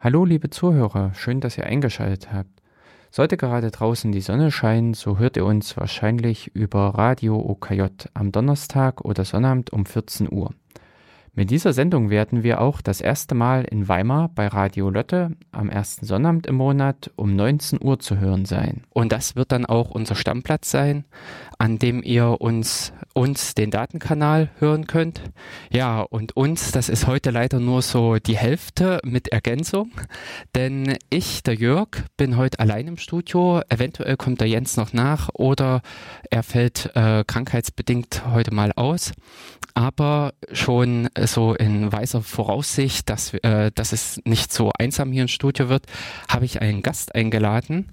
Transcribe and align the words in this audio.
Hallo 0.00 0.24
liebe 0.24 0.48
Zuhörer, 0.48 1.12
schön, 1.14 1.40
dass 1.40 1.58
ihr 1.58 1.66
eingeschaltet 1.66 2.32
habt. 2.32 2.62
Sollte 3.10 3.36
gerade 3.36 3.72
draußen 3.72 4.12
die 4.12 4.20
Sonne 4.20 4.52
scheinen, 4.52 4.94
so 4.94 5.18
hört 5.18 5.36
ihr 5.36 5.44
uns 5.44 5.76
wahrscheinlich 5.76 6.54
über 6.54 6.90
Radio 6.90 7.36
OKJ 7.36 8.06
am 8.14 8.30
Donnerstag 8.30 9.00
oder 9.00 9.24
Sonnabend 9.24 9.72
um 9.72 9.86
14 9.86 10.30
Uhr. 10.30 10.54
Mit 11.34 11.50
dieser 11.50 11.72
Sendung 11.72 12.10
werden 12.10 12.44
wir 12.44 12.60
auch 12.60 12.80
das 12.80 13.00
erste 13.00 13.34
Mal 13.34 13.64
in 13.64 13.88
Weimar 13.88 14.28
bei 14.32 14.46
Radio 14.46 14.88
Lotte 14.88 15.32
am 15.50 15.68
ersten 15.68 16.06
Sonnabend 16.06 16.46
im 16.46 16.54
Monat 16.54 17.10
um 17.16 17.34
19 17.34 17.80
Uhr 17.82 17.98
zu 17.98 18.18
hören 18.18 18.44
sein. 18.44 18.84
Und 18.90 19.10
das 19.10 19.34
wird 19.34 19.50
dann 19.50 19.66
auch 19.66 19.90
unser 19.90 20.14
Stammplatz 20.14 20.70
sein, 20.70 21.06
an 21.58 21.78
dem 21.78 22.02
ihr 22.04 22.40
uns, 22.40 22.92
uns 23.14 23.54
den 23.54 23.72
Datenkanal 23.72 24.48
hören 24.58 24.86
könnt. 24.86 25.20
Ja, 25.70 26.00
und 26.02 26.36
uns, 26.36 26.70
das 26.70 26.88
ist 26.88 27.08
heute 27.08 27.30
leider 27.30 27.58
nur 27.58 27.82
so 27.82 28.16
die 28.16 28.36
Hälfte 28.36 29.00
mit 29.04 29.28
Ergänzung, 29.28 29.90
denn 30.54 30.96
ich, 31.10 31.42
der 31.42 31.54
Jörg, 31.54 31.88
bin 32.16 32.36
heute 32.36 32.60
allein 32.60 32.86
im 32.86 32.96
Studio. 32.96 33.60
Eventuell 33.68 34.16
kommt 34.16 34.40
der 34.40 34.48
Jens 34.48 34.76
noch 34.76 34.92
nach 34.92 35.30
oder 35.34 35.82
er 36.30 36.44
fällt 36.44 36.90
äh, 36.94 37.24
krankheitsbedingt 37.26 38.22
heute 38.32 38.54
mal 38.54 38.72
aus. 38.76 39.12
Aber 39.74 40.34
schon 40.52 41.08
so 41.24 41.54
in 41.54 41.92
weiser 41.92 42.22
Voraussicht, 42.22 43.08
dass, 43.10 43.34
äh, 43.34 43.70
dass 43.74 43.92
es 43.92 44.20
nicht 44.24 44.52
so 44.52 44.70
einsam 44.78 45.12
hier 45.12 45.22
im 45.22 45.28
Studio 45.28 45.68
wird, 45.68 45.86
habe 46.28 46.44
ich 46.44 46.60
einen 46.60 46.82
Gast 46.82 47.14
eingeladen, 47.14 47.92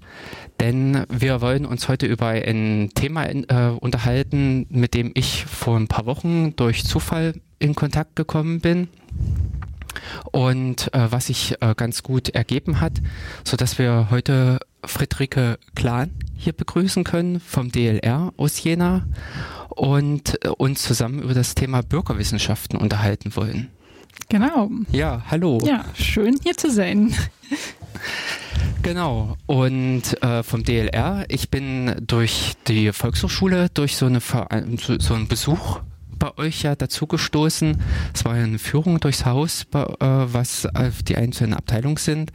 denn 0.60 1.04
wir 1.08 1.40
wollen 1.40 1.66
uns 1.66 1.88
heute 1.88 2.06
über 2.06 2.28
ein 2.28 2.90
Thema 2.94 3.24
äh, 3.28 3.70
unterhalten, 3.78 4.66
mit 4.70 4.94
dem 4.94 5.12
ich 5.14 5.44
vor 5.44 5.76
ein 5.76 5.88
paar 5.88 6.06
Wochen 6.06 6.54
durch 6.56 6.84
Zufall 6.84 7.34
in 7.58 7.74
Kontakt 7.74 8.16
gekommen 8.16 8.60
bin 8.60 8.88
und 10.32 10.92
äh, 10.94 11.10
was 11.10 11.26
sich 11.26 11.54
äh, 11.60 11.74
ganz 11.76 12.02
gut 12.02 12.30
ergeben 12.30 12.80
hat, 12.80 13.00
so 13.44 13.56
dass 13.56 13.78
wir 13.78 14.08
heute 14.10 14.60
Friederike 14.84 15.58
Klan 15.74 16.10
hier 16.36 16.52
begrüßen 16.52 17.04
können 17.04 17.40
vom 17.40 17.72
DLR 17.72 18.32
aus 18.36 18.62
Jena 18.62 19.06
und 19.70 20.44
äh, 20.44 20.48
uns 20.48 20.82
zusammen 20.82 21.22
über 21.22 21.34
das 21.34 21.54
Thema 21.54 21.82
Bürgerwissenschaften 21.82 22.78
unterhalten 22.78 23.36
wollen. 23.36 23.70
Genau. 24.28 24.70
Ja, 24.90 25.22
hallo. 25.30 25.60
Ja, 25.64 25.84
schön 25.94 26.38
hier 26.42 26.56
zu 26.56 26.70
sein. 26.70 27.14
Genau. 28.82 29.36
Und 29.46 30.22
äh, 30.22 30.42
vom 30.42 30.62
DLR, 30.62 31.24
ich 31.28 31.50
bin 31.50 31.96
durch 32.00 32.54
die 32.68 32.92
Volkshochschule, 32.92 33.68
durch 33.74 33.96
so, 33.96 34.06
eine 34.06 34.20
so, 34.20 34.98
so 34.98 35.14
einen 35.14 35.28
Besuch 35.28 35.80
bei 36.18 36.36
euch 36.38 36.62
ja 36.62 36.74
dazugestoßen. 36.74 37.82
Es 38.14 38.24
war 38.24 38.36
ja 38.36 38.44
eine 38.44 38.58
Führung 38.58 39.00
durchs 39.00 39.24
Haus, 39.24 39.66
äh, 39.72 39.86
was 40.00 40.64
äh, 40.64 40.90
die 41.06 41.16
einzelnen 41.16 41.54
Abteilungen 41.54 41.96
sind. 41.96 42.32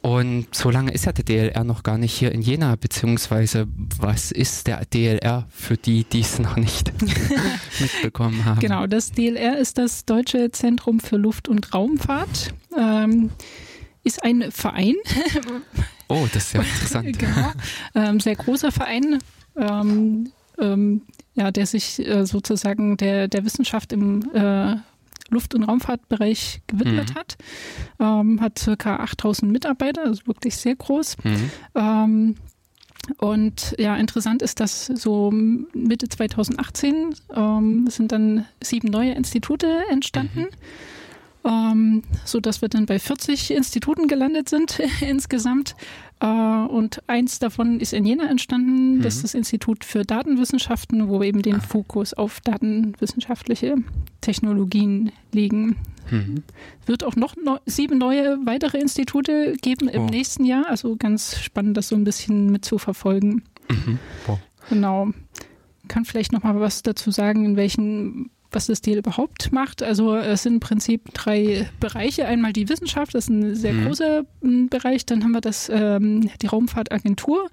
Und 0.00 0.54
so 0.54 0.70
lange 0.70 0.92
ist 0.92 1.06
ja 1.06 1.12
der 1.12 1.24
DLR 1.24 1.64
noch 1.64 1.82
gar 1.82 1.98
nicht 1.98 2.14
hier 2.14 2.32
in 2.32 2.42
Jena, 2.42 2.76
beziehungsweise 2.76 3.66
was 3.98 4.30
ist 4.32 4.66
der 4.66 4.84
DLR 4.84 5.46
für 5.50 5.76
die, 5.76 6.04
die 6.04 6.20
es 6.20 6.38
noch 6.38 6.56
nicht 6.56 6.92
mitbekommen 7.80 8.44
haben? 8.44 8.60
Genau, 8.60 8.86
das 8.86 9.12
DLR 9.12 9.58
ist 9.58 9.78
das 9.78 10.04
Deutsche 10.04 10.50
Zentrum 10.50 11.00
für 11.00 11.16
Luft- 11.16 11.48
und 11.48 11.74
Raumfahrt. 11.74 12.54
Ähm, 12.78 13.30
ist 14.08 14.24
ein 14.24 14.50
Verein. 14.50 14.96
Oh, 16.10 16.26
das 16.32 16.46
ist 16.46 16.54
ja 16.54 16.62
interessant. 16.62 17.18
genau. 17.18 17.52
Ähm, 17.94 18.18
sehr 18.18 18.34
großer 18.34 18.72
Verein. 18.72 19.18
Ähm, 19.56 20.32
ähm, 20.58 21.02
ja, 21.34 21.50
der 21.50 21.66
sich 21.66 21.98
äh, 21.98 22.24
sozusagen 22.24 22.96
der, 22.96 23.28
der 23.28 23.44
Wissenschaft 23.44 23.92
im 23.92 24.22
äh, 24.32 24.76
Luft- 25.28 25.54
und 25.54 25.64
Raumfahrtbereich 25.64 26.62
gewidmet 26.66 27.10
mhm. 27.10 27.14
hat. 27.14 27.36
Ähm, 28.00 28.40
hat 28.40 28.58
circa 28.58 28.96
8000 29.00 29.52
Mitarbeiter, 29.52 30.06
also 30.06 30.26
wirklich 30.26 30.56
sehr 30.56 30.76
groß. 30.76 31.16
Mhm. 31.24 31.50
Ähm, 31.74 32.34
und 33.18 33.74
ja, 33.78 33.94
interessant 33.96 34.40
ist, 34.40 34.60
dass 34.60 34.86
so 34.86 35.30
Mitte 35.30 36.08
2018 36.08 37.14
ähm, 37.36 37.86
sind 37.90 38.12
dann 38.12 38.46
sieben 38.62 38.88
neue 38.88 39.12
Institute 39.12 39.82
entstanden. 39.90 40.40
Mhm 40.40 40.97
ähm, 41.48 42.02
so 42.24 42.40
dass 42.40 42.60
wir 42.60 42.68
dann 42.68 42.86
bei 42.86 42.98
40 42.98 43.52
Instituten 43.52 44.06
gelandet 44.06 44.48
sind 44.48 44.80
insgesamt. 45.00 45.74
Äh, 46.20 46.26
und 46.26 47.02
eins 47.06 47.38
davon 47.38 47.80
ist 47.80 47.92
in 47.92 48.04
Jena 48.04 48.28
entstanden. 48.28 48.98
Mhm. 48.98 49.02
Das 49.02 49.16
ist 49.16 49.24
das 49.24 49.34
Institut 49.34 49.84
für 49.84 50.04
Datenwissenschaften, 50.04 51.08
wo 51.08 51.20
wir 51.20 51.26
eben 51.26 51.42
den 51.42 51.56
ah. 51.56 51.60
Fokus 51.60 52.12
auf 52.12 52.40
datenwissenschaftliche 52.40 53.76
Technologien 54.20 55.12
legen. 55.32 55.76
Mhm. 56.10 56.42
Wird 56.86 57.04
auch 57.04 57.16
noch 57.16 57.36
ne 57.36 57.60
sieben 57.66 57.98
neue 57.98 58.38
weitere 58.44 58.78
Institute 58.78 59.56
geben 59.60 59.88
im 59.88 60.02
oh. 60.02 60.06
nächsten 60.06 60.44
Jahr. 60.44 60.68
Also 60.68 60.96
ganz 60.96 61.38
spannend, 61.38 61.76
das 61.76 61.88
so 61.88 61.96
ein 61.96 62.04
bisschen 62.04 62.50
mitzuverfolgen. 62.50 63.42
Mhm. 63.70 63.98
Genau. 64.68 65.08
Kann 65.86 66.04
vielleicht 66.04 66.32
noch 66.32 66.42
mal 66.42 66.60
was 66.60 66.82
dazu 66.82 67.10
sagen, 67.10 67.44
in 67.46 67.56
welchen 67.56 68.30
was 68.50 68.66
das 68.66 68.80
Deal 68.80 68.98
überhaupt 68.98 69.52
macht. 69.52 69.82
Also 69.82 70.16
es 70.16 70.42
sind 70.42 70.54
im 70.54 70.60
Prinzip 70.60 71.12
drei 71.12 71.68
Bereiche. 71.80 72.26
Einmal 72.26 72.52
die 72.52 72.68
Wissenschaft, 72.68 73.14
das 73.14 73.24
ist 73.24 73.30
ein 73.30 73.54
sehr 73.54 73.74
mhm. 73.74 73.86
großer 73.86 74.24
Bereich. 74.40 75.04
Dann 75.06 75.22
haben 75.22 75.32
wir 75.32 75.40
das, 75.40 75.70
ähm, 75.72 76.30
die 76.40 76.46
Raumfahrtagentur, 76.46 77.50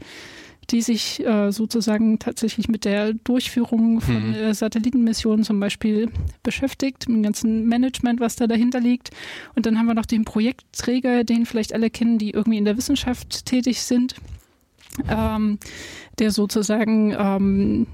die 0.71 0.81
sich 0.81 1.23
äh, 1.25 1.51
sozusagen 1.51 2.17
tatsächlich 2.19 2.69
mit 2.69 2.85
der 2.85 3.13
Durchführung 3.13 4.01
von 4.01 4.29
mhm. 4.29 4.35
äh, 4.35 4.53
Satellitenmissionen 4.53 5.43
zum 5.43 5.59
Beispiel 5.59 6.09
beschäftigt, 6.43 7.07
mit 7.07 7.17
dem 7.17 7.23
ganzen 7.23 7.67
Management, 7.67 8.19
was 8.19 8.35
da 8.37 8.47
dahinter 8.47 8.79
liegt. 8.79 9.11
Und 9.55 9.65
dann 9.65 9.77
haben 9.77 9.85
wir 9.87 9.93
noch 9.93 10.05
den 10.05 10.23
Projektträger, 10.23 11.23
den 11.23 11.45
vielleicht 11.45 11.73
alle 11.73 11.89
kennen, 11.89 12.17
die 12.17 12.31
irgendwie 12.31 12.57
in 12.57 12.65
der 12.65 12.77
Wissenschaft 12.77 13.45
tätig 13.45 13.81
sind, 13.81 14.15
ähm, 15.09 15.59
der 16.19 16.31
sozusagen 16.31 17.13
ähm, 17.17 17.87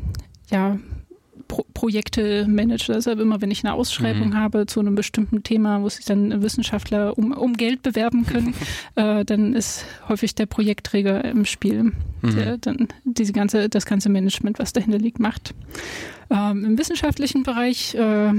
ja 0.51 0.77
Pro 1.51 1.65
Projekte 1.73 2.47
manage. 2.47 2.93
Deshalb 2.93 3.19
immer, 3.19 3.41
wenn 3.41 3.51
ich 3.51 3.65
eine 3.65 3.73
Ausschreibung 3.73 4.29
mhm. 4.29 4.37
habe 4.37 4.67
zu 4.67 4.79
einem 4.79 4.95
bestimmten 4.95 5.43
Thema, 5.43 5.81
wo 5.81 5.89
sich 5.89 6.05
dann 6.05 6.41
Wissenschaftler 6.41 7.17
um, 7.17 7.33
um 7.33 7.57
Geld 7.57 7.83
bewerben 7.83 8.25
können, 8.25 8.53
äh, 8.95 9.25
dann 9.25 9.53
ist 9.53 9.85
häufig 10.07 10.33
der 10.33 10.45
Projektträger 10.45 11.25
im 11.25 11.43
Spiel, 11.43 11.91
mhm. 12.21 12.35
der 12.35 12.57
dann 12.57 12.87
diese 13.03 13.33
ganze, 13.33 13.67
das 13.67 13.85
ganze 13.85 14.07
Management, 14.07 14.59
was 14.59 14.71
dahinter 14.71 14.97
liegt, 14.97 15.19
macht. 15.19 15.53
Ähm, 16.29 16.63
Im 16.63 16.77
wissenschaftlichen 16.77 17.43
Bereich 17.43 17.95
äh, 17.95 18.31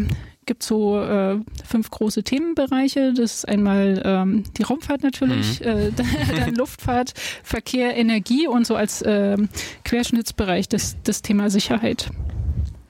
gibt 0.47 0.63
so 0.63 0.99
äh, 0.99 1.39
fünf 1.67 1.91
große 1.91 2.23
Themenbereiche. 2.23 3.13
Das 3.13 3.35
ist 3.35 3.49
einmal 3.49 4.01
ähm, 4.07 4.45
die 4.57 4.63
Raumfahrt 4.63 5.03
natürlich, 5.03 5.61
mhm. 5.61 5.67
äh, 5.67 5.91
dann 6.37 6.55
Luftfahrt, 6.55 7.13
Verkehr, 7.43 7.95
Energie 7.95 8.47
und 8.47 8.67
so 8.67 8.75
als 8.75 9.03
äh, 9.03 9.37
Querschnittsbereich 9.85 10.71
das, 10.71 10.97
das 11.05 11.21
Thema 11.21 11.51
Sicherheit. 11.51 12.11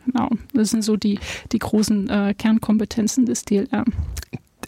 Genau, 0.07 0.31
das 0.53 0.71
sind 0.71 0.83
so 0.83 0.97
die, 0.97 1.19
die 1.53 1.59
großen 1.59 2.09
äh, 2.09 2.35
Kernkompetenzen 2.37 3.27
des 3.27 3.45
DLR. 3.45 3.85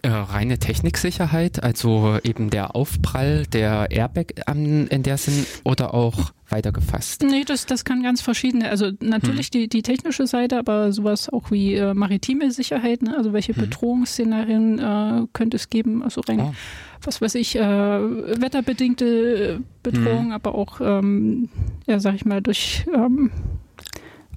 Äh, 0.04 0.08
reine 0.08 0.58
Techniksicherheit, 0.58 1.62
also 1.62 2.18
eben 2.22 2.50
der 2.50 2.76
Aufprall 2.76 3.46
der 3.46 3.90
Airbag 3.90 4.34
an, 4.44 4.86
in 4.88 5.02
der 5.02 5.16
Sinn 5.16 5.46
oder 5.64 5.94
auch 5.94 6.34
weiter 6.50 6.72
gefasst? 6.72 7.22
Nee, 7.22 7.44
das, 7.44 7.64
das 7.64 7.86
kann 7.86 8.02
ganz 8.02 8.20
verschiedene, 8.20 8.68
also 8.68 8.90
natürlich 9.00 9.46
hm. 9.46 9.52
die, 9.52 9.68
die 9.68 9.80
technische 9.80 10.26
Seite, 10.26 10.58
aber 10.58 10.92
sowas 10.92 11.30
auch 11.30 11.50
wie 11.50 11.76
äh, 11.76 11.94
maritime 11.94 12.50
Sicherheit, 12.50 13.00
ne? 13.00 13.16
also 13.16 13.32
welche 13.32 13.54
hm. 13.54 13.62
Bedrohungsszenarien 13.62 14.78
äh, 14.78 15.26
könnte 15.32 15.56
es 15.56 15.70
geben, 15.70 16.02
also 16.02 16.20
rein, 16.20 16.40
oh. 16.40 16.54
was 17.02 17.22
weiß 17.22 17.34
ich, 17.36 17.56
äh, 17.56 17.62
wetterbedingte 17.62 19.62
Bedrohung, 19.82 20.26
hm. 20.26 20.32
aber 20.32 20.54
auch, 20.54 20.82
ähm, 20.82 21.48
ja, 21.86 21.98
sag 21.98 22.14
ich 22.14 22.26
mal, 22.26 22.42
durch 22.42 22.84
ähm, 22.94 23.30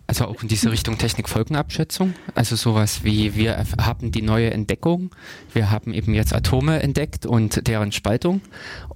also 0.07 0.25
auch 0.25 0.41
in 0.41 0.47
diese 0.47 0.72
Richtung 0.72 0.97
Technikfolgenabschätzung. 0.97 2.13
Also 2.34 2.56
sowas 2.56 3.03
wie 3.03 3.35
wir 3.35 3.63
haben 3.79 4.12
die 4.12 4.22
neue 4.22 4.51
Entdeckung, 4.51 5.12
wir 5.53 5.69
haben 5.69 5.94
eben 5.94 6.13
jetzt 6.13 6.34
Atome 6.34 6.81
entdeckt 6.81 7.25
und 7.25 7.68
deren 7.68 7.91
Spaltung 7.91 8.41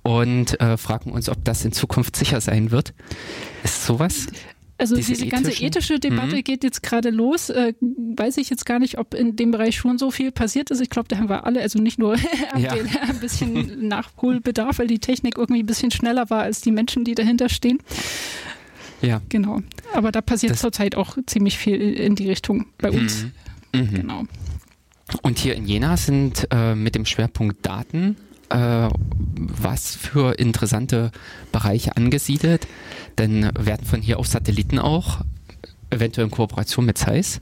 und 0.04 0.60
äh, 0.62 0.78
fragen 0.78 1.12
uns, 1.12 1.30
ob 1.30 1.44
das 1.44 1.66
in 1.66 1.74
Zukunft 1.74 2.16
sicher 2.16 2.40
sein 2.40 2.72
wird. 2.72 2.94
Ist 3.63 3.86
sowas? 3.86 4.28
Also 4.81 4.96
diese, 4.96 5.13
diese 5.13 5.28
ganze 5.28 5.52
ethische 5.52 6.00
Debatte 6.00 6.38
mhm. 6.38 6.44
geht 6.44 6.63
jetzt 6.63 6.81
gerade 6.81 7.12
los. 7.12 7.52
Äh, 7.52 7.74
weiß 7.81 8.38
ich 8.38 8.50
jetzt 8.50 8.66
gar 8.66 8.80
nicht, 8.80 8.98
ob 8.98 9.14
in 9.14 9.36
dem 9.36 9.52
Bereich 9.52 9.75
schon 9.75 10.00
so 10.00 10.10
viel 10.10 10.31
passiert 10.31 10.72
ist. 10.72 10.81
Ich 10.81 10.90
glaube, 10.90 11.07
da 11.07 11.18
haben 11.18 11.30
wir 11.30 11.46
alle, 11.46 11.62
also 11.62 11.78
nicht 11.78 12.00
nur 12.00 12.16
ja. 12.57 12.72
ein 12.72 13.19
bisschen 13.19 13.88
Nachholbedarf, 13.88 14.80
weil 14.80 14.88
die 14.88 14.98
Technik 14.98 15.38
irgendwie 15.38 15.62
ein 15.62 15.68
bisschen 15.68 15.92
schneller 15.92 16.31
war 16.31 16.42
als 16.42 16.62
die 16.62 16.72
Menschen, 16.72 17.04
die 17.04 17.14
dahinter 17.14 17.48
stehen. 17.48 17.78
Ja. 19.01 19.21
Genau. 19.30 19.62
Aber 19.94 20.12
da 20.12 20.21
passiert 20.21 20.57
zurzeit 20.57 20.95
auch 20.95 21.18
ziemlich 21.25 21.57
viel 21.57 21.80
in 21.80 22.15
die 22.15 22.30
Richtung 22.30 22.65
bei 22.77 22.92
mhm. 22.92 22.98
uns. 22.98 23.25
Mhm. 23.74 23.94
Genau. 23.94 24.24
Und 25.21 25.39
hier 25.39 25.56
in 25.56 25.65
Jena 25.65 25.98
sind 25.98 26.48
äh, 26.51 26.75
mit 26.75 26.95
dem 26.95 27.06
Schwerpunkt 27.06 27.65
Daten 27.65 28.15
äh, 28.51 28.89
was 29.36 29.95
für 29.95 30.38
interessante 30.39 31.12
Bereiche 31.51 31.95
angesiedelt? 31.95 32.68
Denn 33.18 33.50
werden 33.57 33.86
von 33.86 34.01
hier 34.01 34.19
aus 34.19 34.31
Satelliten 34.31 34.80
auch, 34.80 35.21
eventuell 35.89 36.25
in 36.27 36.31
Kooperation 36.31 36.86
mit 36.86 36.97
Zeiss? 36.97 37.42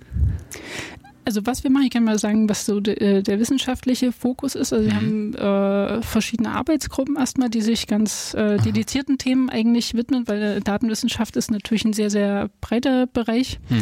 Also 1.29 1.45
was 1.45 1.63
wir 1.63 1.69
machen, 1.69 1.83
ich 1.83 1.91
kann 1.91 2.03
mal 2.03 2.17
sagen, 2.17 2.49
was 2.49 2.65
so 2.65 2.79
de, 2.79 2.95
äh, 2.95 3.21
der 3.21 3.39
wissenschaftliche 3.39 4.11
Fokus 4.11 4.55
ist. 4.55 4.73
Also 4.73 4.83
wir 4.83 4.93
mhm. 4.95 5.35
haben 5.37 5.99
äh, 5.99 6.01
verschiedene 6.01 6.53
Arbeitsgruppen 6.53 7.17
erstmal, 7.17 7.49
die 7.49 7.61
sich 7.61 7.85
ganz 7.85 8.33
äh, 8.33 8.57
dedizierten 8.57 9.19
Themen 9.19 9.51
eigentlich 9.51 9.93
widmen, 9.93 10.27
weil 10.27 10.59
Datenwissenschaft 10.61 11.35
ist 11.35 11.51
natürlich 11.51 11.85
ein 11.85 11.93
sehr, 11.93 12.09
sehr 12.09 12.49
breiter 12.61 13.05
Bereich. 13.05 13.59
Mhm. 13.69 13.77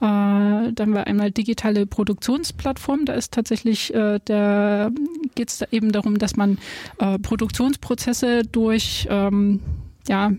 Äh, 0.00 0.72
dann 0.72 0.74
haben 0.80 0.94
wir 0.94 1.06
einmal 1.06 1.30
digitale 1.30 1.86
Produktionsplattform. 1.86 3.04
Da 3.04 3.12
ist 3.12 3.32
tatsächlich, 3.32 3.94
äh, 3.94 4.18
da 4.24 4.90
geht 5.36 5.50
es 5.50 5.58
da 5.58 5.66
eben 5.70 5.92
darum, 5.92 6.18
dass 6.18 6.34
man 6.34 6.58
äh, 6.98 7.16
Produktionsprozesse 7.20 8.42
durch 8.42 9.06
ähm, 9.08 9.60
ja, 10.08 10.32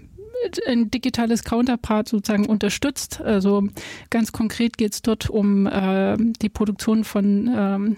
ein 0.68 0.90
digitales 0.92 1.44
Counterpart 1.44 2.08
sozusagen 2.08 2.46
unterstützt. 2.46 3.22
Also 3.22 3.68
ganz 4.10 4.32
konkret 4.32 4.78
geht 4.78 4.94
es 4.94 5.02
dort 5.02 5.30
um 5.30 5.68
äh, 5.68 6.18
die 6.18 6.50
Produktion 6.50 7.04
von 7.04 7.50
ähm, 7.54 7.96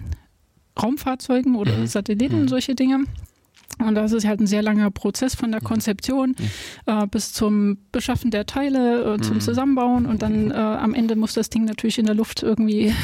Raumfahrzeugen 0.80 1.56
oder 1.56 1.76
mhm. 1.76 1.86
Satelliten, 1.86 2.42
mhm. 2.42 2.48
solche 2.48 2.74
Dinge. 2.74 3.04
Und 3.78 3.94
das 3.94 4.12
ist 4.12 4.26
halt 4.26 4.40
ein 4.40 4.46
sehr 4.46 4.62
langer 4.62 4.90
Prozess 4.90 5.34
von 5.34 5.50
der 5.50 5.60
mhm. 5.60 5.66
Konzeption 5.66 6.36
mhm. 6.38 6.44
äh, 6.86 7.06
bis 7.06 7.32
zum 7.32 7.78
Beschaffen 7.90 8.30
der 8.30 8.46
Teile, 8.46 9.14
äh, 9.14 9.20
zum 9.20 9.36
mhm. 9.36 9.40
Zusammenbauen 9.40 10.06
und 10.06 10.22
dann 10.22 10.50
äh, 10.50 10.54
am 10.54 10.94
Ende 10.94 11.16
muss 11.16 11.34
das 11.34 11.50
Ding 11.50 11.64
natürlich 11.64 11.98
in 11.98 12.06
der 12.06 12.14
Luft 12.14 12.42
irgendwie 12.42 12.94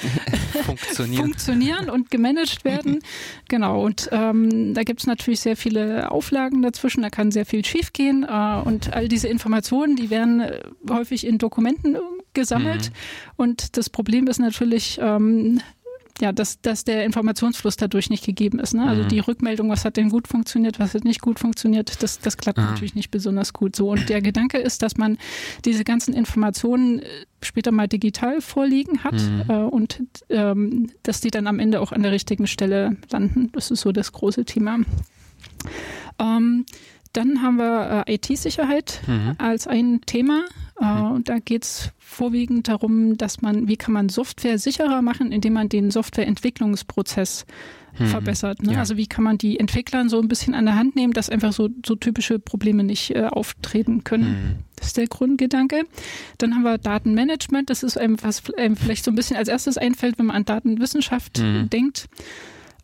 funktionieren. 0.64 1.22
funktionieren. 1.22 1.90
und 1.90 2.10
gemanagt 2.10 2.64
werden. 2.64 3.00
genau, 3.48 3.84
und 3.84 4.08
ähm, 4.12 4.74
da 4.74 4.82
gibt 4.82 5.00
es 5.00 5.06
natürlich 5.06 5.40
sehr 5.40 5.56
viele 5.56 6.10
Auflagen 6.10 6.62
dazwischen, 6.62 7.02
da 7.02 7.10
kann 7.10 7.30
sehr 7.30 7.46
viel 7.46 7.64
schiefgehen 7.64 8.24
äh, 8.24 8.60
und 8.64 8.94
all 8.94 9.08
diese 9.08 9.28
Informationen, 9.28 9.96
die 9.96 10.10
werden 10.10 10.40
äh, 10.40 10.60
häufig 10.88 11.26
in 11.26 11.38
Dokumenten 11.38 11.96
gesammelt. 12.34 12.90
Mhm. 12.90 13.32
Und 13.36 13.76
das 13.76 13.90
Problem 13.90 14.26
ist 14.26 14.38
natürlich, 14.38 14.98
ähm, 15.00 15.60
ja, 16.20 16.32
dass, 16.32 16.60
dass 16.60 16.84
der 16.84 17.04
Informationsfluss 17.04 17.76
dadurch 17.76 18.08
nicht 18.08 18.24
gegeben 18.24 18.60
ist. 18.60 18.74
Ne? 18.74 18.86
Also 18.86 19.02
mhm. 19.02 19.08
die 19.08 19.18
Rückmeldung, 19.18 19.68
was 19.68 19.84
hat 19.84 19.96
denn 19.96 20.10
gut 20.10 20.28
funktioniert, 20.28 20.78
was 20.78 20.94
hat 20.94 21.04
nicht 21.04 21.20
gut 21.20 21.40
funktioniert, 21.40 22.02
das, 22.02 22.20
das 22.20 22.36
klappt 22.36 22.58
ah. 22.58 22.70
natürlich 22.70 22.94
nicht 22.94 23.10
besonders 23.10 23.52
gut 23.52 23.74
so. 23.74 23.90
Und 23.90 24.08
der 24.08 24.22
Gedanke 24.22 24.58
ist, 24.58 24.82
dass 24.82 24.96
man 24.96 25.18
diese 25.64 25.82
ganzen 25.82 26.14
Informationen 26.14 27.00
äh, 27.00 27.06
später 27.42 27.72
mal 27.72 27.88
digital 27.88 28.40
vorliegen 28.40 29.02
hat 29.02 29.14
mhm. 29.14 29.44
äh, 29.48 29.54
und 29.54 30.02
ähm, 30.28 30.90
dass 31.02 31.20
die 31.20 31.30
dann 31.30 31.46
am 31.46 31.58
Ende 31.58 31.80
auch 31.80 31.92
an 31.92 32.02
der 32.02 32.12
richtigen 32.12 32.46
Stelle 32.46 32.96
landen. 33.10 33.50
Das 33.52 33.70
ist 33.70 33.80
so 33.80 33.90
das 33.90 34.12
große 34.12 34.44
Thema. 34.44 34.78
Ähm, 36.20 36.64
dann 37.12 37.42
haben 37.42 37.56
wir 37.56 38.04
äh, 38.06 38.14
IT-Sicherheit 38.14 39.00
mhm. 39.06 39.34
als 39.38 39.66
ein 39.66 40.00
Thema. 40.06 40.44
Äh, 40.80 40.84
mhm. 40.84 41.12
Und 41.12 41.28
da 41.28 41.38
geht 41.38 41.64
es 41.64 41.90
vorwiegend 42.14 42.68
darum, 42.68 43.16
dass 43.16 43.42
man, 43.42 43.68
wie 43.68 43.76
kann 43.76 43.92
man 43.92 44.08
Software 44.08 44.58
sicherer 44.58 45.02
machen, 45.02 45.32
indem 45.32 45.54
man 45.54 45.68
den 45.68 45.90
Softwareentwicklungsprozess 45.90 47.46
mhm. 47.98 48.06
verbessert. 48.06 48.62
Ne? 48.62 48.74
Ja. 48.74 48.78
Also 48.78 48.96
wie 48.96 49.06
kann 49.06 49.24
man 49.24 49.38
die 49.38 49.58
Entwickler 49.58 50.08
so 50.08 50.20
ein 50.20 50.28
bisschen 50.28 50.54
an 50.54 50.66
der 50.66 50.76
Hand 50.76 50.96
nehmen, 50.96 51.12
dass 51.12 51.30
einfach 51.30 51.52
so, 51.52 51.68
so 51.84 51.94
typische 51.94 52.38
Probleme 52.38 52.84
nicht 52.84 53.14
äh, 53.14 53.24
auftreten 53.24 54.04
können. 54.04 54.28
Mhm. 54.28 54.64
Das 54.76 54.88
ist 54.88 54.96
der 54.96 55.06
Grundgedanke. 55.06 55.84
Dann 56.38 56.54
haben 56.54 56.62
wir 56.62 56.78
Datenmanagement. 56.78 57.70
Das 57.70 57.82
ist 57.82 57.96
einem, 57.96 58.22
was 58.22 58.42
einem 58.54 58.76
vielleicht 58.76 59.04
so 59.04 59.10
ein 59.10 59.14
bisschen 59.14 59.36
als 59.36 59.48
erstes 59.48 59.78
einfällt, 59.78 60.18
wenn 60.18 60.26
man 60.26 60.36
an 60.36 60.44
Datenwissenschaft 60.44 61.38
mhm. 61.38 61.70
denkt. 61.70 62.08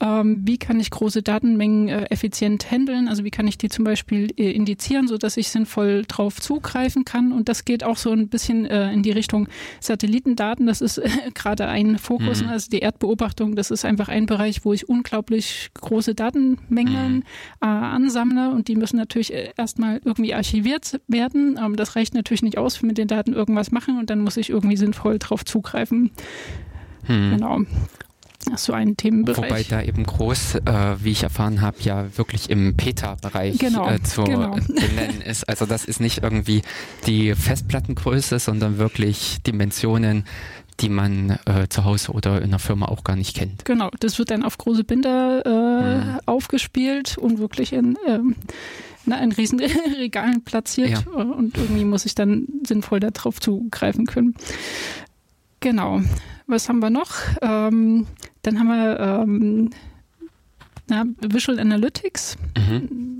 Ähm, 0.00 0.40
wie 0.44 0.56
kann 0.56 0.80
ich 0.80 0.90
große 0.90 1.22
Datenmengen 1.22 1.88
äh, 1.88 2.04
effizient 2.04 2.70
handeln? 2.70 3.06
Also 3.06 3.22
wie 3.24 3.30
kann 3.30 3.46
ich 3.46 3.58
die 3.58 3.68
zum 3.68 3.84
Beispiel 3.84 4.32
äh, 4.36 4.50
indizieren, 4.50 5.08
sodass 5.08 5.36
ich 5.36 5.48
sinnvoll 5.48 6.04
drauf 6.08 6.40
zugreifen 6.40 7.04
kann? 7.04 7.32
Und 7.32 7.50
das 7.50 7.66
geht 7.66 7.84
auch 7.84 7.98
so 7.98 8.10
ein 8.10 8.28
bisschen 8.28 8.64
äh, 8.64 8.92
in 8.92 9.02
die 9.02 9.10
Richtung 9.10 9.48
Satellitendaten. 9.80 10.66
Das 10.66 10.80
ist 10.80 10.98
äh, 10.98 11.08
gerade 11.34 11.68
ein 11.68 11.98
Fokus, 11.98 12.42
mhm. 12.42 12.48
also 12.48 12.70
die 12.70 12.78
Erdbeobachtung. 12.78 13.56
Das 13.56 13.70
ist 13.70 13.84
einfach 13.84 14.08
ein 14.08 14.24
Bereich, 14.24 14.64
wo 14.64 14.72
ich 14.72 14.88
unglaublich 14.88 15.70
große 15.74 16.14
Datenmengen 16.14 17.16
mhm. 17.16 17.22
Äh, 17.60 17.66
ansammle 17.66 18.50
und 18.50 18.68
die 18.68 18.76
müssen 18.76 18.96
natürlich 18.96 19.34
äh, 19.34 19.50
erstmal 19.56 20.00
irgendwie 20.04 20.34
archiviert 20.34 21.00
werden. 21.08 21.58
Ähm, 21.62 21.76
das 21.76 21.94
reicht 21.94 22.14
natürlich 22.14 22.42
nicht 22.42 22.56
aus, 22.56 22.80
mit 22.80 22.96
den 22.96 23.08
Daten 23.08 23.34
irgendwas 23.34 23.70
machen 23.70 23.98
und 23.98 24.08
dann 24.08 24.20
muss 24.20 24.38
ich 24.38 24.48
irgendwie 24.48 24.76
sinnvoll 24.76 25.18
drauf 25.18 25.44
zugreifen. 25.44 26.10
Mhm. 27.06 27.30
Genau. 27.32 27.58
Ach 28.52 28.58
so 28.58 28.72
ein 28.72 28.96
Themenbereich. 28.96 29.36
Wobei 29.36 29.62
da 29.64 29.82
eben 29.82 30.04
groß, 30.04 30.56
äh, 30.56 30.96
wie 31.00 31.10
ich 31.10 31.22
erfahren 31.22 31.60
habe, 31.60 31.76
ja 31.80 32.16
wirklich 32.16 32.48
im 32.48 32.74
Peta-Bereich 32.74 33.58
genau, 33.58 33.88
äh, 33.88 34.02
zu 34.02 34.24
genau. 34.24 34.56
benennen 34.66 35.20
ist. 35.20 35.48
Also 35.48 35.66
das 35.66 35.84
ist 35.84 36.00
nicht 36.00 36.22
irgendwie 36.22 36.62
die 37.06 37.34
Festplattengröße, 37.34 38.38
sondern 38.38 38.78
wirklich 38.78 39.42
Dimensionen, 39.42 40.24
die 40.80 40.88
man 40.88 41.38
äh, 41.44 41.68
zu 41.68 41.84
Hause 41.84 42.12
oder 42.12 42.40
in 42.40 42.50
der 42.50 42.58
Firma 42.58 42.86
auch 42.86 43.04
gar 43.04 43.16
nicht 43.16 43.36
kennt. 43.36 43.64
Genau, 43.66 43.90
das 44.00 44.18
wird 44.18 44.30
dann 44.30 44.42
auf 44.42 44.56
große 44.56 44.84
Binder 44.84 45.44
äh, 45.44 45.98
mhm. 45.98 46.20
aufgespielt 46.24 47.18
und 47.18 47.38
wirklich 47.38 47.72
in 47.72 47.98
ähm, 48.06 48.36
in 49.06 49.32
riesen 49.32 49.60
Regalen 49.98 50.42
platziert 50.44 51.04
ja. 51.04 51.12
und 51.12 51.56
irgendwie 51.56 51.84
muss 51.84 52.06
ich 52.06 52.14
dann 52.14 52.46
sinnvoll 52.64 53.00
darauf 53.00 53.40
zugreifen 53.40 54.06
können. 54.06 54.34
Genau. 55.60 56.00
Was 56.46 56.68
haben 56.68 56.80
wir 56.80 56.90
noch? 56.90 57.12
Ähm, 57.42 58.06
dann 58.42 58.58
haben 58.58 58.68
wir 58.68 59.00
ähm, 59.00 59.70
na, 60.88 61.04
Visual 61.20 61.58
Analytics. 61.58 62.36
Mhm 62.56 63.19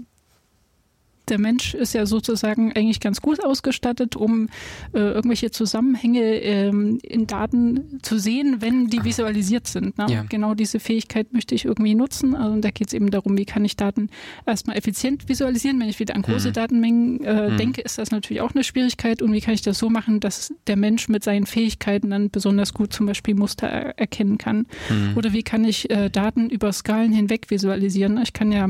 der 1.30 1.38
Mensch 1.38 1.74
ist 1.74 1.94
ja 1.94 2.06
sozusagen 2.06 2.72
eigentlich 2.72 3.00
ganz 3.00 3.20
gut 3.20 3.42
ausgestattet, 3.42 4.16
um 4.16 4.48
äh, 4.92 4.98
irgendwelche 4.98 5.50
Zusammenhänge 5.50 6.22
ähm, 6.22 6.98
in 7.02 7.26
Daten 7.26 8.00
zu 8.02 8.18
sehen, 8.18 8.56
wenn 8.60 8.88
die 8.88 9.04
visualisiert 9.04 9.66
sind. 9.66 9.96
Ne? 9.98 10.06
Ja. 10.10 10.24
Genau 10.28 10.54
diese 10.54 10.80
Fähigkeit 10.80 11.32
möchte 11.32 11.54
ich 11.54 11.64
irgendwie 11.64 11.94
nutzen. 11.94 12.34
Also 12.34 12.60
da 12.60 12.70
geht 12.70 12.88
es 12.88 12.92
eben 12.92 13.10
darum, 13.10 13.38
wie 13.38 13.44
kann 13.44 13.64
ich 13.64 13.76
Daten 13.76 14.10
erstmal 14.46 14.76
effizient 14.76 15.28
visualisieren. 15.28 15.80
Wenn 15.80 15.88
ich 15.88 16.00
wieder 16.00 16.16
an 16.16 16.22
große 16.22 16.48
hm. 16.48 16.52
Datenmengen 16.52 17.24
äh, 17.24 17.50
hm. 17.50 17.56
denke, 17.56 17.80
ist 17.80 17.98
das 17.98 18.10
natürlich 18.10 18.40
auch 18.40 18.54
eine 18.54 18.64
Schwierigkeit. 18.64 19.22
Und 19.22 19.32
wie 19.32 19.40
kann 19.40 19.54
ich 19.54 19.62
das 19.62 19.78
so 19.78 19.88
machen, 19.88 20.20
dass 20.20 20.52
der 20.66 20.76
Mensch 20.76 21.08
mit 21.08 21.24
seinen 21.24 21.46
Fähigkeiten 21.46 22.10
dann 22.10 22.30
besonders 22.30 22.74
gut 22.74 22.92
zum 22.92 23.06
Beispiel 23.06 23.34
Muster 23.34 23.68
er 23.68 23.98
erkennen 23.98 24.38
kann? 24.38 24.66
Hm. 24.88 25.16
Oder 25.16 25.32
wie 25.32 25.42
kann 25.42 25.64
ich 25.64 25.90
äh, 25.90 26.10
Daten 26.10 26.50
über 26.50 26.72
Skalen 26.72 27.12
hinweg 27.12 27.50
visualisieren? 27.50 28.18
Ich 28.22 28.32
kann 28.32 28.52
ja 28.52 28.68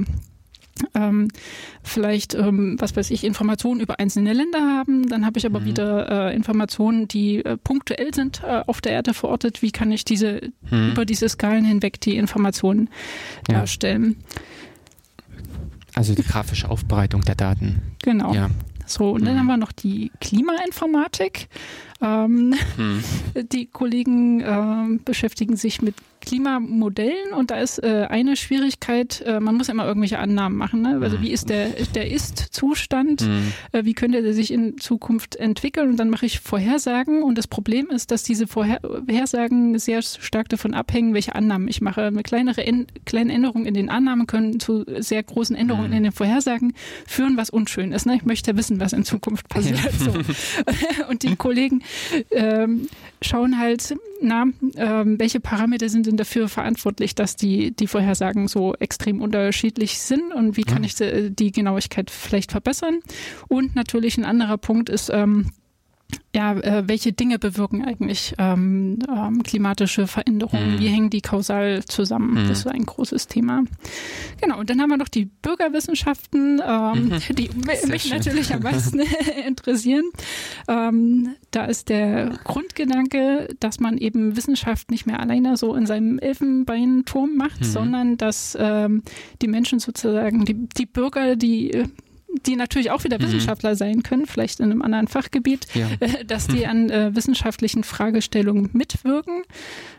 ähm, 0.94 1.28
vielleicht, 1.82 2.34
ähm, 2.34 2.76
was 2.78 2.96
weiß 2.96 3.10
ich, 3.10 3.24
Informationen 3.24 3.80
über 3.80 3.98
einzelne 3.98 4.32
Länder 4.32 4.60
haben. 4.60 5.08
Dann 5.08 5.26
habe 5.26 5.38
ich 5.38 5.46
aber 5.46 5.60
mhm. 5.60 5.64
wieder 5.64 6.30
äh, 6.30 6.36
Informationen, 6.36 7.08
die 7.08 7.44
äh, 7.44 7.56
punktuell 7.56 8.14
sind 8.14 8.42
äh, 8.44 8.62
auf 8.66 8.80
der 8.80 8.92
Erde 8.92 9.14
verortet. 9.14 9.62
Wie 9.62 9.72
kann 9.72 9.92
ich 9.92 10.04
diese 10.04 10.52
mhm. 10.70 10.92
über 10.92 11.04
diese 11.04 11.28
Skalen 11.28 11.64
hinweg 11.64 12.00
die 12.00 12.16
Informationen 12.16 12.88
ja. 13.48 13.58
darstellen? 13.58 14.16
Also 15.94 16.14
die 16.14 16.22
grafische 16.22 16.70
Aufbereitung 16.70 17.22
der 17.22 17.34
Daten. 17.34 17.82
Genau. 18.02 18.32
Ja. 18.32 18.48
So, 18.86 19.10
und 19.10 19.24
dann 19.24 19.34
mhm. 19.34 19.38
haben 19.40 19.46
wir 19.46 19.56
noch 19.56 19.72
die 19.72 20.10
Klimainformatik. 20.20 21.48
Ähm, 22.02 22.54
hm. 22.76 23.04
Die 23.52 23.66
Kollegen 23.66 24.40
äh, 24.40 24.98
beschäftigen 25.04 25.56
sich 25.56 25.82
mit 25.82 25.94
Klimamodellen 26.20 27.32
und 27.32 27.50
da 27.50 27.56
ist 27.56 27.82
äh, 27.82 28.06
eine 28.08 28.36
Schwierigkeit, 28.36 29.22
äh, 29.26 29.40
man 29.40 29.56
muss 29.56 29.68
immer 29.68 29.86
irgendwelche 29.86 30.18
Annahmen 30.18 30.56
machen. 30.56 30.82
Ne? 30.82 30.98
Also 31.00 31.16
hm. 31.16 31.22
wie 31.22 31.30
ist 31.30 31.48
der, 31.48 31.70
der 31.94 32.10
Ist-Zustand? 32.10 33.22
Hm. 33.22 33.52
Äh, 33.72 33.84
wie 33.84 33.94
könnte 33.94 34.22
der 34.22 34.34
sich 34.34 34.52
in 34.52 34.78
Zukunft 34.78 35.36
entwickeln? 35.36 35.90
Und 35.90 35.96
dann 35.96 36.10
mache 36.10 36.26
ich 36.26 36.40
Vorhersagen 36.40 37.22
und 37.22 37.38
das 37.38 37.46
Problem 37.46 37.88
ist, 37.90 38.10
dass 38.10 38.22
diese 38.22 38.46
Vorhersagen 38.46 39.78
sehr 39.78 40.02
stark 40.02 40.48
davon 40.48 40.74
abhängen, 40.74 41.14
welche 41.14 41.34
Annahmen 41.34 41.68
ich 41.68 41.80
mache. 41.80 42.02
Eine 42.02 42.22
kleinere 42.22 42.64
kleine 43.04 43.32
Änderungen 43.32 43.66
in 43.66 43.74
den 43.74 43.88
Annahmen 43.88 44.26
können 44.26 44.60
zu 44.60 44.84
sehr 44.98 45.22
großen 45.22 45.56
Änderungen 45.56 45.90
hm. 45.90 45.96
in 45.96 46.02
den 46.04 46.12
Vorhersagen 46.12 46.74
führen, 47.06 47.36
was 47.36 47.50
unschön 47.50 47.92
ist. 47.92 48.06
Ne? 48.06 48.16
Ich 48.16 48.24
möchte 48.24 48.56
wissen, 48.56 48.80
was 48.80 48.92
in 48.92 49.04
Zukunft 49.04 49.48
passiert. 49.48 49.80
Ja. 49.82 49.90
So. 49.98 50.12
und 51.08 51.22
die 51.22 51.36
Kollegen 51.36 51.82
ähm, 52.30 52.88
schauen 53.22 53.58
halt, 53.58 53.96
na, 54.22 54.46
ähm, 54.76 55.18
welche 55.18 55.40
Parameter 55.40 55.88
sind 55.88 56.06
denn 56.06 56.16
dafür 56.16 56.48
verantwortlich, 56.48 57.14
dass 57.14 57.36
die, 57.36 57.72
die 57.72 57.86
Vorhersagen 57.86 58.48
so 58.48 58.74
extrem 58.74 59.20
unterschiedlich 59.20 59.98
sind 59.98 60.32
und 60.34 60.56
wie 60.56 60.62
kann 60.62 60.84
ich 60.84 60.94
die, 60.94 61.30
die 61.30 61.52
Genauigkeit 61.52 62.10
vielleicht 62.10 62.52
verbessern. 62.52 63.00
Und 63.48 63.74
natürlich 63.74 64.18
ein 64.18 64.24
anderer 64.24 64.58
Punkt 64.58 64.88
ist, 64.88 65.10
ähm, 65.12 65.50
ja, 66.34 66.52
äh, 66.52 66.86
welche 66.86 67.12
Dinge 67.12 67.38
bewirken 67.38 67.84
eigentlich 67.84 68.34
ähm, 68.38 68.98
ähm, 69.08 69.42
klimatische 69.42 70.06
Veränderungen? 70.06 70.74
Mhm. 70.74 70.78
Wie 70.78 70.88
hängen 70.88 71.10
die 71.10 71.20
kausal 71.20 71.84
zusammen? 71.84 72.44
Mhm. 72.44 72.48
Das 72.48 72.60
ist 72.60 72.66
ein 72.68 72.86
großes 72.86 73.26
Thema. 73.26 73.64
Genau, 74.40 74.60
und 74.60 74.70
dann 74.70 74.80
haben 74.80 74.90
wir 74.90 74.96
noch 74.96 75.08
die 75.08 75.26
Bürgerwissenschaften, 75.26 76.62
ähm, 76.64 77.08
mhm. 77.08 77.34
die 77.34 77.50
mich 77.88 78.02
schön. 78.02 78.16
natürlich 78.16 78.54
am 78.54 78.62
meisten 78.62 79.00
interessieren. 79.46 80.04
Ähm, 80.68 81.34
da 81.50 81.64
ist 81.64 81.88
der 81.88 82.38
Grundgedanke, 82.44 83.48
dass 83.58 83.80
man 83.80 83.98
eben 83.98 84.36
Wissenschaft 84.36 84.90
nicht 84.90 85.06
mehr 85.06 85.20
alleine 85.20 85.56
so 85.56 85.74
in 85.74 85.86
seinem 85.86 86.18
Elfenbeinturm 86.18 87.36
macht, 87.36 87.60
mhm. 87.60 87.64
sondern 87.64 88.16
dass 88.16 88.56
ähm, 88.60 89.02
die 89.42 89.48
Menschen 89.48 89.80
sozusagen, 89.80 90.44
die, 90.44 90.54
die 90.54 90.86
Bürger, 90.86 91.36
die 91.36 91.84
die 92.46 92.56
natürlich 92.56 92.90
auch 92.90 93.04
wieder 93.04 93.18
mhm. 93.18 93.24
Wissenschaftler 93.24 93.74
sein 93.74 94.02
können, 94.02 94.26
vielleicht 94.26 94.60
in 94.60 94.70
einem 94.70 94.82
anderen 94.82 95.08
Fachgebiet, 95.08 95.66
ja. 95.74 95.88
äh, 96.00 96.24
dass 96.24 96.46
die 96.46 96.66
an 96.66 96.90
äh, 96.90 97.14
wissenschaftlichen 97.14 97.84
Fragestellungen 97.84 98.70
mitwirken. 98.72 99.42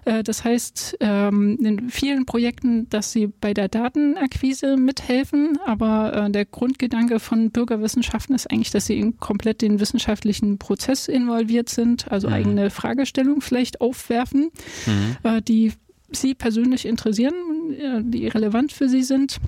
Äh, 0.05 0.23
das 0.23 0.43
heißt, 0.43 0.97
ähm, 0.99 1.57
in 1.61 1.89
vielen 1.89 2.25
Projekten, 2.25 2.89
dass 2.89 3.11
sie 3.11 3.27
bei 3.27 3.53
der 3.53 3.67
Datenakquise 3.67 4.77
mithelfen, 4.77 5.59
aber 5.65 6.27
äh, 6.27 6.31
der 6.31 6.45
Grundgedanke 6.45 7.19
von 7.19 7.51
Bürgerwissenschaften 7.51 8.35
ist 8.35 8.49
eigentlich, 8.49 8.71
dass 8.71 8.85
sie 8.85 8.97
in 8.97 9.17
komplett 9.17 9.61
den 9.61 9.79
wissenschaftlichen 9.79 10.57
Prozess 10.57 11.07
involviert 11.07 11.69
sind, 11.69 12.11
also 12.11 12.27
mhm. 12.27 12.33
eigene 12.33 12.69
Fragestellungen 12.69 13.41
vielleicht 13.41 13.81
aufwerfen, 13.81 14.51
mhm. 14.85 15.17
Äh, 15.23 15.41
die 15.41 15.73
Sie 16.13 16.35
persönlich 16.35 16.85
interessieren, 16.85 17.33
die 18.01 18.27
relevant 18.27 18.73
für 18.73 18.89
Sie 18.89 19.01
sind 19.01 19.39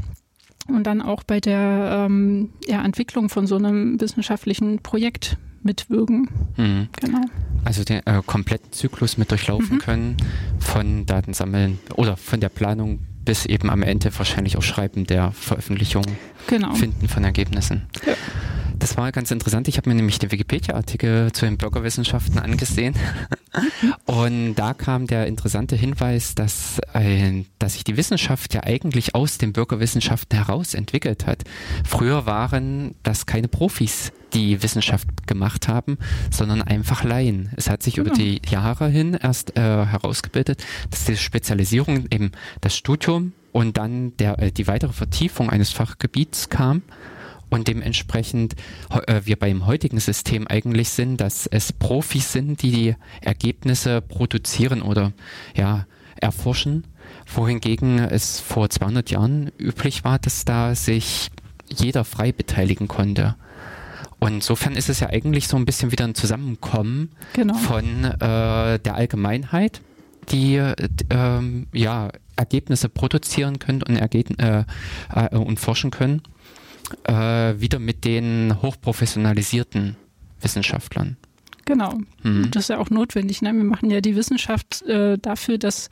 und 0.68 0.86
dann 0.86 1.02
auch 1.02 1.24
bei 1.24 1.40
der 1.40 2.06
ähm, 2.06 2.50
ja, 2.68 2.84
Entwicklung 2.84 3.30
von 3.30 3.48
so 3.48 3.56
einem 3.56 4.00
wissenschaftlichen 4.00 4.80
Projekt 4.80 5.38
mitwirken. 5.62 6.30
Mhm. 6.58 6.90
Genau. 7.00 7.22
Also 7.66 7.84
den 7.84 8.06
äh, 8.06 8.22
kompletten 8.26 8.72
Zyklus 8.72 9.18
mit 9.18 9.32
durchlaufen 9.32 9.78
mhm. 9.78 9.80
können, 9.80 10.18
von 10.60 11.06
Datensammeln 11.06 11.80
oder 11.96 12.18
von 12.18 12.40
der 12.40 12.50
Planung 12.50 13.00
bis 13.26 13.46
eben 13.46 13.70
am 13.70 13.84
Ende 13.84 14.12
wahrscheinlich 14.18 14.58
auch 14.58 14.64
Schreiben 14.64 15.06
der 15.06 15.32
Veröffentlichung, 15.32 16.04
genau. 16.48 16.74
Finden 16.74 17.08
von 17.08 17.24
Ergebnissen. 17.24 17.88
Ja. 18.06 18.14
Das 18.84 18.98
war 18.98 19.14
ganz 19.14 19.32
interessant. 19.32 19.70
Ich 19.70 19.78
habe 19.78 19.90
mir 19.90 19.96
nämlich 19.96 20.20
den 20.20 20.30
Wikipedia-Artikel 20.30 21.32
zu 21.32 21.46
den 21.46 21.58
Bürgerwissenschaften 21.58 22.38
angesehen. 22.38 22.96
Und 24.06 24.56
da 24.56 24.74
kam 24.74 25.08
der 25.08 25.28
interessante 25.28 25.78
Hinweis, 25.78 26.36
dass, 26.36 26.80
äh, 26.94 27.46
dass 27.60 27.76
sich 27.76 27.86
die 27.86 27.96
Wissenschaft 27.96 28.54
ja 28.54 28.64
eigentlich 28.64 29.16
aus 29.16 29.38
den 29.38 29.54
Bürgerwissenschaften 29.54 30.38
heraus 30.38 30.74
entwickelt 30.74 31.28
hat. 31.28 31.44
Früher 31.86 32.26
waren 32.26 32.96
das 33.04 33.26
keine 33.26 33.48
Profis, 33.48 34.12
die 34.34 34.62
Wissenschaft 34.64 35.28
gemacht 35.28 35.70
haben, 35.70 35.98
sondern 36.30 36.62
einfach 36.62 37.06
Laien. 37.06 37.54
Es 37.56 37.70
hat 37.70 37.84
sich 37.84 37.96
genau. 37.96 38.08
über 38.08 38.18
die 38.18 38.42
Jahre 38.50 38.90
hin 38.90 39.14
erst 39.14 39.56
äh, 39.56 39.62
herausgebildet, 39.62 40.62
dass 40.90 41.06
die 41.06 41.16
Spezialisierung 41.16 42.08
eben 42.12 42.32
das 42.60 42.76
Studium 42.76 43.32
und 43.54 43.78
dann 43.78 44.18
der, 44.18 44.40
äh, 44.40 44.52
die 44.52 44.68
weitere 44.68 44.92
Vertiefung 44.92 45.50
eines 45.50 45.72
Fachgebiets 45.72 46.50
kam 46.50 46.82
und 47.50 47.68
dementsprechend 47.68 48.56
äh, 49.08 49.22
wir 49.24 49.38
beim 49.38 49.66
heutigen 49.66 50.00
System 50.00 50.48
eigentlich 50.48 50.90
sind, 50.90 51.22
dass 51.22 51.48
es 51.48 51.72
Profis 51.72 52.34
sind, 52.34 52.62
die 52.64 52.72
die 52.72 52.96
Ergebnisse 53.22 54.02
produzieren 54.02 54.82
oder 54.82 55.14
ja 55.56 55.86
erforschen, 56.20 56.86
wohingegen 57.28 58.00
es 58.00 58.40
vor 58.40 58.70
200 58.70 59.12
Jahren 59.12 59.52
üblich 59.60 60.04
war, 60.04 60.20
dass 60.20 60.46
da 60.46 60.74
sich 60.74 61.30
jeder 61.70 62.04
frei 62.04 62.32
beteiligen 62.32 62.88
konnte. 62.88 63.36
Und 64.20 64.36
insofern 64.36 64.76
ist 64.76 64.90
es 64.90 65.00
ja 65.00 65.10
eigentlich 65.10 65.48
so 65.48 65.58
ein 65.58 65.66
bisschen 65.66 65.92
wieder 65.92 66.06
ein 66.06 66.16
Zusammenkommen 66.16 67.12
genau. 67.34 67.56
von 67.56 68.06
äh, 68.06 68.80
der 68.80 68.96
Allgemeinheit, 68.96 69.82
die 70.30 70.56
äh, 70.56 70.76
ja 71.74 72.10
Ergebnisse 72.36 72.90
produzieren 72.90 73.60
können 73.60 73.84
und, 73.84 73.98
äh, 73.98 74.64
äh, 75.14 75.36
und 75.36 75.60
forschen 75.60 75.92
können 75.92 76.22
äh, 77.06 77.14
wieder 77.60 77.80
mit 77.80 78.06
den 78.06 78.62
hochprofessionalisierten 78.62 79.96
Wissenschaftlern. 80.42 81.18
Genau. 81.66 82.00
Mhm. 82.24 82.52
Das 82.52 82.64
ist 82.64 82.70
ja 82.70 82.78
auch 82.78 82.90
notwendig. 82.90 83.42
Ne? 83.42 83.54
Wir 83.54 83.64
machen 83.64 83.90
ja 83.90 84.02
die 84.02 84.18
Wissenschaft 84.18 84.82
äh, 84.82 85.18
dafür, 85.18 85.58
dass 85.58 85.88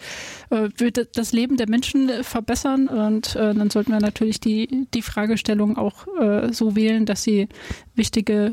äh, 0.50 0.68
wir 0.76 0.92
das 0.92 1.32
Leben 1.32 1.56
der 1.56 1.70
Menschen 1.70 2.10
äh, 2.10 2.24
verbessern 2.24 2.88
und 2.90 3.36
äh, 3.38 3.54
dann 3.54 3.70
sollten 3.70 3.94
wir 3.94 4.02
natürlich 4.02 4.42
die, 4.42 4.88
die 4.94 5.02
Fragestellung 5.02 5.78
auch 5.78 6.08
äh, 6.20 6.52
so 6.52 6.76
wählen, 6.76 7.06
dass 7.06 7.24
sie 7.24 7.48
wichtige 7.96 8.52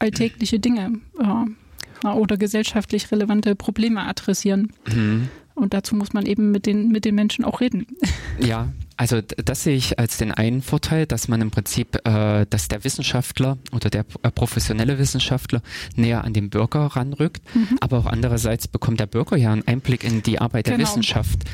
alltägliche 0.00 0.58
Dinge 0.58 1.00
äh, 1.20 2.08
oder 2.08 2.36
gesellschaftlich 2.36 3.12
relevante 3.12 3.54
Probleme 3.54 4.02
adressieren. 4.02 4.72
Mhm. 4.92 5.28
Und 5.54 5.72
dazu 5.72 5.94
muss 5.94 6.12
man 6.12 6.26
eben 6.26 6.50
mit 6.50 6.66
den, 6.66 6.88
mit 6.88 7.04
den 7.04 7.14
Menschen 7.14 7.44
auch 7.44 7.60
reden. 7.60 7.86
Ja, 8.40 8.72
also 8.96 9.20
das 9.20 9.62
sehe 9.62 9.76
ich 9.76 10.00
als 10.00 10.16
den 10.16 10.32
einen 10.32 10.60
Vorteil, 10.60 11.06
dass 11.06 11.28
man 11.28 11.40
im 11.40 11.52
Prinzip, 11.52 11.96
äh, 12.04 12.46
dass 12.50 12.66
der 12.66 12.82
Wissenschaftler 12.82 13.58
oder 13.72 13.90
der 13.90 14.04
äh, 14.22 14.30
professionelle 14.32 14.98
Wissenschaftler 14.98 15.62
näher 15.94 16.24
an 16.24 16.32
den 16.32 16.50
Bürger 16.50 16.80
ranrückt, 16.80 17.42
mhm. 17.54 17.78
aber 17.80 17.98
auch 17.98 18.06
andererseits 18.06 18.66
bekommt 18.66 18.98
der 18.98 19.06
Bürger 19.06 19.36
ja 19.36 19.52
einen 19.52 19.66
Einblick 19.68 20.02
in 20.02 20.24
die 20.24 20.40
Arbeit 20.40 20.66
der 20.66 20.76
genau. 20.76 20.88
Wissenschaft. 20.88 21.44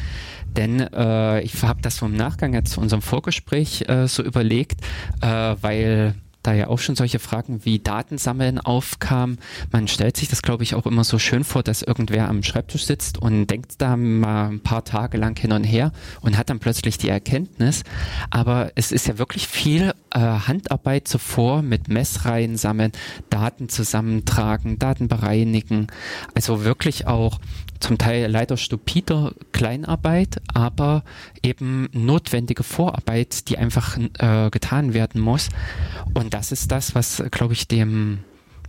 Denn 0.56 0.80
äh, 0.80 1.42
ich 1.42 1.62
habe 1.62 1.82
das 1.82 1.96
so 1.96 2.06
im 2.06 2.16
Nachgang 2.16 2.54
jetzt 2.54 2.72
zu 2.72 2.80
unserem 2.80 3.02
Vorgespräch 3.02 3.84
äh, 3.88 4.08
so 4.08 4.22
überlegt, 4.22 4.80
äh, 5.20 5.26
weil 5.60 6.14
da 6.42 6.52
ja 6.52 6.68
auch 6.68 6.78
schon 6.78 6.96
solche 6.96 7.18
Fragen 7.18 7.64
wie 7.64 7.78
Datensammeln 7.78 8.58
aufkamen. 8.58 9.38
Man 9.70 9.88
stellt 9.88 10.16
sich 10.16 10.28
das, 10.28 10.42
glaube 10.42 10.62
ich, 10.62 10.74
auch 10.74 10.86
immer 10.86 11.04
so 11.04 11.18
schön 11.18 11.44
vor, 11.44 11.62
dass 11.62 11.82
irgendwer 11.82 12.28
am 12.28 12.42
Schreibtisch 12.42 12.84
sitzt 12.84 13.18
und 13.18 13.46
denkt 13.46 13.74
da 13.78 13.96
mal 13.96 14.48
ein 14.48 14.60
paar 14.60 14.84
Tage 14.84 15.18
lang 15.18 15.38
hin 15.38 15.52
und 15.52 15.64
her 15.64 15.92
und 16.20 16.36
hat 16.36 16.50
dann 16.50 16.58
plötzlich 16.58 16.98
die 16.98 17.08
Erkenntnis. 17.08 17.82
Aber 18.30 18.72
es 18.74 18.92
ist 18.92 19.06
ja 19.06 19.18
wirklich 19.18 19.48
viel 19.48 19.92
äh, 20.14 20.18
Handarbeit 20.18 21.08
zuvor 21.08 21.62
mit 21.62 21.88
Messreihen 21.88 22.56
sammeln, 22.56 22.92
Daten 23.28 23.68
zusammentragen, 23.68 24.78
Daten 24.78 25.08
bereinigen. 25.08 25.88
Also 26.34 26.64
wirklich 26.64 27.06
auch 27.06 27.38
zum 27.80 27.98
Teil 27.98 28.30
leider 28.30 28.56
stupider 28.56 29.32
Kleinarbeit, 29.52 30.40
aber 30.52 31.02
eben 31.42 31.88
notwendige 31.92 32.62
Vorarbeit, 32.62 33.48
die 33.48 33.58
einfach 33.58 33.98
äh, 34.18 34.50
getan 34.50 34.94
werden 34.94 35.20
muss. 35.20 35.48
Und 36.14 36.34
das 36.34 36.52
ist 36.52 36.70
das, 36.70 36.94
was, 36.94 37.22
glaube 37.30 37.54
ich, 37.54 37.68
dem 37.68 38.20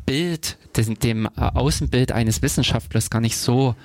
Bild, 0.06 0.58
dem, 0.76 0.98
dem 1.00 1.26
äh, 1.26 1.30
Außenbild 1.36 2.12
eines 2.12 2.42
Wissenschaftlers 2.42 3.10
gar 3.10 3.22
nicht 3.22 3.38
so 3.38 3.76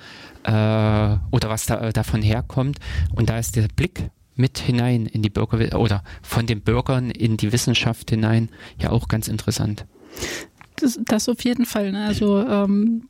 äh, 0.43 0.49
oder 0.49 1.49
was 1.49 1.65
da, 1.65 1.81
äh, 1.81 1.93
davon 1.93 2.21
herkommt. 2.21 2.79
Und 3.13 3.29
da 3.29 3.37
ist 3.37 3.55
der 3.55 3.67
Blick 3.67 4.09
mit 4.35 4.59
hinein 4.59 5.05
in 5.07 5.21
die 5.21 5.29
Bürger 5.29 5.79
oder 5.79 6.03
von 6.21 6.45
den 6.45 6.61
Bürgern 6.61 7.09
in 7.09 7.37
die 7.37 7.51
Wissenschaft 7.51 8.09
hinein 8.09 8.49
ja 8.79 8.91
auch 8.91 9.07
ganz 9.07 9.27
interessant. 9.27 9.85
Das, 10.77 10.99
das 11.03 11.27
auf 11.27 11.43
jeden 11.43 11.65
Fall. 11.65 11.91
Ne? 11.91 12.05
Also 12.05 12.39
ähm, 12.47 13.07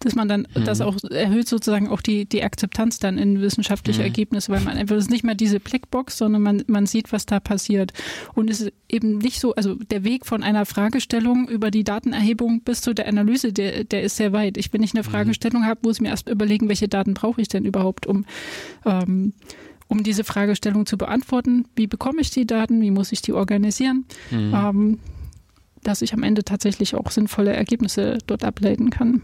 dass 0.00 0.14
man 0.14 0.28
dann 0.28 0.46
mhm. 0.54 0.64
das 0.64 0.80
auch 0.80 0.96
erhöht 1.10 1.48
sozusagen 1.48 1.88
auch 1.88 2.00
die, 2.00 2.26
die 2.26 2.42
Akzeptanz 2.42 2.98
dann 2.98 3.18
in 3.18 3.40
wissenschaftliche 3.40 4.00
mhm. 4.00 4.06
Ergebnisse, 4.06 4.52
weil 4.52 4.60
man 4.60 4.76
einfach 4.76 4.96
es 4.96 5.04
ist 5.04 5.10
nicht 5.10 5.24
mehr 5.24 5.34
diese 5.34 5.60
Blackbox, 5.60 6.18
sondern 6.18 6.42
man, 6.42 6.62
man 6.66 6.86
sieht, 6.86 7.12
was 7.12 7.26
da 7.26 7.40
passiert. 7.40 7.92
Und 8.34 8.50
es 8.50 8.60
ist 8.60 8.72
eben 8.88 9.18
nicht 9.18 9.40
so, 9.40 9.54
also 9.54 9.74
der 9.74 10.04
Weg 10.04 10.26
von 10.26 10.42
einer 10.42 10.66
Fragestellung 10.66 11.48
über 11.48 11.70
die 11.70 11.84
Datenerhebung 11.84 12.62
bis 12.62 12.80
zu 12.80 12.94
der 12.94 13.08
Analyse, 13.08 13.52
der, 13.52 13.84
der 13.84 14.02
ist 14.02 14.16
sehr 14.16 14.32
weit. 14.32 14.56
Ich, 14.56 14.72
wenn 14.72 14.82
ich 14.82 14.94
eine 14.94 15.02
mhm. 15.02 15.10
Fragestellung 15.10 15.64
habe, 15.64 15.80
muss 15.82 15.96
ich 15.96 16.02
mir 16.02 16.08
erst 16.08 16.28
überlegen, 16.28 16.68
welche 16.68 16.88
Daten 16.88 17.14
brauche 17.14 17.40
ich 17.40 17.48
denn 17.48 17.64
überhaupt, 17.64 18.06
um 18.06 18.24
ähm, 18.84 19.32
um 19.90 20.02
diese 20.02 20.22
Fragestellung 20.22 20.84
zu 20.84 20.98
beantworten. 20.98 21.64
Wie 21.74 21.86
bekomme 21.86 22.20
ich 22.20 22.30
die 22.30 22.46
Daten? 22.46 22.82
Wie 22.82 22.90
muss 22.90 23.10
ich 23.10 23.22
die 23.22 23.32
organisieren? 23.32 24.04
Mhm. 24.30 24.54
Ähm, 24.54 24.98
dass 25.82 26.02
ich 26.02 26.12
am 26.12 26.22
Ende 26.22 26.44
tatsächlich 26.44 26.94
auch 26.94 27.10
sinnvolle 27.10 27.52
Ergebnisse 27.52 28.18
dort 28.26 28.44
ableiten 28.44 28.90
kann. 28.90 29.22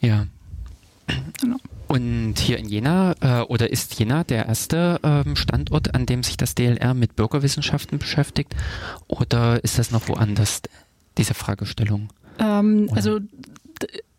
Ja. 0.00 0.26
Genau. 1.40 1.56
Und 1.88 2.38
hier 2.38 2.58
in 2.58 2.68
Jena 2.68 3.14
äh, 3.20 3.42
oder 3.42 3.70
ist 3.70 3.98
Jena 3.98 4.22
der 4.22 4.46
erste 4.46 5.00
ähm, 5.02 5.34
Standort, 5.34 5.94
an 5.94 6.06
dem 6.06 6.22
sich 6.22 6.36
das 6.36 6.54
DLR 6.54 6.94
mit 6.94 7.16
Bürgerwissenschaften 7.16 7.98
beschäftigt? 7.98 8.54
Oder 9.08 9.64
ist 9.64 9.78
das 9.78 9.90
noch 9.90 10.08
woanders, 10.08 10.62
diese 11.18 11.34
Fragestellung? 11.34 12.10
Ähm, 12.38 12.88
also 12.94 13.18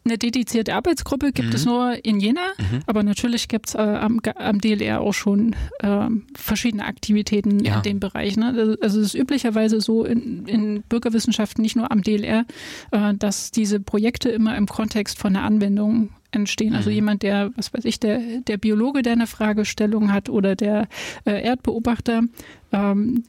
eine 0.04 0.18
dedizierte 0.18 0.74
Arbeitsgruppe 0.74 1.32
gibt 1.32 1.50
mhm. 1.50 1.56
es 1.56 1.66
nur 1.66 2.04
in 2.04 2.20
Jena, 2.20 2.48
mhm. 2.58 2.80
aber 2.88 3.04
natürlich 3.04 3.48
gibt 3.48 3.70
es 3.70 3.76
äh, 3.76 3.80
am, 3.80 4.20
am, 4.36 4.60
DLR 4.60 5.00
auch 5.02 5.14
schon 5.14 5.56
äh, 5.80 6.08
verschiedene 6.36 6.86
Aktivitäten 6.86 7.64
ja. 7.64 7.78
in 7.78 7.82
dem 7.84 8.00
Bereich. 8.00 8.36
Ne? 8.36 8.48
Also 8.48 8.76
es 8.82 8.96
ist 8.96 9.14
üblicherweise 9.14 9.80
so 9.80 10.04
in, 10.04 10.46
in 10.48 10.82
Bürgerwissenschaften, 10.84 11.62
nicht 11.62 11.76
nur 11.76 11.92
am 11.92 12.02
DLR, 12.02 12.46
äh, 12.92 13.14
dass 13.14 13.52
diese 13.52 13.80
Projekte 13.80 14.30
immer 14.30 14.58
im 14.58 14.66
Kontext 14.66 15.20
von 15.20 15.36
einer 15.36 15.46
Anwendung 15.46 16.10
entstehen. 16.32 16.74
Also 16.74 16.90
mhm. 16.90 16.96
jemand, 16.96 17.24
der, 17.24 17.52
was 17.56 17.74
weiß 17.74 17.86
ich, 17.86 18.00
der, 18.00 18.20
der 18.48 18.58
Biologe, 18.58 19.02
der 19.04 19.14
eine 19.14 19.28
Fragestellung 19.28 20.12
hat 20.12 20.30
oder 20.30 20.56
der 20.56 20.88
äh, 21.26 21.44
Erdbeobachter, 21.44 22.24
ähm, 22.72 23.24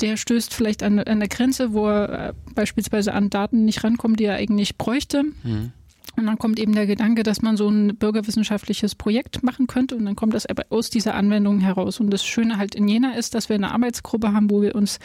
der 0.00 0.16
stößt 0.16 0.52
vielleicht 0.52 0.82
an, 0.82 0.98
an 0.98 1.06
eine 1.06 1.28
Grenze, 1.28 1.72
wo 1.72 1.86
er 1.86 2.28
äh, 2.28 2.32
beispielsweise 2.54 3.14
an 3.14 3.30
Daten 3.30 3.64
nicht 3.64 3.84
rankommt, 3.84 4.20
die 4.20 4.24
er 4.24 4.34
eigentlich 4.34 4.76
bräuchte. 4.76 5.22
Mhm. 5.22 5.72
Und 6.16 6.26
dann 6.26 6.38
kommt 6.38 6.58
eben 6.58 6.74
der 6.74 6.86
Gedanke, 6.86 7.22
dass 7.22 7.40
man 7.40 7.56
so 7.56 7.68
ein 7.68 7.96
bürgerwissenschaftliches 7.96 8.94
Projekt 8.94 9.42
machen 9.42 9.66
könnte 9.66 9.96
und 9.96 10.04
dann 10.04 10.14
kommt 10.14 10.34
das 10.34 10.46
aber 10.46 10.64
aus 10.68 10.90
dieser 10.90 11.14
Anwendung 11.14 11.60
heraus. 11.60 12.00
Und 12.00 12.10
das 12.10 12.24
Schöne 12.24 12.58
halt 12.58 12.74
in 12.74 12.86
Jena 12.86 13.14
ist, 13.14 13.34
dass 13.34 13.48
wir 13.48 13.56
eine 13.56 13.72
Arbeitsgruppe 13.72 14.32
haben, 14.32 14.50
wo 14.50 14.60
wir 14.60 14.74
uns 14.74 14.98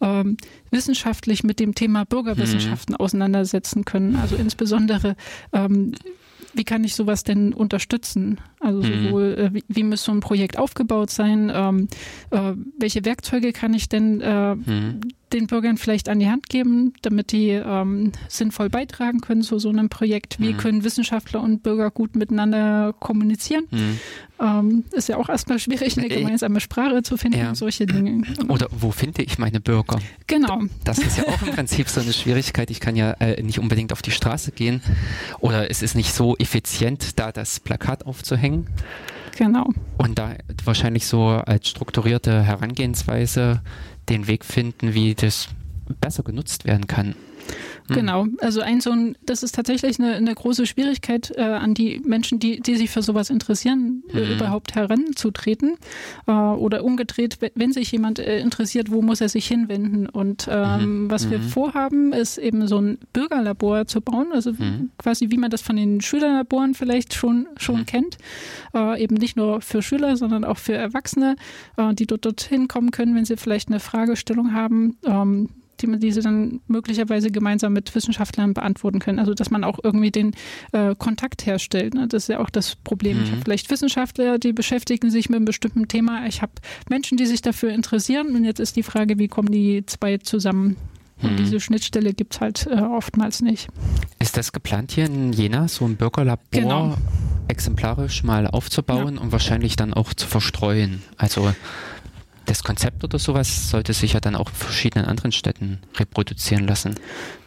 ähm, 0.00 0.36
wissenschaftlich 0.70 1.42
mit 1.42 1.58
dem 1.58 1.74
Thema 1.74 2.04
Bürgerwissenschaften 2.04 2.94
mhm. 2.94 3.00
auseinandersetzen 3.00 3.84
können. 3.84 4.16
Also 4.16 4.36
insbesondere 4.36 5.16
ähm, 5.52 5.92
wie 6.56 6.64
kann 6.64 6.84
ich 6.84 6.94
sowas 6.94 7.24
denn 7.24 7.52
unterstützen? 7.52 8.40
Also 8.60 8.80
mhm. 8.82 9.06
sowohl, 9.06 9.34
äh, 9.38 9.54
wie, 9.54 9.64
wie, 9.66 9.82
muss 9.82 10.04
so 10.04 10.12
ein 10.12 10.20
Projekt 10.20 10.56
aufgebaut 10.56 11.10
sein? 11.10 11.50
Ähm, 11.52 11.88
äh, 12.30 12.52
welche 12.78 13.04
Werkzeuge 13.04 13.52
kann 13.52 13.74
ich 13.74 13.88
denn 13.88 14.20
äh, 14.20 14.54
mhm 14.54 15.00
den 15.34 15.46
Bürgern 15.46 15.76
vielleicht 15.76 16.08
an 16.08 16.20
die 16.20 16.28
Hand 16.28 16.48
geben, 16.48 16.94
damit 17.02 17.32
die 17.32 17.50
ähm, 17.50 18.12
sinnvoll 18.28 18.70
beitragen 18.70 19.20
können 19.20 19.42
zu 19.42 19.58
so 19.58 19.68
einem 19.68 19.88
Projekt. 19.88 20.40
Wie 20.40 20.52
mhm. 20.52 20.56
können 20.56 20.84
Wissenschaftler 20.84 21.42
und 21.42 21.62
Bürger 21.62 21.90
gut 21.90 22.16
miteinander 22.16 22.94
kommunizieren? 22.98 23.64
Mhm. 23.70 24.00
Ähm, 24.40 24.84
ist 24.92 25.08
ja 25.08 25.16
auch 25.16 25.28
erstmal 25.28 25.58
schwierig, 25.58 25.98
eine 25.98 26.06
äh, 26.06 26.20
gemeinsame 26.20 26.60
Sprache 26.60 27.02
zu 27.02 27.16
finden 27.16 27.38
ja. 27.38 27.48
und 27.50 27.54
solche 27.56 27.86
Dinge. 27.86 28.22
Oder 28.48 28.68
wo 28.70 28.90
finde 28.90 29.22
ich 29.22 29.38
meine 29.38 29.60
Bürger? 29.60 30.00
Genau. 30.26 30.62
Das 30.84 30.98
ist 30.98 31.18
ja 31.18 31.24
auch 31.24 31.42
im 31.42 31.54
Prinzip 31.54 31.88
so 31.88 32.00
eine 32.00 32.12
Schwierigkeit. 32.12 32.70
Ich 32.70 32.80
kann 32.80 32.96
ja 32.96 33.12
äh, 33.12 33.42
nicht 33.42 33.58
unbedingt 33.58 33.92
auf 33.92 34.02
die 34.02 34.10
Straße 34.10 34.52
gehen 34.52 34.80
oder 35.40 35.70
es 35.70 35.82
ist 35.82 35.94
nicht 35.94 36.14
so 36.14 36.36
effizient, 36.36 37.18
da 37.18 37.32
das 37.32 37.60
Plakat 37.60 38.06
aufzuhängen. 38.06 38.66
Genau. 39.36 39.70
Und 39.98 40.18
da 40.18 40.34
wahrscheinlich 40.64 41.06
so 41.06 41.26
als 41.26 41.68
strukturierte 41.68 42.42
Herangehensweise 42.42 43.62
den 44.08 44.26
Weg 44.26 44.44
finden, 44.44 44.94
wie 44.94 45.14
das 45.14 45.48
besser 46.00 46.22
genutzt 46.22 46.64
werden 46.64 46.86
kann. 46.86 47.14
Hm. 47.88 47.96
Genau, 47.96 48.26
also 48.40 48.62
ein 48.62 48.80
so 48.80 48.90
ein, 48.90 49.16
das 49.26 49.42
ist 49.42 49.54
tatsächlich 49.54 49.98
eine, 49.98 50.14
eine 50.14 50.34
große 50.34 50.64
Schwierigkeit 50.64 51.32
äh, 51.36 51.42
an 51.42 51.74
die 51.74 52.00
Menschen, 52.04 52.38
die, 52.38 52.60
die 52.60 52.76
sich 52.76 52.90
für 52.90 53.02
sowas 53.02 53.28
interessieren, 53.28 54.02
äh, 54.12 54.20
mhm. 54.20 54.32
überhaupt 54.32 54.74
heranzutreten. 54.74 55.76
Äh, 56.26 56.32
oder 56.32 56.82
umgedreht, 56.82 57.38
wenn 57.54 57.72
sich 57.72 57.92
jemand 57.92 58.18
äh, 58.18 58.40
interessiert, 58.40 58.90
wo 58.90 59.02
muss 59.02 59.20
er 59.20 59.28
sich 59.28 59.46
hinwenden? 59.46 60.08
Und 60.08 60.48
ähm, 60.50 61.04
mhm. 61.04 61.10
was 61.10 61.26
mhm. 61.26 61.30
wir 61.30 61.40
vorhaben, 61.40 62.12
ist 62.14 62.38
eben 62.38 62.66
so 62.68 62.80
ein 62.80 62.98
Bürgerlabor 63.12 63.86
zu 63.86 64.00
bauen, 64.00 64.28
also 64.32 64.52
mhm. 64.52 64.90
quasi 64.96 65.30
wie 65.30 65.36
man 65.36 65.50
das 65.50 65.60
von 65.60 65.76
den 65.76 66.00
Schülerlaboren 66.00 66.74
vielleicht 66.74 67.12
schon, 67.12 67.48
schon 67.56 67.80
mhm. 67.80 67.86
kennt. 67.86 68.18
Äh, 68.74 69.02
eben 69.02 69.16
nicht 69.16 69.36
nur 69.36 69.60
für 69.60 69.82
Schüler, 69.82 70.16
sondern 70.16 70.44
auch 70.44 70.58
für 70.58 70.74
Erwachsene, 70.74 71.36
äh, 71.76 71.94
die 71.94 72.06
dort 72.06 72.24
dorthin 72.24 72.66
kommen 72.66 72.92
können, 72.92 73.14
wenn 73.14 73.26
sie 73.26 73.36
vielleicht 73.36 73.68
eine 73.68 73.80
Fragestellung 73.80 74.54
haben. 74.54 74.96
Ähm, 75.04 75.50
die 75.80 75.86
man 75.86 76.00
diese 76.00 76.20
dann 76.20 76.60
möglicherweise 76.66 77.30
gemeinsam 77.30 77.72
mit 77.72 77.94
Wissenschaftlern 77.94 78.54
beantworten 78.54 78.98
können. 78.98 79.18
Also 79.18 79.34
dass 79.34 79.50
man 79.50 79.64
auch 79.64 79.78
irgendwie 79.82 80.10
den 80.10 80.32
äh, 80.72 80.94
Kontakt 80.96 81.46
herstellt. 81.46 81.94
Ne? 81.94 82.08
Das 82.08 82.24
ist 82.24 82.28
ja 82.28 82.40
auch 82.40 82.50
das 82.50 82.76
Problem. 82.76 83.18
Mhm. 83.18 83.24
Ich 83.24 83.30
habe 83.32 83.40
vielleicht 83.42 83.70
Wissenschaftler, 83.70 84.38
die 84.38 84.52
beschäftigen 84.52 85.10
sich 85.10 85.28
mit 85.28 85.36
einem 85.36 85.44
bestimmten 85.44 85.88
Thema. 85.88 86.26
Ich 86.26 86.42
habe 86.42 86.52
Menschen, 86.88 87.18
die 87.18 87.26
sich 87.26 87.42
dafür 87.42 87.70
interessieren. 87.70 88.34
Und 88.34 88.44
jetzt 88.44 88.60
ist 88.60 88.76
die 88.76 88.82
Frage, 88.82 89.18
wie 89.18 89.28
kommen 89.28 89.50
die 89.50 89.84
zwei 89.86 90.18
zusammen? 90.18 90.76
Und 91.22 91.32
mhm. 91.32 91.36
diese 91.36 91.60
Schnittstelle 91.60 92.12
gibt 92.12 92.34
es 92.34 92.40
halt 92.40 92.66
äh, 92.66 92.80
oftmals 92.80 93.40
nicht. 93.40 93.68
Ist 94.18 94.36
das 94.36 94.52
geplant 94.52 94.92
hier 94.92 95.06
in 95.06 95.32
Jena, 95.32 95.68
so 95.68 95.84
ein 95.84 95.96
Bürgerlabor 95.96 96.44
genau. 96.50 96.96
exemplarisch 97.48 98.24
mal 98.24 98.46
aufzubauen 98.46 99.16
ja. 99.16 99.20
und 99.20 99.32
wahrscheinlich 99.32 99.76
dann 99.76 99.94
auch 99.94 100.12
zu 100.12 100.26
verstreuen? 100.26 101.02
Also 101.16 101.54
das 102.46 102.62
Konzept 102.62 103.04
oder 103.04 103.18
sowas 103.18 103.70
sollte 103.70 103.92
sich 103.92 104.12
ja 104.14 104.20
dann 104.20 104.34
auch 104.34 104.48
in 104.48 104.54
verschiedenen 104.54 105.06
anderen 105.06 105.32
Städten 105.32 105.78
reproduzieren 105.96 106.66
lassen. 106.66 106.94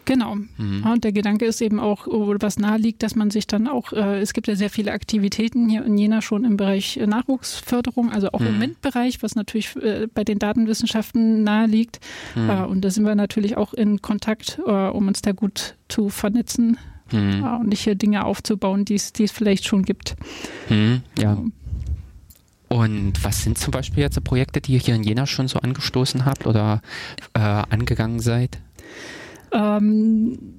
Genau. 0.04 0.36
Mhm. 0.56 0.86
und 0.86 1.04
der 1.04 1.12
Gedanke 1.12 1.44
ist 1.44 1.60
eben 1.60 1.78
auch, 1.78 2.06
was 2.06 2.58
nahe 2.58 2.78
liegt, 2.78 3.02
dass 3.02 3.14
man 3.14 3.30
sich 3.30 3.46
dann 3.46 3.68
auch, 3.68 3.92
äh, 3.92 4.20
es 4.20 4.32
gibt 4.32 4.48
ja 4.48 4.56
sehr 4.56 4.70
viele 4.70 4.92
Aktivitäten 4.92 5.68
hier 5.68 5.84
in 5.84 5.98
Jena 5.98 6.22
schon 6.22 6.44
im 6.44 6.56
Bereich 6.56 6.96
Nachwuchsförderung, 6.96 8.10
also 8.10 8.28
auch 8.32 8.40
mhm. 8.40 8.46
im 8.46 8.58
MINT-Bereich, 8.58 9.22
was 9.22 9.34
natürlich 9.34 9.76
äh, 9.76 10.06
bei 10.12 10.24
den 10.24 10.38
Datenwissenschaften 10.38 11.42
nahe 11.44 11.66
liegt. 11.66 12.00
Mhm. 12.34 12.48
Äh, 12.48 12.64
und 12.64 12.86
da 12.86 12.90
sind 12.90 13.04
wir 13.04 13.14
natürlich 13.16 13.58
auch 13.58 13.74
in 13.74 14.00
Kontakt, 14.00 14.58
äh, 14.66 14.70
um 14.70 15.08
uns 15.08 15.20
da 15.20 15.32
gut 15.32 15.76
zu 15.88 16.08
vernetzen. 16.08 16.78
Mhm. 17.12 17.44
Äh, 17.44 17.56
und 17.60 17.68
nicht 17.68 17.82
hier 17.82 17.94
Dinge 17.94 18.24
aufzubauen, 18.24 18.86
die 18.86 18.94
es 18.94 19.12
vielleicht 19.30 19.66
schon 19.66 19.82
gibt. 19.82 20.16
Mhm. 20.70 21.02
Ja. 21.18 21.38
Und 22.68 23.24
was 23.24 23.42
sind 23.42 23.58
zum 23.58 23.70
Beispiel 23.70 24.02
jetzt 24.02 24.22
Projekte, 24.24 24.60
die 24.60 24.74
ihr 24.74 24.78
hier 24.78 24.94
in 24.94 25.02
Jena 25.02 25.26
schon 25.26 25.48
so 25.48 25.58
angestoßen 25.58 26.24
habt 26.24 26.46
oder 26.46 26.82
äh, 27.34 27.40
angegangen 27.40 28.20
seid? 28.20 28.58
Ähm, 29.52 30.57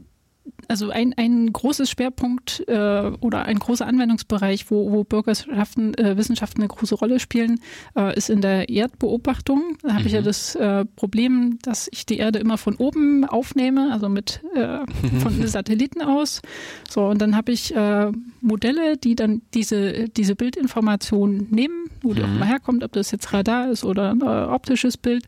also 0.70 0.92
ein, 0.92 1.14
ein 1.18 1.52
großes 1.52 1.90
Schwerpunkt 1.90 2.64
äh, 2.68 3.12
oder 3.20 3.46
ein 3.46 3.58
großer 3.58 3.88
Anwendungsbereich, 3.88 4.70
wo, 4.70 4.92
wo 4.92 5.04
Bürgerschaften, 5.04 5.96
äh, 5.96 6.16
Wissenschaften 6.16 6.62
eine 6.62 6.68
große 6.68 6.94
Rolle 6.94 7.20
spielen, 7.20 7.60
äh, 7.98 8.16
ist 8.16 8.30
in 8.30 8.42
der 8.42 8.70
Erdbeobachtung. 8.70 9.78
Da 9.82 9.90
habe 9.90 10.02
mhm. 10.02 10.06
ich 10.06 10.14
ja 10.14 10.22
mhm. 10.22 10.26
das 10.26 10.56
äh, 10.56 10.86
Problem, 10.96 11.58
dass 11.64 11.90
ich 11.92 12.06
die 12.06 12.18
Erde 12.18 12.38
immer 12.38 12.60
von 12.60 12.76
oben 12.76 13.26
aufnehme, 13.26 13.92
also 13.92 14.10
mit 14.10 14.42
äh, 14.54 14.80
von 15.20 15.48
Satelliten 15.48 16.04
aus. 16.04 16.42
So, 16.88 17.08
und 17.08 17.20
dann 17.20 17.36
habe 17.36 17.52
ich 17.52 17.76
äh, 17.76 18.12
Modelle, 18.42 18.98
die 18.98 19.16
dann 19.16 19.42
diese, 19.56 20.08
diese 20.10 20.36
Bildinformation 20.36 21.48
nehmen, 21.50 21.90
wo 22.04 22.14
die 22.14 22.24
auch 22.24 22.28
mhm. 22.28 22.40
mal 22.40 22.48
herkommt, 22.48 22.84
ob 22.84 22.92
das 22.92 23.10
jetzt 23.10 23.34
Radar 23.34 23.72
ist 23.72 23.84
oder 23.84 24.12
ein 24.12 24.22
optisches 24.22 24.98
Bild. 24.98 25.26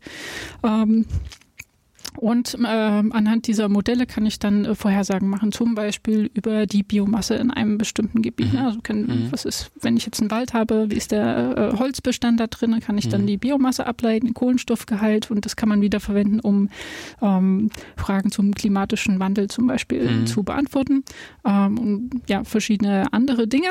Ähm, 0.62 1.04
und 2.16 2.54
äh, 2.54 2.66
anhand 2.66 3.46
dieser 3.46 3.68
Modelle 3.68 4.06
kann 4.06 4.26
ich 4.26 4.38
dann 4.38 4.64
äh, 4.64 4.74
Vorhersagen 4.74 5.28
machen, 5.28 5.52
zum 5.52 5.74
Beispiel 5.74 6.30
über 6.34 6.66
die 6.66 6.82
Biomasse 6.82 7.34
in 7.34 7.50
einem 7.50 7.78
bestimmten 7.78 8.22
Gebiet. 8.22 8.52
Mhm. 8.52 8.58
Also 8.58 8.80
können, 8.80 9.06
mhm. 9.06 9.32
was 9.32 9.44
ist, 9.44 9.70
wenn 9.80 9.96
ich 9.96 10.04
jetzt 10.04 10.20
einen 10.20 10.30
Wald 10.30 10.52
habe, 10.52 10.90
wie 10.90 10.96
ist 10.96 11.12
der 11.12 11.72
äh, 11.72 11.78
Holzbestand 11.78 12.38
da 12.38 12.46
drin, 12.46 12.78
kann 12.80 12.98
ich 12.98 13.06
mhm. 13.06 13.10
dann 13.10 13.26
die 13.26 13.38
Biomasse 13.38 13.86
ableiten, 13.86 14.26
den 14.26 14.34
Kohlenstoffgehalt 14.34 15.30
und 15.30 15.44
das 15.44 15.56
kann 15.56 15.68
man 15.68 15.80
wieder 15.80 16.00
verwenden, 16.00 16.40
um 16.40 16.68
ähm, 17.20 17.70
Fragen 17.96 18.30
zum 18.30 18.54
klimatischen 18.54 19.18
Wandel 19.18 19.48
zum 19.48 19.66
Beispiel 19.66 20.10
mhm. 20.10 20.26
zu 20.26 20.42
beantworten 20.42 21.04
ähm, 21.44 21.78
und 21.78 22.10
ja, 22.28 22.44
verschiedene 22.44 23.12
andere 23.12 23.48
Dinge. 23.48 23.68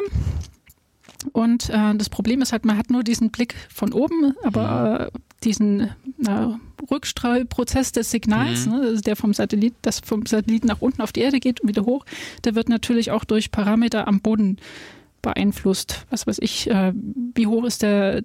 Und 1.34 1.70
äh, 1.70 1.96
das 1.96 2.10
Problem 2.10 2.42
ist 2.42 2.52
halt, 2.52 2.66
man 2.66 2.78
hat 2.78 2.90
nur 2.90 3.04
diesen 3.04 3.30
Blick 3.30 3.56
von 3.70 3.94
oben, 3.94 4.34
aber 4.44 5.12
äh, 5.14 5.20
diesen 5.44 5.82
äh, 5.82 6.48
Rückstreuprozess 6.90 7.92
des 7.92 8.12
Signals, 8.12 8.66
mhm. 8.66 8.74
ne, 8.74 9.02
der 9.02 9.16
vom 9.16 9.34
Satellit, 9.34 9.74
das 9.82 10.00
vom 10.00 10.26
Satelliten 10.26 10.68
nach 10.68 10.82
unten 10.82 11.02
auf 11.02 11.12
die 11.12 11.22
Erde 11.22 11.40
geht 11.40 11.62
und 11.62 11.70
wieder 11.70 11.86
hoch, 11.86 12.06
der 12.44 12.56
wird 12.56 12.70
natürlich 12.70 13.12
auch 13.12 13.24
durch 13.24 13.52
Parameter 13.52 14.08
am 14.08 14.22
Boden 14.22 14.58
beeinflusst. 15.22 16.06
Was 16.10 16.28
weiß 16.28 16.40
ich, 16.40 16.70
äh, 16.70 16.94
wie 17.36 17.48
hoch 17.48 17.64
ist 17.66 17.82
der, 17.82 18.24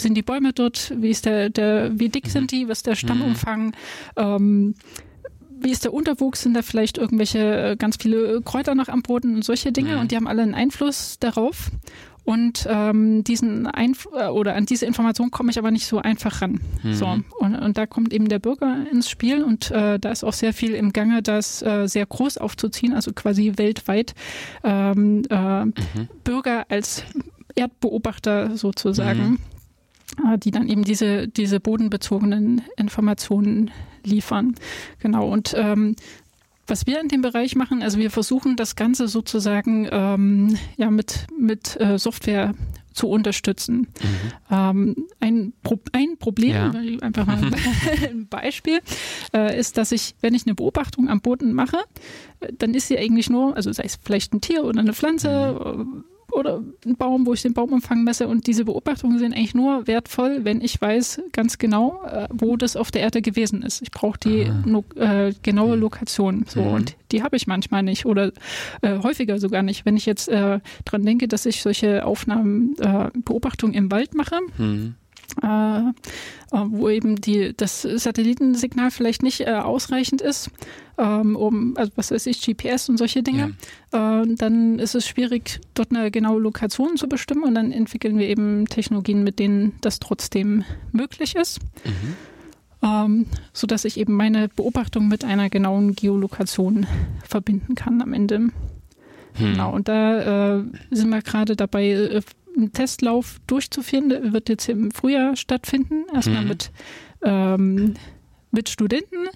sind 0.00 0.14
die 0.14 0.22
Bäume 0.22 0.52
dort, 0.52 0.92
wie 0.96 1.10
ist 1.10 1.24
der, 1.24 1.50
der 1.50 1.98
wie 1.98 2.08
dick 2.08 2.26
mhm. 2.26 2.30
sind 2.30 2.52
die, 2.52 2.68
was 2.68 2.78
ist 2.78 2.86
der 2.86 2.96
Stammumfang, 2.96 3.66
mhm. 3.66 3.72
ähm, 4.16 4.74
wie 5.60 5.70
ist 5.70 5.84
der 5.84 5.94
Unterwuchs, 5.94 6.42
sind 6.42 6.54
da 6.54 6.62
vielleicht 6.62 6.98
irgendwelche 6.98 7.38
äh, 7.38 7.76
ganz 7.76 7.96
viele 7.96 8.42
Kräuter 8.42 8.74
noch 8.74 8.88
am 8.88 9.02
Boden 9.02 9.36
und 9.36 9.44
solche 9.44 9.72
Dinge 9.72 9.94
mhm. 9.94 10.00
und 10.00 10.10
die 10.10 10.16
haben 10.16 10.26
alle 10.26 10.42
einen 10.42 10.54
Einfluss 10.54 11.18
darauf. 11.20 11.70
Und 12.24 12.66
ähm, 12.70 13.24
diesen 13.24 13.66
Einf 13.66 14.06
äh, 14.16 14.28
oder 14.28 14.54
an 14.54 14.66
diese 14.66 14.86
Information 14.86 15.30
komme 15.30 15.50
ich 15.50 15.58
aber 15.58 15.70
nicht 15.70 15.86
so 15.86 15.98
einfach 15.98 16.40
ran. 16.40 16.60
Mhm. 16.82 16.94
So 16.94 17.06
und, 17.06 17.56
und 17.56 17.76
da 17.76 17.86
kommt 17.86 18.12
eben 18.12 18.28
der 18.28 18.38
Bürger 18.38 18.86
ins 18.90 19.10
Spiel 19.10 19.42
und 19.42 19.70
äh, 19.72 19.98
da 19.98 20.10
ist 20.10 20.22
auch 20.22 20.32
sehr 20.32 20.52
viel 20.52 20.74
im 20.74 20.92
Gange, 20.92 21.22
das 21.22 21.62
äh, 21.62 21.88
sehr 21.88 22.06
groß 22.06 22.38
aufzuziehen, 22.38 22.92
also 22.92 23.12
quasi 23.12 23.54
weltweit 23.56 24.14
ähm, 24.62 25.22
äh, 25.30 25.64
mhm. 25.64 25.72
Bürger 26.22 26.66
als 26.68 27.04
Erdbeobachter 27.56 28.56
sozusagen. 28.56 29.30
Mhm. 29.30 29.38
Äh, 30.18 30.38
die 30.38 30.50
dann 30.50 30.68
eben 30.68 30.84
diese, 30.84 31.26
diese 31.26 31.58
bodenbezogenen 31.58 32.62
Informationen 32.76 33.70
liefern. 34.04 34.54
Genau. 34.98 35.26
Und 35.28 35.54
ähm, 35.56 35.96
was 36.66 36.86
wir 36.86 37.00
in 37.00 37.08
dem 37.08 37.22
Bereich 37.22 37.56
machen, 37.56 37.82
also 37.82 37.98
wir 37.98 38.10
versuchen 38.10 38.56
das 38.56 38.76
Ganze 38.76 39.08
sozusagen 39.08 39.88
ähm, 39.90 40.56
ja, 40.76 40.90
mit, 40.90 41.26
mit 41.38 41.80
äh, 41.80 41.98
Software 41.98 42.54
zu 42.92 43.08
unterstützen. 43.08 43.78
Mhm. 43.78 43.86
Ähm, 44.50 44.96
ein, 45.20 45.52
Pro 45.62 45.80
ein 45.92 46.18
Problem, 46.18 46.50
ja. 46.50 46.72
einfach 47.00 47.26
mal 47.26 47.40
ein 48.02 48.28
Beispiel, 48.28 48.80
äh, 49.34 49.58
ist, 49.58 49.78
dass 49.78 49.92
ich, 49.92 50.14
wenn 50.20 50.34
ich 50.34 50.46
eine 50.46 50.54
Beobachtung 50.54 51.08
am 51.08 51.20
Boden 51.20 51.52
mache, 51.52 51.78
äh, 52.40 52.52
dann 52.56 52.74
ist 52.74 52.88
sie 52.88 52.98
eigentlich 52.98 53.30
nur, 53.30 53.56
also 53.56 53.72
sei 53.72 53.84
es 53.84 53.98
vielleicht 54.02 54.34
ein 54.34 54.40
Tier 54.40 54.64
oder 54.64 54.80
eine 54.80 54.92
Pflanze, 54.92 55.74
mhm 55.76 56.04
oder 56.32 56.62
ein 56.84 56.96
Baum, 56.96 57.26
wo 57.26 57.34
ich 57.34 57.42
den 57.42 57.52
Baumumfang 57.52 58.04
messe. 58.04 58.28
Und 58.28 58.46
diese 58.46 58.64
Beobachtungen 58.64 59.18
sind 59.18 59.34
eigentlich 59.34 59.54
nur 59.54 59.86
wertvoll, 59.86 60.40
wenn 60.44 60.60
ich 60.60 60.80
weiß 60.80 61.22
ganz 61.32 61.58
genau, 61.58 62.02
äh, 62.04 62.28
wo 62.32 62.56
das 62.56 62.76
auf 62.76 62.90
der 62.90 63.02
Erde 63.02 63.22
gewesen 63.22 63.62
ist. 63.62 63.82
Ich 63.82 63.90
brauche 63.90 64.18
die 64.18 64.50
no, 64.64 64.84
äh, 64.96 65.32
genaue 65.42 65.76
Lokation. 65.76 66.44
So, 66.48 66.62
mhm. 66.62 66.72
Und 66.72 66.96
die 67.12 67.22
habe 67.22 67.36
ich 67.36 67.46
manchmal 67.46 67.82
nicht 67.82 68.06
oder 68.06 68.32
äh, 68.80 68.98
häufiger 69.02 69.38
sogar 69.38 69.62
nicht. 69.62 69.84
Wenn 69.84 69.96
ich 69.96 70.06
jetzt 70.06 70.28
äh, 70.28 70.60
dran 70.84 71.04
denke, 71.04 71.28
dass 71.28 71.46
ich 71.46 71.62
solche 71.62 72.04
Aufnahmen, 72.04 72.74
äh, 72.78 73.10
Beobachtungen 73.14 73.74
im 73.74 73.90
Wald 73.90 74.14
mache, 74.14 74.38
mhm. 74.56 74.94
Äh, 75.42 75.92
äh, 76.52 76.64
wo 76.68 76.88
eben 76.90 77.16
die, 77.16 77.56
das 77.56 77.82
Satellitensignal 77.82 78.90
vielleicht 78.90 79.22
nicht 79.22 79.40
äh, 79.40 79.52
ausreichend 79.52 80.20
ist, 80.20 80.50
ähm, 80.98 81.34
um, 81.36 81.74
also 81.76 81.92
was 81.96 82.10
weiß 82.10 82.26
ich, 82.26 82.42
GPS 82.42 82.88
und 82.90 82.98
solche 82.98 83.22
Dinge, 83.22 83.54
ja. 83.92 84.22
äh, 84.22 84.34
dann 84.36 84.78
ist 84.78 84.94
es 84.94 85.06
schwierig, 85.06 85.60
dort 85.74 85.90
eine 85.90 86.10
genaue 86.10 86.40
Lokation 86.40 86.96
zu 86.96 87.08
bestimmen 87.08 87.44
und 87.44 87.54
dann 87.54 87.72
entwickeln 87.72 88.18
wir 88.18 88.28
eben 88.28 88.66
Technologien, 88.66 89.24
mit 89.24 89.38
denen 89.38 89.72
das 89.80 89.98
trotzdem 89.98 90.64
möglich 90.92 91.34
ist. 91.36 91.60
Mhm. 91.84 92.16
Ähm, 92.84 93.26
so 93.52 93.66
dass 93.66 93.84
ich 93.84 93.96
eben 93.96 94.14
meine 94.14 94.48
Beobachtung 94.48 95.08
mit 95.08 95.24
einer 95.24 95.48
genauen 95.48 95.94
Geolokation 95.94 96.86
verbinden 97.24 97.76
kann 97.76 98.02
am 98.02 98.12
Ende. 98.12 98.36
Hm. 99.34 99.52
Genau, 99.52 99.72
und 99.72 99.88
da 99.88 100.58
äh, 100.58 100.64
sind 100.90 101.08
wir 101.08 101.22
gerade 101.22 101.56
dabei, 101.56 102.20
einen 102.56 102.72
Testlauf 102.72 103.40
durchzuführen. 103.46 104.08
Der 104.08 104.32
wird 104.32 104.48
jetzt 104.48 104.68
im 104.68 104.90
Frühjahr 104.90 105.36
stattfinden. 105.36 106.04
Erstmal 106.12 106.42
mhm. 106.42 106.48
mit 106.48 106.70
ähm, 107.22 107.94
mit 108.50 108.68
Studenten, 108.68 109.28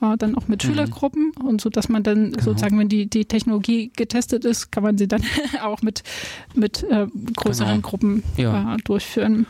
äh, 0.00 0.16
dann 0.16 0.36
auch 0.36 0.46
mit 0.46 0.62
Mhm. 0.62 0.68
Schülergruppen 0.68 1.32
und 1.42 1.60
so, 1.60 1.70
dass 1.70 1.88
man 1.88 2.02
dann 2.02 2.32
Genau. 2.32 2.44
sozusagen, 2.44 2.78
wenn 2.78 2.88
die, 2.88 3.06
die 3.10 3.24
Technologie 3.24 3.90
getestet 3.96 4.44
ist, 4.44 4.70
kann 4.70 4.82
man 4.84 4.96
sie 4.96 5.08
dann 5.08 5.22
auch 5.62 5.82
mit, 5.82 6.02
mit 6.54 6.84
äh, 6.84 7.06
größeren 7.36 7.76
Genau. 7.76 7.88
Gruppen 7.88 8.22
Ja. 8.36 8.74
äh, 8.74 8.76
durchführen. 8.84 9.46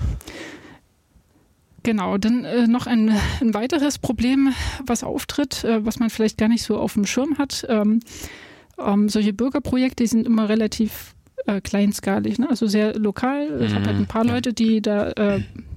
Genau, 1.83 2.19
dann 2.19 2.45
äh, 2.45 2.67
noch 2.67 2.87
ein, 2.87 3.11
ein 3.41 3.55
weiteres 3.55 3.99
Problem, 3.99 4.53
was 4.85 5.03
auftritt, 5.03 5.65
äh, 5.65 5.85
was 5.85 5.99
man 5.99 6.11
vielleicht 6.11 6.37
gar 6.37 6.49
nicht 6.49 6.63
so 6.63 6.77
auf 6.79 6.93
dem 6.95 7.07
Schirm 7.07 7.39
hat. 7.39 7.65
Ähm, 7.69 8.01
ähm, 8.79 9.09
solche 9.09 9.33
Bürgerprojekte 9.33 10.07
sind 10.07 10.27
immer 10.27 10.49
relativ 10.49 11.15
äh, 11.47 11.61
kleinskalig, 11.61 12.39
ne? 12.39 12.49
also 12.51 12.67
sehr 12.67 12.99
lokal. 12.99 13.63
Ich 13.63 13.75
habe 13.75 13.87
halt 13.87 13.99
ein 13.99 14.07
paar 14.07 14.25
Mhm. 14.25 14.31
Leute, 14.31 14.53
die 14.53 14.81
da, 14.81 15.11
äh, 15.11 15.41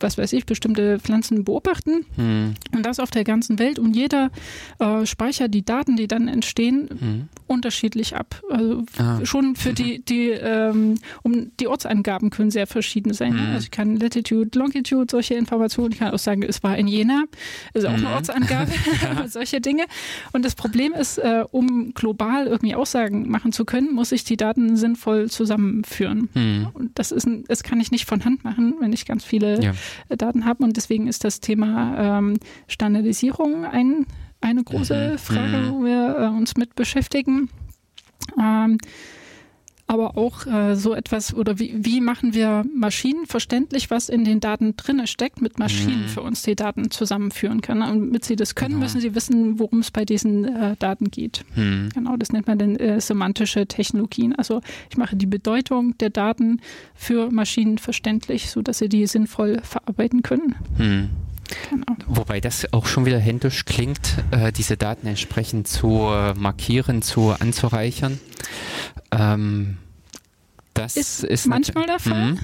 was 0.00 0.18
weiß 0.18 0.32
ich, 0.32 0.46
bestimmte 0.46 0.98
Pflanzen 0.98 1.44
beobachten 1.44 2.04
Hm, 2.16 2.54
und 2.74 2.84
das 2.86 2.98
auf 3.00 3.10
der 3.10 3.24
ganzen 3.24 3.58
Welt 3.58 3.78
und 3.78 3.94
jeder 3.94 4.30
äh, 4.78 5.04
speichert 5.06 5.52
die 5.54 5.64
Daten, 5.64 5.96
die 5.96 6.06
dann 6.06 6.28
entstehen, 6.28 6.88
hm. 6.98 7.28
unterschiedlich 7.46 8.14
ab. 8.16 8.40
Also 8.50 8.84
Ah. 8.98 9.24
schon 9.24 9.56
für 9.56 9.72
die, 9.72 10.00
die 10.08 10.28
ähm, 10.30 10.96
um 11.22 11.50
die 11.60 11.66
Ortsangaben 11.66 12.30
können 12.30 12.50
sehr 12.50 12.66
verschieden 12.66 13.12
sein. 13.12 13.32
Mhm. 13.34 13.52
Also 13.54 13.64
ich 13.64 13.70
kann 13.70 13.96
Latitude, 13.96 14.56
Longitude, 14.58 15.06
solche 15.10 15.34
Informationen, 15.34 15.92
ich 15.92 15.98
kann 15.98 16.12
auch 16.12 16.18
sagen, 16.18 16.42
es 16.42 16.62
war 16.62 16.76
in 16.76 16.86
Jena, 16.86 17.24
ist 17.74 17.84
auch 17.86 17.90
eine 17.92 18.02
Mhm. 18.08 18.14
Ortsangabe, 18.14 18.70
solche 19.28 19.60
Dinge. 19.60 19.84
Und 20.32 20.44
das 20.44 20.54
Problem 20.54 20.92
ist, 20.92 21.18
äh, 21.18 21.44
um 21.50 21.92
global 21.94 22.46
irgendwie 22.46 22.74
Aussagen 22.74 23.28
machen 23.30 23.52
zu 23.52 23.64
können, 23.64 23.92
muss 23.94 24.12
ich 24.12 24.24
die 24.24 24.36
Daten 24.36 24.76
sinnvoll 24.76 25.30
zusammenführen. 25.30 26.28
Hm. 26.34 26.68
Und 26.74 26.98
das 26.98 27.12
ist 27.12 27.26
ein, 27.26 27.44
das 27.48 27.62
kann 27.62 27.80
ich 27.80 27.90
nicht 27.90 28.04
von 28.06 28.24
Hand 28.24 28.44
machen, 28.44 28.74
wenn 28.80 28.92
ich 28.92 29.06
ganz 29.06 29.24
viele 29.24 29.62
Ja. 29.62 29.72
Daten 30.08 30.44
habe. 30.44 30.64
Und 30.64 30.76
deswegen 30.76 31.06
ist 31.08 31.24
das 31.24 31.40
Thema 31.40 32.18
ähm, 32.18 32.38
Standardisierung 32.66 33.64
ein, 33.64 34.06
eine 34.40 34.62
große 34.64 35.12
Mhm. 35.12 35.18
Frage, 35.18 35.56
Mhm. 35.58 35.70
wo 35.70 35.84
wir 35.84 36.16
äh, 36.18 36.26
uns 36.28 36.56
mit 36.56 36.74
beschäftigen. 36.74 37.48
Ähm, 38.38 38.78
aber 39.88 40.16
auch 40.16 40.46
äh, 40.46 40.76
so 40.76 40.94
etwas, 40.94 41.34
oder 41.34 41.58
wie, 41.58 41.74
wie 41.76 42.00
machen 42.00 42.34
wir 42.34 42.64
Maschinen 42.74 43.26
verständlich, 43.26 43.90
was 43.90 44.08
in 44.08 44.24
den 44.24 44.38
Daten 44.40 44.76
drinne 44.76 45.06
steckt, 45.06 45.40
mit 45.42 45.58
Maschinen 45.58 46.02
Mhm. 46.02 46.08
für 46.08 46.20
uns 46.22 46.42
die 46.42 46.54
Daten 46.54 46.90
zusammenführen 46.90 47.60
können. 47.62 47.82
Und 47.82 48.00
damit 48.08 48.24
sie 48.24 48.36
das 48.36 48.54
können, 48.54 48.74
Genau. 48.74 48.84
müssen 48.84 49.00
sie 49.00 49.14
wissen, 49.14 49.58
worum 49.58 49.80
es 49.80 49.90
bei 49.90 50.04
diesen 50.04 50.44
äh, 50.44 50.76
Daten 50.78 51.10
geht. 51.10 51.44
Hm. 51.54 51.88
Genau, 51.94 52.16
das 52.16 52.30
nennt 52.32 52.46
man 52.46 52.58
dann 52.58 52.76
äh, 52.76 53.00
semantische 53.00 53.66
Technologien. 53.66 54.34
Also 54.36 54.60
ich 54.90 54.96
mache 54.96 55.16
die 55.16 55.26
Bedeutung 55.26 55.96
der 55.98 56.10
Daten 56.10 56.60
für 56.94 57.30
Maschinen 57.30 57.78
verständlich, 57.78 58.50
sodass 58.50 58.78
sie 58.78 58.88
die 58.88 59.06
sinnvoll 59.06 59.60
verarbeiten 59.62 60.22
können. 60.22 60.54
Hm. 60.76 61.08
Genau. 61.70 61.96
Wobei 62.06 62.40
das 62.40 62.70
auch 62.74 62.84
schon 62.84 63.06
wieder 63.06 63.18
händisch 63.18 63.64
klingt, 63.64 64.16
äh, 64.32 64.52
diese 64.52 64.76
Daten 64.76 65.06
entsprechend 65.06 65.66
zu 65.66 66.10
markieren, 66.36 67.00
zu 67.00 67.30
anzureichern. 67.30 68.20
Ähm, 69.10 69.78
das 70.74 70.96
Ist 70.96 71.24
ist, 71.24 71.46
manchmal 71.46 71.86
der 71.86 71.98
Fall. 71.98 72.32
Mhm. 72.32 72.38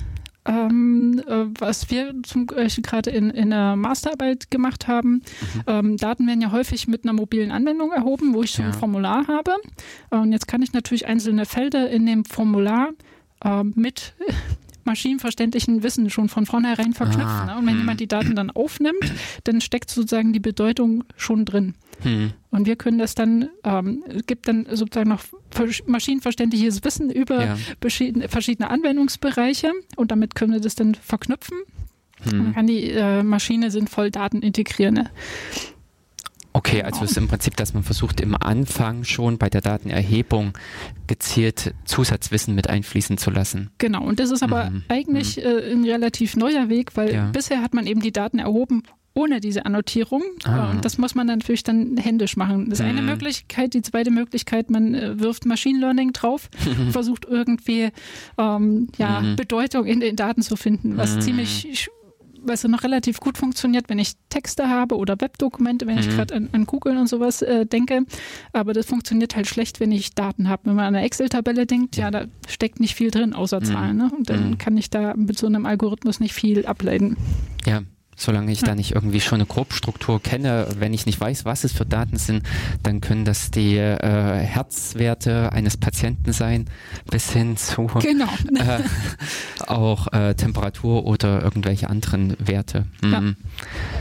Ähm, 0.46 1.22
äh, 1.26 1.46
was 1.58 1.90
wir 1.90 2.14
zum 2.22 2.46
Beispiel 2.46 2.82
gerade 2.82 3.10
in, 3.10 3.30
in 3.30 3.50
der 3.50 3.76
Masterarbeit 3.76 4.50
gemacht 4.50 4.88
haben, 4.88 5.22
ähm, 5.66 5.96
Daten 5.96 6.26
werden 6.26 6.42
ja 6.42 6.52
häufig 6.52 6.86
mit 6.86 7.04
einer 7.04 7.14
mobilen 7.14 7.50
Anwendung 7.50 7.92
erhoben, 7.92 8.34
wo 8.34 8.42
ich 8.42 8.52
so 8.52 8.62
ein 8.62 8.72
Ja. 8.72 8.74
Formular 8.74 9.26
habe. 9.26 9.52
Äh, 10.10 10.16
Und 10.16 10.32
jetzt 10.32 10.46
kann 10.46 10.60
ich 10.60 10.72
natürlich 10.74 11.06
einzelne 11.06 11.46
Felder 11.46 11.88
in 11.88 12.04
dem 12.04 12.26
Formular 12.26 12.90
ähm, 13.42 13.72
mit 13.74 14.12
maschinenverständlichen 14.84 15.82
Wissen 15.82 16.10
schon 16.10 16.28
von 16.28 16.44
vornherein 16.44 16.92
verknüpfen. 16.92 17.24
Ah, 17.26 17.46
ne? 17.46 17.56
Und 17.56 17.66
wenn 17.66 17.74
hm. 17.74 17.80
jemand 17.80 18.00
die 18.00 18.08
Daten 18.08 18.36
dann 18.36 18.50
aufnimmt, 18.50 19.12
dann 19.44 19.62
steckt 19.62 19.90
sozusagen 19.90 20.34
die 20.34 20.40
Bedeutung 20.40 21.04
schon 21.16 21.46
drin. 21.46 21.74
Hm. 22.02 22.32
Und 22.50 22.66
wir 22.66 22.76
können 22.76 22.98
das 22.98 23.14
dann, 23.14 23.48
ähm, 23.64 24.04
es 24.08 24.26
gibt 24.26 24.48
dann 24.48 24.66
sozusagen 24.70 25.10
noch 25.10 25.22
maschinenverständliches 25.86 26.84
Wissen 26.84 27.10
über 27.10 27.44
Ja. 27.44 27.56
verschiedene, 27.80 28.28
Anwendungsbereiche 28.70 29.72
und 29.96 30.10
damit 30.10 30.34
können 30.34 30.52
wir 30.52 30.60
das 30.60 30.74
dann 30.74 30.94
verknüpfen. 30.94 31.58
Und 32.24 32.32
dann 32.32 32.46
Hm. 32.46 32.54
kann 32.54 32.66
die 32.66 32.90
äh, 32.90 33.22
Maschine 33.22 33.70
sinnvoll 33.70 34.10
Daten 34.10 34.40
integrieren. 34.42 34.94
Ne? 34.94 35.10
Okay, 36.56 36.82
also 36.82 37.04
es 37.04 37.10
ist 37.10 37.16
im 37.16 37.26
Prinzip, 37.26 37.56
dass 37.56 37.74
man 37.74 37.82
versucht, 37.82 38.20
im 38.20 38.36
Anfang 38.40 39.02
schon 39.02 39.38
bei 39.38 39.50
der 39.50 39.60
Datenerhebung 39.60 40.52
gezielt 41.08 41.74
Zusatzwissen 41.84 42.54
mit 42.54 42.70
einfließen 42.70 43.18
zu 43.18 43.30
lassen. 43.30 43.70
Genau, 43.78 44.02
und 44.04 44.20
das 44.20 44.30
ist 44.30 44.42
aber 44.42 44.70
Mhm. 44.70 44.82
eigentlich 44.88 45.44
äh, 45.44 45.72
ein 45.72 45.84
relativ 45.84 46.36
neuer 46.36 46.68
Weg, 46.68 46.96
weil 46.96 47.12
Ja. 47.12 47.30
bisher 47.32 47.60
hat 47.60 47.74
man 47.74 47.86
eben 47.88 48.00
die 48.00 48.12
Daten 48.12 48.38
erhoben 48.38 48.84
ohne 49.16 49.40
diese 49.40 49.64
Annotierung. 49.64 50.22
Ah. 50.44 50.70
Und 50.70 50.84
das 50.84 50.98
muss 50.98 51.14
man 51.14 51.26
dann 51.28 51.38
natürlich 51.38 51.62
dann 51.62 51.96
händisch 51.96 52.36
machen. 52.36 52.68
Das 52.70 52.80
ist 52.80 52.84
eine 52.86 53.00
Mhm. 53.00 53.06
Möglichkeit. 53.08 53.72
Die 53.74 53.82
zweite 53.82 54.10
Möglichkeit, 54.10 54.70
man 54.70 54.94
äh, 54.94 55.20
wirft 55.20 55.46
Machine 55.46 55.78
Learning 55.78 56.12
drauf, 56.12 56.50
versucht 56.90 57.24
irgendwie 57.24 57.90
ähm, 58.38 58.88
ja, 58.98 59.20
Mhm. 59.20 59.36
Bedeutung 59.36 59.86
in 59.86 60.00
den 60.00 60.16
Daten 60.16 60.42
zu 60.42 60.56
finden, 60.56 60.96
was 60.96 61.16
Mhm. 61.16 61.20
ziemlich 61.20 61.88
sch- 62.44 62.48
was 62.48 62.64
noch 62.64 62.82
relativ 62.82 63.20
gut 63.20 63.38
funktioniert, 63.38 63.88
wenn 63.88 63.98
ich 63.98 64.12
Texte 64.28 64.68
habe 64.68 64.96
oder 64.96 65.20
Webdokumente, 65.20 65.86
wenn 65.86 65.98
ich 65.98 66.06
Mhm. 66.06 66.10
gerade 66.10 66.34
an, 66.34 66.48
an 66.52 66.66
Google 66.66 66.96
und 66.98 67.08
sowas 67.08 67.42
äh, 67.42 67.66
denke. 67.66 68.00
Aber 68.52 68.72
das 68.72 68.86
funktioniert 68.86 69.36
halt 69.36 69.46
schlecht, 69.46 69.80
wenn 69.80 69.92
ich 69.92 70.14
Daten 70.14 70.48
habe. 70.48 70.62
Wenn 70.66 70.74
man 70.76 70.86
an 70.86 70.94
eine 70.96 71.04
Excel-Tabelle 71.06 71.66
denkt, 71.66 71.96
ja, 71.96 72.10
da 72.10 72.24
steckt 72.48 72.80
nicht 72.80 72.94
viel 72.94 73.10
drin 73.10 73.32
außer 73.34 73.60
Mhm. 73.60 73.64
Zahlen. 73.64 73.96
Ne? 73.96 74.10
Und 74.16 74.30
dann 74.30 74.50
Mhm. 74.50 74.58
kann 74.58 74.76
ich 74.76 74.90
da 74.90 75.14
mit 75.14 75.38
so 75.38 75.46
einem 75.46 75.66
Algorithmus 75.66 76.20
nicht 76.20 76.34
viel 76.34 76.66
ableiten. 76.66 77.16
Ja, 77.66 77.82
solange 78.16 78.52
ich 78.52 78.60
Ja. 78.60 78.68
da 78.68 78.74
nicht 78.74 78.92
irgendwie 78.94 79.20
schon 79.20 79.36
eine 79.40 79.46
Grobstruktur 79.46 80.22
kenne, 80.22 80.66
wenn 80.78 80.92
ich 80.94 81.06
nicht 81.06 81.20
weiß, 81.20 81.44
was 81.44 81.64
es 81.64 81.72
für 81.72 81.84
Daten 81.86 82.16
sind, 82.16 82.42
dann 82.82 83.00
können 83.00 83.24
das 83.24 83.50
die 83.50 83.76
äh, 83.76 84.38
Herzwerte 84.38 85.52
eines 85.52 85.76
Patienten 85.76 86.32
sein, 86.32 86.66
bis 87.10 87.30
hin 87.30 87.56
zu 87.56 87.86
Genau. 88.00 88.26
äh, 88.58 88.80
auch 89.66 90.12
äh, 90.12 90.34
Temperatur 90.34 91.04
oder 91.06 91.42
irgendwelche 91.42 91.90
anderen 91.90 92.36
Werte. 92.38 92.86
Mhm. 93.02 93.36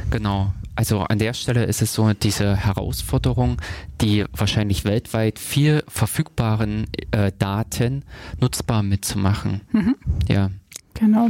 Genau. 0.10 0.54
Also 0.76 1.02
an 1.02 1.19
der 1.19 1.34
Stelle 1.34 1.65
ist 1.65 1.82
es 1.84 1.93
so 1.93 2.12
diese 2.13 2.56
Herausforderung, 2.56 3.62
die 4.02 4.26
wahrscheinlich 4.32 4.86
weltweit 4.86 5.38
viel 5.38 5.84
verfügbaren 5.88 6.88
äh, 7.12 7.32
Daten 7.38 8.04
nutzbar 8.39 8.82
mitzumachen. 8.82 9.62
Mhm. 9.71 9.95
Ja. 10.28 10.49
Genau. 10.95 11.28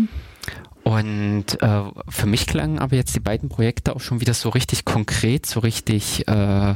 Und 0.83 1.61
äh, 1.61 1.81
für 2.09 2.25
mich 2.25 2.45
klangen 2.45 2.79
aber 2.79 2.95
jetzt 2.95 3.15
die 3.15 3.21
beiden 3.21 3.47
Projekte 3.47 3.95
auch 3.95 4.01
schon 4.01 4.19
wieder 4.19 4.33
so 4.33 4.49
richtig 4.49 4.83
konkret, 4.83 5.45
so 5.45 5.61
richtig 5.61 6.27
äh, 6.27 6.75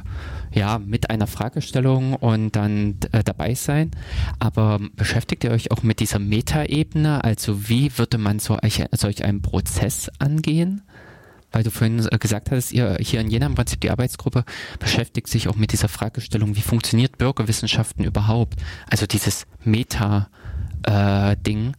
ja 0.53 0.79
mit 0.79 1.09
einer 1.09 1.27
Fragestellung 1.27 2.13
und 2.13 2.55
dann 2.55 2.97
äh, 3.11 3.23
dabei 3.23 3.53
sein. 3.53 3.91
Aber 4.39 4.79
beschäftigt 4.95 5.43
ihr 5.43 5.51
euch 5.51 5.71
auch 5.71 5.83
mit 5.83 5.99
dieser 5.99 6.19
Metaebene? 6.19 7.23
Also 7.23 7.67
wie 7.69 7.97
würde 7.97 8.17
man 8.17 8.39
so 8.39 8.57
solch, 8.93 9.23
einen 9.25 9.41
Prozess 9.41 10.09
angehen? 10.19 10.83
Weil 11.51 11.63
du 11.63 11.71
vorhin 11.71 12.05
äh, 12.09 12.17
gesagt 12.17 12.49
hattest, 12.49 12.71
ihr 12.71 12.97
hier 13.01 13.19
in 13.19 13.29
Jena 13.29 13.47
im 13.47 13.55
Prinzip 13.55 13.81
die 13.81 13.91
Arbeitsgruppe 13.91 14.45
beschäftigt 14.79 15.27
sich 15.27 15.49
auch 15.49 15.57
mit 15.57 15.73
dieser 15.73 15.89
Fragestellung, 15.89 16.55
wie 16.55 16.61
funktioniert 16.61 17.17
Bürgerwissenschaften 17.17 18.05
überhaupt? 18.05 18.55
Also 18.89 19.05
dieses 19.05 19.47
Meta 19.65 20.29
äh, 20.33 20.46
Ding. 21.37 21.73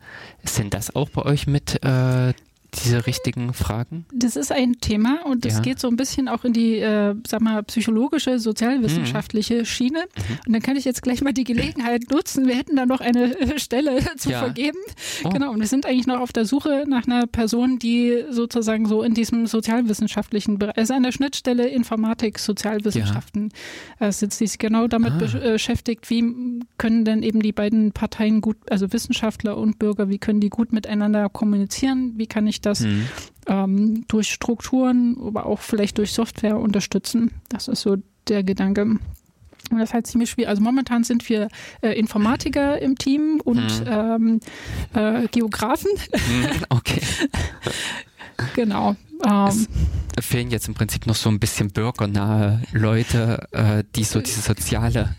Sind 0.45 0.75
das 0.75 0.95
auch 0.95 1.11
bei 1.11 1.23
euch 1.23 1.47
mit 1.47 1.83
äh, 1.85 2.33
diese 2.75 3.07
richtigen 3.07 3.53
Fragen? 3.55 4.05
Das 4.13 4.37
ist 4.37 4.53
ein 4.53 4.81
Thema 4.81 5.25
und 5.27 5.45
das 5.45 5.55
Ja. 5.55 5.61
geht 5.61 5.79
so 5.81 5.89
ein 5.89 5.97
bisschen 5.97 6.29
auch 6.29 6.45
in 6.45 6.53
die, 6.53 6.77
äh, 6.77 7.15
sag 7.27 7.41
mal, 7.41 7.63
psychologische, 7.63 8.39
sozialwissenschaftliche 8.39 9.65
Schiene. 9.65 10.01
Und 10.47 10.53
dann 10.53 10.63
kann 10.63 10.77
ich 10.77 10.85
jetzt 10.85 11.03
gleich 11.03 11.23
mal 11.23 11.33
die 11.33 11.45
Gelegenheit 11.45 12.11
nutzen. 12.11 12.47
Wir 12.47 12.55
hätten 12.57 12.77
da 12.77 12.87
noch 12.87 13.01
eine 13.01 13.39
äh, 13.39 13.59
Stelle 13.59 13.99
zu 14.17 14.31
Ja. 14.31 14.41
vergeben. 14.41 14.79
Oh. 15.25 15.31
Genau, 15.31 15.53
und 15.53 15.61
wir 15.61 15.67
sind 15.67 15.87
eigentlich 15.87 16.07
noch 16.07 16.21
auf 16.21 16.33
der 16.33 16.45
Suche 16.45 16.85
nach 16.89 17.07
einer 17.07 17.27
Person, 17.27 17.79
die 17.79 18.25
sozusagen 18.31 18.87
so 18.87 19.03
in 19.03 19.15
diesem 19.15 19.47
sozialwissenschaftlichen 19.47 20.59
Bereich, 20.59 20.77
also 20.77 20.95
an 20.95 21.03
der 21.03 21.13
Schnittstelle 21.13 21.69
Informatik, 21.69 22.39
Sozialwissenschaften 22.39 23.51
äh, 23.99 24.13
sitzt, 24.13 24.41
die 24.41 24.47
sich 24.47 24.59
genau 24.59 24.87
damit 24.89 25.13
Ah. 25.13 25.39
äh, 25.39 25.53
beschäftigt, 25.53 26.11
wie 26.11 26.61
können 26.77 27.05
denn 27.05 27.23
eben 27.23 27.41
die 27.41 27.53
beiden 27.53 27.93
Parteien 27.93 28.41
gut, 28.41 28.57
also 28.71 28.93
Wissenschaftler 28.93 29.57
und 29.57 29.79
Bürger, 29.79 30.09
wie 30.09 30.19
können 30.19 30.41
die 30.41 30.51
gut 30.51 30.73
miteinander 30.73 31.29
kommunizieren, 31.29 32.13
wie 32.17 32.27
kann 32.27 32.47
ich 32.47 32.58
das 32.61 32.81
Hm. 32.81 33.07
ähm, 33.47 34.05
durch 34.09 34.31
Strukturen, 34.33 35.16
aber 35.25 35.47
auch 35.47 35.61
vielleicht 35.61 35.99
durch 35.99 36.12
Software 36.12 36.59
unterstützen. 36.59 37.31
Das 37.49 37.68
ist 37.68 37.81
so 37.83 37.97
der 38.29 38.42
Gedanke. 38.42 38.83
Und 39.71 39.79
das 39.81 39.90
ist 39.90 39.94
halt 39.94 40.07
ziemlich 40.07 40.31
schwierig. 40.31 40.49
Also 40.49 40.62
momentan 40.62 41.05
sind 41.05 41.29
wir 41.29 41.49
äh, 41.83 41.90
Informatiker 41.99 42.81
im 42.81 42.97
Team 42.97 43.40
und 43.44 43.81
Mhm. 43.85 43.87
ähm, 43.87 44.40
äh, 44.94 45.29
Geografen. 45.29 45.90
Hm, 46.12 46.47
Okay. 46.71 47.01
genau. 48.55 48.97
Ähm, 49.27 49.66
Es 50.16 50.25
fehlen 50.27 50.51
jetzt 50.51 50.68
im 50.68 50.75
Prinzip 50.75 51.07
noch 51.07 51.16
so 51.16 51.29
ein 51.29 51.38
bisschen 51.40 51.71
bürgernahe 51.71 52.62
Leute, 52.73 53.47
äh, 53.53 53.85
die 53.97 54.05
so 54.05 54.21
diese 54.21 54.40
soziale. 54.40 55.14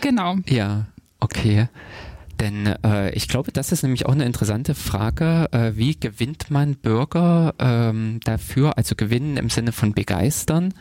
genau. 0.00 0.36
Ja, 0.48 0.86
okay. 1.20 1.68
Denn 2.40 2.66
äh, 2.84 3.12
ich 3.14 3.28
glaube, 3.28 3.52
das 3.52 3.70
ist 3.70 3.82
nämlich 3.82 4.06
auch 4.06 4.12
eine 4.12 4.24
interessante 4.24 4.74
Frage. 4.74 5.48
Äh, 5.52 5.76
wie 5.76 5.94
gewinnt 5.98 6.50
man 6.50 6.74
Bürger 6.74 7.54
ähm, 7.58 8.20
dafür, 8.24 8.78
also 8.78 8.94
gewinnen 8.94 9.36
im 9.36 9.50
Sinne 9.50 9.72
von 9.72 9.92
begeistern, 9.92 10.72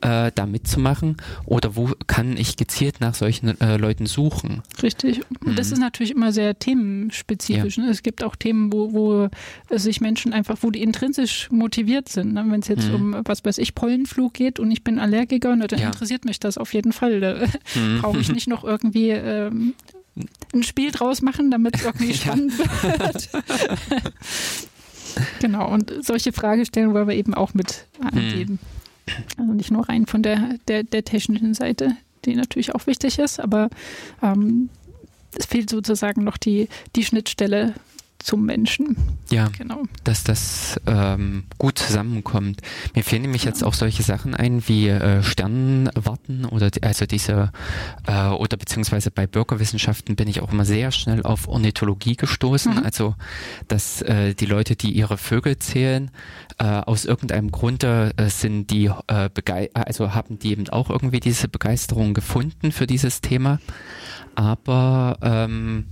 äh, 0.00 0.32
da 0.34 0.46
mitzumachen? 0.46 1.16
Oder 1.44 1.76
wo 1.76 1.92
kann 2.08 2.36
ich 2.36 2.56
gezielt 2.56 3.00
nach 3.00 3.14
solchen 3.14 3.60
äh, 3.60 3.76
Leuten 3.76 4.06
suchen? 4.06 4.62
Richtig. 4.82 5.20
Mhm. 5.40 5.54
das 5.54 5.70
ist 5.70 5.78
natürlich 5.78 6.10
immer 6.10 6.32
sehr 6.32 6.58
themenspezifisch. 6.58 7.76
Ja. 7.78 7.84
Ne? 7.84 7.90
Es 7.90 8.02
gibt 8.02 8.24
auch 8.24 8.34
Themen, 8.34 8.72
wo, 8.72 8.92
wo 8.92 9.28
sich 9.70 10.00
Menschen 10.00 10.32
einfach, 10.32 10.58
wo 10.62 10.72
die 10.72 10.82
intrinsisch 10.82 11.48
motiviert 11.52 12.08
sind. 12.08 12.34
Ne? 12.34 12.44
Wenn 12.48 12.60
es 12.60 12.68
jetzt 12.68 12.88
mhm. 12.88 13.14
um, 13.14 13.16
was 13.24 13.44
weiß 13.44 13.58
ich, 13.58 13.76
Pollenflug 13.76 14.34
geht 14.34 14.58
und 14.58 14.72
ich 14.72 14.82
bin 14.82 14.98
Allergiker, 14.98 15.54
ne, 15.54 15.68
dann 15.68 15.78
ja. 15.78 15.86
interessiert 15.86 16.24
mich 16.24 16.40
das 16.40 16.58
auf 16.58 16.74
jeden 16.74 16.92
Fall. 16.92 17.20
Da 17.20 17.46
mhm. 17.76 17.98
brauche 18.02 18.18
ich 18.18 18.32
nicht 18.32 18.48
noch 18.48 18.64
irgendwie 18.64 19.10
ähm, 19.10 19.74
ein 20.54 20.62
Spiel 20.62 20.90
draus 20.90 21.22
machen, 21.22 21.50
damit 21.50 21.76
es 21.76 21.84
irgendwie 21.84 22.14
spannend 22.14 22.58
wird. 22.58 23.28
genau, 25.40 25.70
und 25.70 25.92
solche 26.04 26.32
Fragestellungen 26.32 26.94
wollen 26.94 27.08
wir 27.08 27.16
eben 27.16 27.34
auch 27.34 27.54
mit 27.54 27.86
angeben. 28.00 28.58
Hm. 29.08 29.24
Also 29.38 29.52
nicht 29.52 29.70
nur 29.70 29.88
rein 29.88 30.06
von 30.06 30.22
der, 30.22 30.58
der, 30.68 30.82
der 30.82 31.04
technischen 31.04 31.54
Seite, 31.54 31.96
die 32.24 32.34
natürlich 32.34 32.74
auch 32.74 32.86
wichtig 32.86 33.18
ist, 33.18 33.38
aber 33.38 33.70
ähm, 34.22 34.68
es 35.38 35.46
fehlt 35.46 35.70
sozusagen 35.70 36.24
noch 36.24 36.36
die, 36.36 36.68
die 36.96 37.04
Schnittstelle 37.04 37.74
zum 38.26 38.44
Menschen. 38.44 38.96
Ja, 39.30 39.48
genau. 39.56 39.84
dass 40.02 40.24
das 40.24 40.80
ähm, 40.86 41.44
gut 41.58 41.78
zusammenkommt. 41.78 42.60
Mir 42.94 43.04
fehlen 43.04 43.22
nämlich 43.22 43.44
ja. 43.44 43.50
jetzt 43.50 43.62
auch 43.62 43.74
solche 43.74 44.02
Sachen 44.02 44.34
ein 44.34 44.66
wie 44.66 44.88
äh, 44.88 45.22
Sternenwarten 45.22 46.44
oder 46.44 46.72
die, 46.72 46.82
also 46.82 47.06
diese 47.06 47.52
äh, 48.08 48.26
oder 48.28 48.56
beziehungsweise 48.56 49.12
bei 49.12 49.28
Bürgerwissenschaften 49.28 50.16
bin 50.16 50.26
ich 50.26 50.40
auch 50.40 50.52
immer 50.52 50.64
sehr 50.64 50.90
schnell 50.90 51.22
auf 51.22 51.46
Ornithologie 51.46 52.16
gestoßen. 52.16 52.74
Mhm. 52.74 52.82
Also 52.82 53.14
dass 53.68 54.02
äh, 54.02 54.34
die 54.34 54.46
Leute, 54.46 54.74
die 54.74 54.90
ihre 54.90 55.18
Vögel 55.18 55.60
zählen, 55.60 56.10
äh, 56.58 56.64
aus 56.64 57.04
irgendeinem 57.04 57.52
Grunde 57.52 58.12
äh, 58.16 58.28
sind 58.28 58.72
die 58.72 58.90
äh, 59.06 59.30
also 59.72 60.14
haben 60.14 60.40
die 60.40 60.50
eben 60.50 60.68
auch 60.70 60.90
irgendwie 60.90 61.20
diese 61.20 61.46
Begeisterung 61.46 62.12
gefunden 62.12 62.72
für 62.72 62.88
dieses 62.88 63.20
Thema 63.20 63.60
aber 64.36 65.18
ähm, 65.22 65.86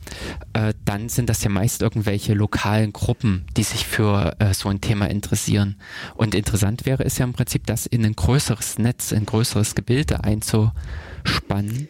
äh, 0.52 0.74
dann 0.85 1.09
sind 1.09 1.28
das 1.28 1.42
ja 1.42 1.50
meist 1.50 1.83
irgendwelche 1.83 2.35
lokalen 2.35 2.92
Gruppen, 2.92 3.46
die 3.57 3.62
sich 3.62 3.87
für 3.87 4.37
äh, 4.38 4.54
so 4.54 4.68
ein 4.68 4.80
Thema 4.80 5.11
interessieren. 5.11 5.76
Und 6.14 6.35
interessant 6.35 6.87
wäre 6.87 7.04
es 7.04 7.18
ja 7.18 7.24
im 7.24 7.33
Prinzip, 7.33 7.66
das 7.66 7.87
in 7.87 8.04
ein 8.04 8.14
größeres 8.14 8.78
Netz, 8.78 9.12
ein 9.12 9.26
größeres 9.26 9.74
Gebilde 9.74 10.22
einzuspannen 10.22 11.88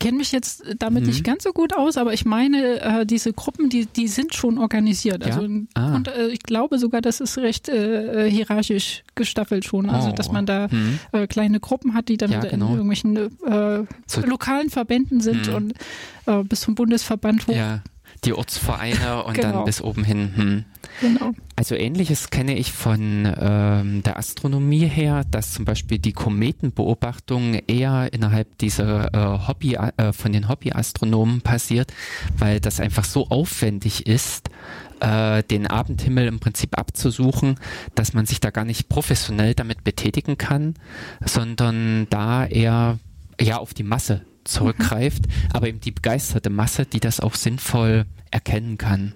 kenne 0.00 0.18
mich 0.18 0.32
jetzt 0.32 0.64
damit 0.78 1.02
mhm. 1.02 1.10
nicht 1.10 1.22
ganz 1.22 1.44
so 1.44 1.52
gut 1.52 1.76
aus, 1.76 1.96
aber 1.96 2.12
ich 2.12 2.24
meine, 2.24 2.80
äh, 2.80 3.06
diese 3.06 3.32
Gruppen, 3.32 3.68
die, 3.68 3.86
die 3.86 4.08
sind 4.08 4.34
schon 4.34 4.58
organisiert. 4.58 5.24
Ja? 5.24 5.36
Also, 5.36 5.48
ah. 5.74 5.94
Und 5.94 6.08
äh, 6.08 6.28
ich 6.28 6.40
glaube 6.40 6.78
sogar, 6.78 7.00
das 7.00 7.20
ist 7.20 7.38
recht 7.38 7.68
äh, 7.68 8.26
äh 8.26 8.30
hierarchisch 8.30 9.04
gestaffelt 9.14 9.64
schon. 9.64 9.88
Also, 9.88 10.08
oh. 10.08 10.12
dass 10.12 10.32
man 10.32 10.46
da 10.46 10.66
mhm. 10.70 10.98
Äh, 11.12 11.26
kleine 11.26 11.60
Gruppen 11.60 11.94
hat, 11.94 12.08
die 12.08 12.16
dann 12.16 12.32
ja, 12.32 12.40
genau. 12.40 12.66
in 12.66 12.72
irgendwelchen 12.72 13.16
äh, 13.16 13.84
so. 14.06 14.20
lokalen 14.22 14.70
Verbänden 14.70 15.20
sind 15.20 15.48
mhm. 15.48 15.54
und 15.54 15.74
bis 16.48 16.60
zum 16.60 16.76
Bundesverband 16.76 17.48
hoch. 17.48 17.56
Ja 17.56 17.82
die 18.24 18.34
Ortsvereine 18.34 19.24
und 19.24 19.34
genau. 19.34 19.52
dann 19.52 19.64
bis 19.64 19.80
oben 19.80 20.04
hin. 20.04 20.32
Hm. 20.34 20.64
Genau. 21.00 21.32
Also 21.56 21.74
ähnliches 21.74 22.30
kenne 22.30 22.56
ich 22.56 22.72
von 22.72 23.32
ähm, 23.38 24.02
der 24.02 24.18
Astronomie 24.18 24.86
her, 24.86 25.24
dass 25.30 25.52
zum 25.52 25.64
Beispiel 25.64 25.98
die 25.98 26.12
Kometenbeobachtung 26.12 27.54
eher 27.66 28.12
innerhalb 28.12 28.58
dieser 28.58 29.14
äh, 29.14 29.48
Hobby, 29.48 29.74
äh, 29.74 30.12
von 30.12 30.32
den 30.32 30.48
Hobbyastronomen 30.48 31.40
passiert, 31.40 31.92
weil 32.36 32.60
das 32.60 32.80
einfach 32.80 33.04
so 33.04 33.28
aufwendig 33.28 34.06
ist, 34.06 34.50
äh, 35.00 35.42
den 35.44 35.66
Abendhimmel 35.66 36.26
im 36.26 36.40
Prinzip 36.40 36.78
abzusuchen, 36.78 37.56
dass 37.94 38.12
man 38.12 38.26
sich 38.26 38.40
da 38.40 38.50
gar 38.50 38.64
nicht 38.64 38.88
professionell 38.88 39.54
damit 39.54 39.84
betätigen 39.84 40.38
kann, 40.38 40.74
sondern 41.24 42.06
da 42.10 42.46
eher 42.46 42.98
ja 43.40 43.56
auf 43.58 43.72
die 43.72 43.84
Masse 43.84 44.22
zurückgreift, 44.50 45.26
mhm. 45.26 45.32
aber 45.52 45.68
eben 45.68 45.80
die 45.80 45.92
begeisterte 45.92 46.50
Masse, 46.50 46.86
die 46.86 47.00
das 47.00 47.20
auch 47.20 47.34
sinnvoll 47.34 48.06
erkennen 48.30 48.78
kann. 48.78 49.14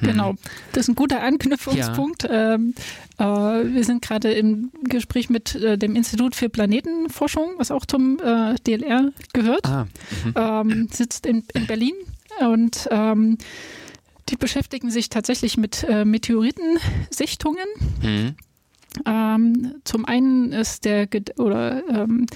Hm. 0.00 0.08
Genau, 0.08 0.34
das 0.72 0.82
ist 0.84 0.88
ein 0.90 0.94
guter 0.94 1.22
Anknüpfungspunkt. 1.22 2.24
Ja. 2.24 2.54
Ähm, 2.54 2.74
äh, 3.18 3.24
wir 3.24 3.84
sind 3.84 4.02
gerade 4.02 4.32
im 4.32 4.70
Gespräch 4.84 5.30
mit 5.30 5.54
äh, 5.54 5.78
dem 5.78 5.96
Institut 5.96 6.34
für 6.34 6.48
Planetenforschung, 6.48 7.54
was 7.56 7.70
auch 7.70 7.86
zum 7.86 8.18
äh, 8.20 8.54
DLR 8.66 9.12
gehört, 9.32 9.66
ah, 9.66 9.86
mhm. 10.24 10.34
ähm, 10.36 10.88
sitzt 10.92 11.26
in, 11.26 11.44
in, 11.54 11.66
Berlin 11.66 11.94
und 12.40 12.88
ähm, 12.90 13.38
die 14.28 14.36
beschäftigen 14.36 14.90
sich 14.90 15.08
tatsächlich 15.10 15.56
mit 15.56 15.84
äh, 15.84 16.04
Meteoritensichtungen. 16.04 17.66
Mhm. 18.02 18.34
Ähm, 19.06 19.74
zum 19.84 20.04
einen 20.04 20.52
ist 20.52 20.84
der 20.84 21.08
oder 21.36 21.82
ähm, 21.88 22.26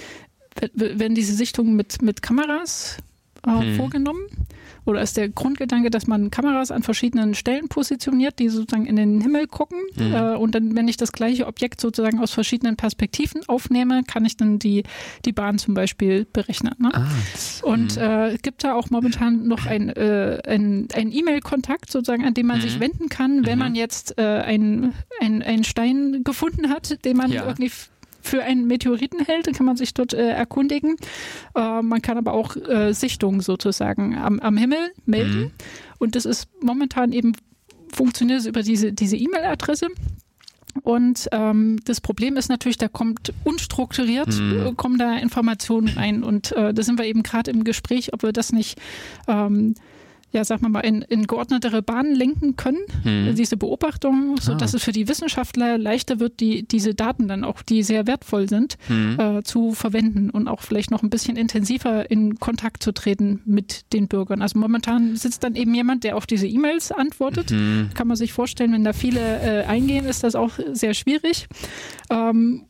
werden 0.73 1.15
diese 1.15 1.33
Sichtungen 1.33 1.75
mit, 1.75 2.01
mit 2.01 2.21
Kameras 2.21 2.97
äh, 3.45 3.51
hm. 3.51 3.75
vorgenommen? 3.75 4.27
Oder 4.85 5.01
ist 5.01 5.17
der 5.17 5.29
Grundgedanke, 5.29 5.91
dass 5.91 6.07
man 6.07 6.31
Kameras 6.31 6.71
an 6.71 6.81
verschiedenen 6.81 7.35
Stellen 7.35 7.67
positioniert, 7.67 8.39
die 8.39 8.49
sozusagen 8.49 8.87
in 8.87 8.95
den 8.95 9.21
Himmel 9.21 9.45
gucken? 9.45 9.77
Hm. 9.95 10.13
Äh, 10.13 10.35
und 10.35 10.55
dann, 10.55 10.75
wenn 10.75 10.87
ich 10.87 10.97
das 10.97 11.11
gleiche 11.11 11.45
Objekt 11.47 11.79
sozusagen 11.79 12.19
aus 12.19 12.31
verschiedenen 12.31 12.75
Perspektiven 12.75 13.41
aufnehme, 13.47 14.03
kann 14.03 14.25
ich 14.25 14.35
dann 14.37 14.57
die, 14.57 14.83
die 15.25 15.31
Bahn 15.31 15.59
zum 15.59 15.75
Beispiel 15.75 16.25
berechnen. 16.25 16.73
Ne? 16.79 16.89
Ah, 16.93 17.07
und 17.63 17.97
hm. 17.97 18.01
äh, 18.01 18.27
es 18.29 18.41
gibt 18.41 18.63
da 18.63 18.73
auch 18.73 18.89
momentan 18.89 19.47
noch 19.47 19.65
ein, 19.65 19.89
äh, 19.89 20.41
ein, 20.47 20.87
E-Mail-Kontakt 21.11 21.91
sozusagen, 21.91 22.25
an 22.25 22.33
den 22.33 22.47
man 22.47 22.61
sich 22.61 22.73
hm. 22.73 22.81
wenden 22.81 23.09
kann, 23.09 23.45
wenn 23.45 23.59
mhm. 23.59 23.65
man 23.65 23.75
jetzt 23.75 24.17
äh, 24.17 24.23
einen 24.23 24.93
ein 25.19 25.63
Stein 25.63 26.21
gefunden 26.23 26.69
hat, 26.69 27.03
den 27.05 27.17
man 27.17 27.31
ja. 27.31 27.45
irgendwie 27.45 27.71
für 28.21 28.43
einen 28.43 28.67
Meteoriten 28.67 29.19
hält, 29.25 29.47
dann 29.47 29.53
kann 29.53 29.65
man 29.65 29.77
sich 29.77 29.93
dort 29.93 30.13
äh, 30.13 30.29
erkundigen. 30.29 30.95
Äh, 31.55 31.81
man 31.81 32.01
kann 32.01 32.17
aber 32.17 32.33
auch 32.33 32.55
äh, 32.55 32.93
Sichtungen 32.93 33.41
sozusagen 33.41 34.17
am, 34.17 34.39
am 34.39 34.57
Himmel 34.57 34.91
melden. 35.05 35.39
Mhm. 35.39 35.51
Und 35.99 36.15
das 36.15 36.25
ist 36.25 36.47
momentan 36.61 37.11
eben 37.11 37.33
funktioniert 37.91 38.45
über 38.45 38.61
diese 38.61 38.93
diese 38.93 39.17
E-Mail-Adresse. 39.17 39.87
Und 40.83 41.27
ähm, 41.31 41.79
das 41.85 41.99
Problem 41.99 42.37
ist 42.37 42.49
natürlich, 42.49 42.77
da 42.77 42.87
kommt 42.87 43.33
unstrukturiert, 43.43 44.39
mhm. 44.39 44.67
Äh, 44.67 44.73
kommen 44.75 44.97
da 44.97 45.17
Informationen 45.17 45.87
rein. 45.89 46.23
Und 46.23 46.51
äh, 46.53 46.73
da 46.73 46.83
sind 46.83 46.99
wir 46.99 47.05
eben 47.05 47.23
gerade 47.23 47.51
im 47.51 47.63
Gespräch, 47.63 48.13
ob 48.13 48.23
wir 48.23 48.31
das 48.31 48.51
nicht 48.51 48.79
ähm, 49.27 49.75
ja, 50.31 50.43
sag 50.43 50.61
mal, 50.61 50.79
in, 50.81 51.01
in 51.01 51.25
geordnetere 51.25 51.81
Bahnen 51.81 52.13
lenken 52.13 52.55
können, 52.55 52.79
hm. 53.03 53.33
diese 53.35 53.57
Beobachtung, 53.57 54.37
so 54.39 54.53
dass 54.53 54.73
ah. 54.73 54.77
es 54.77 54.83
für 54.83 54.91
die 54.91 55.07
Wissenschaftler 55.07 55.77
leichter 55.77 56.19
wird, 56.19 56.39
die, 56.39 56.67
diese 56.67 56.93
Daten 56.93 57.27
dann 57.27 57.43
auch, 57.43 57.61
die 57.63 57.81
sehr 57.81 58.05
wertvoll 58.05 58.47
sind, 58.47 58.77
hm. 58.87 59.19
äh, 59.19 59.43
zu 59.43 59.71
verwenden 59.71 60.29
und 60.29 60.47
auch 60.47 60.61
vielleicht 60.61 60.91
noch 60.91 61.01
ein 61.01 61.09
bisschen 61.09 61.35
intensiver 61.35 62.11
in 62.11 62.39
Kontakt 62.39 62.83
zu 62.83 62.91
treten 62.91 63.41
mit 63.45 63.91
den 63.91 64.07
Bürgern. 64.07 64.41
Also 64.41 64.59
momentan 64.59 65.15
sitzt 65.15 65.43
dann 65.43 65.55
eben 65.55 65.73
jemand, 65.73 66.03
der 66.03 66.15
auf 66.15 66.27
diese 66.27 66.47
E-Mails 66.47 66.91
antwortet. 66.91 67.49
Hm. 67.49 67.89
Kann 67.95 68.07
man 68.07 68.17
sich 68.17 68.31
vorstellen, 68.31 68.73
wenn 68.73 68.83
da 68.83 68.93
viele 68.93 69.19
äh, 69.19 69.65
eingehen, 69.65 70.05
ist 70.05 70.23
das 70.23 70.35
auch 70.35 70.51
sehr 70.73 70.93
schwierig. 70.93 71.47
Ähm, 72.11 72.65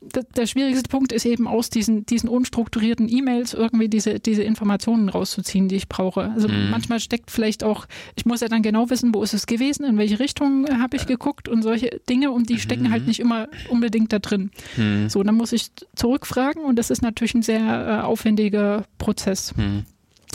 der 0.00 0.46
schwierigste 0.46 0.88
Punkt 0.88 1.12
ist 1.12 1.26
eben 1.26 1.46
aus 1.46 1.68
diesen, 1.68 2.06
diesen 2.06 2.28
unstrukturierten 2.28 3.08
E-Mails 3.08 3.52
irgendwie 3.52 3.88
diese, 3.88 4.18
diese 4.18 4.42
Informationen 4.42 5.10
rauszuziehen, 5.10 5.68
die 5.68 5.76
ich 5.76 5.88
brauche. 5.88 6.30
Also 6.30 6.48
mhm. 6.48 6.70
manchmal 6.70 7.00
steckt 7.00 7.30
vielleicht 7.30 7.62
auch, 7.64 7.86
ich 8.16 8.24
muss 8.24 8.40
ja 8.40 8.48
dann 8.48 8.62
genau 8.62 8.88
wissen, 8.88 9.14
wo 9.14 9.22
ist 9.22 9.34
es 9.34 9.46
gewesen, 9.46 9.84
in 9.84 9.98
welche 9.98 10.18
Richtung 10.18 10.66
habe 10.80 10.96
ich 10.96 11.06
geguckt 11.06 11.48
und 11.48 11.62
solche 11.62 12.00
Dinge 12.08 12.30
und 12.30 12.48
die 12.48 12.58
stecken 12.58 12.84
halt 12.84 12.90
mhm. 12.90 12.92
halt 12.92 13.06
nicht 13.08 13.20
immer 13.20 13.48
unbedingt 13.68 14.12
da 14.12 14.18
drin. 14.18 14.50
Mhm. 14.76 15.10
So, 15.10 15.22
dann 15.22 15.34
muss 15.34 15.52
ich 15.52 15.70
zurückfragen 15.94 16.64
und 16.64 16.76
das 16.76 16.90
ist 16.90 17.02
natürlich 17.02 17.34
ein 17.34 17.42
sehr 17.42 17.60
äh, 17.60 18.04
aufwendiger 18.04 18.84
Prozess. 18.98 19.54
Mhm. 19.56 19.84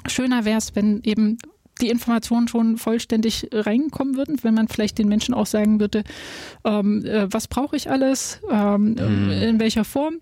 Schöner 0.08 0.45
wäre 0.45 0.60
es, 0.60 0.75
wenn 0.75 1.01
eben 1.04 1.39
die 1.82 1.90
Informationen 1.90 2.48
schon 2.48 2.78
vollständig 2.78 3.50
reinkommen 3.52 4.16
würden, 4.16 4.40
wenn 4.44 4.54
man 4.54 4.68
vielleicht 4.68 4.98
den 4.98 5.08
Menschen 5.08 5.34
auch 5.34 5.46
sagen 5.46 5.80
würde, 5.80 6.04
ähm, 6.64 7.06
äh, 7.06 7.32
was 7.32 7.48
brauche 7.48 7.76
ich 7.76 7.90
alles, 7.90 8.40
ähm, 8.50 8.94
mhm. 8.94 9.32
in 9.32 9.60
welcher 9.60 9.84
Form. 9.84 10.20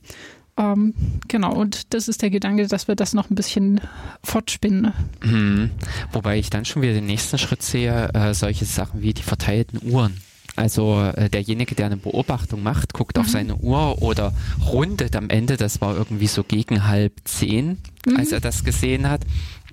Ähm, 0.55 0.93
genau, 1.27 1.53
und 1.53 1.93
das 1.93 2.07
ist 2.07 2.21
der 2.21 2.29
Gedanke, 2.29 2.67
dass 2.67 2.87
wir 2.87 2.95
das 2.95 3.13
noch 3.13 3.29
ein 3.29 3.35
bisschen 3.35 3.81
fortspinnen. 4.23 4.93
Mhm. 5.23 5.71
Wobei 6.11 6.37
ich 6.37 6.49
dann 6.49 6.65
schon 6.65 6.81
wieder 6.81 6.93
den 6.93 7.07
nächsten 7.07 7.37
Schritt 7.37 7.63
sehe, 7.63 8.09
äh, 8.13 8.33
solche 8.33 8.65
Sachen 8.65 9.01
wie 9.01 9.13
die 9.13 9.23
verteilten 9.23 9.79
Uhren. 9.91 10.17
Also 10.55 11.01
äh, 11.01 11.29
derjenige, 11.29 11.73
der 11.73 11.87
eine 11.87 11.97
Beobachtung 11.97 12.61
macht, 12.61 12.93
guckt 12.93 13.17
mhm. 13.17 13.21
auf 13.21 13.29
seine 13.29 13.55
Uhr 13.55 14.03
oder 14.03 14.33
rundet 14.63 15.15
am 15.15 15.29
Ende, 15.29 15.57
das 15.57 15.81
war 15.81 15.95
irgendwie 15.95 16.27
so 16.27 16.43
gegen 16.43 16.87
halb 16.87 17.13
zehn, 17.23 17.79
mhm. 18.05 18.17
als 18.17 18.31
er 18.31 18.39
das 18.39 18.63
gesehen 18.63 19.09
hat. 19.09 19.21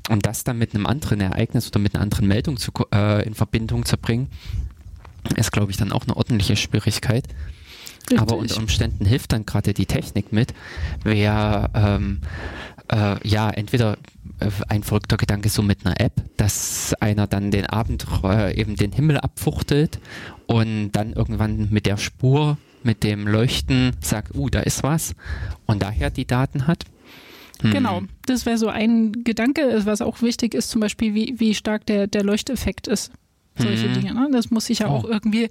Und 0.09 0.27
das 0.27 0.45
dann 0.45 0.59
mit 0.59 0.75
einem 0.75 0.87
anderen 0.87 1.21
Ereignis 1.21 1.69
oder 1.69 1.79
mit 1.79 1.95
einer 1.95 2.03
anderen 2.03 2.27
Meldung 2.27 2.57
zu, 2.57 2.73
äh, 2.93 3.25
in 3.27 3.35
Verbindung 3.35 3.85
zu 3.85 3.97
bringen, 3.97 4.29
ist, 5.37 5.53
glaube 5.53 5.71
ich, 5.71 5.77
dann 5.77 5.93
auch 5.93 6.05
eine 6.05 6.17
ordentliche 6.17 6.57
Schwierigkeit. 6.57 7.29
Richtig. 8.03 8.19
Aber 8.19 8.37
unter 8.37 8.57
Umständen 8.57 9.05
hilft 9.05 9.33
dann 9.33 9.47
gerade 9.47 9.75
die 9.75 9.87
Technik 9.87 10.33
mit, 10.33 10.55
wer 11.05 11.71
ähm, 11.75 12.21
äh, 12.91 13.17
ja 13.29 13.51
entweder 13.51 13.99
ein 14.69 14.83
verrückter 14.83 15.17
Gedanke 15.17 15.49
so 15.49 15.63
mit 15.63 15.85
einer 15.85 16.01
App, 16.01 16.13
dass 16.37 16.95
einer 17.01 17.27
dann 17.27 17.51
den 17.51 17.67
Abend 17.67 18.07
äh, 18.25 18.59
eben 18.59 18.77
den 18.77 18.93
Himmel 18.93 19.19
abfuchtelt 19.19 20.01
und 20.47 20.93
dann 20.93 21.13
irgendwann 21.13 21.69
mit 21.71 21.87
der 21.87 21.99
Spur, 21.99 22.57
mit 22.83 23.05
dem 23.05 23.27
Leuchten 23.27 23.95
sagt, 24.01 24.35
uh, 24.35 24.49
da 24.49 24.61
ist 24.61 24.83
was 24.83 25.15
und 25.67 25.83
daher 25.83 26.11
die 26.11 26.27
Daten 26.27 26.67
hat. 26.67 26.85
Hm. 27.63 27.71
Genau, 27.73 28.03
das 28.27 28.47
wäre 28.47 28.59
so 28.59 28.69
ein 28.69 29.25
Gedanke, 29.25 29.83
was 29.85 30.01
auch 30.01 30.23
wichtig 30.23 30.55
ist, 30.55 30.71
zum 30.71 30.81
Beispiel, 30.81 31.15
wie, 31.15 31.35
wie 31.39 31.55
stark 31.55 31.87
der, 31.87 32.07
der 32.07 32.25
Leuchteffekt 32.25 32.89
ist 32.89 33.13
solche 33.59 33.89
mhm. 33.89 33.95
Dinge. 33.95 34.15
Ne? 34.15 34.29
Das 34.33 34.51
muss 34.51 34.71
ich 34.71 34.81
ja 34.81 34.89
oh. 34.89 34.93
auch 34.93 35.05
irgendwie, 35.05 35.49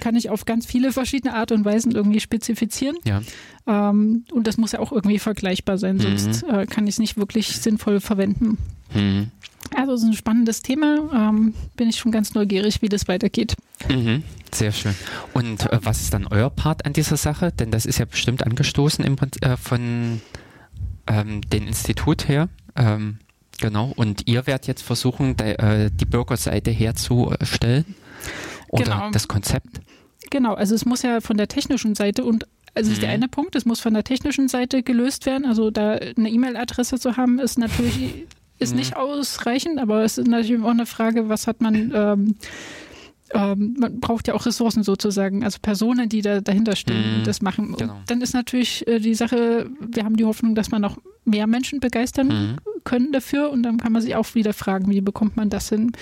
kann 0.00 0.16
ich 0.16 0.30
auf 0.30 0.44
ganz 0.44 0.66
viele 0.66 0.92
verschiedene 0.92 1.34
Art 1.34 1.52
und 1.52 1.64
Weisen 1.64 1.92
irgendwie 1.92 2.20
spezifizieren. 2.20 2.96
Ja. 3.04 3.20
Ähm, 3.66 4.24
und 4.32 4.46
das 4.46 4.56
muss 4.56 4.72
ja 4.72 4.80
auch 4.80 4.92
irgendwie 4.92 5.18
vergleichbar 5.18 5.78
sein, 5.78 5.98
sonst 5.98 6.46
mhm. 6.46 6.54
äh, 6.54 6.66
kann 6.66 6.86
ich 6.86 6.94
es 6.94 6.98
nicht 6.98 7.16
wirklich 7.16 7.48
sinnvoll 7.48 8.00
verwenden. 8.00 8.58
Mhm. 8.94 9.30
Also 9.74 9.94
es 9.94 10.02
ist 10.02 10.08
ein 10.08 10.14
spannendes 10.14 10.62
Thema. 10.62 11.10
Ähm, 11.12 11.54
bin 11.76 11.88
ich 11.88 11.96
schon 11.96 12.12
ganz 12.12 12.34
neugierig, 12.34 12.82
wie 12.82 12.88
das 12.88 13.08
weitergeht. 13.08 13.56
Mhm. 13.88 14.22
Sehr 14.52 14.72
schön. 14.72 14.94
Und 15.34 15.70
äh, 15.72 15.78
was 15.82 16.00
ist 16.00 16.14
dann 16.14 16.26
euer 16.28 16.50
Part 16.50 16.86
an 16.86 16.92
dieser 16.92 17.16
Sache? 17.16 17.52
Denn 17.52 17.70
das 17.70 17.84
ist 17.84 17.98
ja 17.98 18.04
bestimmt 18.04 18.46
angestoßen 18.46 19.04
im, 19.04 19.16
äh, 19.40 19.56
von 19.56 20.20
ähm, 21.06 21.40
dem 21.42 21.66
Institut 21.66 22.28
her. 22.28 22.48
Ähm, 22.74 23.18
Genau, 23.58 23.92
und 23.96 24.26
ihr 24.26 24.46
werdet 24.46 24.66
jetzt 24.66 24.82
versuchen, 24.82 25.36
de, 25.36 25.54
äh, 25.54 25.90
die 25.90 26.04
Bürgerseite 26.04 26.70
herzustellen 26.70 27.94
oder 28.68 28.84
genau. 28.84 29.10
das 29.10 29.28
Konzept? 29.28 29.80
Genau, 30.30 30.54
also 30.54 30.74
es 30.74 30.84
muss 30.84 31.02
ja 31.02 31.20
von 31.20 31.36
der 31.36 31.48
technischen 31.48 31.94
Seite 31.94 32.24
und 32.24 32.46
also 32.74 32.92
ist 32.92 33.00
der 33.00 33.08
mhm. 33.08 33.14
eine 33.14 33.28
Punkt, 33.28 33.56
es 33.56 33.64
muss 33.64 33.80
von 33.80 33.94
der 33.94 34.04
technischen 34.04 34.48
Seite 34.48 34.82
gelöst 34.82 35.24
werden. 35.24 35.46
Also 35.46 35.70
da 35.70 35.92
eine 35.92 36.28
E-Mail-Adresse 36.28 36.98
zu 36.98 37.16
haben, 37.16 37.38
ist 37.38 37.58
natürlich 37.58 38.26
ist 38.58 38.72
mhm. 38.72 38.78
nicht 38.78 38.96
ausreichend, 38.96 39.78
aber 39.78 40.02
es 40.04 40.18
ist 40.18 40.28
natürlich 40.28 40.62
auch 40.62 40.68
eine 40.68 40.84
Frage, 40.84 41.30
was 41.30 41.46
hat 41.46 41.62
man 41.62 41.92
ähm, 41.94 42.34
ähm, 43.34 43.76
man 43.78 44.00
braucht 44.00 44.28
ja 44.28 44.34
auch 44.34 44.46
Ressourcen 44.46 44.82
sozusagen, 44.82 45.44
also 45.44 45.58
Personen, 45.60 46.08
die 46.08 46.22
da 46.22 46.40
dahinter 46.40 46.76
stehen 46.76 47.04
und 47.14 47.20
mhm. 47.20 47.24
das 47.24 47.42
machen. 47.42 47.74
Genau. 47.76 47.94
Und 47.94 48.10
dann 48.10 48.20
ist 48.20 48.34
natürlich 48.34 48.86
äh, 48.86 49.00
die 49.00 49.14
Sache, 49.14 49.68
wir 49.80 50.04
haben 50.04 50.16
die 50.16 50.24
Hoffnung, 50.24 50.54
dass 50.54 50.70
man 50.70 50.82
noch 50.82 50.98
mehr 51.24 51.46
Menschen 51.46 51.80
begeistern 51.80 52.28
mhm. 52.28 52.56
können 52.84 53.12
dafür 53.12 53.50
und 53.50 53.64
dann 53.64 53.78
kann 53.78 53.92
man 53.92 54.00
sich 54.00 54.14
auch 54.14 54.34
wieder 54.34 54.52
fragen, 54.52 54.90
wie 54.90 55.00
bekommt 55.00 55.36
man 55.36 55.50
das 55.50 55.68
hin? 55.68 55.92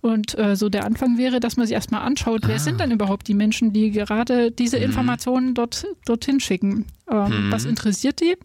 Und 0.00 0.38
äh, 0.38 0.56
so 0.56 0.70
der 0.70 0.86
Anfang 0.86 1.18
wäre, 1.18 1.38
dass 1.38 1.58
man 1.58 1.66
sich 1.66 1.74
erstmal 1.74 2.00
anschaut, 2.00 2.44
ah. 2.44 2.48
wer 2.48 2.58
sind 2.58 2.80
denn 2.80 2.90
überhaupt 2.90 3.28
die 3.28 3.34
Menschen, 3.34 3.72
die 3.72 3.90
gerade 3.90 4.50
diese 4.50 4.78
mhm. 4.78 4.84
Informationen 4.84 5.54
dort, 5.54 5.86
dorthin 6.06 6.40
schicken? 6.40 6.86
Ähm, 7.10 7.48
mhm. 7.48 7.52
Was 7.52 7.66
interessiert 7.66 8.20
die? 8.20 8.36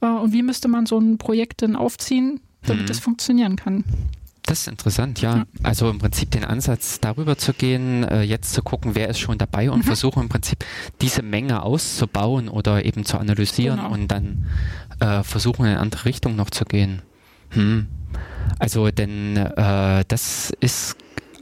Äh, 0.00 0.06
und 0.06 0.32
wie 0.32 0.42
müsste 0.42 0.66
man 0.66 0.86
so 0.86 0.98
ein 0.98 1.18
Projekt 1.18 1.62
dann 1.62 1.76
aufziehen, 1.76 2.40
damit 2.66 2.82
mhm. 2.82 2.88
das 2.88 2.98
funktionieren 2.98 3.54
kann? 3.54 3.84
Das 4.46 4.60
ist 4.60 4.68
interessant, 4.68 5.20
ja. 5.20 5.44
Also 5.64 5.90
im 5.90 5.98
Prinzip 5.98 6.30
den 6.30 6.44
Ansatz 6.44 7.00
darüber 7.00 7.36
zu 7.36 7.52
gehen, 7.52 8.04
äh, 8.04 8.22
jetzt 8.22 8.54
zu 8.54 8.62
gucken, 8.62 8.94
wer 8.94 9.08
ist 9.08 9.18
schon 9.18 9.38
dabei 9.38 9.70
und 9.70 9.80
mhm. 9.80 9.82
versuchen 9.82 10.22
im 10.22 10.28
Prinzip 10.28 10.64
diese 11.00 11.22
Menge 11.22 11.62
auszubauen 11.62 12.48
oder 12.48 12.84
eben 12.84 13.04
zu 13.04 13.18
analysieren 13.18 13.78
genau. 13.78 13.92
und 13.92 14.08
dann 14.08 14.46
äh, 15.00 15.24
versuchen 15.24 15.64
in 15.64 15.72
eine 15.72 15.80
andere 15.80 16.04
Richtung 16.04 16.36
noch 16.36 16.50
zu 16.50 16.64
gehen. 16.64 17.02
Hm. 17.50 17.88
Also 18.58 18.90
denn 18.90 19.36
äh, 19.36 20.04
das 20.06 20.52
ist 20.60 20.96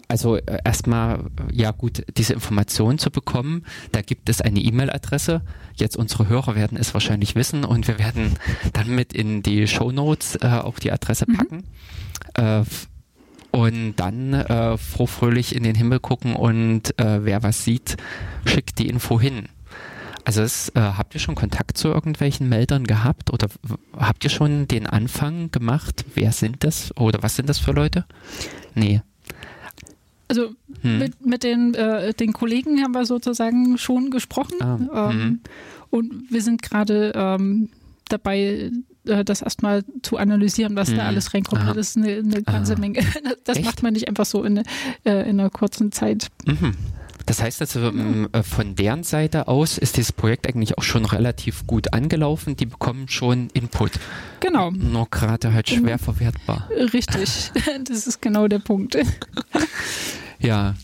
also 0.08 0.36
äh, 0.36 0.58
erstmal, 0.64 1.24
ja 1.52 1.70
gut, 1.72 2.04
diese 2.16 2.32
Information 2.34 2.98
zu 2.98 3.10
bekommen. 3.10 3.64
Da 3.92 4.00
gibt 4.02 4.28
es 4.28 4.40
eine 4.40 4.60
E-Mail-Adresse. 4.60 5.42
Jetzt 5.74 5.96
unsere 5.96 6.28
Hörer 6.28 6.54
werden 6.54 6.78
es 6.78 6.94
wahrscheinlich 6.94 7.34
wissen 7.34 7.64
und 7.64 7.88
wir 7.88 7.98
werden 7.98 8.34
dann 8.72 8.94
mit 8.94 9.12
in 9.12 9.42
die 9.42 9.66
Show 9.66 9.92
Notes 9.92 10.36
äh, 10.36 10.46
auch 10.46 10.78
die 10.78 10.92
Adresse 10.92 11.24
mhm. 11.28 11.36
packen. 11.36 11.56
Mhm. 12.36 12.44
Äh, 12.44 12.64
und 13.54 13.94
dann 13.96 14.34
äh, 14.34 14.76
frohfröhlich 14.76 15.54
in 15.54 15.62
den 15.62 15.76
Himmel 15.76 16.00
gucken 16.00 16.34
und 16.34 16.98
äh, 16.98 17.24
wer 17.24 17.44
was 17.44 17.62
sieht, 17.62 17.96
schickt 18.44 18.80
die 18.80 18.88
Info 18.88 19.20
hin. 19.20 19.44
Also 20.24 20.42
es, 20.42 20.70
äh, 20.70 20.80
habt 20.80 21.14
ihr 21.14 21.20
schon 21.20 21.36
Kontakt 21.36 21.78
zu 21.78 21.86
irgendwelchen 21.86 22.48
Meldern 22.48 22.82
gehabt 22.82 23.32
oder 23.32 23.46
habt 23.96 24.24
ihr 24.24 24.30
schon 24.30 24.66
den 24.66 24.88
Anfang 24.88 25.52
gemacht? 25.52 26.04
Wer 26.16 26.32
sind 26.32 26.64
das 26.64 26.96
oder 26.96 27.22
was 27.22 27.36
sind 27.36 27.48
das 27.48 27.60
für 27.60 27.70
Leute? 27.70 28.06
Nee. 28.74 29.02
Also 30.26 30.50
hm. 30.80 30.98
mit, 30.98 31.24
mit 31.24 31.44
den, 31.44 31.74
äh, 31.74 32.12
den 32.12 32.32
Kollegen 32.32 32.82
haben 32.82 32.92
wir 32.92 33.06
sozusagen 33.06 33.78
schon 33.78 34.10
gesprochen 34.10 34.60
ah, 34.62 35.10
ähm, 35.10 35.20
hm. 35.20 35.40
und 35.90 36.24
wir 36.28 36.42
sind 36.42 36.60
gerade 36.60 37.12
ähm, 37.14 37.68
dabei, 38.08 38.72
das 39.04 39.42
erstmal 39.42 39.84
zu 40.02 40.16
analysieren, 40.16 40.76
was 40.76 40.88
mhm. 40.90 40.96
da 40.96 41.06
alles 41.06 41.34
reinkommt. 41.34 41.62
Aha. 41.62 41.74
Das 41.74 41.90
ist 41.90 41.96
eine, 41.96 42.18
eine 42.18 42.42
ganze 42.42 42.74
Aha. 42.74 42.80
Menge. 42.80 43.00
Das 43.44 43.58
Echt? 43.58 43.66
macht 43.66 43.82
man 43.82 43.92
nicht 43.92 44.08
einfach 44.08 44.24
so 44.24 44.42
in, 44.42 44.58
äh, 44.58 44.62
in 45.04 45.38
einer 45.38 45.50
kurzen 45.50 45.92
Zeit. 45.92 46.28
Mhm. 46.46 46.74
Das 47.26 47.42
heißt 47.42 47.60
also, 47.62 47.80
ähm, 47.80 48.28
äh, 48.32 48.42
von 48.42 48.74
deren 48.74 49.02
Seite 49.02 49.48
aus 49.48 49.78
ist 49.78 49.96
dieses 49.96 50.12
Projekt 50.12 50.46
eigentlich 50.46 50.76
auch 50.76 50.82
schon 50.82 51.04
relativ 51.04 51.66
gut 51.66 51.92
angelaufen. 51.92 52.56
Die 52.56 52.66
bekommen 52.66 53.08
schon 53.08 53.48
Input. 53.54 53.92
Genau. 54.40 54.70
Nur 54.70 55.08
gerade 55.10 55.52
halt 55.52 55.68
schwer 55.68 55.98
verwertbar. 55.98 56.68
Richtig. 56.92 57.50
Das 57.84 58.06
ist 58.06 58.20
genau 58.20 58.48
der 58.48 58.58
Punkt. 58.58 58.96
Ja. 60.38 60.74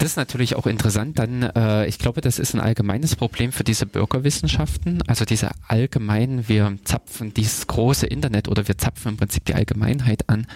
Das 0.00 0.12
ist 0.12 0.16
natürlich 0.16 0.56
auch 0.56 0.66
interessant. 0.66 1.18
Dann, 1.18 1.42
äh, 1.42 1.86
ich 1.86 1.98
glaube, 1.98 2.22
das 2.22 2.38
ist 2.38 2.54
ein 2.54 2.60
allgemeines 2.60 3.16
Problem 3.16 3.52
für 3.52 3.64
diese 3.64 3.84
Bürgerwissenschaften. 3.84 5.02
Also 5.06 5.26
diese 5.26 5.50
allgemeinen, 5.68 6.48
wir 6.48 6.78
zapfen 6.84 7.34
dieses 7.34 7.66
große 7.66 8.06
Internet 8.06 8.48
oder 8.48 8.66
wir 8.66 8.78
zapfen 8.78 9.10
im 9.10 9.16
Prinzip 9.18 9.44
die 9.44 9.54
Allgemeinheit 9.54 10.26
an. 10.30 10.46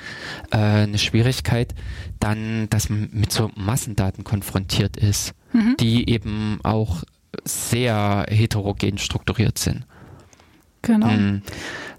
Äh, 0.51 0.57
eine 0.57 0.97
Schwierigkeit, 0.97 1.75
dann, 2.21 2.71
dass 2.71 2.89
man 2.89 3.11
mit 3.13 3.33
so 3.33 3.51
Massendaten 3.55 4.25
konfrontiert 4.25 4.97
ist, 4.97 5.35
mhm. 5.53 5.77
die 5.79 6.09
eben 6.09 6.61
auch 6.63 7.05
sehr 7.45 8.25
heterogen 8.31 8.97
strukturiert 8.97 9.59
sind. 9.59 9.85
Genau. 10.81 11.09
Mhm. 11.09 11.43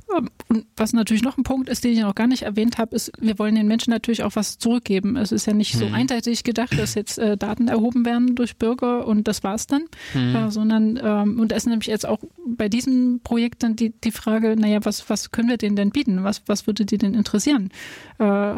Und 0.07 0.65
was 0.77 0.93
natürlich 0.93 1.23
noch 1.23 1.37
ein 1.37 1.43
Punkt 1.43 1.67
ist, 1.67 1.83
den 1.83 1.93
ich 1.93 1.99
noch 1.99 2.15
gar 2.15 2.27
nicht 2.27 2.43
erwähnt 2.43 2.77
habe, 2.77 2.95
ist, 2.95 3.11
wir 3.19 3.39
wollen 3.39 3.55
den 3.55 3.67
Menschen 3.67 3.89
natürlich 3.89 4.23
auch 4.23 4.35
was 4.35 4.59
zurückgeben. 4.59 5.15
Es 5.17 5.31
ist 5.31 5.47
ja 5.47 5.53
nicht 5.53 5.73
so 5.73 5.87
hm. 5.87 5.93
einseitig 5.93 6.43
gedacht, 6.43 6.77
dass 6.77 6.93
jetzt 6.93 7.17
äh, 7.17 7.37
Daten 7.37 7.67
erhoben 7.67 8.05
werden 8.05 8.35
durch 8.35 8.57
Bürger 8.57 9.07
und 9.07 9.27
das 9.27 9.43
war's 9.43 9.67
dann, 9.67 9.85
hm. 10.13 10.35
äh, 10.35 10.51
sondern 10.51 10.99
ähm, 11.03 11.39
und 11.39 11.51
da 11.51 11.55
ist 11.55 11.65
nämlich 11.65 11.87
jetzt 11.87 12.05
auch 12.05 12.19
bei 12.45 12.69
diesem 12.69 13.19
Projekt 13.23 13.63
dann 13.63 13.75
die, 13.75 13.93
die 14.03 14.11
Frage, 14.11 14.55
naja, 14.55 14.79
was, 14.83 15.09
was 15.09 15.31
können 15.31 15.49
wir 15.49 15.57
denen 15.57 15.75
denn 15.75 15.89
bieten? 15.89 16.23
Was, 16.23 16.43
was 16.45 16.67
würde 16.67 16.85
die 16.85 16.97
denn 16.97 17.15
interessieren 17.15 17.71
äh, 18.19 18.53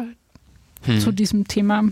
hm. 0.82 1.00
zu 1.00 1.12
diesem 1.12 1.48
Thema? 1.48 1.84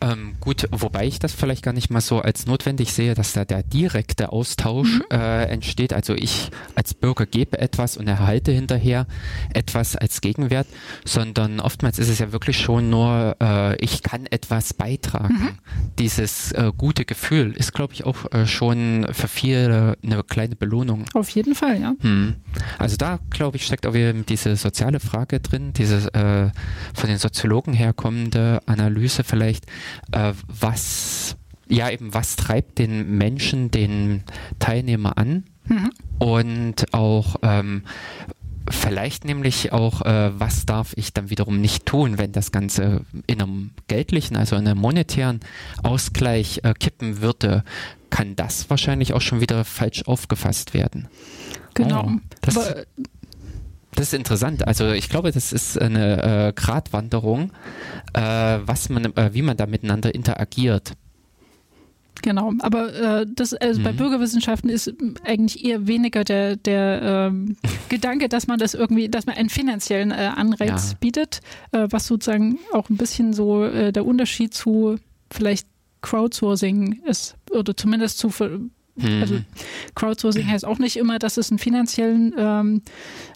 Ähm, 0.00 0.34
gut, 0.40 0.68
wobei 0.72 1.06
ich 1.06 1.18
das 1.18 1.32
vielleicht 1.32 1.62
gar 1.62 1.72
nicht 1.72 1.90
mal 1.90 2.02
so 2.02 2.20
als 2.20 2.46
notwendig 2.46 2.92
sehe, 2.92 3.14
dass 3.14 3.32
da 3.32 3.44
der 3.46 3.62
direkte 3.62 4.30
Austausch 4.30 4.98
mhm. 4.98 5.04
äh, 5.10 5.44
entsteht. 5.44 5.94
Also 5.94 6.14
ich 6.14 6.50
als 6.74 6.92
Bürger 6.92 7.24
gebe 7.24 7.58
etwas 7.58 7.96
und 7.96 8.06
erhalte 8.06 8.52
hinterher 8.52 9.06
etwas 9.54 9.96
als 9.96 10.20
Gegenwert, 10.20 10.66
sondern 11.04 11.60
oftmals 11.60 11.98
ist 11.98 12.10
es 12.10 12.18
ja 12.18 12.32
wirklich 12.32 12.58
schon 12.58 12.90
nur, 12.90 13.36
äh, 13.40 13.76
ich 13.82 14.02
kann 14.02 14.26
etwas 14.26 14.74
beitragen. 14.74 15.34
Mhm. 15.34 15.58
Dieses 15.98 16.52
äh, 16.52 16.72
gute 16.76 17.06
Gefühl 17.06 17.52
ist, 17.52 17.72
glaube 17.72 17.94
ich, 17.94 18.04
auch 18.04 18.30
äh, 18.32 18.46
schon 18.46 19.06
für 19.12 19.28
viele 19.28 19.96
eine 20.04 20.22
kleine 20.24 20.56
Belohnung. 20.56 21.06
Auf 21.14 21.30
jeden 21.30 21.54
Fall, 21.54 21.80
ja. 21.80 21.94
Hm. 22.00 22.34
Also 22.78 22.96
da, 22.96 23.18
glaube 23.30 23.56
ich, 23.56 23.64
steckt 23.64 23.86
auch 23.86 23.94
wieder 23.94 24.12
diese 24.12 24.56
soziale 24.56 25.00
Frage 25.00 25.40
drin, 25.40 25.72
diese 25.72 26.12
äh, 26.12 26.50
von 26.94 27.08
den 27.08 27.18
Soziologen 27.18 27.72
herkommende 27.72 28.60
Analyse 28.66 29.24
vielleicht 29.24 29.66
äh, 30.12 30.32
was, 30.46 31.36
ja 31.68 31.90
eben, 31.90 32.14
was 32.14 32.36
treibt 32.36 32.78
den 32.78 33.18
Menschen, 33.18 33.70
den 33.70 34.24
Teilnehmer 34.58 35.18
an 35.18 35.44
mhm. 35.68 35.90
und 36.18 36.94
auch 36.94 37.36
ähm, 37.42 37.82
vielleicht 38.70 39.24
nämlich 39.24 39.72
auch, 39.72 40.02
äh, 40.02 40.38
was 40.38 40.66
darf 40.66 40.92
ich 40.96 41.12
dann 41.12 41.30
wiederum 41.30 41.60
nicht 41.60 41.86
tun, 41.86 42.18
wenn 42.18 42.32
das 42.32 42.52
Ganze 42.52 43.02
in 43.26 43.40
einem 43.40 43.70
geldlichen, 43.88 44.36
also 44.36 44.56
in 44.56 44.66
einem 44.66 44.80
monetären 44.80 45.40
Ausgleich 45.82 46.60
äh, 46.64 46.74
kippen 46.74 47.20
würde, 47.20 47.64
kann 48.10 48.36
das 48.36 48.70
wahrscheinlich 48.70 49.12
auch 49.12 49.20
schon 49.20 49.40
wieder 49.40 49.64
falsch 49.64 50.04
aufgefasst 50.06 50.74
werden. 50.74 51.08
Genau. 51.74 52.10
Oh, 52.10 52.20
das, 52.40 52.74
das 53.96 54.08
ist 54.08 54.14
interessant. 54.14 54.66
Also 54.66 54.92
ich 54.92 55.08
glaube, 55.08 55.32
das 55.32 55.52
ist 55.52 55.80
eine 55.80 56.48
äh, 56.48 56.52
Gratwanderung, 56.52 57.52
äh, 58.12 58.20
was 58.20 58.88
man, 58.88 59.06
äh, 59.16 59.30
wie 59.32 59.42
man 59.42 59.56
da 59.56 59.66
miteinander 59.66 60.14
interagiert. 60.14 60.92
Genau, 62.22 62.52
aber 62.60 62.94
äh, 62.94 63.26
das 63.28 63.52
also 63.52 63.80
mhm. 63.80 63.84
bei 63.84 63.92
Bürgerwissenschaften 63.92 64.70
ist 64.70 64.92
eigentlich 65.24 65.64
eher 65.64 65.86
weniger 65.86 66.24
der, 66.24 66.56
der 66.56 67.28
ähm, 67.30 67.56
Gedanke, 67.88 68.28
dass 68.28 68.46
man 68.46 68.58
das 68.58 68.74
irgendwie, 68.74 69.08
dass 69.08 69.26
man 69.26 69.36
einen 69.36 69.50
finanziellen 69.50 70.10
äh, 70.10 70.30
Anreiz 70.34 70.92
ja. 70.92 70.96
bietet, 70.98 71.40
äh, 71.72 71.86
was 71.90 72.06
sozusagen 72.06 72.58
auch 72.72 72.88
ein 72.88 72.96
bisschen 72.96 73.32
so 73.32 73.64
äh, 73.64 73.92
der 73.92 74.06
Unterschied 74.06 74.54
zu 74.54 74.96
vielleicht 75.30 75.66
Crowdsourcing 76.02 77.02
ist, 77.04 77.36
oder 77.50 77.76
zumindest 77.76 78.18
zu 78.18 78.30
Mhm. 78.96 79.20
Also 79.20 79.38
Crowdsourcing 79.94 80.46
heißt 80.46 80.64
auch 80.64 80.78
nicht 80.78 80.96
immer, 80.96 81.18
dass 81.18 81.36
es 81.36 81.50
einen 81.50 81.58
finanziellen 81.58 82.34
ähm, 82.36 82.82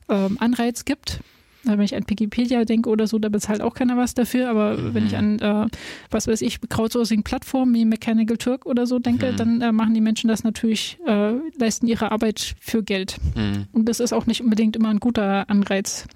ähm, 0.08 0.36
Anreiz 0.40 0.84
gibt. 0.84 1.20
wenn 1.64 1.80
ich 1.82 1.94
an 1.94 2.04
Wikipedia 2.06 2.64
denke 2.64 2.88
oder 2.88 3.06
so, 3.06 3.18
da 3.18 3.28
bezahlt 3.28 3.60
auch 3.60 3.74
keiner 3.74 3.96
was 3.96 4.14
dafür. 4.14 4.48
Aber 4.48 4.76
mhm. 4.76 4.94
wenn 4.94 5.06
ich 5.06 5.16
an, 5.16 5.38
äh, 5.38 5.66
was 6.10 6.26
weiß 6.26 6.40
ich, 6.42 6.60
Crowdsourcing-Plattformen 6.60 7.74
wie 7.74 7.84
Mechanical 7.84 8.38
Turk 8.38 8.64
oder 8.66 8.86
so 8.86 8.98
denke, 8.98 9.32
mhm. 9.32 9.36
dann 9.36 9.60
äh, 9.60 9.72
machen 9.72 9.94
die 9.94 10.00
Menschen 10.00 10.28
das 10.28 10.42
natürlich, 10.42 10.98
äh, 11.06 11.32
leisten 11.58 11.86
ihre 11.86 12.12
Arbeit 12.12 12.54
für 12.60 12.82
Geld. 12.82 13.18
Mhm. 13.34 13.66
Und 13.72 13.88
das 13.88 14.00
ist 14.00 14.12
auch 14.12 14.26
nicht 14.26 14.42
unbedingt 14.42 14.76
immer 14.76 14.88
ein 14.88 15.00
guter 15.00 15.48
Anreiz. 15.50 16.06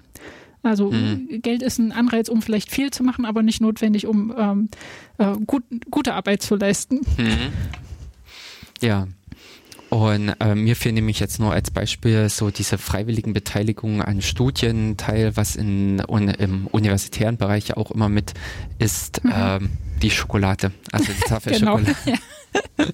Also 0.63 0.91
mhm. 0.91 1.41
Geld 1.43 1.61
ist 1.61 1.77
ein 1.77 1.91
Anreiz, 1.91 2.27
um 2.27 2.41
vielleicht 2.41 2.71
viel 2.71 2.89
zu 2.89 3.03
machen, 3.03 3.25
aber 3.25 3.43
nicht 3.43 3.61
notwendig, 3.61 4.07
um 4.07 4.33
ähm, 4.35 4.69
äh, 5.19 5.35
gut, 5.45 5.63
gute 5.91 6.15
Arbeit 6.15 6.41
zu 6.41 6.55
leisten. 6.55 7.01
Mhm. 7.17 7.53
Ja. 8.81 9.07
Und 9.95 10.35
äh, 10.41 10.55
mir 10.55 10.75
fehlen 10.75 10.95
nämlich 10.95 11.21
jetzt 11.21 11.39
nur 11.39 11.53
als 11.53 11.71
Beispiel 11.71 12.27
so 12.27 12.49
diese 12.49 12.77
freiwilligen 12.77 13.31
Beteiligungen 13.31 14.01
an 14.01 14.21
Studienteil, 14.21 15.37
was 15.37 15.55
in, 15.55 16.03
un, 16.05 16.27
im 16.27 16.67
universitären 16.67 17.37
Bereich 17.37 17.77
auch 17.77 17.91
immer 17.91 18.09
mit 18.09 18.33
ist, 18.77 19.23
mhm. 19.23 19.33
ähm, 19.33 19.69
die 20.01 20.11
Schokolade, 20.11 20.73
also 20.91 21.13
die 21.13 21.21
Tafelschokolade. 21.21 21.95
genau. 22.03 22.17
Ja. 22.75 22.85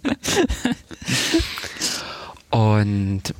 Und 2.70 3.34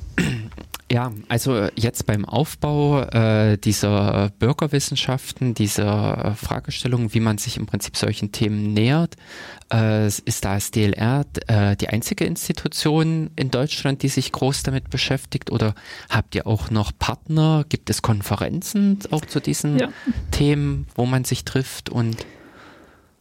ja, 0.92 1.10
also 1.28 1.68
jetzt 1.74 2.04
beim 2.04 2.26
Aufbau 2.26 3.00
äh, 3.00 3.56
dieser 3.56 4.30
Bürgerwissenschaften, 4.38 5.54
dieser 5.54 6.24
äh, 6.24 6.34
Fragestellung, 6.34 7.14
wie 7.14 7.20
man 7.20 7.38
sich 7.38 7.56
im 7.56 7.64
Prinzip 7.64 7.96
solchen 7.96 8.30
Themen 8.30 8.74
nähert, 8.74 9.16
äh, 9.72 10.06
ist 10.06 10.44
das 10.44 10.70
DLR 10.70 11.24
äh, 11.46 11.76
die 11.76 11.88
einzige 11.88 12.26
Institution 12.26 13.30
in 13.36 13.50
Deutschland, 13.50 14.02
die 14.02 14.08
sich 14.08 14.32
groß 14.32 14.64
damit 14.64 14.90
beschäftigt? 14.90 15.50
Oder 15.50 15.74
habt 16.10 16.34
ihr 16.34 16.46
auch 16.46 16.70
noch 16.70 16.92
Partner? 16.98 17.64
Gibt 17.70 17.88
es 17.88 18.02
Konferenzen 18.02 18.98
auch 19.10 19.24
zu 19.24 19.40
diesen 19.40 19.78
ja. 19.78 19.88
Themen, 20.30 20.86
wo 20.94 21.06
man 21.06 21.24
sich 21.24 21.46
trifft 21.46 21.88
und 21.88 22.20
äh, 22.20 22.41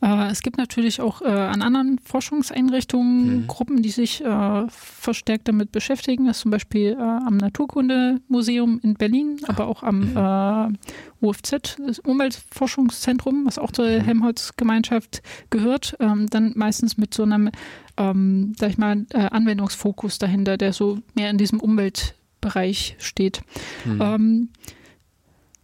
es 0.03 0.41
gibt 0.41 0.57
natürlich 0.57 0.99
auch 0.99 1.21
äh, 1.21 1.25
an 1.27 1.61
anderen 1.61 1.99
Forschungseinrichtungen 2.03 3.41
mhm. 3.41 3.47
Gruppen, 3.47 3.83
die 3.83 3.91
sich 3.91 4.23
äh, 4.23 4.67
verstärkt 4.69 5.47
damit 5.47 5.71
beschäftigen. 5.71 6.25
Das 6.25 6.37
ist 6.37 6.41
zum 6.41 6.51
Beispiel 6.51 6.93
äh, 6.93 7.01
am 7.01 7.37
Naturkundemuseum 7.37 8.79
in 8.81 8.95
Berlin, 8.95 9.37
Ach. 9.43 9.49
aber 9.49 9.67
auch 9.67 9.83
am 9.83 10.11
mhm. 10.11 10.75
äh, 11.21 11.25
UFZ, 11.27 11.77
das 11.85 11.99
Umweltforschungszentrum, 11.99 13.45
was 13.45 13.59
auch 13.59 13.71
zur 13.71 13.85
mhm. 13.85 14.01
Helmholtz-Gemeinschaft 14.01 15.21
gehört. 15.51 15.95
Ähm, 15.99 16.27
dann 16.31 16.53
meistens 16.55 16.97
mit 16.97 17.13
so 17.13 17.21
einem, 17.21 17.51
ähm, 17.97 18.53
sag 18.57 18.71
ich 18.71 18.79
mal, 18.79 19.05
äh, 19.13 19.19
Anwendungsfokus 19.19 20.17
dahinter, 20.17 20.57
der 20.57 20.73
so 20.73 20.97
mehr 21.13 21.29
in 21.29 21.37
diesem 21.37 21.59
Umweltbereich 21.59 22.95
steht. 22.97 23.43
Mhm. 23.85 24.01
Ähm, 24.01 24.49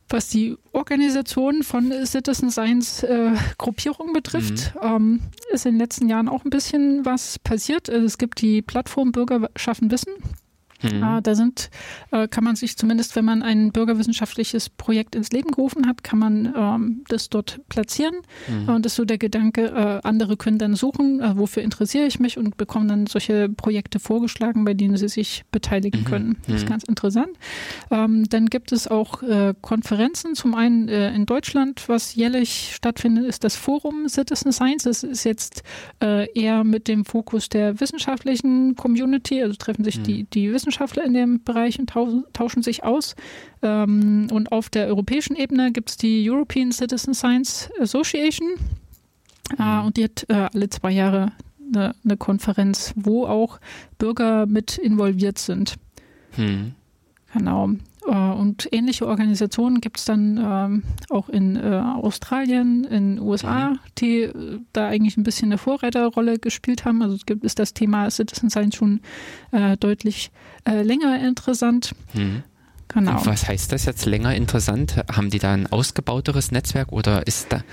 was 0.10 0.30
die 0.30 0.58
Organisation 0.72 1.64
von 1.64 1.91
Citizen 2.05 2.49
Science 2.51 3.03
äh, 3.03 3.32
Gruppierung 3.58 4.14
betrifft, 4.14 4.74
mhm. 4.76 4.82
ähm, 4.82 5.20
ist 5.51 5.66
in 5.66 5.74
den 5.74 5.80
letzten 5.80 6.08
Jahren 6.08 6.30
auch 6.30 6.45
ein 6.45 6.49
bisschen 6.49 7.05
was 7.05 7.39
passiert. 7.39 7.89
Also 7.89 8.05
es 8.05 8.18
gibt 8.18 8.41
die 8.41 8.62
Plattform 8.62 9.12
Bürger 9.12 9.49
schaffen 9.55 9.91
Wissen. 9.91 10.14
Mhm. 10.82 11.03
Äh, 11.03 11.21
da 11.21 11.36
sind, 11.36 11.69
äh, 12.11 12.28
kann 12.28 12.43
man 12.43 12.55
sich 12.55 12.78
zumindest, 12.78 13.15
wenn 13.15 13.25
man 13.25 13.41
ein 13.41 13.71
bürgerwissenschaftliches 13.71 14.69
Projekt 14.69 15.15
ins 15.15 15.32
Leben 15.32 15.51
gerufen 15.51 15.88
hat, 15.88 16.03
kann 16.03 16.19
man 16.19 16.53
ähm, 16.55 17.03
das 17.07 17.30
dort 17.30 17.61
platzieren. 17.69 18.15
Mhm. 18.47 18.69
Und 18.69 18.86
das 18.86 18.93
ist 18.93 18.97
so 18.97 19.05
der 19.05 19.17
Gedanke, 19.17 19.65
äh, 19.65 20.07
andere 20.07 20.38
können 20.38 20.57
dann 20.57 20.75
suchen, 20.75 21.19
äh, 21.19 21.38
wofür 21.38 21.63
interessiere 21.63 22.05
ich 22.05 22.19
mich 22.19 22.38
und 22.38 22.57
bekommen 22.57 22.88
dann 22.88 23.07
solche 23.07 23.49
Projekte 23.49 23.99
vorgeschlagen, 23.99 24.65
bei 24.65 24.73
denen 24.73 24.97
sie 24.97 25.09
sich 25.09 25.43
beteiligen 25.51 26.01
mhm. 26.01 26.05
können. 26.05 26.38
Das 26.45 26.57
ist 26.57 26.65
mhm. 26.65 26.69
ganz 26.69 26.84
interessant. 26.84 27.30
Ähm, 27.91 28.28
dann 28.30 28.47
gibt 28.47 28.71
es 28.71 28.88
auch 28.88 29.21
Konferenzen, 29.61 30.36
zum 30.36 30.55
einen 30.55 30.88
in 30.88 31.25
Deutschland, 31.25 31.88
was 31.88 32.15
jährlich 32.15 32.73
stattfindet, 32.75 33.25
ist 33.25 33.43
das 33.43 33.55
Forum 33.55 34.07
Citizen 34.07 34.51
Science. 34.51 34.84
Das 34.84 35.03
ist 35.03 35.23
jetzt 35.23 35.63
eher 35.99 36.63
mit 36.63 36.88
dem 36.88 37.05
Fokus 37.05 37.49
der 37.49 37.80
wissenschaftlichen 37.80 38.75
Community, 38.75 39.41
also 39.41 39.55
treffen 39.55 39.84
sich 39.84 40.01
die, 40.01 40.23
mhm. 40.23 40.30
die 40.34 40.53
Wissenschaftler 40.53 40.66
Wissenschaftler 40.68 41.05
in 41.05 41.13
dem 41.13 41.43
Bereich 41.43 41.80
und 41.80 41.89
tauschen 42.34 42.61
sich 42.61 42.84
aus. 42.84 43.15
Ähm, 43.61 44.28
und 44.32 44.51
auf 44.51 44.70
der 44.70 44.88
europäischen 44.88 45.36
Ebene 45.36 45.72
gibt 45.72 45.89
es 45.89 45.97
die 45.97 46.30
European 46.30 46.72
Citizen 46.72 47.13
Science 47.13 47.70
Association. 47.80 48.49
Äh, 49.57 49.80
und 49.80 49.95
die 49.97 50.03
hat 50.03 50.26
äh, 50.28 50.49
alle 50.53 50.70
zwei 50.70 50.91
Jahre 50.91 51.32
eine, 51.74 51.95
eine, 52.03 52.18
Konferenz, 52.18 52.93
wo 52.97 53.26
auch 53.26 53.59
Bürger 53.97 54.45
mit 54.45 54.78
involviert 54.78 55.39
sind. 55.39 55.76
Hm. 56.32 56.74
Genau. 57.34 57.70
Äh, 58.08 58.12
und 58.12 58.68
ähnliche 58.72 59.08
Organisationen 59.08 59.82
gibt 59.82 59.99
es 59.99 60.05
dann 60.05 60.38
ähm, 60.38 60.84
auch 61.10 61.30
in 61.30 61.55
äh, 61.55 61.82
Australien, 62.01 62.86
in 62.86 63.20
USA, 63.20 63.72
mhm. 63.72 63.80
die 63.97 64.22
äh, 64.22 64.60
da 64.74 64.88
eigentlich 64.88 65.18
ein 65.18 65.24
bisschen 65.24 65.49
eine 65.49 65.58
Vorreiterrolle 65.58 66.39
gespielt 66.39 66.86
haben. 66.86 67.01
Also 67.01 67.18
gibt, 67.26 67.43
ist 67.43 67.60
das 67.60 67.74
Thema 67.74 68.10
Citizen 68.10 68.49
Science 68.49 68.76
schon 68.76 69.01
äh, 69.51 69.78
deutlich 69.78 70.32
länger 70.70 71.26
interessant. 71.26 71.95
Mhm. 72.14 72.43
Genau. 72.89 73.20
Und 73.20 73.26
was 73.26 73.47
heißt 73.47 73.72
das 73.72 73.86
jetzt 73.86 74.05
länger 74.05 74.36
interessant? 74.36 74.97
Haben 75.10 75.30
die 75.30 75.39
da 75.39 75.53
ein 75.53 75.68
ausgebauteres 75.68 76.51
Netzwerk 76.51 76.91
oder 76.91 77.26
ist 77.26 77.53
da 77.53 77.64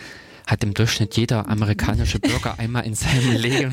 hat 0.46 0.62
im 0.62 0.74
Durchschnitt 0.74 1.16
jeder 1.16 1.48
amerikanische 1.48 2.18
Bürger 2.18 2.58
einmal 2.58 2.84
in 2.84 2.94
seinem 2.94 3.32
Leben. 3.36 3.72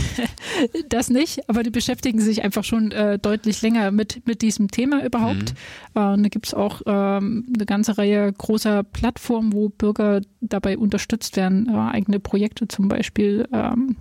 Das 0.88 1.10
nicht, 1.10 1.50
aber 1.50 1.64
die 1.64 1.70
beschäftigen 1.70 2.20
sich 2.20 2.44
einfach 2.44 2.64
schon 2.64 2.92
äh, 2.92 3.20
deutlich 3.20 3.62
länger 3.62 3.92
mit, 3.92 4.26
mit 4.26 4.42
diesem 4.42 4.70
Thema 4.70 5.04
überhaupt. 5.04 5.54
Mhm. 5.96 6.02
Äh, 6.02 6.22
da 6.24 6.30
gibt 6.30 6.48
es 6.48 6.54
auch 6.54 6.82
ähm, 6.86 7.46
eine 7.54 7.66
ganze 7.66 7.98
Reihe 7.98 8.32
großer 8.32 8.84
Plattformen, 8.84 9.54
wo 9.54 9.70
Bürger 9.70 10.22
dabei 10.40 10.78
unterstützt 10.78 11.36
werden, 11.36 11.68
äh, 11.70 11.78
eigene 11.78 12.20
Projekte 12.20 12.68
zum 12.68 12.88
Beispiel 12.88 13.48
ähm, 13.52 13.98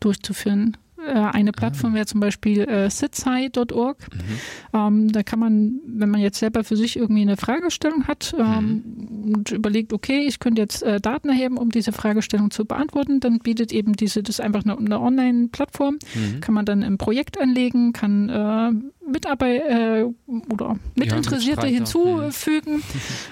durchzuführen. 0.00 0.76
Äh, 1.06 1.30
eine 1.32 1.52
Plattform 1.52 1.94
wäre 1.94 2.06
zum 2.06 2.20
Beispiel 2.20 2.62
äh, 2.62 2.90
sitsci.org. 2.90 3.98
Mhm. 4.12 4.78
Ähm, 4.78 5.12
da 5.12 5.22
kann 5.22 5.38
man, 5.38 5.80
wenn 5.86 6.10
man 6.10 6.20
jetzt 6.20 6.38
selber 6.38 6.64
für 6.64 6.76
sich 6.76 6.96
irgendwie 6.96 7.22
eine 7.22 7.36
Fragestellung 7.36 8.06
hat 8.06 8.34
ähm, 8.38 8.82
mhm. 8.84 9.34
und 9.34 9.50
überlegt, 9.52 9.92
okay, 9.92 10.26
ich 10.26 10.38
könnte 10.40 10.60
jetzt 10.60 10.82
äh, 10.82 11.00
Daten 11.00 11.28
erheben, 11.28 11.58
um 11.58 11.70
diese 11.70 11.92
Fragestellung 11.92 12.50
zu 12.50 12.64
beantworten, 12.64 13.20
dann 13.20 13.38
bietet 13.38 13.72
eben 13.72 13.94
diese, 13.94 14.22
das 14.22 14.38
ist 14.38 14.40
einfach 14.40 14.64
eine, 14.64 14.76
eine 14.76 15.00
Online-Plattform, 15.00 15.98
mhm. 16.14 16.40
kann 16.40 16.54
man 16.54 16.64
dann 16.64 16.82
im 16.82 16.98
Projekt 16.98 17.40
anlegen, 17.40 17.92
kann 17.92 18.28
äh, 18.28 18.72
Mitarbeit 19.08 19.62
äh, 19.68 20.04
oder 20.52 20.76
Mitinteressierte 20.96 21.66
ja, 21.66 21.72
hinzufügen, 21.72 22.82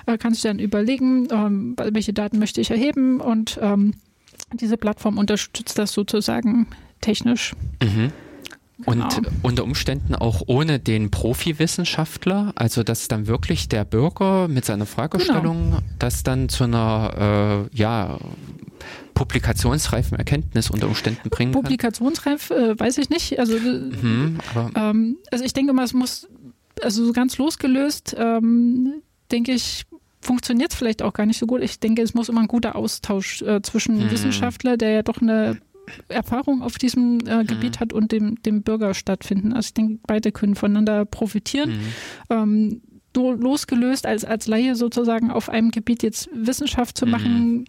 mhm. 0.06 0.18
kann 0.18 0.32
sich 0.32 0.42
dann 0.42 0.58
überlegen, 0.58 1.28
ähm, 1.30 1.76
welche 1.76 2.12
Daten 2.12 2.38
möchte 2.38 2.60
ich 2.60 2.70
erheben 2.70 3.20
und 3.20 3.58
ähm, 3.60 3.94
diese 4.52 4.76
Plattform 4.76 5.18
unterstützt 5.18 5.78
das 5.78 5.92
sozusagen 5.92 6.66
technisch. 7.00 7.54
Mhm. 7.82 8.12
Und 8.86 9.14
genau. 9.14 9.30
unter 9.42 9.62
Umständen 9.62 10.16
auch 10.16 10.42
ohne 10.46 10.80
den 10.80 11.10
Profi-Wissenschaftler, 11.10 12.52
also 12.56 12.82
dass 12.82 13.06
dann 13.06 13.28
wirklich 13.28 13.68
der 13.68 13.84
Bürger 13.84 14.48
mit 14.48 14.64
seiner 14.64 14.84
Fragestellung 14.84 15.70
genau. 15.70 15.82
das 16.00 16.24
dann 16.24 16.48
zu 16.48 16.64
einer 16.64 17.68
äh, 17.72 17.76
ja, 17.76 18.18
publikationsreifen 19.14 20.18
Erkenntnis 20.18 20.70
unter 20.70 20.88
Umständen 20.88 21.30
bringen 21.30 21.52
kann? 21.52 21.62
Publikationsreif 21.62 22.50
äh, 22.50 22.78
weiß 22.78 22.98
ich 22.98 23.10
nicht. 23.10 23.38
Also, 23.38 23.58
mhm, 23.58 24.38
ähm, 24.74 25.18
also 25.30 25.44
ich 25.44 25.52
denke 25.52 25.72
mal, 25.72 25.84
es 25.84 25.94
muss, 25.94 26.28
also 26.82 27.06
so 27.06 27.12
ganz 27.12 27.38
losgelöst, 27.38 28.16
ähm, 28.18 29.02
denke 29.30 29.52
ich, 29.52 29.84
funktioniert 30.20 30.72
es 30.72 30.78
vielleicht 30.78 31.02
auch 31.02 31.12
gar 31.12 31.26
nicht 31.26 31.38
so 31.38 31.46
gut. 31.46 31.62
Ich 31.62 31.78
denke, 31.78 32.02
es 32.02 32.14
muss 32.14 32.28
immer 32.28 32.40
ein 32.40 32.48
guter 32.48 32.74
Austausch 32.74 33.42
äh, 33.42 33.62
zwischen 33.62 33.98
mhm. 33.98 34.10
Wissenschaftler, 34.10 34.76
der 34.76 34.90
ja 34.90 35.02
doch 35.02 35.22
eine 35.22 35.58
Erfahrung 36.08 36.62
auf 36.62 36.78
diesem 36.78 37.20
äh, 37.26 37.42
mhm. 37.42 37.46
Gebiet 37.46 37.80
hat 37.80 37.92
und 37.92 38.12
dem, 38.12 38.42
dem 38.42 38.62
Bürger 38.62 38.94
stattfinden. 38.94 39.52
Also 39.52 39.68
ich 39.68 39.74
denke, 39.74 39.98
beide 40.06 40.32
können 40.32 40.54
voneinander 40.54 41.04
profitieren. 41.04 41.70
Mhm. 41.70 41.84
Ähm, 42.30 42.82
losgelöst 43.16 44.06
als, 44.06 44.24
als 44.24 44.48
Laie 44.48 44.74
sozusagen 44.74 45.30
auf 45.30 45.48
einem 45.48 45.70
Gebiet 45.70 46.02
jetzt 46.02 46.28
Wissenschaft 46.32 46.98
zu 46.98 47.06
machen, 47.06 47.58
mhm. 47.58 47.64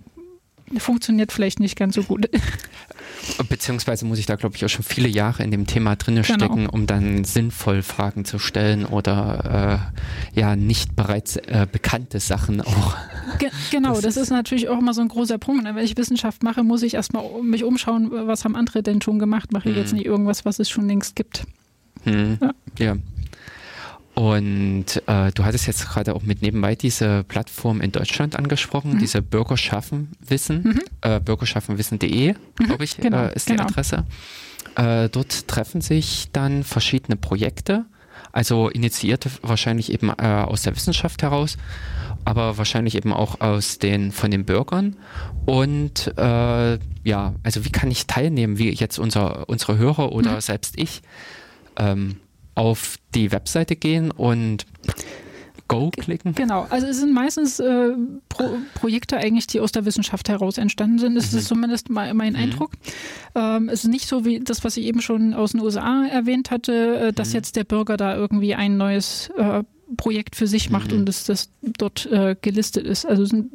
Funktioniert 0.79 1.31
vielleicht 1.31 1.59
nicht 1.59 1.77
ganz 1.77 1.95
so 1.95 2.03
gut. 2.03 2.29
Beziehungsweise 3.49 4.05
muss 4.05 4.19
ich 4.19 4.25
da, 4.25 4.35
glaube 4.35 4.55
ich, 4.55 4.63
auch 4.65 4.69
schon 4.69 4.83
viele 4.83 5.07
Jahre 5.07 5.43
in 5.43 5.51
dem 5.51 5.65
Thema 5.65 5.95
drinne 5.95 6.21
genau. 6.21 6.37
stecken, 6.37 6.67
um 6.67 6.85
dann 6.85 7.23
sinnvoll 7.23 7.81
Fragen 7.81 8.23
zu 8.23 8.37
stellen 8.37 8.85
oder 8.85 9.91
äh, 10.33 10.39
ja 10.39 10.55
nicht 10.55 10.95
bereits 10.95 11.37
äh, 11.37 11.65
bekannte 11.71 12.19
Sachen 12.19 12.61
auch. 12.61 12.95
Ge 13.39 13.49
genau, 13.71 13.93
das, 13.93 14.01
das 14.01 14.17
ist, 14.17 14.23
ist 14.23 14.29
natürlich 14.29 14.69
auch 14.69 14.79
immer 14.79 14.93
so 14.93 15.01
ein 15.01 15.07
großer 15.07 15.37
Punkt. 15.37 15.63
Ne? 15.63 15.75
Wenn 15.75 15.83
ich 15.83 15.97
Wissenschaft 15.97 16.43
mache, 16.43 16.63
muss 16.63 16.83
ich 16.83 16.93
erstmal 16.93 17.41
mich 17.41 17.63
umschauen, 17.63 18.11
was 18.11 18.45
haben 18.45 18.55
andere 18.55 18.83
denn 18.83 19.01
schon 19.01 19.17
gemacht. 19.17 19.51
Mache 19.51 19.69
ich 19.69 19.75
jetzt 19.75 19.91
mhm. 19.91 19.97
nicht 19.97 20.05
irgendwas, 20.05 20.45
was 20.45 20.59
es 20.59 20.69
schon 20.69 20.87
längst 20.87 21.15
gibt. 21.15 21.45
Hm. 22.03 22.37
Ja. 22.39 22.53
ja. 22.77 22.95
Und 24.15 25.03
äh, 25.07 25.31
du 25.33 25.43
hattest 25.43 25.67
jetzt 25.67 25.89
gerade 25.89 26.15
auch 26.15 26.23
mit 26.23 26.41
nebenbei 26.41 26.75
diese 26.75 27.25
Plattform 27.25 27.81
in 27.81 27.91
Deutschland 27.91 28.37
angesprochen, 28.37 28.93
mhm. 28.93 28.99
diese 28.99 29.21
Bürgerschaffen 29.21 30.13
Wissen, 30.25 30.63
mhm. 30.63 30.81
äh, 31.01 31.19
bürgerschaffenwissen.de, 31.19 32.33
mhm. 32.33 32.65
glaube 32.65 32.85
ich, 32.85 32.95
genau, 32.95 33.25
äh, 33.25 33.35
ist 33.35 33.49
die 33.49 33.53
genau. 33.53 33.65
Adresse. 33.65 34.05
Äh, 34.77 35.09
dort 35.09 35.49
treffen 35.49 35.81
sich 35.81 36.29
dann 36.31 36.63
verschiedene 36.63 37.17
Projekte 37.17 37.85
Also 38.31 38.69
initiiert 38.69 39.27
wahrscheinlich 39.41 39.91
eben 39.91 40.09
äh, 40.09 40.13
aus 40.23 40.61
der 40.61 40.75
Wissenschaft 40.75 41.21
heraus, 41.21 41.57
aber 42.23 42.57
wahrscheinlich 42.57 42.95
eben 42.95 43.11
auch 43.13 43.41
aus 43.41 43.79
den 43.79 44.13
von 44.13 44.31
den 44.31 44.45
Bürgern. 44.45 44.95
Und 45.45 46.13
äh, 46.17 46.79
ja, 47.03 47.33
also 47.43 47.65
wie 47.65 47.71
kann 47.71 47.91
ich 47.91 48.07
teilnehmen, 48.07 48.57
wie 48.57 48.69
jetzt 48.71 48.97
unser, 48.97 49.49
unsere 49.49 49.77
Hörer 49.77 50.13
oder 50.13 50.35
mhm. 50.35 50.41
selbst 50.41 50.77
ich 50.77 51.01
ähm, 51.77 52.17
auf 52.55 52.97
die 53.13 53.31
Webseite 53.31 53.75
gehen 53.75 54.11
und 54.11 54.65
Go 55.67 55.89
klicken? 55.89 56.35
Genau, 56.35 56.67
also 56.69 56.85
es 56.87 56.99
sind 56.99 57.13
meistens 57.13 57.59
äh, 57.59 57.93
Pro 58.29 58.57
Projekte 58.75 59.17
eigentlich, 59.17 59.47
die 59.47 59.59
aus 59.59 59.71
der 59.71 59.85
Wissenschaft 59.85 60.29
heraus 60.29 60.57
entstanden 60.57 60.99
sind. 60.99 61.15
Das 61.15 61.31
mhm. 61.31 61.39
ist 61.39 61.47
zumindest 61.47 61.89
mein, 61.89 62.15
mein 62.15 62.33
mhm. 62.33 62.39
Eindruck. 62.39 62.71
Ähm, 63.33 63.69
es 63.69 63.83
ist 63.83 63.89
nicht 63.89 64.07
so 64.07 64.25
wie 64.25 64.39
das, 64.39 64.63
was 64.63 64.77
ich 64.77 64.85
eben 64.85 65.01
schon 65.01 65.33
aus 65.33 65.53
den 65.53 65.61
USA 65.61 66.05
erwähnt 66.05 66.51
hatte, 66.51 67.07
äh, 67.07 67.13
dass 67.13 67.29
mhm. 67.29 67.35
jetzt 67.35 67.55
der 67.55 67.63
Bürger 67.63 67.97
da 67.97 68.15
irgendwie 68.15 68.53
ein 68.53 68.77
neues 68.77 69.31
äh, 69.37 69.63
Projekt 69.97 70.35
für 70.35 70.47
sich 70.47 70.69
macht 70.69 70.91
mhm. 70.91 70.99
und 70.99 71.05
das, 71.07 71.23
das 71.23 71.49
dort 71.61 72.05
äh, 72.07 72.35
gelistet 72.39 72.85
ist. 72.85 73.05
Also 73.05 73.23
es 73.23 73.29
sind 73.29 73.51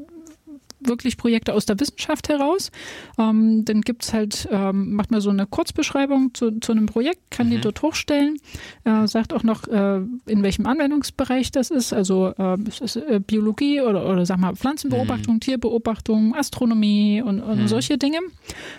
wirklich 0.80 1.16
Projekte 1.16 1.54
aus 1.54 1.66
der 1.66 1.78
Wissenschaft 1.78 2.28
heraus. 2.28 2.70
Ähm, 3.18 3.64
dann 3.64 3.82
gibt 3.82 4.04
es 4.04 4.12
halt, 4.12 4.48
ähm, 4.50 4.94
macht 4.94 5.10
man 5.10 5.20
so 5.20 5.30
eine 5.30 5.46
Kurzbeschreibung 5.46 6.34
zu, 6.34 6.58
zu 6.60 6.72
einem 6.72 6.86
Projekt, 6.86 7.30
kann 7.30 7.46
mhm. 7.46 7.50
die 7.52 7.60
dort 7.60 7.82
hochstellen, 7.82 8.38
äh, 8.84 9.06
sagt 9.06 9.32
auch 9.32 9.42
noch, 9.42 9.66
äh, 9.68 10.00
in 10.26 10.42
welchem 10.42 10.66
Anwendungsbereich 10.66 11.50
das 11.52 11.70
ist, 11.70 11.92
also 11.92 12.32
äh, 12.38 12.56
ist 12.68 12.80
es 12.80 12.96
äh, 12.96 13.20
Biologie 13.24 13.80
oder, 13.80 14.08
oder 14.08 14.26
sag 14.26 14.38
mal 14.38 14.54
Pflanzenbeobachtung, 14.56 15.34
mhm. 15.34 15.40
Tierbeobachtung, 15.40 16.34
Astronomie 16.34 17.22
und, 17.22 17.40
und 17.40 17.62
mhm. 17.62 17.68
solche 17.68 17.98
Dinge. 17.98 18.18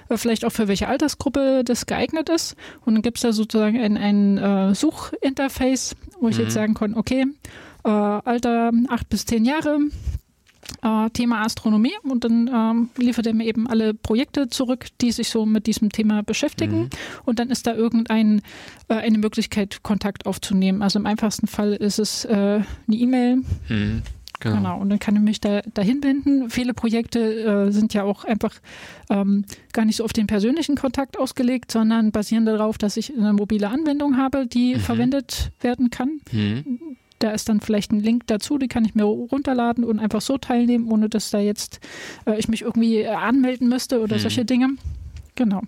Äh, 0.10 0.18
vielleicht 0.18 0.46
auch 0.46 0.52
für 0.52 0.68
welche 0.68 0.88
Altersgruppe 0.88 1.64
das 1.64 1.86
geeignet 1.86 2.30
ist. 2.30 2.56
Und 2.86 2.96
dann 2.96 3.02
gibt 3.02 3.18
es 3.18 3.22
da 3.24 3.34
sozusagen 3.34 3.80
ein, 3.80 3.98
ein 3.98 4.38
äh, 4.38 4.76
Suchinterface, 4.76 5.96
wo 6.20 6.30
ich 6.30 6.38
jetzt 6.38 6.50
mhm. 6.50 6.54
sagen 6.54 6.74
kann, 6.74 6.96
okay, 6.96 7.26
Alter 7.84 8.72
acht 8.90 9.10
bis 9.10 9.26
zehn 9.26 9.44
Jahre, 9.44 9.80
äh, 10.82 11.10
Thema 11.12 11.44
Astronomie 11.44 11.94
und 12.04 12.24
dann 12.24 12.50
ähm, 12.54 12.90
liefert 12.98 13.28
er 13.28 13.34
mir 13.34 13.46
eben 13.46 13.68
alle 13.68 13.94
Projekte 13.94 14.50
zurück, 14.50 14.88
die 15.02 15.12
sich 15.12 15.30
so 15.30 15.46
mit 15.46 15.68
diesem 15.68 15.90
Thema 15.92 16.24
beschäftigen 16.24 16.84
mhm. 16.84 16.90
und 17.26 17.40
dann 17.40 17.50
ist 17.50 17.68
da 17.68 17.74
irgendeine 17.74 18.42
äh, 18.90 19.10
Möglichkeit, 19.12 19.84
Kontakt 19.84 20.26
aufzunehmen. 20.26 20.82
Also 20.82 21.00
im 21.00 21.06
einfachsten 21.06 21.48
Fall 21.48 21.74
ist 21.74 22.00
es 22.00 22.26
äh, 22.26 22.36
eine 22.36 22.66
E-Mail. 22.90 23.38
Mhm. 23.70 24.04
Genau. 24.42 24.56
genau. 24.56 24.80
Und 24.80 24.90
dann 24.90 25.00
kann 25.00 25.16
ich 25.16 25.22
mich 25.22 25.40
da 25.40 25.62
dahin 25.74 26.02
binden. 26.02 26.50
Viele 26.50 26.74
Projekte 26.74 27.68
äh, 27.68 27.72
sind 27.72 27.94
ja 27.94 28.04
auch 28.04 28.26
einfach 28.26 28.56
ähm, 29.10 29.46
gar 29.72 29.86
nicht 29.86 29.98
so 29.98 30.04
auf 30.04 30.14
den 30.14 30.28
persönlichen 30.28 30.76
Kontakt 30.76 31.18
ausgelegt, 31.20 31.72
sondern 31.72 32.12
basieren 32.12 32.46
darauf, 32.46 32.78
dass 32.78 32.98
ich 32.98 33.16
eine 33.16 33.34
mobile 33.34 33.70
Anwendung 33.70 34.18
habe, 34.18 34.48
die 34.48 34.76
mhm. 34.76 34.80
verwendet 34.80 35.52
werden 35.62 35.92
kann. 35.92 36.20
Mhm. 36.32 36.98
Da 37.22 37.32
ist 37.32 37.50
dann 37.50 37.62
vielleicht 37.62 37.92
ein 37.92 38.00
Link 38.00 38.26
dazu, 38.28 38.58
die 38.58 38.68
kann 38.68 38.84
ich 38.84 38.96
mir 38.96 39.04
runterladen 39.04 39.84
und 39.84 40.00
einfach 40.00 40.22
so 40.22 40.38
teilnehmen, 40.40 40.92
ohne 40.92 41.08
dass 41.08 41.30
da 41.30 41.40
jetzt 41.40 41.80
äh, 42.26 42.38
ich 42.38 42.48
mich 42.48 42.64
irgendwie 42.64 42.98
äh, 42.98 43.08
anmelden 43.08 43.70
müsste 43.70 44.02
oder 44.02 44.16
hm. 44.16 44.22
solche 44.22 44.44
Dinge. 44.44 44.70
Genau. 45.36 45.62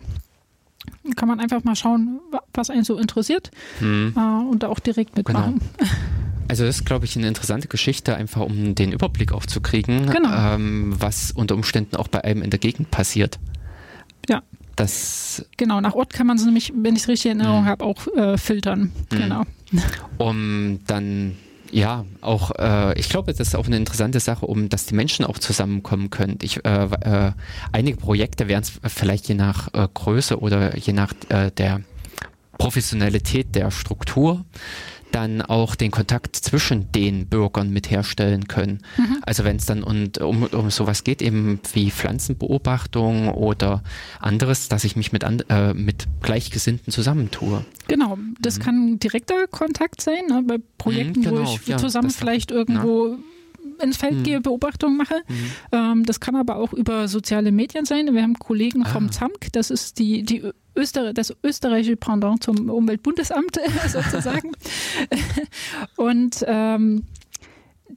Kann 1.16 1.28
man 1.28 1.40
einfach 1.40 1.64
mal 1.64 1.76
schauen, 1.76 2.20
was 2.54 2.70
einen 2.70 2.84
so 2.84 2.98
interessiert 2.98 3.52
hm. 3.80 4.14
äh, 4.18 4.50
und 4.50 4.64
da 4.64 4.68
auch 4.68 4.80
direkt 4.80 5.16
mitmachen. 5.16 5.62
Genau. 5.78 5.92
Also 6.50 6.66
das 6.66 6.80
ist, 6.80 6.86
glaube 6.86 7.06
ich, 7.06 7.18
eine 7.18 7.28
interessante 7.28 7.70
Geschichte, 7.70 8.16
einfach 8.16 8.42
um 8.42 8.76
den 8.76 8.92
Überblick 8.92 9.32
auch 9.32 9.46
zu 9.46 9.62
kriegen, 9.62 10.08
genau. 10.08 10.54
ähm, 10.54 10.94
was 11.00 11.32
unter 11.32 11.56
Umständen 11.56 11.96
auch 11.96 12.10
bei 12.10 12.24
einem 12.24 12.44
in 12.44 12.50
der 12.50 12.60
Gegend 12.60 12.92
passiert. 12.92 13.40
Ja. 14.30 14.44
Das 14.76 15.46
genau, 15.58 15.82
nach 15.82 15.94
Ort 15.94 16.14
kann 16.14 16.28
man 16.28 16.38
es 16.38 16.46
nämlich, 16.46 16.74
wenn 16.76 16.96
ich 16.96 17.04
es 17.04 17.08
richtig 17.08 17.32
in 17.32 17.40
Erinnerung 17.40 17.64
hm. 17.64 17.70
habe, 17.70 17.86
auch 17.86 18.08
äh, 18.16 18.38
filtern. 18.38 18.92
Hm. 19.12 19.20
Genau. 19.20 19.44
Um 20.18 20.80
dann 20.86 21.38
ja, 21.72 22.06
auch, 22.22 22.52
äh, 22.60 22.98
ich 23.00 23.10
glaube, 23.10 23.34
das 23.34 23.48
ist 23.48 23.56
auch 23.56 23.66
eine 23.66 23.78
interessante 23.78 24.20
Sache, 24.20 24.46
um 24.46 24.70
dass 24.70 24.86
die 24.86 24.94
Menschen 24.94 25.26
auch 25.26 25.40
zusammenkommen 25.40 26.12
können. 26.12 26.38
Ich, 26.44 26.64
äh, 26.64 26.86
äh, 26.86 27.32
einige 27.72 27.98
Projekte 27.98 28.48
werden 28.48 28.64
es 28.64 28.94
vielleicht 28.94 29.28
je 29.28 29.34
nach 29.34 29.74
äh, 29.74 29.88
Größe 29.92 30.40
oder 30.40 30.78
je 30.78 30.94
nach 30.94 31.14
äh, 31.30 31.50
der 31.50 31.82
Professionalität 32.60 33.56
der 33.56 33.72
Struktur 33.72 34.46
dann 35.14 35.42
auch 35.42 35.76
den 35.76 35.92
Kontakt 35.92 36.36
zwischen 36.36 36.92
den 36.92 37.28
Bürgern 37.28 37.70
mit 37.70 37.90
herstellen 37.90 38.48
können. 38.48 38.80
Mhm. 38.98 39.18
Also 39.22 39.44
wenn 39.44 39.58
es 39.58 39.66
dann 39.66 39.84
und, 39.84 40.18
um, 40.20 40.44
um 40.44 40.70
sowas 40.72 41.04
geht, 41.04 41.22
eben 41.22 41.60
wie 41.74 41.92
Pflanzenbeobachtung 41.92 43.30
oder 43.30 43.84
anderes, 44.20 44.70
dass 44.70 44.84
ich 44.84 44.96
mich 44.96 45.12
mit, 45.12 45.24
an, 45.24 45.42
äh, 45.50 45.74
mit 45.74 46.08
Gleichgesinnten 46.22 46.92
zusammentue. 46.92 47.64
Genau, 47.88 48.18
das 48.40 48.58
mhm. 48.58 48.64
kann 48.64 49.00
direkter 49.00 49.48
Kontakt 49.48 50.02
sein, 50.02 50.26
ne, 50.30 50.44
bei 50.46 50.58
Projekten, 50.78 51.20
mhm, 51.20 51.24
genau, 51.24 51.40
wo 51.40 51.44
ich 51.44 51.68
ja, 51.68 51.78
zusammen 51.78 52.10
vielleicht 52.10 52.52
irgendwo 52.52 53.18
na 53.18 53.33
ins 53.84 53.98
Feld 53.98 54.20
mhm. 54.20 54.24
gehe, 54.24 54.42
Beobachtungen 54.42 54.98
mache. 54.98 55.22
Mhm. 55.28 55.52
Ähm, 55.72 56.06
das 56.06 56.20
kann 56.20 56.36
aber 56.36 56.56
auch 56.56 56.74
über 56.74 57.08
soziale 57.08 57.52
Medien 57.52 57.86
sein. 57.86 58.14
Wir 58.14 58.24
haben 58.24 58.40
Kollegen 58.40 58.84
ah. 58.86 58.90
vom 58.90 59.12
ZAMK, 59.12 59.52
das 59.52 59.70
ist 59.70 60.00
die, 60.00 60.24
die 60.24 60.44
Öster 60.76 61.14
das 61.14 61.36
österreichische 61.44 61.96
Pendant 61.96 62.44
zum 62.44 62.70
Umweltbundesamt 62.70 63.60
sozusagen. 63.88 64.52
Und 65.96 66.44
ähm, 66.48 67.04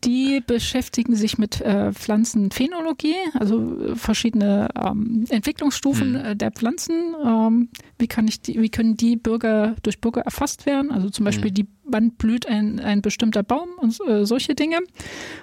die 0.05 0.43
beschäftigen 0.47 1.15
sich 1.15 1.39
mit 1.39 1.61
äh, 1.61 1.93
Pflanzenphänologie, 1.93 3.15
also 3.35 3.95
verschiedene 3.95 4.69
ähm, 4.75 5.25
Entwicklungsstufen 5.29 6.15
äh, 6.15 6.37
der 6.37 6.51
Pflanzen. 6.51 7.15
Ähm, 7.25 7.69
wie, 7.99 8.07
kann 8.07 8.29
ich 8.29 8.41
die, 8.41 8.61
wie 8.61 8.69
können 8.69 8.97
die 8.97 9.17
Bürger 9.17 9.77
durch 9.83 10.01
Bürger 10.01 10.23
erfasst 10.23 10.67
werden? 10.67 10.91
Also 10.91 11.11
zum 11.11 11.25
Beispiel, 11.25 11.51
mhm. 11.51 11.55
die, 11.55 11.67
wann 11.85 12.11
blüht 12.13 12.47
ein, 12.47 12.81
ein 12.81 13.03
bestimmter 13.03 13.43
Baum 13.43 13.69
und 13.79 13.99
äh, 14.09 14.25
solche 14.25 14.55
Dinge. 14.55 14.79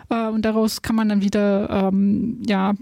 Äh, 0.10 0.28
und 0.28 0.44
daraus 0.44 0.82
kann 0.82 0.96
man 0.96 1.10
dann 1.10 1.22
wieder 1.22 1.90
ähm, 1.92 2.42
ja, 2.48 2.74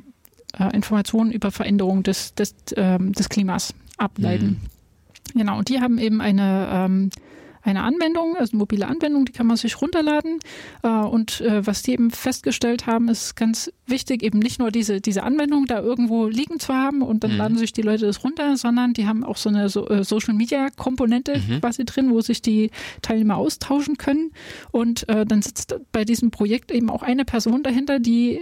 äh, 0.58 0.76
Informationen 0.76 1.32
über 1.32 1.52
Veränderungen 1.52 2.04
des, 2.04 2.36
des, 2.36 2.56
ähm, 2.76 3.14
des 3.14 3.30
Klimas 3.30 3.74
ableiten. 3.98 4.60
Mhm. 5.34 5.40
Genau, 5.40 5.58
und 5.58 5.70
die 5.70 5.80
haben 5.80 5.98
eben 5.98 6.22
eine, 6.22 6.70
ähm, 6.72 7.10
eine 7.62 7.84
Anwendung, 7.84 8.36
also 8.38 8.52
eine 8.52 8.60
mobile 8.60 8.88
Anwendung, 8.88 9.26
die 9.26 9.32
kann 9.32 9.48
man 9.48 9.58
sich 9.58 9.82
runterladen. 9.82 10.40
Äh, 10.84 10.88
und 10.88 11.42
äh, 11.42 11.66
was 11.66 11.82
die 11.82 11.94
eben 11.94 12.12
festgestellt 12.12 12.88
haben, 12.88 13.10
ist 13.10 13.36
ganz 13.36 13.72
wichtig, 13.86 14.24
eben 14.24 14.40
nicht 14.40 14.60
nur 14.60 14.72
diese, 14.72 15.02
diese 15.02 15.24
Anwendung 15.24 15.66
da 15.66 15.80
irgendwo 15.80 16.28
liegen 16.28 16.60
zu 16.60 16.74
haben 16.74 17.02
und 17.02 17.24
dann 17.24 17.34
mhm. 17.34 17.38
laden 17.38 17.58
sich 17.58 17.74
die 17.74 17.82
Leute 17.82 18.06
das 18.06 18.24
runter, 18.24 18.58
sondern 18.58 18.94
die 18.94 19.08
haben 19.08 19.24
auch 19.24 19.38
so 19.38 19.50
eine 19.50 19.70
so, 19.70 19.88
äh, 19.88 20.04
Social 20.04 20.34
Media 20.34 20.70
Komponente 20.70 21.40
mhm. 21.40 21.62
quasi 21.62 21.86
drin, 21.86 22.12
wo 22.12 22.22
sich 22.22 22.42
die 22.42 22.72
Teilnehmer 23.02 23.38
austauschen 23.38 23.98
können. 23.98 24.32
Und 24.72 25.06
dann 25.08 25.42
sitzt 25.42 25.76
bei 25.92 26.06
diesem 26.06 26.32
Projekt 26.32 26.72
eben 26.72 26.90
auch 26.90 27.04
eine 27.04 27.26
Person 27.26 27.64
dahinter, 27.64 28.00
die 28.00 28.40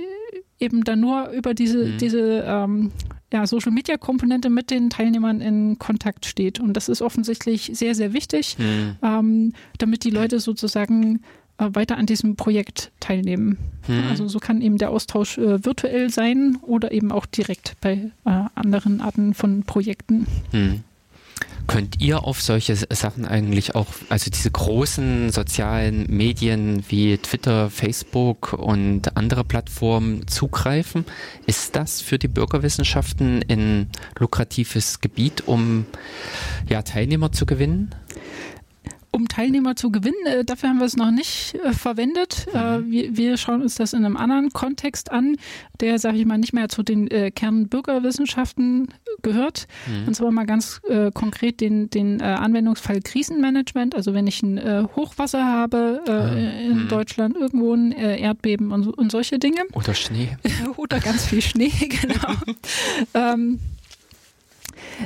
eben 0.60 0.84
dann 0.84 1.00
nur 1.00 1.30
über 1.30 1.54
diese, 1.54 1.86
mhm. 1.86 1.98
diese 1.98 2.44
ähm, 2.46 2.92
ja, 3.32 3.46
Social 3.46 3.72
Media 3.72 3.98
Komponente 3.98 4.50
mit 4.50 4.72
den 4.72 4.90
Teilnehmern 4.90 5.42
in 5.42 5.78
Kontakt 5.80 6.26
steht. 6.26 6.60
Und 6.60 6.74
das 6.74 6.90
ist 6.90 7.02
offensichtlich 7.02 7.72
sehr, 7.74 7.96
sehr 7.96 8.14
wichtig, 8.14 8.58
mhm. 8.58 8.96
ähm, 9.02 9.54
damit 9.78 10.04
die 10.04 10.10
Leute 10.10 10.40
sozusagen 10.40 11.22
äh, 11.60 11.70
weiter 11.74 11.98
an 11.98 12.06
diesem 12.06 12.36
Projekt 12.36 12.92
teilnehmen. 13.00 13.58
Mhm. 13.88 14.04
Also 14.10 14.28
so 14.28 14.40
kann 14.40 14.62
eben 14.62 14.78
der 14.78 14.90
Austausch 14.90 15.38
äh, 15.38 15.64
virtuell 15.64 16.10
sein 16.10 16.58
oder 16.62 16.92
eben 16.92 17.12
auch 17.12 17.26
direkt 17.26 17.76
bei 17.82 18.12
äh, 18.26 18.44
anderen 18.56 19.02
Arten 19.02 19.34
von 19.34 19.64
Projekten. 19.64 20.26
Mhm. 20.52 20.84
Könnt 21.70 22.02
ihr 22.02 22.24
auf 22.24 22.42
solche 22.42 22.76
Sachen 22.76 23.28
eigentlich 23.28 23.76
auch, 23.76 23.86
also 24.10 24.32
diese 24.32 24.50
großen 24.50 25.32
sozialen 25.32 26.08
Medien 26.10 26.84
wie 26.90 27.20
Twitter, 27.20 27.70
Facebook 27.70 28.54
und 28.54 29.16
andere 29.16 29.44
Plattformen 29.44 30.28
zugreifen? 30.28 31.06
Ist 31.46 31.76
das 31.76 32.02
für 32.02 32.18
die 32.18 32.28
Bürgerwissenschaften 32.28 33.46
ein 33.48 33.92
lukratives 34.18 35.00
Gebiet, 35.00 35.48
um 35.48 35.86
ja, 36.68 36.82
Teilnehmer 36.82 37.32
zu 37.32 37.46
gewinnen? 37.46 37.94
Um 39.12 39.28
Teilnehmer 39.28 39.76
zu 39.76 39.92
gewinnen. 39.92 40.26
Äh, 40.26 40.46
dafür 40.46 40.70
haben 40.70 40.80
wir 40.80 40.86
es 40.86 40.96
noch 40.96 41.12
nicht 41.12 41.56
äh, 41.56 41.74
verwendet. 41.74 42.48
Äh, 42.54 42.80
mhm. 42.80 42.92
wir, 42.92 43.18
wir, 43.18 43.38
schauen 43.38 43.62
uns 43.62 43.76
das 43.76 43.94
in 43.94 44.06
einem 44.06 44.18
anderen 44.18 44.52
Kontext 44.52 45.12
an, 45.12 45.36
der, 45.80 46.00
sage 46.00 46.18
ich 46.18 46.26
mal, 46.26 46.38
nicht 46.38 46.54
mehr 46.54 46.70
zu 46.70 46.84
den 46.84 47.08
Kernbürgerwissenschaften 47.08 48.90
gehört. 49.22 49.68
Mhm. 49.88 50.08
Und 50.08 50.14
zwar 50.14 50.32
mal 50.32 50.46
ganz 50.46 50.82
konkret 51.14 51.62
den, 51.62 51.90
den 51.90 52.22
Anwendungsfall 52.22 53.00
Krisenmanagement. 53.02 53.96
Also 53.96 54.14
wenn 54.14 54.28
ich 54.28 54.44
ein 54.44 54.88
Hochwasser 54.96 55.46
habe 55.46 56.02
ah. 56.08 56.36
in 56.36 56.84
mhm. 56.84 56.88
Deutschland, 56.90 57.38
irgendwo 57.38 57.74
ein 57.74 57.92
Erdbeben 57.94 58.72
und, 58.72 58.88
und 58.88 59.12
solche 59.12 59.40
Dinge. 59.40 59.62
Oder 59.74 59.94
Schnee. 59.94 60.38
Oder 60.78 61.00
ganz 61.00 61.26
viel 61.26 61.42
Schnee, 61.42 61.72
genau. 61.80 62.34
ähm, 63.14 63.60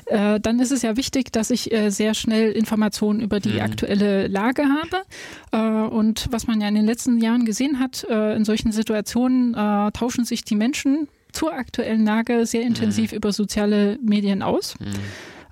äh, 0.06 0.40
dann 0.40 0.60
ist 0.60 0.72
es 0.72 0.82
ja 0.82 0.98
wichtig, 0.98 1.32
dass 1.32 1.50
ich 1.50 1.72
äh, 1.72 1.90
sehr 1.90 2.14
schnell 2.14 2.52
Informationen 2.52 3.20
über 3.20 3.40
die 3.40 3.54
mhm. 3.54 3.62
aktuelle 3.62 4.28
Lage 4.28 4.64
habe. 4.64 5.04
Äh, 5.52 5.88
und 5.90 6.28
was 6.32 6.48
man 6.48 6.62
ja 6.62 6.68
in 6.68 6.76
den 6.76 6.86
letzten 6.86 7.20
Jahren 7.20 7.46
gesehen 7.46 7.80
hat, 7.80 8.04
in 8.04 8.46
solchen 8.46 8.72
Situationen 8.72 9.54
tauschen 9.94 10.26
sich 10.26 10.44
die 10.44 10.56
Menschen 10.56 11.08
zur 11.32 11.54
aktuellen 11.54 12.06
Lage 12.06 12.46
sehr 12.46 12.62
intensiv 12.62 13.12
mhm. 13.12 13.18
über 13.18 13.32
soziale 13.32 13.98
Medien 14.02 14.42
aus. 14.42 14.76
Mhm. 14.80 14.86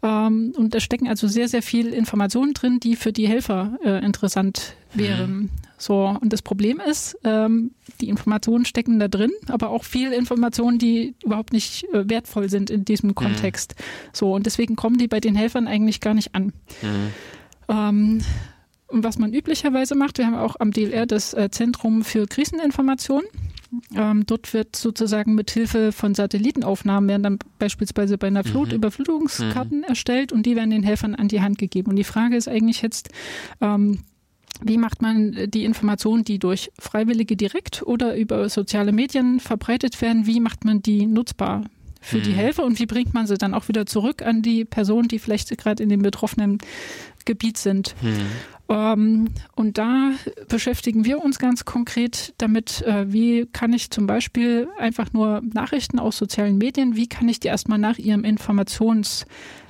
Ähm, 0.04 0.54
und 0.56 0.74
da 0.74 0.80
stecken 0.80 1.08
also 1.08 1.28
sehr, 1.28 1.48
sehr 1.48 1.62
viel 1.62 1.94
Informationen 1.94 2.54
drin, 2.54 2.80
die 2.80 2.96
für 2.96 3.12
die 3.12 3.28
Helfer 3.28 3.78
interessant 4.04 4.76
wären. 4.94 5.50
So, 5.82 6.16
und 6.22 6.32
das 6.32 6.44
Problem 6.44 6.80
ist, 6.80 7.18
ähm, 7.24 7.72
die 8.02 8.10
Informationen 8.10 8.66
stecken 8.66 9.00
da 9.00 9.08
drin, 9.08 9.32
aber 9.48 9.72
auch 9.72 9.84
viel 9.84 10.12
Informationen, 10.12 10.78
die 10.78 11.16
überhaupt 11.24 11.54
nicht 11.54 11.86
äh, 11.86 12.08
wertvoll 12.08 12.50
sind 12.50 12.70
in 12.70 12.86
diesem 12.86 13.10
mhm. 13.10 13.16
Kontext. 13.16 13.74
So, 14.14 14.32
und 14.32 14.46
deswegen 14.46 14.76
kommen 14.76 15.00
die 15.00 15.08
bei 15.08 15.20
den 15.20 15.36
Helfern 15.36 15.68
eigentlich 15.68 16.00
gar 16.00 16.14
nicht 16.14 16.36
an. 16.36 16.54
Mhm. 16.84 17.12
Ähm, 17.68 18.22
und 18.86 19.04
was 19.04 19.18
man 19.18 19.34
üblicherweise 19.34 19.96
macht, 19.96 20.20
wir 20.20 20.28
haben 20.28 20.36
auch 20.36 20.56
am 20.60 20.70
DLR 20.72 21.08
das 21.08 21.34
äh, 21.34 21.50
Zentrum 21.50 22.04
für 22.04 22.28
Kriseninformation. 22.28 23.24
Ähm, 23.96 24.26
dort 24.28 24.54
wird 24.54 24.76
sozusagen 24.76 25.34
mit 25.34 25.50
Hilfe 25.50 25.92
von 25.94 26.14
Satellitenaufnahmen 26.14 27.10
werden 27.10 27.24
dann 27.24 27.40
beispielsweise 27.58 28.20
bei 28.20 28.28
einer 28.28 28.44
Flut 28.44 28.68
mhm. 28.68 28.76
Überflutungskarten 28.76 29.80
mhm. 29.80 29.86
erstellt 29.86 30.32
und 30.32 30.46
die 30.46 30.56
werden 30.56 30.70
den 30.70 30.84
Helfern 30.84 31.16
an 31.16 31.28
die 31.28 31.42
Hand 31.42 31.58
gegeben. 31.58 31.90
Und 31.90 31.96
die 31.96 32.04
Frage 32.04 32.36
ist 32.36 32.48
eigentlich 32.48 32.84
jetzt, 32.84 33.10
ähm, 33.62 34.02
wie 34.64 34.78
macht 34.78 35.01
man 35.01 35.49
die 35.49 35.66
Informationen, 35.66 36.24
die 36.24 36.39
durch 36.39 36.72
Freiwillige 36.80 37.36
direkt 37.36 37.84
oder 37.84 38.16
über 38.16 38.49
soziale 38.49 38.91
Medien 38.91 39.39
verbreitet 39.39 40.01
werden, 40.01 40.26
wie 40.26 40.39
macht 40.39 40.66
man 40.66 40.82
die 40.82 41.05
nutzbar 41.05 41.64
für 42.01 42.18
mhm. 42.18 42.24
die 42.24 42.34
Helfer 42.34 42.64
und 42.64 42.80
wie 42.80 42.86
bringt 42.86 43.14
man 43.14 43.28
sie 43.28 43.38
dann 43.38 43.53
auch 43.53 43.68
wieder 43.68 43.86
zurück 43.86 44.24
an 44.24 44.41
die 44.41 44.66
Personen, 44.66 45.07
die 45.07 45.20
vielleicht 45.20 45.55
gerade 45.57 45.82
in 45.84 45.89
dem 45.89 46.01
betroffenen 46.01 46.57
Gebiet 47.26 47.57
sind? 47.57 47.95
Mhm. 48.01 48.28
Ähm, 48.70 49.28
und 49.55 49.78
da 49.78 50.12
beschäftigen 50.47 51.05
wir 51.05 51.24
uns 51.24 51.39
ganz 51.39 51.66
konkret 51.66 52.34
damit, 52.38 52.82
äh, 52.84 53.12
wie 53.12 53.45
kann 53.51 53.74
ich 53.74 53.91
zum 53.91 54.07
Beispiel 54.07 54.68
einfach 54.78 55.14
nur 55.14 55.41
Nachrichten 55.53 55.99
aus 55.99 56.18
sozialen 56.18 56.57
Medien, 56.57 56.95
wie 56.95 57.07
kann 57.07 57.28
ich 57.30 57.39
die 57.39 57.49
erstmal 57.49 57.78
nach 57.78 57.97
ihrem 57.97 58.24
Informations 58.24 59.26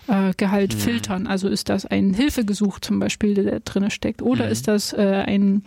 äh, 0.08 0.34
Gehalt 0.38 0.76
mhm. 0.76 0.80
filtern. 0.80 1.28
Also 1.28 1.48
ist 1.48 1.70
das 1.70 1.86
ein 1.86 2.14
Hilfegesuch 2.14 2.80
zum 2.80 3.00
Beispiel, 3.00 3.34
der 3.34 3.44
da 3.44 3.60
drin 3.60 3.90
steckt, 3.90 4.22
oder 4.22 4.46
mhm. 4.46 4.52
ist 4.52 4.68
das 4.68 4.94
äh, 4.94 5.24
ein, 5.26 5.64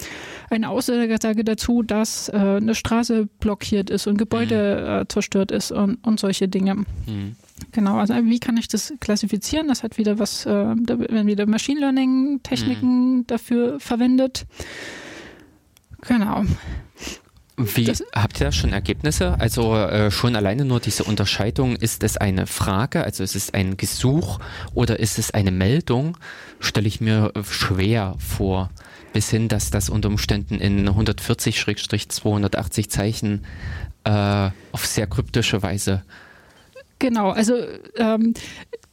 eine 0.51 0.69
Aussage 0.69 1.45
dazu, 1.45 1.83
dass 1.83 2.29
äh, 2.29 2.33
eine 2.37 2.75
Straße 2.75 3.27
blockiert 3.41 3.91
ist 3.91 4.07
und 4.07 4.17
Gebäude 4.17 4.81
mhm. 4.81 5.03
äh, 5.03 5.09
zerstört 5.09 5.51
ist 5.51 5.73
und, 5.73 5.97
und 6.07 6.21
solche 6.21 6.49
Dinge. 6.49 6.75
Mhm. 6.77 7.37
Genau, 7.73 7.99
also 7.99 8.15
wie 8.15 8.41
kann 8.41 8.57
ich 8.57 8.69
das 8.69 8.93
klassifizieren? 9.01 9.69
Das 9.69 9.83
hat 9.83 9.99
wieder 9.99 10.19
was, 10.19 10.45
äh, 10.47 10.51
da 10.51 10.99
werden 10.99 11.27
wieder 11.27 11.47
Machine 11.47 11.81
Learning 11.81 12.41
Techniken 12.43 13.19
mhm. 13.19 13.27
dafür 13.27 13.79
verwendet. 13.81 14.47
Genau. 16.03 16.45
Wie 17.57 17.85
das, 17.85 18.03
habt 18.13 18.41
ihr 18.41 18.47
da 18.47 18.53
schon 18.53 18.73
Ergebnisse? 18.73 19.39
Also 19.39 19.77
äh, 19.77 20.11
schon 20.11 20.35
alleine 20.35 20.65
nur 20.65 20.81
diese 20.81 21.05
Unterscheidung, 21.05 21.77
ist 21.77 22.03
es 22.03 22.17
eine 22.17 22.49
Frage, 22.49 23.05
also 23.05 23.23
ist 23.23 23.37
es 23.37 23.55
ein 23.55 23.77
Gesuch 23.77 24.41
oder 24.75 24.99
ist 24.99 25.19
es 25.19 25.33
eine 25.33 25.53
Meldung, 25.53 26.17
stelle 26.59 26.89
ich 26.89 27.01
mir 27.01 27.33
schwer 27.49 28.17
vor. 28.19 28.71
Bis 29.13 29.31
hin, 29.31 29.49
dass 29.49 29.71
das 29.71 29.89
unter 29.89 30.09
Umständen 30.09 30.57
in 30.57 30.89
140-280 30.89 32.89
Zeichen 32.89 33.45
äh, 34.03 34.51
auf 34.73 34.87
sehr 34.87 35.07
kryptische 35.07 35.63
Weise 35.63 36.03
Genau, 36.99 37.31
also 37.31 37.55
ähm, 37.97 38.35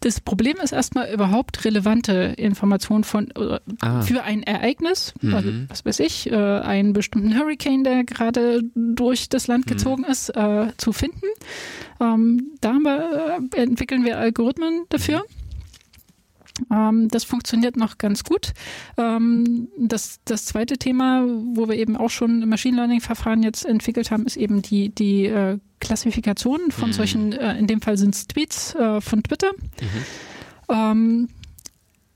das 0.02 0.20
Problem 0.20 0.58
ist 0.58 0.72
erstmal 0.72 1.12
überhaupt 1.14 1.64
relevante 1.64 2.34
Informationen 2.38 3.04
von 3.04 3.32
äh, 3.32 3.60
ah. 3.82 4.02
für 4.02 4.24
ein 4.24 4.44
Ereignis, 4.44 5.14
mhm. 5.22 5.34
also, 5.34 5.50
was 5.70 5.86
weiß 5.86 6.00
ich, 6.00 6.30
äh, 6.30 6.36
einen 6.36 6.94
bestimmten 6.94 7.38
Hurricane, 7.38 7.84
der 7.84 8.04
gerade 8.04 8.62
durch 8.76 9.30
das 9.30 9.48
Land 9.48 9.68
mhm. 9.68 9.70
gezogen 9.70 10.04
ist, 10.04 10.30
äh, 10.30 10.68
zu 10.78 10.92
finden. 10.92 11.28
Ähm, 12.00 12.52
da 12.62 12.74
wir, 12.74 13.40
äh, 13.54 13.62
entwickeln 13.62 14.04
wir 14.04 14.18
Algorithmen 14.18 14.86
dafür. 14.90 15.20
Mhm. 15.20 15.41
Ähm, 16.72 17.08
das 17.08 17.24
funktioniert 17.24 17.78
noch 17.78 17.98
ganz 17.98 18.24
gut. 18.24 18.54
Ähm, 18.98 19.70
das, 19.78 20.20
das 20.26 20.46
zweite 20.46 20.78
Thema, 20.78 21.26
wo 21.54 21.68
wir 21.68 21.76
eben 21.76 21.96
auch 21.98 22.10
schon 22.10 22.48
Machine 22.48 22.78
Learning-Verfahren 22.78 23.44
jetzt 23.44 23.66
entwickelt 23.66 24.12
haben, 24.12 24.26
ist 24.26 24.38
eben 24.38 24.62
die, 24.62 24.90
die 24.90 25.26
äh, 25.26 25.58
Klassifikation 25.80 26.72
von 26.72 26.90
mhm. 26.90 26.94
solchen, 26.94 27.34
äh, 27.34 27.58
in 27.58 27.68
dem 27.68 27.82
Fall 27.82 27.98
sind 27.98 28.16
es 28.16 28.28
Tweets 28.28 28.76
äh, 28.76 29.02
von 29.02 29.24
Twitter. 29.24 29.52
Mhm. 29.54 30.70
Ähm, 30.70 31.30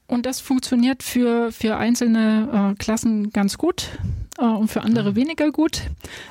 und 0.08 0.26
das 0.26 0.40
funktioniert 0.40 1.02
für, 1.02 1.52
für 1.52 1.78
einzelne 1.78 2.74
äh, 2.74 2.76
Klassen 2.76 3.32
ganz 3.32 3.58
gut 3.58 3.90
äh, 4.38 4.46
und 4.46 4.68
für 4.68 4.82
andere 4.82 5.12
mhm. 5.12 5.16
weniger 5.16 5.52
gut. 5.52 5.82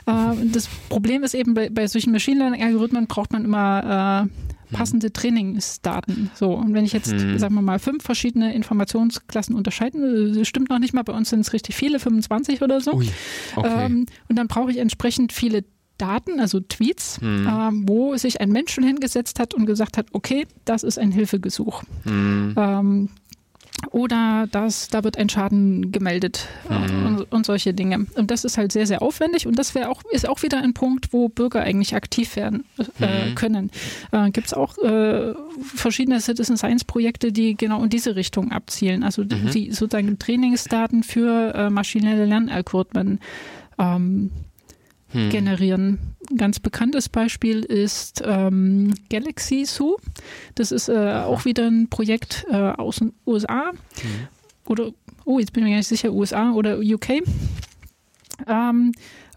Äh, 0.06 0.34
das 0.44 0.68
Problem 0.88 1.24
ist 1.24 1.34
eben, 1.34 1.54
bei, 1.54 1.68
bei 1.70 1.86
solchen 1.88 2.12
Machine 2.12 2.38
Learning-Algorithmen 2.38 3.06
braucht 3.06 3.32
man 3.32 3.44
immer 3.44 4.28
passende 4.74 5.12
Trainingsdaten. 5.12 6.30
So, 6.34 6.52
und 6.52 6.74
wenn 6.74 6.84
ich 6.84 6.92
jetzt, 6.92 7.12
hm. 7.12 7.38
sagen 7.38 7.54
wir 7.54 7.62
mal, 7.62 7.78
fünf 7.78 8.02
verschiedene 8.02 8.54
Informationsklassen 8.54 9.54
unterscheiden, 9.54 10.34
das 10.34 10.46
stimmt 10.48 10.70
noch 10.70 10.78
nicht 10.78 10.92
mal, 10.92 11.02
bei 11.02 11.12
uns 11.12 11.30
sind 11.30 11.40
es 11.40 11.52
richtig 11.52 11.74
viele, 11.74 11.98
25 11.98 12.62
oder 12.62 12.80
so. 12.80 12.94
Ui, 12.94 13.08
okay. 13.56 13.86
ähm, 13.86 14.06
und 14.28 14.36
dann 14.36 14.48
brauche 14.48 14.70
ich 14.70 14.78
entsprechend 14.78 15.32
viele 15.32 15.64
Daten, 15.98 16.40
also 16.40 16.60
Tweets, 16.60 17.20
hm. 17.20 17.46
ähm, 17.48 17.84
wo 17.88 18.16
sich 18.16 18.40
ein 18.40 18.50
Mensch 18.50 18.72
schon 18.72 18.84
hingesetzt 18.84 19.38
hat 19.38 19.54
und 19.54 19.66
gesagt 19.66 19.96
hat, 19.96 20.06
okay, 20.12 20.46
das 20.64 20.82
ist 20.82 20.98
ein 20.98 21.12
Hilfegesuch. 21.12 21.82
Hm. 22.02 22.54
Ähm, 22.56 23.08
oder 23.90 24.46
dass 24.50 24.88
da 24.88 25.04
wird 25.04 25.18
ein 25.18 25.28
Schaden 25.28 25.92
gemeldet 25.92 26.48
mhm. 26.68 27.06
und, 27.06 27.32
und, 27.32 27.46
solche 27.46 27.74
Dinge. 27.74 28.06
Und 28.14 28.30
das 28.30 28.44
ist 28.44 28.58
halt 28.58 28.72
sehr, 28.72 28.86
sehr 28.86 29.02
aufwendig 29.02 29.46
und 29.46 29.58
das 29.58 29.74
wäre 29.74 29.88
auch, 29.88 30.02
ist 30.10 30.28
auch 30.28 30.42
wieder 30.42 30.58
ein 30.62 30.74
Punkt, 30.74 31.12
wo 31.12 31.28
Bürger 31.28 31.62
eigentlich 31.62 31.94
aktiv 31.94 32.36
werden 32.36 32.64
äh, 33.00 33.30
mhm. 33.30 33.34
können. 33.34 33.70
Äh, 34.12 34.30
Gibt 34.30 34.48
es 34.48 34.54
auch 34.54 34.78
äh, 34.78 35.34
verschiedene 35.62 36.20
Citizen 36.20 36.56
Science 36.56 36.84
Projekte, 36.84 37.32
die 37.32 37.56
genau 37.56 37.82
in 37.82 37.90
diese 37.90 38.16
Richtung 38.16 38.52
abzielen, 38.52 39.02
also 39.02 39.22
mhm. 39.22 39.50
die 39.52 39.72
sozusagen 39.72 40.18
Trainingsdaten 40.18 41.02
für 41.02 41.54
äh, 41.54 41.70
maschinelle 41.70 42.24
Lernalgorithmen 42.24 43.20
ähm, 43.78 44.30
hm. 45.14 45.30
generieren. 45.30 45.98
Ein 46.30 46.36
ganz 46.36 46.60
bekanntes 46.60 47.08
Beispiel 47.08 47.60
ist 47.60 48.22
ähm, 48.24 48.94
Galaxy 49.08 49.64
Zoo. 49.64 49.96
Das 50.54 50.72
ist 50.72 50.88
äh, 50.88 51.22
auch 51.24 51.44
wieder 51.44 51.66
ein 51.66 51.88
Projekt 51.88 52.46
äh, 52.50 52.56
aus 52.56 52.96
den 52.96 53.12
USA. 53.26 53.70
Hm. 53.70 54.28
Oder, 54.66 54.90
oh, 55.24 55.38
jetzt 55.38 55.52
bin 55.52 55.62
ich 55.62 55.68
mir 55.68 55.70
gar 55.70 55.78
nicht 55.78 55.88
sicher, 55.88 56.12
USA 56.12 56.52
oder 56.52 56.78
UK. 56.78 57.22
Ähm, 58.46 58.92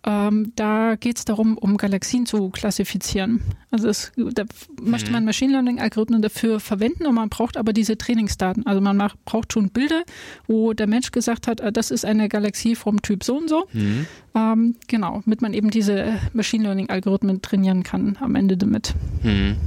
ähm, 0.06 0.54
da 0.56 0.96
geht 0.96 1.18
es 1.18 1.26
darum, 1.26 1.58
um 1.58 1.78
Galaxien 1.78 2.26
zu 2.26 2.50
klassifizieren. 2.50 3.42
Also 3.72 3.90
es, 3.90 4.12
da 4.16 4.44
möchte 4.82 5.12
man 5.12 5.24
mhm. 5.24 5.28
Machine 5.28 5.52
Learning-Algorithmen 5.54 6.22
dafür 6.22 6.60
verwenden 6.60 7.06
und 7.06 7.16
man 7.16 7.30
braucht 7.30 7.58
aber 7.58 7.74
diese 7.74 7.98
Trainingsdaten. 7.98 8.66
Also 8.66 8.82
man 8.82 8.98
macht, 8.98 9.24
braucht 9.26 9.54
schon 9.54 9.70
Bilder, 9.70 10.04
wo 10.48 10.74
der 10.74 10.88
Mensch 10.88 11.12
gesagt 11.12 11.48
hat, 11.48 11.62
ah, 11.62 11.72
das 11.72 11.92
ist 11.92 12.06
eine 12.06 12.30
Galaxie 12.30 12.76
vom 12.76 13.02
Typ 13.02 13.24
so 13.24 13.38
und 13.38 13.50
so. 13.50 13.68
Mhm. 13.74 14.06
Ähm, 14.36 14.76
genau, 14.88 15.22
damit 15.26 15.42
man 15.42 15.54
eben 15.54 15.70
diese 15.70 16.20
Machine 16.34 16.64
Learning-Algorithmen 16.64 17.42
trainieren 17.42 17.84
kann 17.84 18.18
am 18.20 18.36
Ende 18.36 18.58
damit. 18.58 18.94
Mhm. 19.24 19.58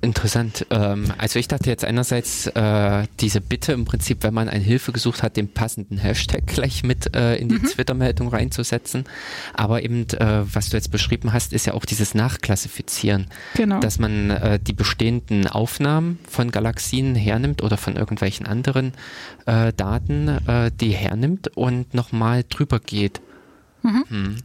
Interessant. 0.00 0.64
Ähm, 0.70 1.12
also 1.18 1.40
ich 1.40 1.48
dachte 1.48 1.68
jetzt 1.70 1.84
einerseits 1.84 2.46
äh, 2.46 3.06
diese 3.18 3.40
Bitte 3.40 3.72
im 3.72 3.84
Prinzip, 3.84 4.22
wenn 4.22 4.32
man 4.32 4.48
eine 4.48 4.62
Hilfe 4.62 4.92
gesucht 4.92 5.24
hat, 5.24 5.36
den 5.36 5.52
passenden 5.52 5.98
Hashtag 5.98 6.46
gleich 6.46 6.84
mit 6.84 7.16
äh, 7.16 7.34
in 7.36 7.48
die 7.48 7.56
mhm. 7.56 7.64
Twitter-Meldung 7.64 8.28
reinzusetzen. 8.28 9.04
Aber 9.54 9.82
eben, 9.82 10.08
äh, 10.10 10.42
was 10.54 10.68
du 10.68 10.76
jetzt 10.76 10.92
beschrieben 10.92 11.32
hast, 11.32 11.52
ist 11.52 11.66
ja 11.66 11.74
auch 11.74 11.84
dieses 11.84 12.14
Nachklassifizieren. 12.14 13.26
Genau. 13.54 13.80
Dass 13.80 13.98
man 13.98 14.30
äh, 14.30 14.60
die 14.60 14.72
bestehenden 14.72 15.48
Aufnahmen 15.48 16.20
von 16.28 16.52
Galaxien 16.52 17.16
hernimmt 17.16 17.62
oder 17.62 17.76
von 17.76 17.96
irgendwelchen 17.96 18.46
anderen 18.46 18.92
äh, 19.46 19.72
Daten, 19.72 20.28
äh, 20.28 20.70
die 20.80 20.90
hernimmt 20.90 21.56
und 21.56 21.92
nochmal 21.94 22.44
drüber 22.48 22.78
geht. 22.78 23.20
Mhm. 23.82 24.04
Hm. 24.08 24.36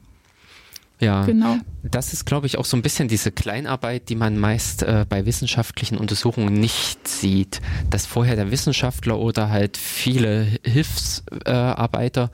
Ja, 1.04 1.26
genau. 1.26 1.58
Das 1.84 2.14
ist, 2.14 2.26
glaube 2.26 2.48
ich, 2.48 2.58
auch 2.58 2.66
so 2.66 2.78
ein 2.78 2.82
bisschen 2.82 3.10
diese 3.10 3.32
Kleinarbeit, 3.32 4.08
die 4.08 4.16
man 4.16 4.38
meist 4.38 4.84
äh, 4.84 5.06
bei 5.08 5.26
wissenschaftlichen 5.26 5.98
Untersuchungen 5.98 6.54
nicht 6.54 7.08
sieht, 7.08 7.62
dass 7.90 8.06
vorher 8.06 8.38
der 8.38 8.52
Wissenschaftler 8.52 9.20
oder 9.20 9.50
halt 9.50 9.76
viele 9.76 10.48
Hilfsarbeiter 10.64 12.32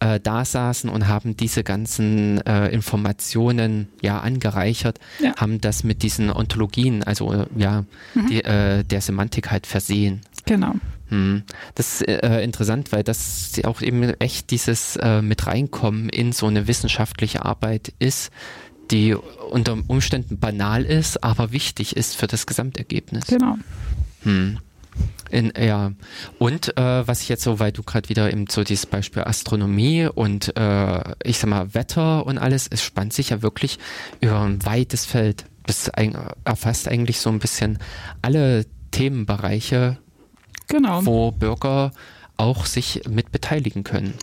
äh, 0.00 0.14
äh, 0.16 0.20
da 0.20 0.44
saßen 0.44 0.90
und 0.90 1.06
haben 1.06 1.36
diese 1.36 1.62
ganzen 1.62 2.44
äh, 2.46 2.68
Informationen 2.68 3.88
ja 4.02 4.20
angereichert, 4.20 4.98
ja. 5.20 5.34
haben 5.36 5.60
das 5.60 5.84
mit 5.84 6.02
diesen 6.02 6.30
Ontologien, 6.30 7.04
also 7.04 7.32
äh, 7.32 7.46
ja, 7.56 7.84
mhm. 8.14 8.26
die, 8.26 8.44
äh, 8.44 8.82
der 8.82 9.00
Semantik 9.00 9.50
halt 9.50 9.66
versehen. 9.66 10.22
Genau. 10.44 10.74
Hm. 11.08 11.42
Das 11.74 12.00
ist 12.00 12.08
äh, 12.08 12.42
interessant, 12.42 12.92
weil 12.92 13.02
das 13.02 13.52
auch 13.64 13.80
eben 13.80 14.02
echt 14.20 14.50
dieses 14.50 14.96
äh, 14.96 15.22
mit 15.22 15.46
reinkommen 15.46 16.08
in 16.08 16.32
so 16.32 16.46
eine 16.46 16.66
wissenschaftliche 16.66 17.44
Arbeit 17.44 17.92
ist, 17.98 18.30
die 18.90 19.14
unter 19.14 19.78
Umständen 19.86 20.38
banal 20.38 20.84
ist, 20.84 21.22
aber 21.22 21.52
wichtig 21.52 21.96
ist 21.96 22.16
für 22.16 22.26
das 22.26 22.46
Gesamtergebnis. 22.46 23.26
Genau. 23.26 23.56
Hm. 24.22 24.58
In, 25.30 25.52
ja, 25.58 25.92
und 26.38 26.76
äh, 26.78 27.06
was 27.06 27.20
ich 27.20 27.28
jetzt 27.28 27.42
so, 27.42 27.60
weil 27.60 27.70
du 27.70 27.82
gerade 27.82 28.08
wieder 28.08 28.32
eben 28.32 28.46
so 28.48 28.64
dieses 28.64 28.86
Beispiel 28.86 29.22
Astronomie 29.24 30.06
und 30.06 30.56
äh, 30.56 31.14
ich 31.22 31.38
sag 31.38 31.50
mal 31.50 31.74
Wetter 31.74 32.26
und 32.26 32.38
alles, 32.38 32.66
es 32.70 32.82
spannt 32.82 33.12
sich 33.12 33.30
ja 33.30 33.42
wirklich 33.42 33.78
über 34.20 34.40
ein 34.40 34.64
weites 34.64 35.04
Feld. 35.04 35.44
Das 35.66 35.90
erfasst 36.44 36.88
eigentlich 36.88 37.20
so 37.20 37.28
ein 37.28 37.40
bisschen 37.40 37.78
alle 38.22 38.64
Themenbereiche, 38.90 39.98
genau. 40.68 41.04
wo 41.04 41.30
Bürger 41.32 41.90
auch 42.36 42.66
sich 42.66 43.02
mit 43.08 43.32
beteiligen 43.32 43.82
können. 43.82 44.14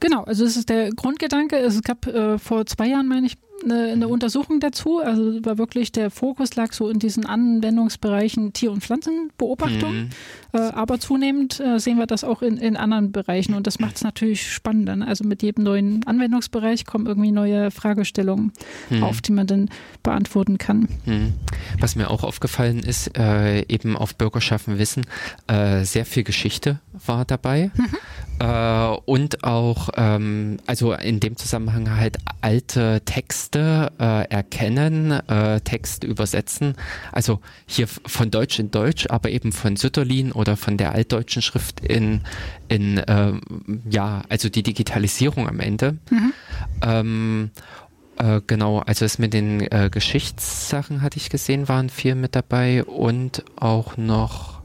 Genau, 0.00 0.24
also 0.24 0.44
es 0.44 0.56
ist 0.56 0.70
der 0.70 0.90
Grundgedanke. 0.90 1.56
Es 1.56 1.82
gab 1.82 2.06
äh, 2.06 2.38
vor 2.38 2.64
zwei 2.64 2.88
Jahren, 2.88 3.08
meine 3.08 3.26
ich, 3.26 3.36
eine, 3.64 3.92
eine, 3.92 4.08
Untersuchung 4.08 4.60
dazu. 4.60 4.98
Also 4.98 5.44
war 5.44 5.58
wirklich 5.58 5.92
der 5.92 6.10
Fokus 6.10 6.56
lag 6.56 6.72
so 6.72 6.88
in 6.88 6.98
diesen 6.98 7.26
Anwendungsbereichen 7.26 8.52
Tier- 8.52 8.72
und 8.72 8.82
Pflanzenbeobachtung. 8.82 9.94
Mhm. 9.94 10.10
Äh, 10.52 10.58
aber 10.58 10.98
zunehmend 10.98 11.60
äh, 11.60 11.78
sehen 11.78 11.98
wir 11.98 12.06
das 12.06 12.24
auch 12.24 12.42
in, 12.42 12.56
in 12.56 12.76
anderen 12.76 13.12
Bereichen 13.12 13.54
und 13.54 13.66
das 13.66 13.78
macht 13.78 13.96
es 13.96 14.02
natürlich 14.02 14.52
spannender. 14.52 14.96
Ne? 14.96 15.06
Also 15.06 15.24
mit 15.24 15.42
jedem 15.42 15.64
neuen 15.64 16.06
Anwendungsbereich 16.06 16.84
kommen 16.84 17.06
irgendwie 17.06 17.32
neue 17.32 17.70
Fragestellungen 17.70 18.52
mhm. 18.90 19.02
auf, 19.02 19.20
die 19.20 19.32
man 19.32 19.46
dann 19.46 19.68
beantworten 20.02 20.58
kann. 20.58 20.88
Mhm. 21.04 21.34
Was 21.80 21.96
mir 21.96 22.10
auch 22.10 22.22
aufgefallen 22.22 22.80
ist, 22.80 23.16
äh, 23.18 23.60
eben 23.68 23.96
auf 23.96 24.14
Bürgerschaften 24.16 24.78
Wissen, 24.78 25.04
äh, 25.46 25.84
sehr 25.84 26.06
viel 26.06 26.24
Geschichte 26.24 26.80
war 27.06 27.24
dabei. 27.24 27.70
Mhm. 27.74 27.88
Äh, 28.40 28.96
und 29.04 29.44
auch, 29.44 29.90
ähm, 29.96 30.58
also 30.66 30.92
in 30.92 31.20
dem 31.20 31.36
Zusammenhang 31.36 31.96
halt 31.96 32.18
alte 32.40 33.02
Texte 33.04 33.47
äh, 33.56 34.24
erkennen, 34.28 35.10
äh, 35.10 35.60
Text 35.60 36.04
übersetzen. 36.04 36.74
Also 37.12 37.40
hier 37.66 37.86
von 37.86 38.30
Deutsch 38.30 38.58
in 38.58 38.70
Deutsch, 38.70 39.06
aber 39.08 39.30
eben 39.30 39.52
von 39.52 39.76
Sütterlin 39.76 40.32
oder 40.32 40.56
von 40.56 40.76
der 40.76 40.92
altdeutschen 40.92 41.42
Schrift 41.42 41.80
in, 41.80 42.22
in 42.68 42.98
äh, 42.98 43.32
ja, 43.88 44.22
also 44.28 44.48
die 44.48 44.62
Digitalisierung 44.62 45.48
am 45.48 45.60
Ende. 45.60 45.96
Mhm. 46.10 46.32
Ähm, 46.82 47.50
äh, 48.18 48.40
genau, 48.46 48.80
also 48.80 49.04
es 49.04 49.18
mit 49.18 49.32
den 49.32 49.60
äh, 49.60 49.90
Geschichtssachen 49.90 51.02
hatte 51.02 51.18
ich 51.18 51.30
gesehen, 51.30 51.68
waren 51.68 51.88
viel 51.88 52.14
mit 52.14 52.34
dabei 52.34 52.84
und 52.84 53.44
auch 53.56 53.96
noch 53.96 54.58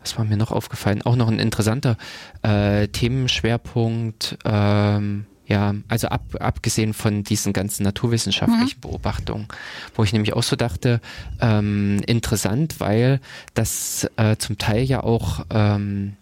was 0.00 0.18
war 0.18 0.26
mir 0.26 0.36
noch 0.36 0.50
aufgefallen? 0.50 1.00
Auch 1.00 1.16
noch 1.16 1.28
ein 1.28 1.38
interessanter 1.38 1.96
äh, 2.42 2.88
Themenschwerpunkt. 2.88 4.36
Ähm, 4.44 5.24
ja, 5.46 5.74
also 5.88 6.08
ab, 6.08 6.22
abgesehen 6.40 6.94
von 6.94 7.22
diesen 7.22 7.52
ganzen 7.52 7.82
naturwissenschaftlichen 7.82 8.78
mhm. 8.78 8.80
Beobachtungen, 8.80 9.48
wo 9.94 10.02
ich 10.04 10.12
nämlich 10.12 10.32
auch 10.32 10.42
so 10.42 10.56
dachte, 10.56 11.00
ähm, 11.40 12.00
interessant, 12.06 12.80
weil 12.80 13.20
das 13.52 14.08
äh, 14.16 14.36
zum 14.36 14.56
Teil 14.56 14.84
ja 14.84 15.02
auch 15.02 15.44
ähm, 15.50 16.16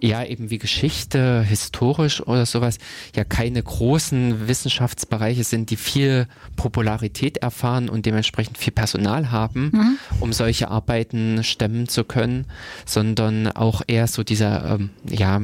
ja 0.00 0.22
eben 0.24 0.50
wie 0.50 0.58
Geschichte, 0.58 1.42
historisch 1.42 2.20
oder 2.20 2.44
sowas, 2.46 2.78
ja 3.14 3.24
keine 3.24 3.62
großen 3.62 4.48
Wissenschaftsbereiche 4.48 5.44
sind, 5.44 5.70
die 5.70 5.76
viel 5.76 6.26
Popularität 6.56 7.38
erfahren 7.38 7.88
und 7.88 8.06
dementsprechend 8.06 8.58
viel 8.58 8.72
Personal 8.72 9.30
haben, 9.30 9.70
mhm. 9.72 9.98
um 10.20 10.32
solche 10.32 10.68
Arbeiten 10.68 11.42
stemmen 11.42 11.88
zu 11.88 12.04
können, 12.04 12.46
sondern 12.84 13.48
auch 13.48 13.82
eher 13.86 14.06
so 14.06 14.22
dieser, 14.22 14.74
ähm, 14.74 14.90
ja, 15.08 15.40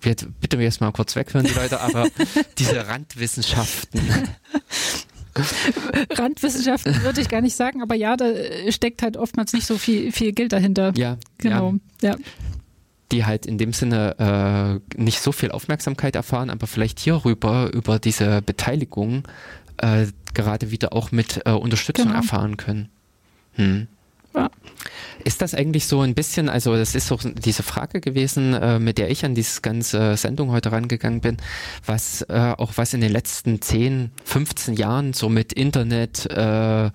bitte 0.00 0.56
mir 0.56 0.64
jetzt 0.64 0.80
mal 0.80 0.92
kurz 0.92 1.16
weghören, 1.16 1.46
die 1.46 1.54
Leute, 1.54 1.80
aber 1.80 2.08
diese 2.58 2.86
Randwissenschaften. 2.86 4.00
Randwissenschaften 6.10 7.02
würde 7.02 7.20
ich 7.20 7.28
gar 7.28 7.40
nicht 7.40 7.54
sagen, 7.56 7.82
aber 7.82 7.94
ja, 7.94 8.16
da 8.16 8.26
steckt 8.68 9.02
halt 9.02 9.16
oftmals 9.16 9.52
nicht 9.52 9.66
so 9.66 9.78
viel, 9.78 10.10
viel 10.12 10.32
Geld 10.32 10.52
dahinter. 10.52 10.92
Ja, 10.96 11.18
genau. 11.38 11.74
Ja. 12.02 12.10
ja 12.10 12.16
die 13.12 13.24
halt 13.24 13.46
in 13.46 13.58
dem 13.58 13.72
Sinne 13.72 14.80
äh, 14.96 15.00
nicht 15.00 15.20
so 15.20 15.32
viel 15.32 15.50
Aufmerksamkeit 15.50 16.14
erfahren, 16.14 16.50
aber 16.50 16.66
vielleicht 16.66 17.00
hierüber, 17.00 17.70
über 17.72 17.98
diese 17.98 18.42
Beteiligung, 18.42 19.26
äh, 19.78 20.06
gerade 20.34 20.70
wieder 20.70 20.92
auch 20.92 21.10
mit 21.10 21.40
äh, 21.44 21.50
Unterstützung 21.50 22.06
genau. 22.06 22.18
erfahren 22.18 22.56
können. 22.56 22.88
Hm. 23.54 23.88
Ja. 24.34 24.50
Ist 25.24 25.42
das 25.42 25.54
eigentlich 25.54 25.86
so 25.86 26.00
ein 26.00 26.14
bisschen, 26.14 26.48
also 26.48 26.76
das 26.76 26.94
ist 26.94 27.08
so 27.08 27.16
diese 27.16 27.62
Frage 27.62 28.00
gewesen, 28.00 28.54
äh, 28.54 28.78
mit 28.78 28.96
der 28.96 29.10
ich 29.10 29.24
an 29.24 29.34
diese 29.34 29.60
ganze 29.60 30.16
Sendung 30.16 30.50
heute 30.50 30.72
rangegangen 30.72 31.20
bin, 31.20 31.36
was 31.84 32.22
äh, 32.22 32.54
auch 32.56 32.72
was 32.76 32.94
in 32.94 33.00
den 33.00 33.12
letzten 33.12 33.60
10, 33.60 34.12
15 34.24 34.74
Jahren 34.74 35.12
so 35.12 35.28
mit 35.28 35.52
Internet, 35.52 36.26
äh, 36.30 36.86
äh 36.86 36.90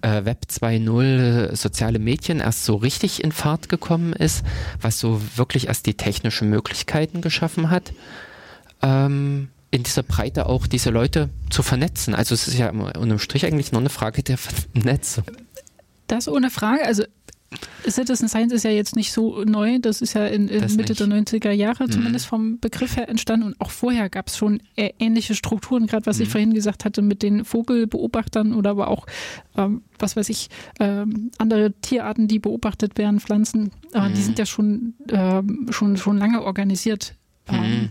Web 0.00 0.46
2.0, 0.50 1.54
soziale 1.54 1.98
Medien 1.98 2.40
erst 2.40 2.64
so 2.64 2.76
richtig 2.76 3.22
in 3.22 3.32
Fahrt 3.32 3.68
gekommen 3.68 4.12
ist, 4.12 4.44
was 4.80 4.98
so 4.98 5.20
wirklich 5.36 5.68
erst 5.68 5.86
die 5.86 5.94
technischen 5.94 6.50
Möglichkeiten 6.50 7.20
geschaffen 7.20 7.70
hat. 7.70 7.92
Ähm, 8.82 9.48
in 9.70 9.82
dieser 9.82 10.02
Breite 10.02 10.46
auch 10.46 10.66
diese 10.66 10.90
Leute 10.90 11.28
zu 11.50 11.62
vernetzen. 11.62 12.14
Also 12.14 12.34
es 12.34 12.48
ist 12.48 12.56
ja 12.56 12.70
unterm 12.70 13.18
Strich 13.18 13.44
eigentlich 13.44 13.72
nur 13.72 13.80
eine 13.80 13.90
Frage 13.90 14.22
der 14.22 14.38
Vernetzung. 14.38 15.24
Das 16.08 16.28
ohne 16.28 16.50
Frage. 16.50 16.84
Also 16.84 17.04
Citizen 17.88 18.28
Science 18.28 18.52
ist 18.52 18.64
ja 18.64 18.70
jetzt 18.70 18.94
nicht 18.94 19.12
so 19.12 19.42
neu, 19.44 19.78
das 19.78 20.02
ist 20.02 20.12
ja 20.12 20.26
in, 20.26 20.48
in 20.48 20.60
Mitte 20.76 20.92
nicht. 20.92 21.00
der 21.00 21.06
90er 21.06 21.50
Jahre 21.50 21.84
mhm. 21.84 21.90
zumindest 21.90 22.26
vom 22.26 22.58
Begriff 22.60 22.96
her 22.96 23.08
entstanden 23.08 23.46
und 23.46 23.60
auch 23.60 23.70
vorher 23.70 24.10
gab 24.10 24.28
es 24.28 24.36
schon 24.36 24.60
ähnliche 24.76 25.34
Strukturen, 25.34 25.86
gerade 25.86 26.04
was 26.04 26.18
mhm. 26.18 26.24
ich 26.24 26.28
vorhin 26.28 26.54
gesagt 26.54 26.84
hatte 26.84 27.00
mit 27.00 27.22
den 27.22 27.46
Vogelbeobachtern 27.46 28.52
oder 28.52 28.70
aber 28.70 28.88
auch, 28.88 29.06
ähm, 29.56 29.82
was 29.98 30.16
weiß 30.16 30.28
ich, 30.28 30.50
ähm, 30.78 31.30
andere 31.38 31.72
Tierarten, 31.80 32.28
die 32.28 32.38
beobachtet 32.38 32.98
werden, 32.98 33.18
Pflanzen, 33.20 33.70
äh, 33.94 34.08
mhm. 34.08 34.14
die 34.14 34.22
sind 34.22 34.38
ja 34.38 34.44
schon, 34.44 34.94
ähm, 35.08 35.68
schon, 35.70 35.96
schon 35.96 36.18
lange 36.18 36.42
organisiert. 36.42 37.14
Mhm. 37.50 37.56
Ähm, 37.56 37.90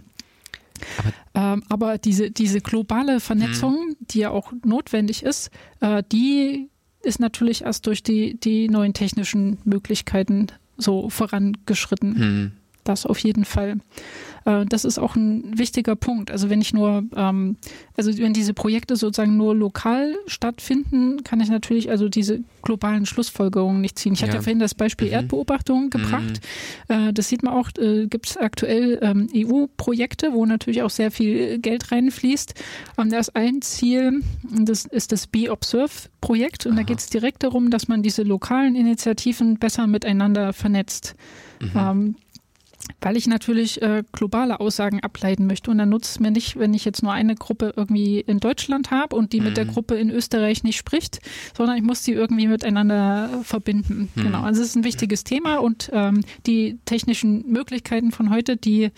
aber, 1.33 1.53
ähm, 1.53 1.63
aber, 1.69 1.97
diese, 1.97 2.29
diese 2.29 2.61
globale 2.61 3.19
Vernetzung, 3.19 3.73
mhm. 3.73 3.95
die 4.01 4.19
ja 4.19 4.29
auch 4.29 4.53
notwendig 4.63 5.23
ist, 5.23 5.49
äh, 5.79 6.03
die 6.11 6.69
ist 7.07 7.19
natürlich 7.19 7.63
erst 7.63 7.87
durch 7.87 8.03
die, 8.03 8.39
die 8.39 8.67
neuen 8.67 8.93
technischen 8.93 9.57
Möglichkeiten 9.63 10.47
so 10.77 11.09
vorangeschritten. 11.09 12.15
Hm. 12.15 12.51
Das 12.87 13.05
auf 13.05 13.19
jeden 13.19 13.43
Fall. 13.43 13.77
Äh, 14.45 14.65
das 14.65 14.85
ist 14.85 14.97
auch 14.97 15.15
ein 15.15 15.57
wichtiger 15.57 15.95
Punkt. 15.95 16.31
Also 16.31 16.49
wenn 16.49 16.61
ich 16.61 16.73
nur, 16.73 17.03
ähm, 17.15 17.57
also 17.97 18.17
wenn 18.17 18.33
diese 18.33 18.53
Projekte 18.53 18.95
sozusagen 18.95 19.35
nur 19.35 19.53
lokal 19.53 20.15
stattfinden, 20.25 21.23
kann 21.23 21.41
ich 21.41 21.49
natürlich 21.49 21.89
also 21.89 22.07
diese 22.07 22.39
globalen 22.61 23.05
Schlussfolgerungen 23.05 23.81
nicht 23.81 23.99
ziehen. 23.99 24.13
Ich 24.13 24.21
ja. 24.21 24.27
hatte 24.27 24.37
ja 24.37 24.41
vorhin 24.41 24.59
das 24.59 24.73
Beispiel 24.73 25.07
mhm. 25.07 25.13
Erdbeobachtung 25.13 25.89
gebracht. 25.89 26.39
Mhm. 26.87 27.09
Äh, 27.09 27.13
das 27.13 27.27
sieht 27.27 27.43
man 27.43 27.53
auch, 27.53 27.69
äh, 27.77 28.07
gibt 28.07 28.29
es 28.29 28.37
aktuell 28.37 28.99
ähm, 29.01 29.27
EU-Projekte, 29.35 30.31
wo 30.31 30.45
natürlich 30.45 30.81
auch 30.81 30.89
sehr 30.89 31.11
viel 31.11 31.59
Geld 31.59 31.91
reinfließt. 31.91 32.53
Und 32.95 33.11
da 33.11 33.19
ist 33.19 33.35
ein 33.35 33.61
Ziel, 33.61 34.21
das 34.49 34.85
ist 34.85 35.11
das 35.11 35.27
Be 35.27 35.51
Observe-Projekt. 35.51 36.65
Und 36.65 36.73
Aha. 36.73 36.79
da 36.79 36.83
geht 36.83 36.99
es 36.99 37.09
direkt 37.09 37.43
darum, 37.43 37.69
dass 37.69 37.89
man 37.89 38.01
diese 38.01 38.23
lokalen 38.23 38.75
Initiativen 38.75 39.59
besser 39.59 39.87
miteinander 39.87 40.53
vernetzt. 40.53 41.15
Mhm. 41.59 41.71
Ähm, 41.75 42.15
weil 43.01 43.17
ich 43.17 43.27
natürlich 43.27 43.81
äh, 43.81 44.03
globale 44.11 44.59
Aussagen 44.59 45.01
ableiten 45.01 45.47
möchte. 45.47 45.71
Und 45.71 45.77
dann 45.77 45.89
nutzt 45.89 46.11
es 46.11 46.19
mir 46.19 46.31
nicht, 46.31 46.57
wenn 46.57 46.73
ich 46.73 46.85
jetzt 46.85 47.03
nur 47.03 47.13
eine 47.13 47.35
Gruppe 47.35 47.73
irgendwie 47.75 48.19
in 48.19 48.39
Deutschland 48.39 48.91
habe 48.91 49.15
und 49.15 49.33
die 49.33 49.39
mhm. 49.39 49.47
mit 49.47 49.57
der 49.57 49.65
mhm. 49.65 49.71
Gruppe 49.71 49.95
in 49.95 50.09
Österreich 50.09 50.63
nicht 50.63 50.77
spricht, 50.77 51.19
sondern 51.55 51.77
ich 51.77 51.83
muss 51.83 52.03
die 52.03 52.13
irgendwie 52.13 52.47
miteinander 52.47 53.41
verbinden. 53.43 54.09
Mhm. 54.15 54.23
Genau, 54.23 54.41
also 54.41 54.61
es 54.61 54.69
ist 54.69 54.75
ein 54.75 54.83
wichtiges 54.83 55.23
Thema 55.23 55.57
und 55.57 55.89
ähm, 55.93 56.21
die 56.45 56.79
technischen 56.85 57.49
Möglichkeiten 57.51 58.11
von 58.11 58.29
heute, 58.29 58.57
die 58.57 58.91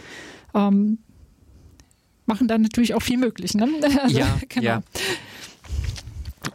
ähm, 0.54 1.00
machen 2.26 2.48
da 2.48 2.58
natürlich 2.58 2.94
auch 2.94 3.02
viel 3.02 3.18
möglich. 3.18 3.54
Ne? 3.56 3.68
Also, 4.02 4.20
ja, 4.20 4.40
genau. 4.48 4.66
Ja. 4.66 4.82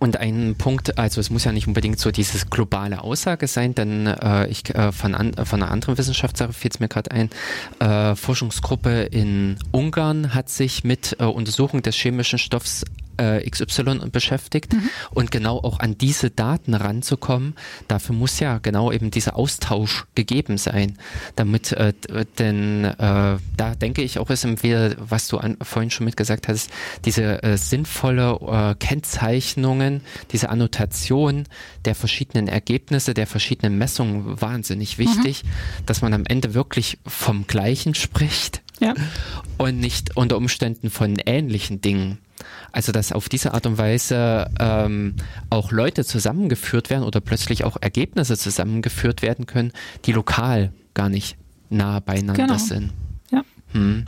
Und 0.04 0.18
ein 0.18 0.54
Punkt, 0.58 0.98
also 0.98 1.18
es 1.18 1.30
muss 1.30 1.44
ja 1.44 1.52
nicht 1.52 1.66
unbedingt 1.66 1.98
so 1.98 2.10
diese 2.10 2.44
globale 2.44 3.00
Aussage 3.00 3.46
sein, 3.46 3.74
denn 3.74 4.06
äh, 4.06 4.46
ich 4.48 4.68
äh, 4.74 4.92
von, 4.92 5.14
an, 5.14 5.32
von 5.32 5.62
einer 5.62 5.72
anderen 5.72 5.96
Wissenschaftssache 5.96 6.52
fällt 6.52 6.74
es 6.74 6.80
mir 6.80 6.88
gerade 6.88 7.10
ein, 7.10 7.30
äh, 7.78 8.14
Forschungsgruppe 8.14 9.04
in 9.04 9.56
Ungarn 9.72 10.34
hat 10.34 10.50
sich 10.50 10.84
mit 10.84 11.16
äh, 11.20 11.24
Untersuchung 11.24 11.80
des 11.80 11.96
chemischen 11.96 12.38
Stoffs 12.38 12.84
äh, 13.16 13.48
XY 13.48 14.10
beschäftigt 14.10 14.72
mhm. 14.72 14.90
und 15.10 15.30
genau 15.30 15.58
auch 15.58 15.80
an 15.80 15.98
diese 15.98 16.30
Daten 16.30 16.74
ranzukommen, 16.74 17.54
dafür 17.88 18.14
muss 18.14 18.40
ja 18.40 18.58
genau 18.58 18.92
eben 18.92 19.10
dieser 19.10 19.36
Austausch 19.36 20.04
gegeben 20.14 20.58
sein, 20.58 20.98
damit 21.36 21.72
äh, 21.72 21.92
denn 22.38 22.84
äh, 22.84 22.94
da 22.98 23.74
denke 23.80 24.02
ich 24.02 24.18
auch 24.18 24.30
ist 24.30 24.44
wieder, 24.62 24.94
was 24.98 25.28
du 25.28 25.38
an, 25.38 25.56
vorhin 25.62 25.90
schon 25.90 26.04
mitgesagt 26.04 26.48
hast, 26.48 26.70
diese 27.04 27.42
äh, 27.42 27.56
sinnvolle 27.56 28.38
äh, 28.46 28.74
Kennzeichnungen, 28.74 30.02
diese 30.32 30.48
Annotation 30.50 31.44
der 31.84 31.94
verschiedenen 31.94 32.48
Ergebnisse, 32.48 33.14
der 33.14 33.26
verschiedenen 33.26 33.78
Messungen 33.78 34.40
wahnsinnig 34.40 34.98
wichtig, 34.98 35.44
mhm. 35.44 35.86
dass 35.86 36.02
man 36.02 36.12
am 36.14 36.24
Ende 36.26 36.54
wirklich 36.54 36.98
vom 37.06 37.46
Gleichen 37.46 37.94
spricht 37.94 38.62
ja. 38.80 38.94
und 39.58 39.78
nicht 39.78 40.16
unter 40.16 40.36
Umständen 40.36 40.90
von 40.90 41.16
ähnlichen 41.24 41.80
Dingen. 41.80 42.18
Also 42.74 42.90
dass 42.90 43.12
auf 43.12 43.28
diese 43.28 43.54
Art 43.54 43.66
und 43.66 43.78
Weise 43.78 44.50
ähm, 44.58 45.14
auch 45.48 45.70
Leute 45.70 46.04
zusammengeführt 46.04 46.90
werden 46.90 47.04
oder 47.04 47.20
plötzlich 47.20 47.62
auch 47.64 47.76
Ergebnisse 47.80 48.36
zusammengeführt 48.36 49.22
werden 49.22 49.46
können, 49.46 49.72
die 50.06 50.12
lokal 50.12 50.72
gar 50.92 51.08
nicht 51.08 51.36
nah 51.70 52.00
beieinander 52.00 52.46
genau. 52.46 52.58
sind. 52.58 52.92
Ja. 53.30 53.42
Hm. 53.72 54.06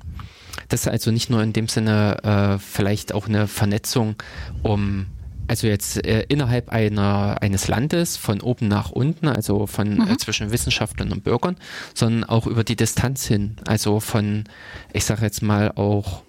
Das 0.68 0.80
ist 0.80 0.88
also 0.88 1.12
nicht 1.12 1.30
nur 1.30 1.42
in 1.44 1.52
dem 1.52 1.68
Sinne 1.68 2.16
äh, 2.24 2.58
vielleicht 2.58 3.14
auch 3.14 3.28
eine 3.28 3.46
Vernetzung, 3.46 4.16
um 4.64 5.06
also 5.48 5.68
jetzt 5.68 6.04
äh, 6.04 6.24
innerhalb 6.28 6.70
einer, 6.70 7.36
eines 7.40 7.68
Landes 7.68 8.16
von 8.16 8.40
oben 8.40 8.66
nach 8.66 8.90
unten, 8.90 9.28
also 9.28 9.66
von 9.66 9.86
äh, 9.86 10.04
mhm. 10.04 10.10
äh, 10.10 10.16
zwischen 10.16 10.50
Wissenschaftlern 10.50 11.12
und 11.12 11.22
Bürgern, 11.22 11.56
sondern 11.94 12.24
auch 12.24 12.48
über 12.48 12.64
die 12.64 12.74
Distanz 12.74 13.26
hin, 13.26 13.56
also 13.64 14.00
von, 14.00 14.44
ich 14.92 15.04
sage 15.04 15.22
jetzt 15.22 15.42
mal 15.42 15.70
auch 15.76 16.22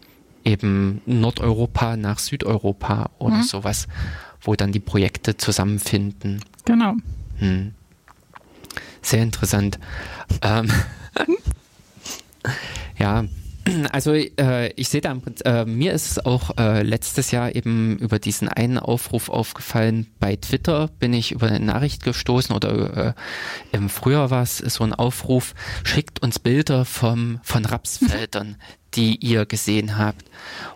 eben 0.48 1.02
Nordeuropa 1.06 1.98
nach 1.98 2.20
Südeuropa 2.20 3.12
oder 3.20 3.38
mhm. 3.38 3.44
sowas, 3.44 3.88
wo 4.42 4.56
dann 4.56 4.72
die 4.72 4.80
Projekte 4.80 5.38
zusammenfinden. 5.38 6.40
Genau. 6.66 6.96
Hm. 7.38 7.74
Sehr 9.02 9.24
interessant. 9.24 9.78
Ähm, 10.42 10.72
ja, 12.98 13.26
also 13.92 14.14
äh, 14.14 14.72
ich 14.74 14.90
sehe 14.90 15.02
da, 15.02 15.16
äh, 15.46 15.66
mir 15.66 15.94
ist 15.94 16.12
es 16.12 16.26
auch 16.26 16.58
äh, 16.58 16.84
letztes 16.84 17.32
Jahr 17.32 17.56
eben 17.56 17.98
über 17.98 18.20
diesen 18.20 18.48
einen 18.48 18.78
Aufruf 18.78 19.30
aufgefallen. 19.30 20.08
Bei 20.20 20.36
Twitter 20.36 20.90
bin 21.00 21.14
ich 21.14 21.32
über 21.32 21.48
eine 21.48 21.60
Nachricht 21.60 22.04
gestoßen 22.04 22.56
oder 22.56 23.08
äh, 23.08 23.14
im 23.72 23.90
Frühjahr 23.90 24.30
war 24.30 24.44
es 24.44 24.58
so 24.58 24.84
ein 24.84 24.94
Aufruf, 24.94 25.54
schickt 25.84 26.22
uns 26.22 26.40
Bilder 26.40 26.86
vom, 26.86 27.40
von 27.44 27.66
Rapsfeldern, 27.66 28.56
die 28.96 29.18
ihr 29.18 29.46
gesehen 29.46 29.98
habt. 29.98 30.26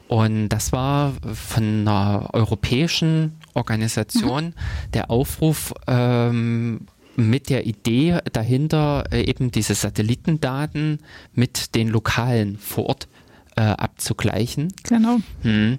Und 0.07 0.49
das 0.49 0.71
war 0.71 1.13
von 1.33 1.63
einer 1.63 2.29
europäischen 2.33 3.39
Organisation 3.53 4.45
mhm. 4.45 4.53
der 4.93 5.09
Aufruf, 5.09 5.73
ähm, 5.87 6.87
mit 7.15 7.49
der 7.49 7.65
Idee 7.65 8.19
dahinter, 8.31 9.05
äh, 9.11 9.23
eben 9.23 9.51
diese 9.51 9.75
Satellitendaten 9.75 10.99
mit 11.33 11.75
den 11.75 11.89
lokalen 11.89 12.57
vor 12.57 12.87
Ort 12.87 13.07
äh, 13.55 13.61
abzugleichen. 13.61 14.73
Genau. 14.83 15.17
Hm. 15.41 15.77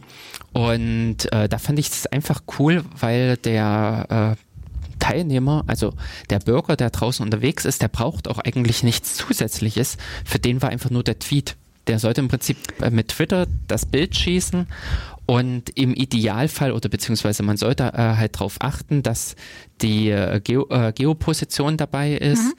Und 0.52 1.32
äh, 1.32 1.48
da 1.48 1.58
fand 1.58 1.78
ich 1.78 1.88
es 1.88 2.06
einfach 2.06 2.42
cool, 2.58 2.84
weil 2.98 3.36
der 3.38 4.36
äh, 4.38 4.98
Teilnehmer, 4.98 5.64
also 5.66 5.94
der 6.30 6.38
Bürger, 6.38 6.76
der 6.76 6.90
draußen 6.90 7.24
unterwegs 7.24 7.64
ist, 7.64 7.82
der 7.82 7.88
braucht 7.88 8.28
auch 8.28 8.38
eigentlich 8.38 8.82
nichts 8.82 9.14
Zusätzliches. 9.16 9.96
Für 10.24 10.38
den 10.38 10.62
war 10.62 10.68
einfach 10.68 10.90
nur 10.90 11.02
der 11.02 11.18
Tweet. 11.18 11.56
Der 11.86 11.98
sollte 11.98 12.20
im 12.20 12.28
Prinzip 12.28 12.56
äh, 12.80 12.90
mit 12.90 13.08
Twitter 13.08 13.46
das 13.66 13.86
Bild 13.86 14.16
schießen 14.16 14.66
und 15.26 15.70
im 15.70 15.94
Idealfall 15.94 16.72
oder 16.72 16.88
beziehungsweise 16.88 17.42
man 17.42 17.56
sollte 17.56 17.84
äh, 17.84 17.96
halt 17.96 18.36
darauf 18.36 18.56
achten, 18.60 19.02
dass 19.02 19.36
die 19.80 20.10
äh, 20.10 20.40
Geo, 20.40 20.66
äh, 20.70 20.92
Geoposition 20.92 21.76
dabei 21.76 22.12
ist. 22.12 22.42
Mhm. 22.42 22.54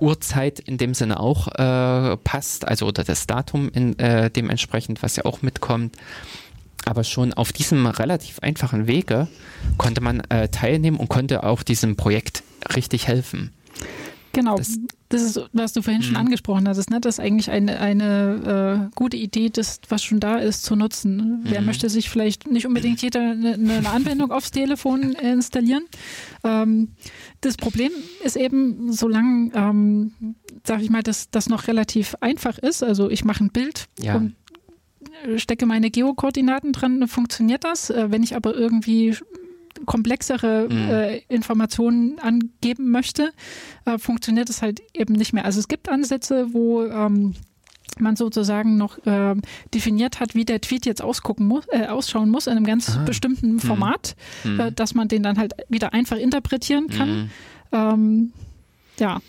Uhrzeit 0.00 0.58
in 0.58 0.78
dem 0.78 0.94
Sinne 0.94 1.20
auch 1.20 1.46
äh, 1.46 2.16
passt, 2.16 2.66
also 2.66 2.86
oder 2.86 3.04
das 3.04 3.28
Datum 3.28 3.70
in, 3.72 3.96
äh, 4.00 4.30
dementsprechend, 4.30 5.02
was 5.02 5.14
ja 5.14 5.24
auch 5.24 5.42
mitkommt. 5.42 5.96
Aber 6.84 7.04
schon 7.04 7.32
auf 7.32 7.52
diesem 7.52 7.86
relativ 7.86 8.40
einfachen 8.40 8.88
Wege 8.88 9.28
konnte 9.78 10.00
man 10.00 10.20
teilnehmen 10.50 10.96
und 10.96 11.08
konnte 11.08 11.44
auch 11.44 11.62
diesem 11.62 11.94
Projekt 11.94 12.42
richtig 12.74 13.06
helfen. 13.06 13.52
Genau, 14.32 14.56
das, 14.56 14.78
das 15.12 15.22
ist, 15.22 15.40
was 15.52 15.74
du 15.74 15.82
vorhin 15.82 16.02
schon 16.02 16.12
mhm. 16.12 16.20
angesprochen 16.20 16.66
hattest, 16.66 16.90
ne? 16.90 17.00
das 17.00 17.18
ist 17.18 17.20
eigentlich 17.20 17.50
eine, 17.50 17.78
eine 17.80 18.88
äh, 18.90 18.94
gute 18.94 19.16
Idee, 19.16 19.50
das, 19.50 19.80
was 19.88 20.02
schon 20.02 20.20
da 20.20 20.38
ist, 20.38 20.64
zu 20.64 20.74
nutzen. 20.74 21.40
Wer 21.44 21.60
mhm. 21.60 21.66
möchte 21.66 21.90
sich 21.90 22.08
vielleicht 22.08 22.50
nicht 22.50 22.66
unbedingt 22.66 23.02
jeder 23.02 23.20
eine, 23.20 23.54
eine 23.54 23.90
Anwendung 23.90 24.30
aufs 24.32 24.50
Telefon 24.50 25.12
installieren? 25.12 25.84
Ähm, 26.44 26.92
das 27.42 27.56
Problem 27.56 27.92
ist 28.24 28.36
eben, 28.36 28.92
solange, 28.92 29.52
ähm, 29.54 30.12
sage 30.64 30.82
ich 30.82 30.90
mal, 30.90 31.02
dass 31.02 31.30
das 31.30 31.48
noch 31.48 31.68
relativ 31.68 32.14
einfach 32.20 32.58
ist, 32.58 32.82
also 32.82 33.10
ich 33.10 33.24
mache 33.24 33.44
ein 33.44 33.50
Bild 33.50 33.88
ja. 34.00 34.16
und 34.16 34.34
stecke 35.36 35.66
meine 35.66 35.90
Geokoordinaten 35.90 36.72
dran, 36.72 37.06
funktioniert 37.06 37.64
das. 37.64 37.90
Äh, 37.90 38.10
wenn 38.10 38.22
ich 38.22 38.34
aber 38.34 38.54
irgendwie 38.54 39.14
komplexere 39.86 40.68
mhm. 40.70 40.88
äh, 40.90 41.18
Informationen 41.28 42.18
angeben 42.18 42.90
möchte, 42.90 43.32
äh, 43.84 43.98
funktioniert 43.98 44.50
es 44.50 44.62
halt 44.62 44.80
eben 44.94 45.14
nicht 45.14 45.32
mehr. 45.32 45.44
Also 45.44 45.60
es 45.60 45.68
gibt 45.68 45.88
Ansätze, 45.88 46.52
wo 46.52 46.84
ähm, 46.84 47.34
man 47.98 48.16
sozusagen 48.16 48.76
noch 48.76 48.98
äh, 49.06 49.34
definiert 49.74 50.20
hat, 50.20 50.34
wie 50.34 50.44
der 50.44 50.60
Tweet 50.60 50.86
jetzt 50.86 51.02
ausgucken 51.02 51.46
muss, 51.46 51.64
äh, 51.70 51.86
ausschauen 51.86 52.30
muss 52.30 52.46
in 52.46 52.56
einem 52.56 52.64
ganz 52.64 52.90
Aha. 52.90 53.04
bestimmten 53.04 53.54
mhm. 53.54 53.60
Format, 53.60 54.16
mhm. 54.44 54.60
Äh, 54.60 54.72
dass 54.72 54.94
man 54.94 55.08
den 55.08 55.22
dann 55.22 55.38
halt 55.38 55.54
wieder 55.68 55.92
einfach 55.92 56.16
interpretieren 56.16 56.88
kann. 56.88 57.10
Mhm. 57.10 57.30
Ähm, 57.72 58.32
ja. 58.98 59.20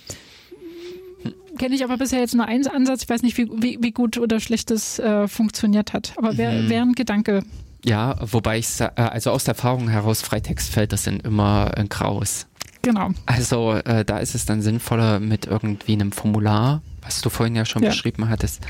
Kenne 1.57 1.75
ich 1.75 1.83
aber 1.83 1.97
bisher 1.97 2.19
jetzt 2.19 2.33
nur 2.33 2.45
einen 2.45 2.67
Ansatz. 2.67 3.03
Ich 3.03 3.09
weiß 3.09 3.21
nicht, 3.21 3.37
wie, 3.37 3.47
wie, 3.51 3.77
wie 3.79 3.91
gut 3.91 4.17
oder 4.17 4.39
schlecht 4.39 4.71
das 4.71 4.97
äh, 4.97 5.27
funktioniert 5.27 5.93
hat. 5.93 6.13
Aber 6.17 6.37
wäre 6.37 6.67
wär 6.67 6.81
ein 6.81 6.93
Gedanke, 6.93 7.43
ja, 7.83 8.15
wobei 8.19 8.59
ich, 8.59 8.79
äh, 8.79 8.89
also 8.95 9.31
aus 9.31 9.43
der 9.43 9.55
Erfahrung 9.55 9.89
heraus, 9.89 10.21
Freitextfelder 10.21 10.97
sind 10.97 11.25
immer 11.25 11.71
ein 11.75 11.89
Graus. 11.89 12.47
Genau. 12.81 13.11
Also 13.25 13.73
äh, 13.73 14.03
da 14.03 14.17
ist 14.19 14.35
es 14.35 14.45
dann 14.45 14.61
sinnvoller 14.61 15.19
mit 15.19 15.45
irgendwie 15.45 15.93
einem 15.93 16.11
Formular, 16.11 16.81
was 17.01 17.21
du 17.21 17.29
vorhin 17.29 17.55
ja 17.55 17.65
schon 17.65 17.81
ja. 17.81 17.89
beschrieben 17.89 18.29
hattest, 18.29 18.61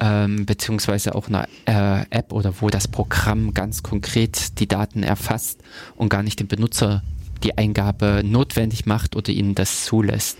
ähm, 0.00 0.46
beziehungsweise 0.46 1.14
auch 1.14 1.28
einer 1.28 1.46
äh, 1.66 2.04
App 2.10 2.32
oder 2.32 2.54
wo 2.60 2.70
das 2.70 2.88
Programm 2.88 3.54
ganz 3.54 3.84
konkret 3.84 4.58
die 4.58 4.66
Daten 4.66 5.04
erfasst 5.04 5.60
und 5.94 6.08
gar 6.08 6.24
nicht 6.24 6.40
dem 6.40 6.48
Benutzer 6.48 7.02
die 7.44 7.56
Eingabe 7.56 8.22
notwendig 8.24 8.86
macht 8.86 9.14
oder 9.16 9.30
ihnen 9.30 9.54
das 9.54 9.84
zulässt. 9.84 10.38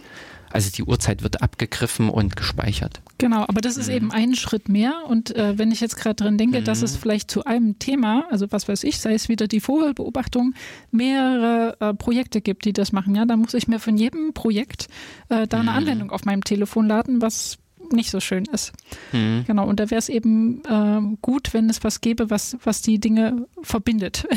Also 0.53 0.71
die 0.71 0.83
Uhrzeit 0.85 1.23
wird 1.23 1.43
abgegriffen 1.43 2.11
und 2.11 2.37
gespeichert. 2.37 3.01
Genau, 3.19 3.43
aber 3.49 3.61
das 3.61 3.77
ist 3.77 3.89
mhm. 3.89 3.95
eben 3.95 4.13
ein 4.13 4.35
Schritt 4.35 4.69
mehr. 4.69 5.05
Und 5.09 5.35
äh, 5.35 5.57
wenn 5.59 5.73
ich 5.73 5.81
jetzt 5.81 5.97
gerade 5.97 6.17
dran 6.17 6.37
denke, 6.37 6.61
mhm. 6.61 6.65
dass 6.65 6.83
es 6.83 6.97
vielleicht 6.97 7.31
zu 7.31 7.45
einem 7.45 7.79
Thema, 7.79 8.25
also 8.31 8.51
was 8.53 8.69
weiß 8.69 8.85
ich, 8.85 8.99
sei 8.99 9.15
es 9.15 9.29
wieder 9.29 9.49
die 9.49 9.61
Vogelbeobachtung, 9.61 10.55
mehrere 10.91 11.77
äh, 11.81 11.95
Projekte 11.95 12.41
gibt, 12.41 12.65
die 12.67 12.73
das 12.73 12.93
machen, 12.93 13.15
ja, 13.15 13.25
dann 13.25 13.41
muss 13.41 13.55
ich 13.55 13.67
mir 13.67 13.79
von 13.79 13.97
jedem 13.97 14.35
Projekt 14.35 14.89
äh, 15.31 15.47
da 15.47 15.61
eine 15.61 15.71
mhm. 15.71 15.77
Anwendung 15.77 16.11
auf 16.11 16.25
meinem 16.25 16.45
Telefon 16.45 16.87
laden, 16.87 17.23
was 17.23 17.59
nicht 17.93 18.11
so 18.11 18.21
schön 18.21 18.45
ist. 18.47 18.73
Mhm. 19.13 19.45
Genau, 19.47 19.67
und 19.67 19.81
da 19.81 19.91
wäre 19.91 19.99
es 19.99 20.09
eben 20.09 20.63
äh, 20.65 21.17
gut, 21.23 21.55
wenn 21.55 21.69
es 21.71 21.83
was 21.85 22.01
gäbe, 22.01 22.31
was, 22.31 22.57
was 22.65 22.83
die 22.83 22.99
Dinge 22.99 23.47
verbindet. 23.63 24.27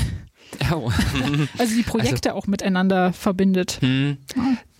Oh. 0.71 0.91
also 1.57 1.75
die 1.75 1.81
Projekte 1.81 2.29
also, 2.29 2.39
auch 2.39 2.47
miteinander 2.47 3.13
verbindet. 3.13 3.79
Mhm. 3.81 4.17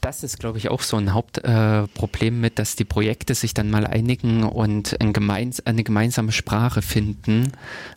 Das 0.06 0.22
ist, 0.22 0.39
glaube 0.39 0.60
ich, 0.60 0.70
auch 0.70 0.84
so 0.84 0.97
ein 0.97 1.16
Hauptproblem 1.16 2.36
äh, 2.36 2.39
mit, 2.39 2.60
dass 2.60 2.76
die 2.76 2.86
Projekte 2.86 3.34
sich 3.34 3.56
dann 3.56 3.72
mal 3.72 3.88
einigen 3.88 4.43
und 4.43 5.01
ein 5.01 5.14
gemeins 5.14 5.66
eine 5.66 5.84
gemeinsame 5.84 6.32
Sprache 6.32 6.84
finden, 6.84 7.51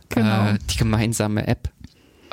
genau. 0.09 0.53
äh, 0.53 0.59
die 0.71 0.79
gemeinsame 0.79 1.47
App. 1.47 1.69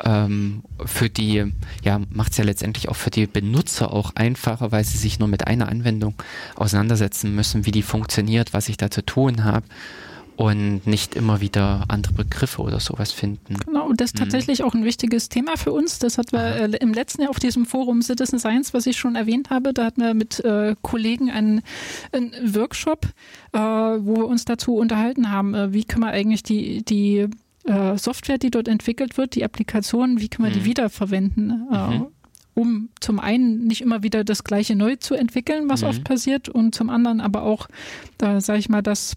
Ähm, 0.02 0.62
für 0.86 1.10
die, 1.10 1.52
ja, 1.84 2.00
macht 2.08 2.32
es 2.32 2.38
ja 2.38 2.44
letztendlich 2.44 2.88
auch 2.88 2.96
für 2.96 3.10
die 3.10 3.26
Benutzer 3.26 3.92
auch 3.92 4.14
einfacher, 4.14 4.72
weil 4.72 4.82
sie 4.82 4.96
sich 4.96 5.18
nur 5.18 5.28
mit 5.28 5.46
einer 5.46 5.68
Anwendung 5.68 6.14
auseinandersetzen 6.54 7.34
müssen, 7.34 7.66
wie 7.66 7.70
die 7.70 7.82
funktioniert, 7.82 8.54
was 8.54 8.70
ich 8.70 8.78
da 8.78 8.90
zu 8.90 9.04
tun 9.04 9.44
habe 9.44 9.66
und 10.36 10.86
nicht 10.86 11.14
immer 11.14 11.40
wieder 11.40 11.84
andere 11.88 12.12
Begriffe 12.12 12.62
oder 12.62 12.78
sowas 12.78 13.10
finden. 13.10 13.56
Genau, 13.64 13.92
das 13.94 14.10
ist 14.10 14.16
mhm. 14.16 14.24
tatsächlich 14.24 14.62
auch 14.62 14.74
ein 14.74 14.84
wichtiges 14.84 15.28
Thema 15.28 15.56
für 15.56 15.72
uns. 15.72 15.98
Das 15.98 16.18
hatten 16.18 16.32
wir 16.32 16.56
äh, 16.56 16.76
im 16.76 16.92
letzten 16.92 17.22
Jahr 17.22 17.30
auf 17.30 17.38
diesem 17.38 17.64
Forum 17.64 18.02
Citizen 18.02 18.38
Science, 18.38 18.74
was 18.74 18.86
ich 18.86 18.96
schon 18.96 19.16
erwähnt 19.16 19.50
habe, 19.50 19.72
da 19.72 19.86
hatten 19.86 20.02
wir 20.02 20.14
mit 20.14 20.44
äh, 20.44 20.76
Kollegen 20.82 21.30
einen, 21.30 21.62
einen 22.12 22.32
Workshop, 22.54 23.06
äh, 23.52 23.58
wo 23.58 24.16
wir 24.16 24.26
uns 24.26 24.44
dazu 24.44 24.76
unterhalten 24.76 25.30
haben, 25.30 25.54
äh, 25.54 25.72
wie 25.72 25.84
können 25.84 26.04
wir 26.04 26.10
eigentlich 26.10 26.42
die, 26.42 26.84
die 26.84 27.26
äh, 27.64 27.96
Software, 27.96 28.38
die 28.38 28.50
dort 28.50 28.68
entwickelt 28.68 29.16
wird, 29.16 29.34
die 29.34 29.44
Applikationen, 29.44 30.20
wie 30.20 30.28
können 30.28 30.48
wir 30.48 30.54
mhm. 30.54 30.60
die 30.60 30.64
wiederverwenden? 30.66 31.68
Äh, 31.72 31.98
mhm 31.98 32.06
um 32.56 32.88
zum 33.00 33.20
einen 33.20 33.66
nicht 33.66 33.82
immer 33.82 34.02
wieder 34.02 34.24
das 34.24 34.42
Gleiche 34.42 34.74
neu 34.76 34.96
zu 34.96 35.14
entwickeln, 35.14 35.68
was 35.68 35.82
mhm. 35.82 35.88
oft 35.88 36.04
passiert, 36.04 36.48
und 36.48 36.74
zum 36.74 36.88
anderen 36.88 37.20
aber 37.20 37.42
auch, 37.42 37.68
da 38.16 38.40
sage 38.40 38.58
ich 38.58 38.70
mal, 38.70 38.82
das 38.82 39.12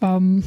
ähm, 0.00 0.42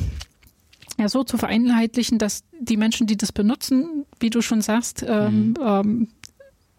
ja, 0.97 1.10
so 1.10 1.24
zu 1.24 1.38
vereinheitlichen, 1.38 2.20
dass 2.20 2.43
die 2.60 2.78
Menschen, 2.78 3.08
die 3.08 3.18
das 3.18 3.32
benutzen, 3.32 4.06
wie 4.20 4.30
du 4.30 4.41
schon 4.41 4.62
sagst, 4.62 5.04
ähm, 5.08 5.49
mhm. 5.49 5.56
ähm, 5.62 6.08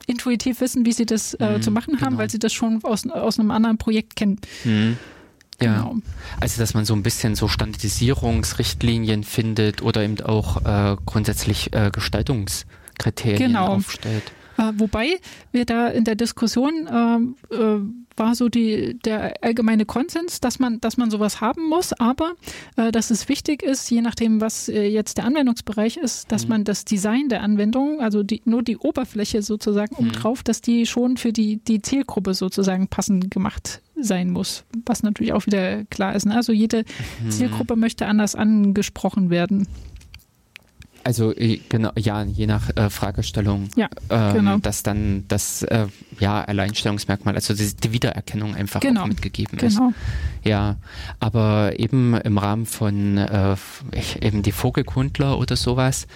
intuitiv 0.07 0.61
wissen, 0.61 0.85
wie 0.85 0.93
sie 0.93 1.07
das 1.07 1.35
äh, 1.35 1.59
mhm, 1.59 1.63
zu 1.63 1.71
machen 1.71 2.01
haben, 2.01 2.11
genau. 2.11 2.19
weil 2.19 2.31
sie 2.31 2.39
das 2.39 2.53
schon 2.53 2.85
aus, 2.85 3.09
aus 3.09 3.39
einem 3.39 3.51
anderen 3.51 3.79
Projekt 3.79 4.17
kennen. 4.17 4.41
Mhm. 4.65 4.97
Ja, 5.63 5.77
genau. 5.79 5.97
also 6.41 6.61
dass 6.61 6.75
man 6.75 6.85
so 6.85 6.95
ein 6.95 7.03
bisschen 7.03 7.37
so 7.37 7.47
Standardisierungsrichtlinien 7.47 9.23
findet 9.23 9.83
oder 9.83 10.03
eben 10.03 10.21
auch 10.21 10.65
äh, 10.65 10.97
grundsätzlich 11.07 11.73
äh, 11.73 11.91
Gestaltungskriterien 11.93 13.53
genau. 13.53 13.69
aufstellt. 13.69 14.25
Äh, 14.59 14.73
wobei 14.77 15.19
wir 15.53 15.65
da 15.65 15.89
in 15.89 16.05
der 16.05 16.17
Diskussion 16.17 17.35
äh, 17.51 17.55
äh, 17.55 17.81
war 18.17 18.35
so 18.35 18.49
die, 18.49 18.99
der 19.05 19.35
allgemeine 19.43 19.85
Konsens, 19.85 20.41
dass 20.41 20.59
man, 20.59 20.81
dass 20.81 20.97
man 20.97 21.11
sowas 21.11 21.41
haben 21.41 21.69
muss, 21.69 21.93
aber 21.93 22.35
äh, 22.77 22.93
dass 22.93 23.11
es 23.11 23.29
wichtig 23.29 23.63
ist, 23.63 23.91
je 23.91 24.01
nachdem, 24.01 24.41
was 24.41 24.69
äh, 24.69 24.87
jetzt 24.87 25.19
der 25.19 25.25
Anwendungsbereich 25.25 25.97
ist, 25.97 26.31
dass 26.31 26.45
mhm. 26.45 26.51
man 26.51 26.65
das 26.65 26.85
Design 26.85 27.29
der 27.29 27.43
Anwendung, 27.43 28.01
also 28.01 28.23
die, 28.23 28.43
nur 28.45 28.63
die 28.63 28.77
Oberfläche 28.77 29.43
sozusagen 29.43 29.95
mhm. 29.95 30.09
obendrauf, 30.09 30.43
dass 30.43 30.61
die 30.61 30.87
schon 30.87 31.17
für 31.17 31.33
die, 31.33 31.57
die 31.57 31.83
Zielgruppe 31.83 32.35
sozusagen 32.35 32.89
passend 32.89 33.31
gemacht 33.31 33.81
sein 33.97 34.31
muss. 34.31 34.65
Was 34.87 35.03
natürlich 35.03 35.33
auch 35.33 35.47
wieder 35.47 35.85
klar 35.85 36.15
ist. 36.15 36.27
Ne? 36.27 36.35
Also 36.35 36.53
jede 36.53 36.85
mhm. 37.23 37.31
Zielgruppe 37.31 37.77
möchte 37.77 38.07
anders 38.07 38.35
angesprochen 38.35 39.31
werden. 39.31 39.69
Also 41.05 41.33
äh, 41.37 41.61
genau, 41.69 41.91
ja, 41.97 42.23
je 42.25 42.47
nach 42.47 42.75
äh, 42.77 42.89
Fragestellung, 42.89 43.69
ja, 43.77 43.89
ähm, 44.09 44.35
genau. 44.35 44.59
dass 44.59 44.83
dann 44.83 45.25
das 45.29 45.63
äh, 45.63 45.87
ja, 46.19 46.43
Alleinstellungsmerkmal, 46.43 47.35
also 47.35 47.55
die, 47.55 47.77
die 47.77 47.93
Wiedererkennung 47.93 48.55
einfach 48.55 48.81
genau. 48.81 49.07
mitgegeben 49.07 49.59
ist. 49.59 49.77
Genau. 49.77 49.93
Ja, 50.43 50.77
aber 51.21 51.79
eben 51.79 52.15
im 52.15 52.39
Rahmen 52.39 52.67
von 52.67 53.19
äh, 53.19 53.57
eben 54.21 54.43
die 54.43 54.53
Vogelkundler 54.53 55.39
oder 55.39 55.57
sowas, 55.57 56.07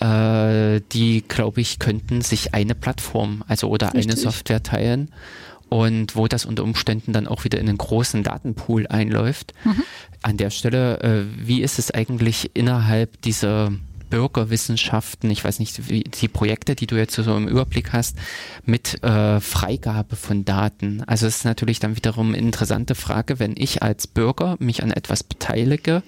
äh, 0.00 0.80
die, 0.92 1.22
glaube 1.26 1.60
ich, 1.60 1.78
könnten 1.78 2.20
sich 2.20 2.52
eine 2.52 2.74
Plattform, 2.74 3.44
also 3.46 3.68
oder 3.68 3.94
Richtig. 3.94 4.12
eine 4.12 4.16
Software 4.16 4.62
teilen 4.62 5.10
und 5.68 6.16
wo 6.16 6.26
das 6.28 6.44
unter 6.44 6.64
Umständen 6.64 7.12
dann 7.12 7.26
auch 7.26 7.44
wieder 7.44 7.58
in 7.58 7.68
einen 7.68 7.78
großen 7.78 8.22
Datenpool 8.22 8.86
einläuft. 8.88 9.54
Mhm. 9.64 9.82
An 10.22 10.36
der 10.36 10.50
Stelle, 10.50 11.00
äh, 11.00 11.24
wie 11.36 11.62
ist 11.62 11.78
es 11.78 11.90
eigentlich 11.90 12.50
innerhalb 12.54 13.22
dieser 13.22 13.72
Bürgerwissenschaften, 14.12 15.30
ich 15.30 15.42
weiß 15.42 15.58
nicht, 15.58 15.88
wie 15.88 16.04
die 16.04 16.28
Projekte, 16.28 16.74
die 16.74 16.86
du 16.86 16.96
jetzt 16.96 17.14
so 17.14 17.34
im 17.34 17.48
Überblick 17.48 17.94
hast, 17.94 18.18
mit 18.66 19.02
äh, 19.02 19.40
Freigabe 19.40 20.16
von 20.16 20.44
Daten. 20.44 21.02
Also 21.06 21.26
es 21.26 21.36
ist 21.36 21.44
natürlich 21.46 21.80
dann 21.80 21.96
wiederum 21.96 22.28
eine 22.28 22.36
interessante 22.36 22.94
Frage, 22.94 23.38
wenn 23.38 23.54
ich 23.56 23.82
als 23.82 24.06
Bürger 24.06 24.56
mich 24.58 24.82
an 24.82 24.90
etwas 24.90 25.24
beteilige, 25.24 26.02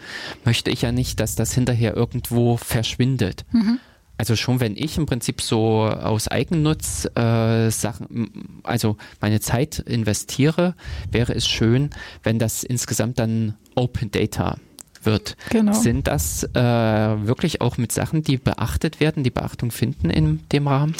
möchte 0.44 0.70
ich 0.70 0.82
ja 0.82 0.92
nicht, 0.92 1.18
dass 1.18 1.34
das 1.34 1.54
hinterher 1.54 1.96
irgendwo 1.96 2.58
verschwindet. 2.58 3.46
Mhm. 3.52 3.80
Also 4.18 4.36
schon 4.36 4.60
wenn 4.60 4.76
ich 4.76 4.98
im 4.98 5.06
Prinzip 5.06 5.40
so 5.40 5.84
aus 5.84 6.28
Eigennutz 6.28 7.06
äh, 7.16 7.70
Sachen, 7.70 8.60
also 8.64 8.98
meine 9.22 9.40
Zeit 9.40 9.78
investiere, 9.78 10.74
wäre 11.10 11.34
es 11.34 11.48
schön, 11.48 11.88
wenn 12.22 12.38
das 12.38 12.64
insgesamt 12.64 13.18
dann 13.18 13.54
Open 13.74 14.10
Data 14.10 14.58
wird. 15.06 15.36
Genau. 15.50 15.72
Sind 15.72 16.06
das 16.06 16.44
äh, 16.44 16.58
wirklich 16.58 17.60
auch 17.60 17.78
mit 17.78 17.92
Sachen, 17.92 18.22
die 18.22 18.36
beachtet 18.36 19.00
werden, 19.00 19.22
die 19.22 19.30
Beachtung 19.30 19.70
finden 19.70 20.10
in 20.10 20.40
dem 20.52 20.66
Rahmen? 20.66 20.94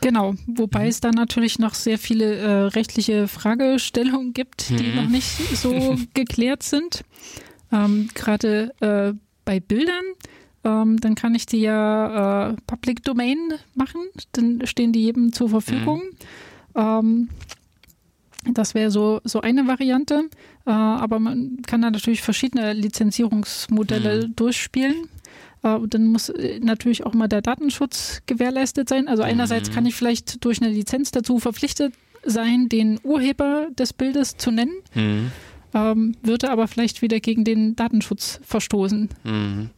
Genau, 0.00 0.34
wobei 0.46 0.84
mhm. 0.84 0.88
es 0.88 1.00
da 1.00 1.10
natürlich 1.10 1.58
noch 1.58 1.74
sehr 1.74 1.98
viele 1.98 2.36
äh, 2.36 2.50
rechtliche 2.66 3.28
Fragestellungen 3.28 4.34
gibt, 4.34 4.68
die 4.68 4.88
mhm. 4.88 4.96
noch 4.96 5.08
nicht 5.08 5.56
so 5.56 5.96
geklärt 6.14 6.62
sind. 6.62 7.04
Ähm, 7.72 8.08
Gerade 8.14 8.72
äh, 8.80 9.14
bei 9.44 9.60
Bildern, 9.60 10.04
ähm, 10.64 11.00
dann 11.00 11.14
kann 11.14 11.34
ich 11.34 11.46
die 11.46 11.60
ja 11.60 12.50
äh, 12.50 12.56
Public 12.66 13.02
Domain 13.04 13.54
machen, 13.74 14.00
dann 14.32 14.66
stehen 14.66 14.92
die 14.92 15.02
jedem 15.02 15.32
zur 15.32 15.48
Verfügung. 15.48 16.02
Mhm. 16.74 16.80
Ähm, 16.80 17.28
das 18.52 18.74
wäre 18.74 18.90
so, 18.90 19.20
so 19.24 19.40
eine 19.40 19.66
Variante. 19.66 20.28
Äh, 20.66 20.70
aber 20.70 21.18
man 21.18 21.58
kann 21.66 21.82
da 21.82 21.90
natürlich 21.90 22.22
verschiedene 22.22 22.72
Lizenzierungsmodelle 22.72 24.28
mhm. 24.28 24.36
durchspielen. 24.36 25.08
Äh, 25.62 25.78
dann 25.88 26.06
muss 26.06 26.28
äh, 26.28 26.60
natürlich 26.60 27.04
auch 27.04 27.14
mal 27.14 27.28
der 27.28 27.42
Datenschutz 27.42 28.22
gewährleistet 28.26 28.88
sein. 28.88 29.08
Also 29.08 29.22
einerseits 29.22 29.70
mhm. 29.70 29.74
kann 29.74 29.86
ich 29.86 29.94
vielleicht 29.94 30.44
durch 30.44 30.62
eine 30.62 30.70
Lizenz 30.70 31.10
dazu 31.10 31.38
verpflichtet 31.38 31.94
sein, 32.24 32.68
den 32.68 32.98
Urheber 33.02 33.68
des 33.78 33.92
Bildes 33.92 34.36
zu 34.36 34.50
nennen, 34.50 34.74
mhm. 34.94 35.30
ähm, 35.74 36.16
würde 36.22 36.50
aber 36.50 36.66
vielleicht 36.66 37.02
wieder 37.02 37.20
gegen 37.20 37.44
den 37.44 37.76
Datenschutz 37.76 38.40
verstoßen. 38.42 39.08
Mhm 39.24 39.70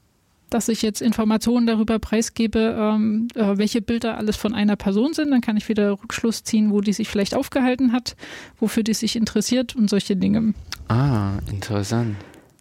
dass 0.51 0.69
ich 0.69 0.83
jetzt 0.83 1.03
Informationen 1.03 1.67
darüber 1.67 1.99
preisgebe, 1.99 2.77
ähm, 2.79 3.29
äh, 3.35 3.57
welche 3.57 3.83
Bilder 3.83 4.17
alles 4.17 4.37
von 4.37 4.55
einer 4.55 4.77
Person 4.77 5.15
sind. 5.15 5.31
Dann 5.31 5.41
kann 5.41 5.57
ich 5.57 5.69
wieder 5.69 5.93
Rückschluss 5.93 6.45
ziehen, 6.45 6.71
wo 6.71 6.81
die 6.81 6.93
sich 6.93 7.09
vielleicht 7.09 7.35
aufgehalten 7.35 7.93
hat, 7.93 8.17
wofür 8.59 8.83
die 8.83 8.95
sich 8.95 9.17
interessiert 9.17 9.77
und 9.77 9.91
solche 9.91 10.17
Dinge. 10.17 10.55
Ah, 10.89 11.39
interessant. 11.51 12.17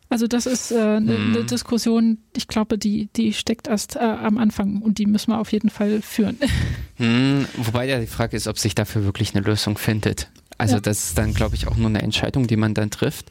Also 0.09 0.27
das 0.27 0.45
ist 0.45 0.71
eine 0.71 0.97
äh, 0.97 0.99
ne, 1.01 1.17
hm. 1.17 1.31
ne 1.33 1.43
Diskussion, 1.43 2.19
ich 2.35 2.47
glaube, 2.47 2.77
die, 2.77 3.09
die 3.15 3.33
steckt 3.33 3.67
erst 3.67 3.97
äh, 3.97 3.99
am 3.99 4.37
Anfang 4.37 4.81
und 4.81 4.99
die 4.99 5.05
müssen 5.05 5.31
wir 5.31 5.39
auf 5.39 5.51
jeden 5.51 5.69
Fall 5.69 6.01
führen. 6.01 6.37
Hm, 6.99 7.45
wobei 7.55 7.87
ja 7.87 7.99
die 7.99 8.07
Frage 8.07 8.35
ist, 8.35 8.47
ob 8.47 8.57
sich 8.57 8.73
dafür 8.73 9.03
wirklich 9.03 9.35
eine 9.35 9.45
Lösung 9.45 9.77
findet. 9.77 10.31
Also 10.57 10.77
ja. 10.77 10.79
das 10.79 11.09
ist 11.09 11.17
dann, 11.19 11.35
glaube 11.35 11.53
ich, 11.53 11.67
auch 11.67 11.75
nur 11.75 11.89
eine 11.89 12.01
Entscheidung, 12.01 12.47
die 12.47 12.55
man 12.55 12.73
dann 12.73 12.89
trifft, 12.89 13.27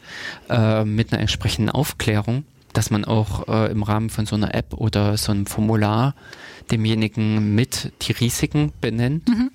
äh, 0.48 0.84
mit 0.84 1.12
einer 1.12 1.20
entsprechenden 1.20 1.70
Aufklärung 1.70 2.44
dass 2.76 2.90
man 2.90 3.04
auch 3.04 3.48
äh, 3.48 3.70
im 3.70 3.82
Rahmen 3.82 4.10
von 4.10 4.26
so 4.26 4.36
einer 4.36 4.54
App 4.54 4.74
oder 4.74 5.16
so 5.16 5.32
einem 5.32 5.46
Formular 5.46 6.14
demjenigen 6.70 7.54
mit 7.54 7.92
die 8.02 8.12
Risiken 8.12 8.72
benennt. 8.80 9.28
Mhm. 9.28 9.50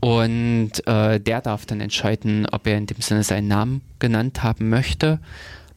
Und 0.00 0.86
äh, 0.86 1.20
der 1.20 1.40
darf 1.40 1.64
dann 1.64 1.80
entscheiden, 1.80 2.46
ob 2.50 2.66
er 2.66 2.76
in 2.76 2.86
dem 2.86 3.00
Sinne 3.00 3.22
seinen 3.22 3.48
Namen 3.48 3.80
genannt 4.00 4.42
haben 4.42 4.68
möchte, 4.68 5.20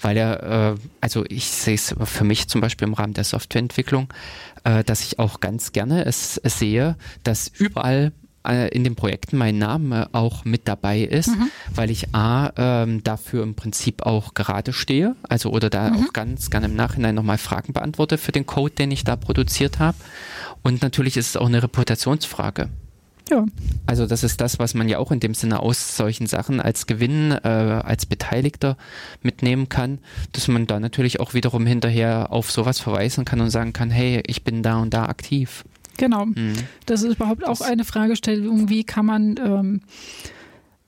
weil 0.02 0.18
er, 0.18 0.74
äh, 0.74 0.80
also 1.00 1.24
ich 1.30 1.46
sehe 1.48 1.76
es 1.76 1.96
für 2.04 2.24
mich 2.24 2.48
zum 2.48 2.60
Beispiel 2.60 2.88
im 2.88 2.94
Rahmen 2.94 3.14
der 3.14 3.24
Softwareentwicklung, 3.24 4.12
äh, 4.64 4.84
dass 4.84 5.02
ich 5.02 5.20
auch 5.20 5.40
ganz 5.40 5.72
gerne 5.72 6.06
es, 6.06 6.38
es 6.44 6.60
sehe, 6.60 6.96
dass 7.24 7.48
überall 7.48 8.12
äh, 8.48 8.68
in 8.70 8.84
den 8.84 8.96
Projekten 8.96 9.38
mein 9.38 9.58
Name 9.58 10.10
auch 10.14 10.46
mit 10.46 10.68
dabei 10.68 11.02
ist, 11.02 11.30
mhm. 11.30 11.50
weil 11.74 11.92
ich 11.92 12.14
A, 12.14 12.52
ähm, 12.58 13.04
dafür 13.04 13.44
im 13.44 13.56
Prinzip 13.56 14.04
auch 14.04 14.34
gerade 14.34 14.74
stehe, 14.74 15.16
also 15.28 15.52
oder 15.52 15.70
da 15.70 15.90
mhm. 15.90 15.96
auch 15.96 16.14
ganz 16.14 16.50
gerne 16.50 16.68
im 16.68 16.76
Nachhinein 16.76 17.16
nochmal 17.16 17.38
Fragen 17.38 17.74
beantworte 17.74 18.18
für 18.18 18.32
den 18.32 18.46
Code, 18.46 18.74
den 18.76 18.92
ich 18.92 19.04
da 19.04 19.16
produziert 19.16 19.80
habe. 19.80 19.98
Und 20.64 20.82
natürlich 20.82 21.18
ist 21.18 21.30
es 21.30 21.38
auch 21.38 21.48
eine 21.48 21.64
Reputationsfrage. 21.64 22.70
Ja. 23.30 23.46
Also 23.86 24.06
das 24.06 24.24
ist 24.24 24.40
das, 24.42 24.60
was 24.60 24.74
man 24.74 24.88
ja 24.88 25.00
auch 25.00 25.12
in 25.12 25.20
dem 25.20 25.34
Sinne 25.34 25.60
aus 25.60 25.98
solchen 25.98 26.28
Sachen 26.28 26.62
als 26.62 26.88
Gewinn, 26.88 27.32
äh, 27.32 27.48
als 27.48 28.06
Beteiligter 28.06 28.78
mitnehmen 29.22 29.70
kann, 29.70 30.00
dass 30.32 30.48
man 30.48 30.68
da 30.68 30.80
natürlich 30.80 31.20
auch 31.20 31.34
wiederum 31.34 31.66
hinterher 31.66 32.32
auf 32.32 32.52
sowas 32.52 32.80
verweisen 32.80 33.26
kann 33.26 33.42
und 33.42 33.50
sagen 33.50 33.74
kann, 33.74 33.90
hey, 33.90 34.24
ich 34.28 34.44
bin 34.44 34.64
da 34.64 34.78
und 34.78 34.94
da 34.94 35.06
aktiv. 35.06 35.66
Genau. 35.98 36.28
Mhm. 36.28 36.54
Das 36.86 37.04
ist 37.04 37.16
überhaupt 37.16 37.46
auch 37.46 37.62
eine 37.62 37.84
Fragestellung, 37.84 38.70
wie 38.70 38.84
kann 38.84 39.06
man 39.06 39.36
ähm, 39.44 39.82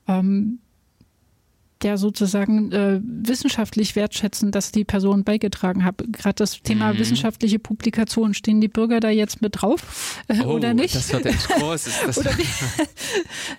ähm, 0.08 0.60
ja 1.84 1.98
sozusagen 1.98 2.72
äh, 2.72 3.00
wissenschaftlich 3.04 3.96
wertschätzen, 3.96 4.52
dass 4.52 4.72
die 4.72 4.84
Person 4.84 5.24
beigetragen 5.24 5.86
hat. 5.86 6.04
Gerade 6.12 6.36
das 6.36 6.62
Thema 6.62 6.94
mhm. 6.94 7.00
wissenschaftliche 7.00 7.60
Publikation, 7.60 8.34
stehen 8.34 8.62
die 8.62 8.68
Bürger 8.68 9.00
da 9.00 9.10
jetzt 9.10 9.42
mit 9.42 9.62
drauf 9.62 10.22
äh, 10.28 10.42
oh, 10.42 10.56
oder 10.56 10.74
nicht? 10.74 10.96
Das 10.96 11.12
wird 11.12 11.26
echt 11.26 11.48
groß. 11.48 11.90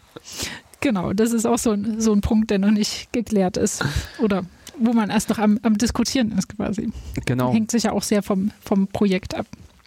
genau, 0.81 1.13
das 1.13 1.33
ist 1.33 1.47
auch 1.47 1.59
so 1.59 1.73
ein, 1.73 2.01
so 2.01 2.13
ein 2.13 2.21
Punkt, 2.21 2.51
der 2.51 2.59
noch 2.59 2.71
nicht 2.71 3.13
geklärt 3.13 3.57
ist. 3.57 3.85
Oder 4.19 4.45
wo 4.79 4.93
man 4.93 5.11
erst 5.11 5.29
noch 5.29 5.39
am, 5.39 5.59
am 5.63 5.79
Diskutieren 5.79 6.33
ist 6.33 6.49
quasi. 6.57 6.91
Genau. 7.27 7.53
Hängt 7.53 7.71
sich 7.71 7.85
ja 7.85 7.93
auch 7.93 8.03
sehr 8.03 8.23
vom, 8.23 8.51
vom 8.61 8.89
Projekt 8.89 9.35
ab. 9.35 9.47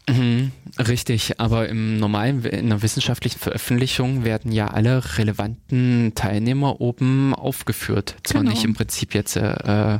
Mhm, 0.09 0.51
richtig, 0.77 1.39
aber 1.39 1.69
im 1.69 1.97
normalen, 1.97 2.43
in 2.43 2.65
einer 2.65 2.81
wissenschaftlichen 2.81 3.39
Veröffentlichung 3.39 4.25
werden 4.25 4.51
ja 4.51 4.67
alle 4.67 5.01
relevanten 5.17 6.11
Teilnehmer 6.13 6.81
oben 6.81 7.33
aufgeführt. 7.33 8.15
Zwar 8.23 8.41
genau. 8.41 8.51
nicht 8.53 8.65
im 8.65 8.73
Prinzip 8.73 9.13
jetzt, 9.13 9.37
äh, 9.37 9.99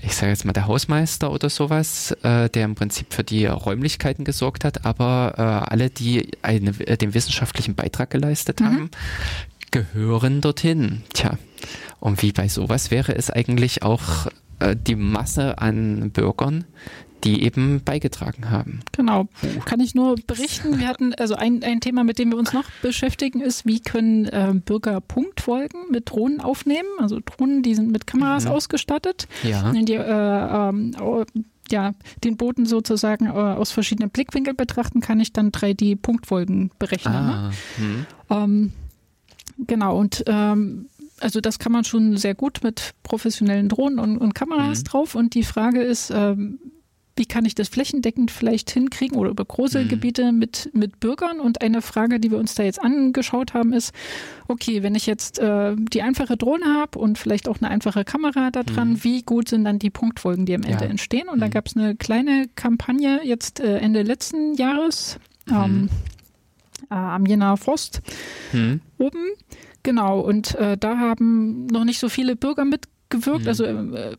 ich 0.00 0.14
sage 0.14 0.30
jetzt 0.30 0.44
mal 0.44 0.52
der 0.52 0.68
Hausmeister 0.68 1.32
oder 1.32 1.50
sowas, 1.50 2.12
äh, 2.22 2.50
der 2.50 2.64
im 2.64 2.76
Prinzip 2.76 3.12
für 3.12 3.24
die 3.24 3.46
Räumlichkeiten 3.46 4.24
gesorgt 4.24 4.64
hat, 4.64 4.84
aber 4.84 5.34
äh, 5.36 5.70
alle, 5.72 5.90
die 5.90 6.30
eine, 6.42 6.70
äh, 6.80 6.96
den 6.96 7.12
wissenschaftlichen 7.12 7.74
Beitrag 7.74 8.10
geleistet 8.10 8.60
mhm. 8.60 8.64
haben, 8.64 8.90
gehören 9.72 10.40
dorthin. 10.40 11.02
Tja, 11.14 11.36
und 11.98 12.22
wie 12.22 12.30
bei 12.30 12.46
sowas 12.46 12.92
wäre 12.92 13.16
es 13.16 13.28
eigentlich 13.30 13.82
auch 13.82 14.28
äh, 14.60 14.76
die 14.76 14.96
Masse 14.96 15.58
an 15.58 16.10
Bürgern, 16.12 16.64
die 17.24 17.42
eben 17.42 17.82
beigetragen 17.84 18.50
haben. 18.50 18.80
Genau. 18.92 19.28
Kann 19.64 19.80
ich 19.80 19.94
nur 19.94 20.16
berichten. 20.26 20.78
Wir 20.78 20.88
hatten 20.88 21.14
also 21.14 21.34
ein, 21.34 21.62
ein 21.62 21.80
Thema, 21.80 22.04
mit 22.04 22.18
dem 22.18 22.30
wir 22.30 22.38
uns 22.38 22.52
noch 22.52 22.64
beschäftigen, 22.82 23.40
ist, 23.40 23.66
wie 23.66 23.80
können 23.80 24.26
äh, 24.26 24.52
Bürger 24.54 25.00
Punktfolgen 25.00 25.90
mit 25.90 26.10
Drohnen 26.10 26.40
aufnehmen. 26.40 26.88
Also 26.98 27.20
Drohnen, 27.24 27.62
die 27.62 27.74
sind 27.74 27.90
mit 27.90 28.06
Kameras 28.06 28.44
mhm. 28.44 28.52
ausgestattet. 28.52 29.28
Ja. 29.42 29.72
Die, 29.72 29.94
äh, 29.94 30.68
ähm, 30.68 30.94
ja, 31.70 31.92
den 32.24 32.36
Boden 32.36 32.66
sozusagen 32.66 33.26
äh, 33.26 33.30
aus 33.30 33.72
verschiedenen 33.72 34.10
Blickwinkeln 34.10 34.56
betrachten, 34.56 35.00
kann 35.00 35.20
ich 35.20 35.32
dann 35.32 35.50
3D-Punktfolgen 35.50 36.70
berechnen. 36.78 37.14
Ah, 37.14 37.48
ne? 37.48 37.52
hm. 37.76 38.06
ähm, 38.30 38.72
genau, 39.66 39.98
und 39.98 40.24
ähm, 40.26 40.88
also 41.20 41.40
das 41.40 41.58
kann 41.58 41.72
man 41.72 41.84
schon 41.84 42.16
sehr 42.16 42.34
gut 42.34 42.60
mit 42.62 42.94
professionellen 43.02 43.68
Drohnen 43.68 43.98
und, 43.98 44.18
und 44.18 44.34
Kameras 44.34 44.80
mhm. 44.80 44.84
drauf. 44.84 45.14
Und 45.14 45.34
die 45.34 45.44
Frage 45.44 45.82
ist, 45.82 46.10
ähm, 46.10 46.58
wie 47.16 47.26
kann 47.26 47.44
ich 47.44 47.54
das 47.54 47.68
flächendeckend 47.68 48.30
vielleicht 48.30 48.70
hinkriegen 48.70 49.18
oder 49.18 49.30
über 49.30 49.44
große 49.44 49.84
mhm. 49.84 49.88
Gebiete 49.88 50.32
mit, 50.32 50.70
mit 50.72 50.98
Bürgern? 51.00 51.40
Und 51.40 51.60
eine 51.60 51.82
Frage, 51.82 52.18
die 52.18 52.30
wir 52.30 52.38
uns 52.38 52.54
da 52.54 52.62
jetzt 52.62 52.80
angeschaut 52.80 53.52
haben, 53.52 53.72
ist, 53.72 53.92
okay, 54.48 54.82
wenn 54.82 54.94
ich 54.94 55.06
jetzt 55.06 55.38
äh, 55.38 55.74
die 55.76 56.02
einfache 56.02 56.36
Drohne 56.36 56.66
habe 56.66 56.98
und 56.98 57.18
vielleicht 57.18 57.48
auch 57.48 57.60
eine 57.60 57.70
einfache 57.70 58.04
Kamera 58.04 58.50
da 58.50 58.62
dran, 58.62 58.90
mhm. 58.90 59.04
wie 59.04 59.22
gut 59.22 59.48
sind 59.48 59.64
dann 59.64 59.78
die 59.78 59.90
Punktfolgen, 59.90 60.46
die 60.46 60.54
am 60.54 60.62
Ende 60.62 60.84
ja. 60.84 60.90
entstehen? 60.90 61.28
Und 61.28 61.36
mhm. 61.36 61.40
da 61.40 61.48
gab 61.48 61.66
es 61.66 61.76
eine 61.76 61.96
kleine 61.96 62.48
Kampagne 62.54 63.20
jetzt 63.24 63.60
äh, 63.60 63.78
Ende 63.78 64.02
letzten 64.02 64.54
Jahres 64.54 65.18
mhm. 65.46 65.54
ähm, 65.54 65.88
äh, 66.90 66.94
am 66.94 67.26
Jena 67.26 67.56
Frost 67.56 68.00
mhm. 68.52 68.80
oben. 68.98 69.32
Genau, 69.82 70.20
und 70.20 70.54
äh, 70.54 70.78
da 70.78 70.98
haben 70.98 71.66
noch 71.66 71.84
nicht 71.84 71.98
so 71.98 72.08
viele 72.08 72.36
Bürger 72.36 72.64
mitgewirkt. 72.64 73.42
Mhm. 73.42 73.48
Also 73.48 73.64
äh, 73.64 74.16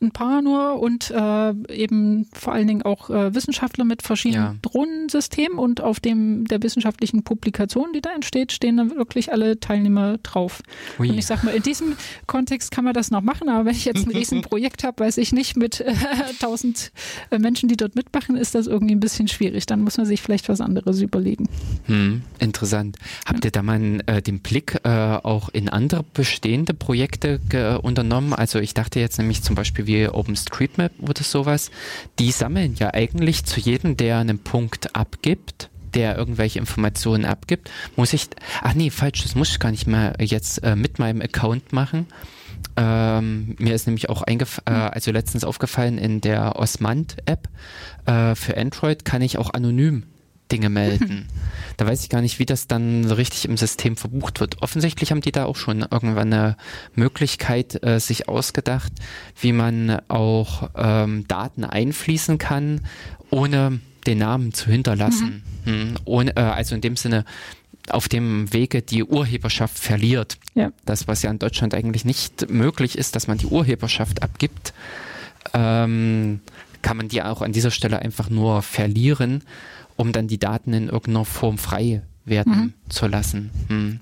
ein 0.00 0.10
paar 0.10 0.42
nur 0.42 0.78
und 0.80 1.10
äh, 1.10 1.54
eben 1.72 2.26
vor 2.34 2.52
allen 2.52 2.66
Dingen 2.66 2.82
auch 2.82 3.08
äh, 3.08 3.34
Wissenschaftler 3.34 3.84
mit 3.84 4.02
verschiedenen 4.02 4.44
Ja. 4.44 4.54
Drohnensystemen 4.60 5.58
und 5.58 5.80
auf 5.80 6.00
dem 6.00 6.44
der 6.46 6.62
wissenschaftlichen 6.62 7.22
Publikation, 7.22 7.92
die 7.94 8.02
da 8.02 8.10
entsteht, 8.14 8.52
stehen 8.52 8.76
dann 8.76 8.94
wirklich 8.96 9.32
alle 9.32 9.58
Teilnehmer 9.58 10.18
drauf. 10.18 10.60
Ui. 10.98 11.08
Und 11.08 11.16
ich 11.18 11.24
sag 11.24 11.44
mal, 11.44 11.54
in 11.54 11.62
diesem 11.62 11.96
Kontext 12.26 12.70
kann 12.70 12.84
man 12.84 12.92
das 12.92 13.10
noch 13.10 13.22
machen, 13.22 13.48
aber 13.48 13.64
wenn 13.64 13.74
ich 13.74 13.86
jetzt 13.86 14.06
ein 14.06 14.12
Riesenprojekt 14.16 14.84
habe, 14.84 15.02
weiß 15.02 15.16
ich 15.16 15.32
nicht, 15.32 15.56
mit 15.56 15.80
äh, 15.80 15.94
tausend 16.40 16.92
äh, 17.30 17.38
Menschen, 17.38 17.68
die 17.70 17.76
dort 17.78 17.94
mitmachen, 17.96 18.36
ist 18.36 18.54
das 18.54 18.66
irgendwie 18.66 18.94
ein 18.94 19.00
bisschen 19.00 19.28
schwierig. 19.28 19.64
Dann 19.64 19.80
muss 19.80 19.96
man 19.96 20.04
sich 20.04 20.20
vielleicht 20.20 20.50
was 20.50 20.60
anderes 20.60 21.00
überlegen. 21.00 21.48
Hm, 21.86 22.20
interessant. 22.38 22.98
Habt 23.24 23.46
ihr 23.46 23.50
da 23.50 23.62
mal 23.62 24.02
äh, 24.06 24.20
den 24.20 24.40
Blick 24.40 24.78
äh, 24.84 24.88
auch 24.88 25.48
in 25.48 25.70
andere 25.70 26.04
bestehende 26.12 26.74
Projekte 26.74 27.40
unternommen? 27.82 28.34
Also 28.34 28.58
ich 28.58 28.74
dachte 28.74 29.00
jetzt 29.00 29.18
nämlich 29.18 29.42
zum 29.42 29.54
Beispiel 29.54 29.85
wie 29.86 30.08
OpenStreetMap 30.08 30.92
oder 31.00 31.22
sowas. 31.22 31.70
Die 32.18 32.30
sammeln 32.30 32.74
ja 32.78 32.92
eigentlich 32.94 33.44
zu 33.44 33.60
jedem, 33.60 33.96
der 33.96 34.18
einen 34.18 34.38
Punkt 34.38 34.94
abgibt, 34.94 35.70
der 35.94 36.16
irgendwelche 36.16 36.58
Informationen 36.58 37.24
abgibt, 37.24 37.70
muss 37.96 38.12
ich, 38.12 38.28
ach 38.62 38.74
nee, 38.74 38.90
falsch, 38.90 39.22
das 39.22 39.34
muss 39.34 39.50
ich 39.50 39.58
gar 39.58 39.70
nicht 39.70 39.86
mehr 39.86 40.14
jetzt 40.20 40.62
äh, 40.62 40.76
mit 40.76 40.98
meinem 40.98 41.22
Account 41.22 41.72
machen. 41.72 42.06
Ähm, 42.76 43.56
mir 43.58 43.74
ist 43.74 43.86
nämlich 43.86 44.10
auch 44.10 44.22
eingef 44.22 44.60
äh, 44.66 44.72
also 44.72 45.10
letztens 45.10 45.44
aufgefallen, 45.44 45.98
in 45.98 46.20
der 46.20 46.56
Osmand-App 46.56 47.48
äh, 48.06 48.34
für 48.34 48.56
Android 48.56 49.04
kann 49.04 49.22
ich 49.22 49.38
auch 49.38 49.50
anonym 49.50 50.04
Dinge 50.52 50.70
melden. 50.70 51.28
Da 51.78 51.86
weiß 51.86 52.02
ich 52.02 52.08
gar 52.08 52.22
nicht, 52.22 52.38
wie 52.38 52.46
das 52.46 52.68
dann 52.68 53.04
richtig 53.04 53.44
im 53.44 53.58
System 53.58 53.98
verbucht 53.98 54.40
wird. 54.40 54.62
Offensichtlich 54.62 55.10
haben 55.10 55.20
die 55.20 55.30
da 55.30 55.44
auch 55.44 55.56
schon 55.56 55.82
irgendwann 55.82 56.32
eine 56.32 56.56
Möglichkeit 56.94 57.82
äh, 57.84 58.00
sich 58.00 58.30
ausgedacht, 58.30 58.90
wie 59.38 59.52
man 59.52 60.00
auch 60.08 60.70
ähm, 60.74 61.28
Daten 61.28 61.64
einfließen 61.64 62.38
kann, 62.38 62.80
ohne 63.28 63.80
den 64.06 64.16
Namen 64.16 64.54
zu 64.54 64.70
hinterlassen. 64.70 65.42
Hm, 65.64 65.96
ohne, 66.06 66.34
äh, 66.34 66.40
also 66.40 66.74
in 66.74 66.80
dem 66.80 66.96
Sinne, 66.96 67.26
auf 67.90 68.08
dem 68.08 68.52
Wege 68.52 68.82
die 68.82 69.04
Urheberschaft 69.04 69.78
verliert. 69.78 70.38
Ja. 70.54 70.72
Das, 70.84 71.08
was 71.08 71.22
ja 71.22 71.30
in 71.30 71.38
Deutschland 71.38 71.74
eigentlich 71.74 72.04
nicht 72.04 72.50
möglich 72.50 72.96
ist, 72.96 73.16
dass 73.16 73.26
man 73.26 73.38
die 73.38 73.46
Urheberschaft 73.46 74.22
abgibt, 74.22 74.72
ähm, 75.52 76.40
kann 76.82 76.96
man 76.96 77.08
die 77.08 77.22
auch 77.22 77.42
an 77.42 77.52
dieser 77.52 77.70
Stelle 77.70 77.98
einfach 78.00 78.30
nur 78.30 78.62
verlieren, 78.62 79.42
um 79.96 80.12
dann 80.12 80.28
die 80.28 80.38
Daten 80.38 80.72
in 80.72 80.88
irgendeiner 80.88 81.24
Form 81.24 81.58
frei 81.58 82.02
werden 82.24 82.52
Mhm. 82.56 82.72
zu 82.88 83.06
lassen. 83.06 83.50
Hm. 83.68 84.00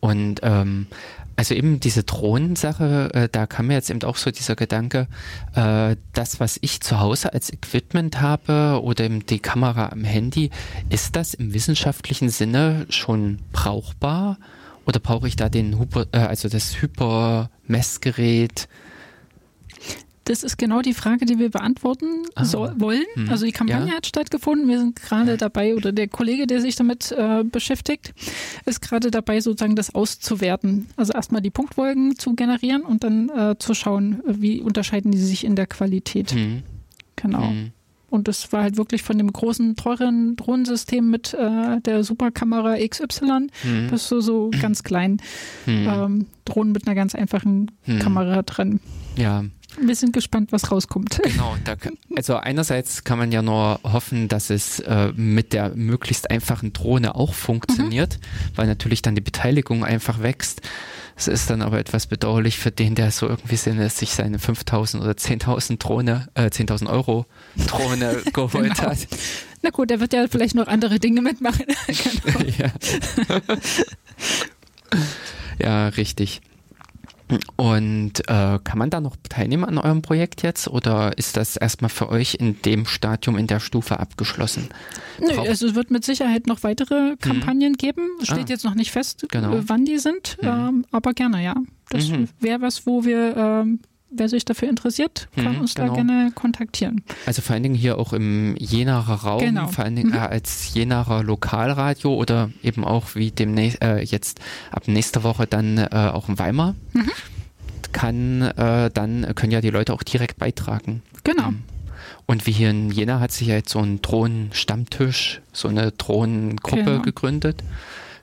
Und 0.00 0.40
ähm, 0.42 0.86
also 1.36 1.54
eben 1.54 1.80
diese 1.80 2.04
Drohnensache, 2.04 3.10
äh, 3.12 3.28
da 3.30 3.46
kam 3.46 3.66
mir 3.66 3.74
jetzt 3.74 3.90
eben 3.90 4.02
auch 4.04 4.16
so 4.16 4.30
dieser 4.30 4.54
Gedanke, 4.56 5.08
äh, 5.54 5.96
das, 6.12 6.40
was 6.40 6.58
ich 6.62 6.80
zu 6.80 7.00
Hause 7.00 7.32
als 7.34 7.52
Equipment 7.52 8.20
habe 8.20 8.80
oder 8.82 9.04
eben 9.04 9.26
die 9.26 9.38
Kamera 9.40 9.88
am 9.90 10.04
Handy, 10.04 10.50
ist 10.88 11.16
das 11.16 11.34
im 11.34 11.52
wissenschaftlichen 11.52 12.28
Sinne 12.30 12.86
schon 12.88 13.40
brauchbar? 13.52 14.38
Oder 14.86 15.00
brauche 15.00 15.26
ich 15.28 15.36
da 15.36 15.48
den 15.48 15.78
Hyper, 15.78 16.06
äh, 16.12 16.18
also 16.18 16.48
das 16.48 16.80
Hypermessgerät? 16.80 18.68
Das 20.26 20.42
ist 20.42 20.58
genau 20.58 20.82
die 20.82 20.92
Frage, 20.92 21.24
die 21.24 21.38
wir 21.38 21.50
beantworten 21.50 22.06
Ah. 22.34 22.44
so, 22.44 22.68
wollen. 22.76 23.04
Hm. 23.14 23.30
Also 23.30 23.46
die 23.46 23.52
Kampagne 23.52 23.88
Ja. 23.90 23.94
hat 23.96 24.06
stattgefunden. 24.06 24.68
Wir 24.68 24.80
sind 24.80 24.96
gerade 25.00 25.36
dabei, 25.36 25.74
oder 25.76 25.92
der 25.92 26.08
Kollege, 26.08 26.46
der 26.48 26.60
sich 26.60 26.74
damit 26.76 27.12
äh, 27.12 27.44
beschäftigt, 27.44 28.12
ist 28.64 28.82
gerade 28.82 29.10
dabei, 29.12 29.40
sozusagen 29.40 29.76
das 29.76 29.94
auszuwerten. 29.94 30.86
Also 30.96 31.12
erstmal 31.12 31.42
die 31.42 31.50
Punktwolken 31.50 32.16
zu 32.18 32.34
generieren 32.34 32.82
und 32.82 33.04
dann 33.04 33.28
äh, 33.28 33.54
zu 33.58 33.72
schauen, 33.74 34.20
wie 34.26 34.60
unterscheiden 34.60 35.12
die 35.12 35.18
sich 35.18 35.44
in 35.44 35.54
der 35.56 35.66
Qualität. 35.66 36.32
Hm. 36.32 36.62
Genau. 37.14 37.48
Hm. 37.48 37.70
Und 38.08 38.28
das 38.28 38.52
war 38.52 38.62
halt 38.62 38.76
wirklich 38.76 39.02
von 39.02 39.18
dem 39.18 39.32
großen, 39.32 39.76
teuren 39.76 40.36
Drohnensystem 40.36 41.08
mit 41.10 41.34
äh, 41.34 41.80
der 41.82 42.02
Superkamera 42.04 42.76
XY 42.78 43.48
Hm. 43.62 43.88
bis 43.90 44.06
zu 44.08 44.20
so 44.20 44.50
ganz 44.60 44.82
kleinen 44.82 45.18
Hm. 45.66 45.86
ähm, 45.88 46.26
Drohnen 46.44 46.72
mit 46.72 46.86
einer 46.86 46.94
ganz 46.94 47.14
einfachen 47.14 47.70
Hm. 47.82 47.98
Kamera 48.00 48.42
dran. 48.42 48.80
Ja, 49.16 49.44
Wir 49.80 49.94
sind 49.94 50.12
gespannt, 50.12 50.52
was 50.52 50.70
rauskommt. 50.70 51.20
Genau, 51.22 51.56
da, 51.64 51.74
also 52.16 52.36
einerseits 52.36 53.04
kann 53.04 53.18
man 53.18 53.30
ja 53.32 53.42
nur 53.42 53.80
hoffen, 53.82 54.28
dass 54.28 54.50
es 54.50 54.80
äh, 54.80 55.12
mit 55.14 55.52
der 55.52 55.70
möglichst 55.74 56.30
einfachen 56.30 56.72
Drohne 56.72 57.14
auch 57.14 57.34
funktioniert, 57.34 58.18
weil 58.54 58.66
natürlich 58.66 59.02
dann 59.02 59.14
die 59.14 59.20
Beteiligung 59.20 59.84
einfach 59.84 60.22
wächst. 60.22 60.62
Es 61.18 61.28
ist 61.28 61.48
dann 61.48 61.62
aber 61.62 61.78
etwas 61.78 62.06
bedauerlich 62.06 62.58
für 62.58 62.70
den, 62.70 62.94
der 62.94 63.10
so 63.10 63.26
irgendwie 63.26 63.56
sinne, 63.56 63.88
sich 63.88 64.10
seine 64.10 64.38
5000 64.38 65.02
oder 65.02 65.12
10.000 65.12 65.78
Drohne, 65.78 66.28
äh, 66.34 66.46
10.000 66.50 66.88
Euro 66.90 67.26
Drohne 67.66 68.20
geholt 68.34 68.74
Genau. 68.76 68.90
hat. 68.90 68.98
Na 69.62 69.70
gut, 69.70 69.88
der 69.90 70.00
wird 70.00 70.12
ja 70.12 70.26
vielleicht 70.28 70.54
noch 70.54 70.66
andere 70.66 70.98
Dinge 71.00 71.22
mitmachen. 71.22 71.64
genau. 71.86 72.40
ja. 72.58 72.70
ja, 75.58 75.88
richtig. 75.88 76.40
Und 77.56 78.20
äh, 78.28 78.58
kann 78.62 78.78
man 78.78 78.90
da 78.90 79.00
noch 79.00 79.16
teilnehmen 79.28 79.64
an 79.64 79.78
eurem 79.78 80.02
Projekt 80.02 80.42
jetzt 80.42 80.68
oder 80.68 81.16
ist 81.18 81.36
das 81.36 81.56
erstmal 81.56 81.88
für 81.88 82.08
euch 82.08 82.34
in 82.34 82.60
dem 82.62 82.86
Stadium, 82.86 83.36
in 83.36 83.46
der 83.46 83.58
Stufe 83.60 83.98
abgeschlossen? 83.98 84.68
Nö, 85.20 85.34
Braucht- 85.34 85.48
also 85.48 85.66
es 85.66 85.74
wird 85.74 85.90
mit 85.90 86.04
Sicherheit 86.04 86.46
noch 86.46 86.62
weitere 86.62 87.16
Kampagnen 87.16 87.74
geben. 87.74 88.02
Steht 88.22 88.38
Ah. 88.38 88.48
jetzt 88.48 88.64
noch 88.64 88.74
nicht 88.74 88.92
fest, 88.92 89.26
Genau. 89.30 89.54
äh, 89.56 89.68
wann 89.68 89.84
die 89.84 89.98
sind, 89.98 90.36
Mhm. 90.42 90.48
ähm, 90.48 90.84
aber 90.92 91.14
gerne, 91.14 91.42
ja. 91.42 91.54
Das 91.90 92.08
Mhm. 92.08 92.28
wäre 92.40 92.60
was, 92.60 92.86
wo 92.86 93.04
wir, 93.04 93.36
ähm, 93.36 93.80
wer 94.10 94.28
sich 94.28 94.44
dafür 94.44 94.68
interessiert, 94.68 95.28
kann 95.34 95.54
Mhm, 95.56 95.60
uns 95.60 95.74
genau. 95.74 95.88
da 95.88 95.94
gerne 96.02 96.32
kontaktieren. 96.34 97.02
Also 97.26 97.42
vor 97.42 97.54
allen 97.54 97.62
Dingen 97.62 97.74
hier 97.74 97.98
auch 97.98 98.12
im 98.12 98.56
Jenaer 98.56 99.00
Raum, 99.00 99.40
Genau. 99.40 99.66
vor 99.68 99.84
allen 99.84 99.96
Dingen 99.96 100.10
Mhm. 100.10 100.18
als 100.18 100.72
Jenaer 100.74 101.22
Lokalradio 101.22 102.14
oder 102.14 102.50
eben 102.62 102.84
auch 102.84 103.14
wie 103.14 103.30
demnächst 103.30 103.82
äh, 103.82 104.00
jetzt 104.00 104.40
ab 104.70 104.88
nächster 104.88 105.22
Woche 105.24 105.46
dann 105.46 105.78
äh, 105.78 105.88
auch 105.90 106.28
in 106.28 106.38
Weimar. 106.38 106.74
Mhm. 106.92 107.10
Kann 107.92 108.42
äh, 108.42 108.90
dann 108.92 109.32
können 109.34 109.52
ja 109.52 109.60
die 109.60 109.70
Leute 109.70 109.92
auch 109.94 110.02
direkt 110.02 110.38
beitragen. 110.38 111.02
Genau. 111.24 111.50
Mhm. 111.52 111.62
Und 112.26 112.46
wie 112.46 112.52
hier 112.52 112.70
in 112.70 112.90
Jena 112.90 113.20
hat 113.20 113.32
sich 113.32 113.48
ja 113.48 113.54
jetzt 113.54 113.70
so 113.70 113.78
ein 113.80 114.02
Drohnenstammtisch, 114.02 115.40
so 115.52 115.68
eine 115.68 115.92
Drohnengruppe 115.92 116.82
Genau. 116.84 117.02
gegründet. 117.02 117.62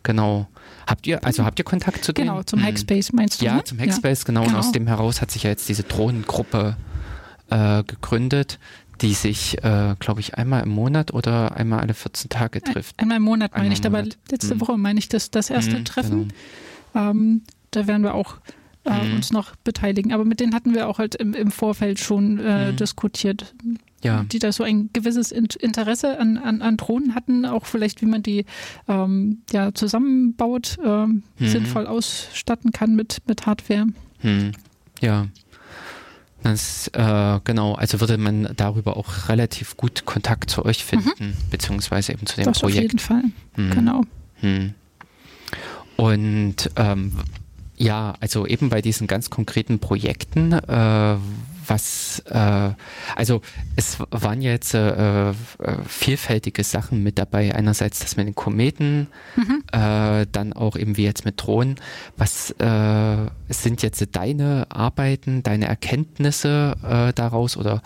Genau. 0.04 0.48
Habt 0.88 1.08
ihr, 1.08 1.24
also 1.26 1.46
habt 1.46 1.60
ihr 1.60 1.66
Kontakt 1.66 2.04
zu 2.04 2.14
denen? 2.14 2.28
Genau, 2.30 2.44
zum 2.44 2.60
Mhm. 2.60 2.66
Hackspace 2.66 3.14
meinst 3.14 3.42
du? 3.42 3.46
Ja, 3.46 3.56
ne? 3.58 3.64
zum 3.64 3.80
Hackspace, 3.80 4.26
genau. 4.26 4.42
Und 4.42 4.48
genau. 4.48 4.60
aus 4.60 4.72
dem 4.72 4.88
heraus 4.88 5.22
hat 5.22 5.32
sich 5.32 5.44
ja 5.44 5.50
jetzt 5.50 5.68
diese 5.70 5.84
Drohnengruppe 5.84 6.76
äh, 7.50 7.84
gegründet, 7.84 8.60
die 9.02 9.14
sich, 9.14 9.58
äh, 9.64 9.96
glaube 10.00 10.20
ich, 10.22 10.36
einmal 10.36 10.64
im 10.64 10.70
Monat 10.70 11.14
oder 11.14 11.56
einmal 11.56 11.80
alle 11.80 11.94
14 11.94 12.30
Tage 12.30 12.62
trifft. 12.62 13.00
Einmal 13.00 13.18
im 13.18 13.24
Monat 13.24 13.52
meine 13.52 13.64
Einmal 13.64 13.74
ich, 13.74 13.80
im 13.80 13.86
aber 13.88 13.98
Monat. 14.04 14.18
letzte 14.32 14.56
Mhm. 14.56 14.62
Woche 14.62 14.78
meine 14.78 15.00
ich 15.00 15.10
das, 15.10 15.32
das 15.32 15.50
erste 15.50 15.80
Mhm, 15.80 15.86
Treffen. 15.86 16.34
Genau. 16.94 17.10
Ähm, 17.12 17.42
da 17.72 17.88
werden 17.88 18.04
wir 18.04 18.14
auch 18.14 18.36
äh, 18.86 19.08
Mhm. 19.08 19.14
uns 19.16 19.32
noch 19.32 19.56
beteiligen. 19.64 20.12
Aber 20.14 20.26
mit 20.26 20.40
denen 20.42 20.54
hatten 20.54 20.74
wir 20.74 20.90
auch 20.90 21.00
halt 21.00 21.16
im, 21.16 21.34
im 21.34 21.52
Vorfeld 21.52 22.00
schon 22.00 22.40
äh, 22.40 22.72
Mhm. 22.72 22.76
diskutiert, 22.76 23.56
Ja, 24.04 24.24
die 24.24 24.40
da 24.40 24.52
so 24.52 24.64
ein 24.64 24.90
gewisses 24.94 25.32
In 25.32 25.48
Interesse 25.60 26.20
an, 26.20 26.38
an, 26.38 26.62
an 26.62 26.78
Drohnen 26.78 27.16
hatten, 27.16 27.46
auch 27.46 27.66
vielleicht, 27.66 28.02
wie 28.02 28.06
man 28.06 28.22
die 28.22 28.46
ähm, 28.88 29.42
ja, 29.52 29.74
zusammenbaut, 29.74 30.78
ähm, 30.84 31.24
Mhm. 31.40 31.48
sinnvoll 31.48 31.88
ausstatten 31.88 32.72
kann 32.72 32.96
mit, 32.96 33.22
mit 33.28 33.46
Hardware. 33.46 33.88
hm. 34.20 34.52
ja. 35.02 35.28
Das, 36.44 36.90
äh, 36.90 37.40
genau, 37.46 37.76
also 37.76 38.02
würde 38.02 38.18
man 38.18 38.50
darüber 38.58 38.98
auch 38.98 39.30
relativ 39.30 39.78
gut 39.78 40.04
Kontakt 40.04 40.50
zu 40.50 40.66
euch 40.66 40.84
finden, 40.84 41.38
beziehungsweise 41.50 42.12
eben 42.12 42.26
zu 42.26 42.36
dem 42.36 42.42
Mhm. 42.44 42.48
das 42.48 42.58
auf 42.58 42.62
Projekt. 42.64 42.82
jeden 42.82 43.00
Fall. 43.00 43.24
Hm. 43.54 43.70
Genau. 43.72 44.02
Hm. 44.42 44.74
Und 45.96 46.70
ähm, 46.76 47.14
ja, 47.78 48.14
also 48.20 48.46
eben 48.46 48.70
bei 48.70 48.82
diesen 48.82 49.08
ganz 49.08 49.30
konkreten 49.30 49.80
Projekten, 49.80 50.54
äh, 50.54 51.16
was, 51.66 52.22
äh, 52.30 52.72
also 53.16 53.42
es 53.76 53.98
waren 54.12 54.42
ja 54.42 54.52
jetzt 54.52 54.74
äh, 54.74 55.30
äh, 55.30 55.34
vielfältige 55.88 56.64
Sachen 56.64 57.04
mit 57.04 57.18
dabei. 57.18 57.56
Einerseits 57.56 58.00
das 58.00 58.18
mit 58.18 58.28
den 58.28 58.36
Kometen, 58.36 59.08
Mhm. 59.36 59.64
äh, 59.72 60.26
dann 60.32 60.54
auch 60.54 60.76
eben 60.76 60.98
wie 60.98 61.04
jetzt 61.04 61.26
mit 61.26 61.42
Drohnen. 61.42 61.76
Was 62.18 62.52
äh, 62.60 63.18
sind 63.50 63.82
jetzt 63.82 64.06
deine 64.12 64.68
Arbeiten, 64.70 65.42
deine 65.44 65.68
Erkenntnisse 65.68 66.76
daraus 67.16 67.56
oder 67.58 67.82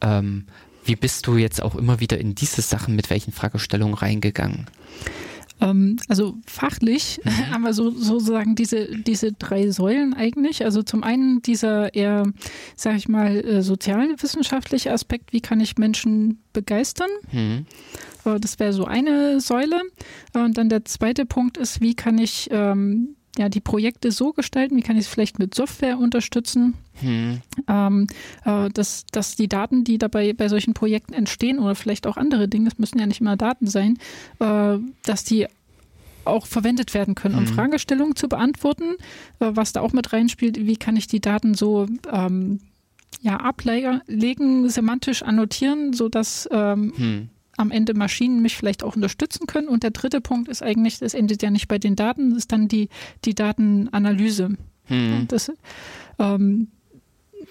ähm, 0.00 0.44
wie 0.84 0.96
bist 0.96 1.26
du 1.26 1.36
jetzt 1.36 1.62
auch 1.62 1.74
immer 1.74 2.00
wieder 2.00 2.18
in 2.18 2.34
diese 2.34 2.60
Sachen 2.60 2.96
mit 2.96 3.08
welchen 3.10 3.32
Fragestellungen 3.32 3.94
reingegangen? 3.94 4.66
Ähm, 5.62 5.96
also 6.08 6.36
fachlich 6.46 7.20
Mhm. 7.24 7.30
haben 7.52 7.62
wir 7.62 7.72
so, 7.72 7.90
sozusagen 7.90 8.54
diese, 8.54 8.86
diese 8.86 9.32
drei 9.32 9.70
Säulen 9.70 10.14
eigentlich. 10.14 10.64
Also 10.64 10.82
zum 10.82 11.02
einen 11.04 11.40
dieser 11.42 11.94
eher, 11.94 12.24
sag 12.76 12.96
ich 12.96 13.08
mal, 13.08 13.36
äh, 13.44 13.62
sozialwissenschaftliche 13.62 14.92
Aspekt, 14.92 15.32
wie 15.32 15.40
kann 15.40 15.60
ich 15.60 15.76
Menschen 15.78 16.42
begeistern? 16.52 17.10
Hm. 17.30 17.66
Äh, 18.24 18.40
Das 18.40 18.58
wäre 18.58 18.72
so 18.72 18.84
eine 18.84 19.40
Säule. 19.40 19.80
Und 20.34 20.58
dann 20.58 20.68
der 20.68 20.84
zweite 20.84 21.26
Punkt 21.26 21.56
ist, 21.58 21.80
wie 21.80 21.94
kann 21.94 22.18
ich 22.18 22.48
ähm, 22.50 23.16
ja, 23.38 23.48
die 23.48 23.60
Projekte 23.60 24.12
so 24.12 24.32
gestalten, 24.32 24.76
wie 24.76 24.82
kann 24.82 24.96
ich 24.96 25.06
es 25.06 25.08
vielleicht 25.08 25.38
mit 25.38 25.54
Software 25.54 25.98
unterstützen, 25.98 26.74
hm. 27.00 27.40
ähm, 27.66 28.06
äh, 28.44 28.68
dass, 28.70 29.06
dass 29.10 29.36
die 29.36 29.48
Daten, 29.48 29.84
die 29.84 29.98
dabei 29.98 30.32
bei 30.34 30.48
solchen 30.48 30.74
Projekten 30.74 31.14
entstehen 31.14 31.58
oder 31.58 31.74
vielleicht 31.74 32.06
auch 32.06 32.16
andere 32.16 32.48
Dinge, 32.48 32.68
es 32.68 32.78
müssen 32.78 32.98
ja 32.98 33.06
nicht 33.06 33.20
immer 33.20 33.36
Daten 33.36 33.66
sein, 33.66 33.98
äh, 34.38 34.78
dass 35.04 35.24
die 35.24 35.46
auch 36.24 36.46
verwendet 36.46 36.94
werden 36.94 37.14
können, 37.14 37.34
um 37.34 37.44
mhm. 37.44 37.48
Fragestellungen 37.48 38.16
zu 38.16 38.28
beantworten, 38.28 38.94
äh, 39.40 39.50
was 39.54 39.72
da 39.72 39.80
auch 39.80 39.92
mit 39.92 40.12
reinspielt, 40.12 40.66
wie 40.66 40.76
kann 40.76 40.96
ich 40.96 41.06
die 41.06 41.20
Daten 41.20 41.54
so 41.54 41.86
ähm, 42.12 42.60
ja, 43.22 43.36
ablegen, 43.36 44.68
semantisch 44.68 45.22
annotieren, 45.22 45.92
sodass 45.92 46.48
ähm, 46.52 46.92
hm. 46.96 47.28
Am 47.56 47.70
Ende 47.70 47.94
Maschinen 47.94 48.42
mich 48.42 48.56
vielleicht 48.56 48.82
auch 48.82 48.96
unterstützen 48.96 49.46
können. 49.46 49.68
Und 49.68 49.82
der 49.82 49.90
dritte 49.90 50.20
Punkt 50.20 50.48
ist 50.48 50.62
eigentlich, 50.62 50.98
das 50.98 51.14
endet 51.14 51.42
ja 51.42 51.50
nicht 51.50 51.68
bei 51.68 51.78
den 51.78 51.96
Daten, 51.96 52.30
das 52.30 52.40
ist 52.40 52.52
dann 52.52 52.68
die, 52.68 52.88
die 53.24 53.34
Datenanalyse. 53.34 54.56
Hm. 54.84 55.26
Das, 55.28 55.52
ähm, 56.18 56.68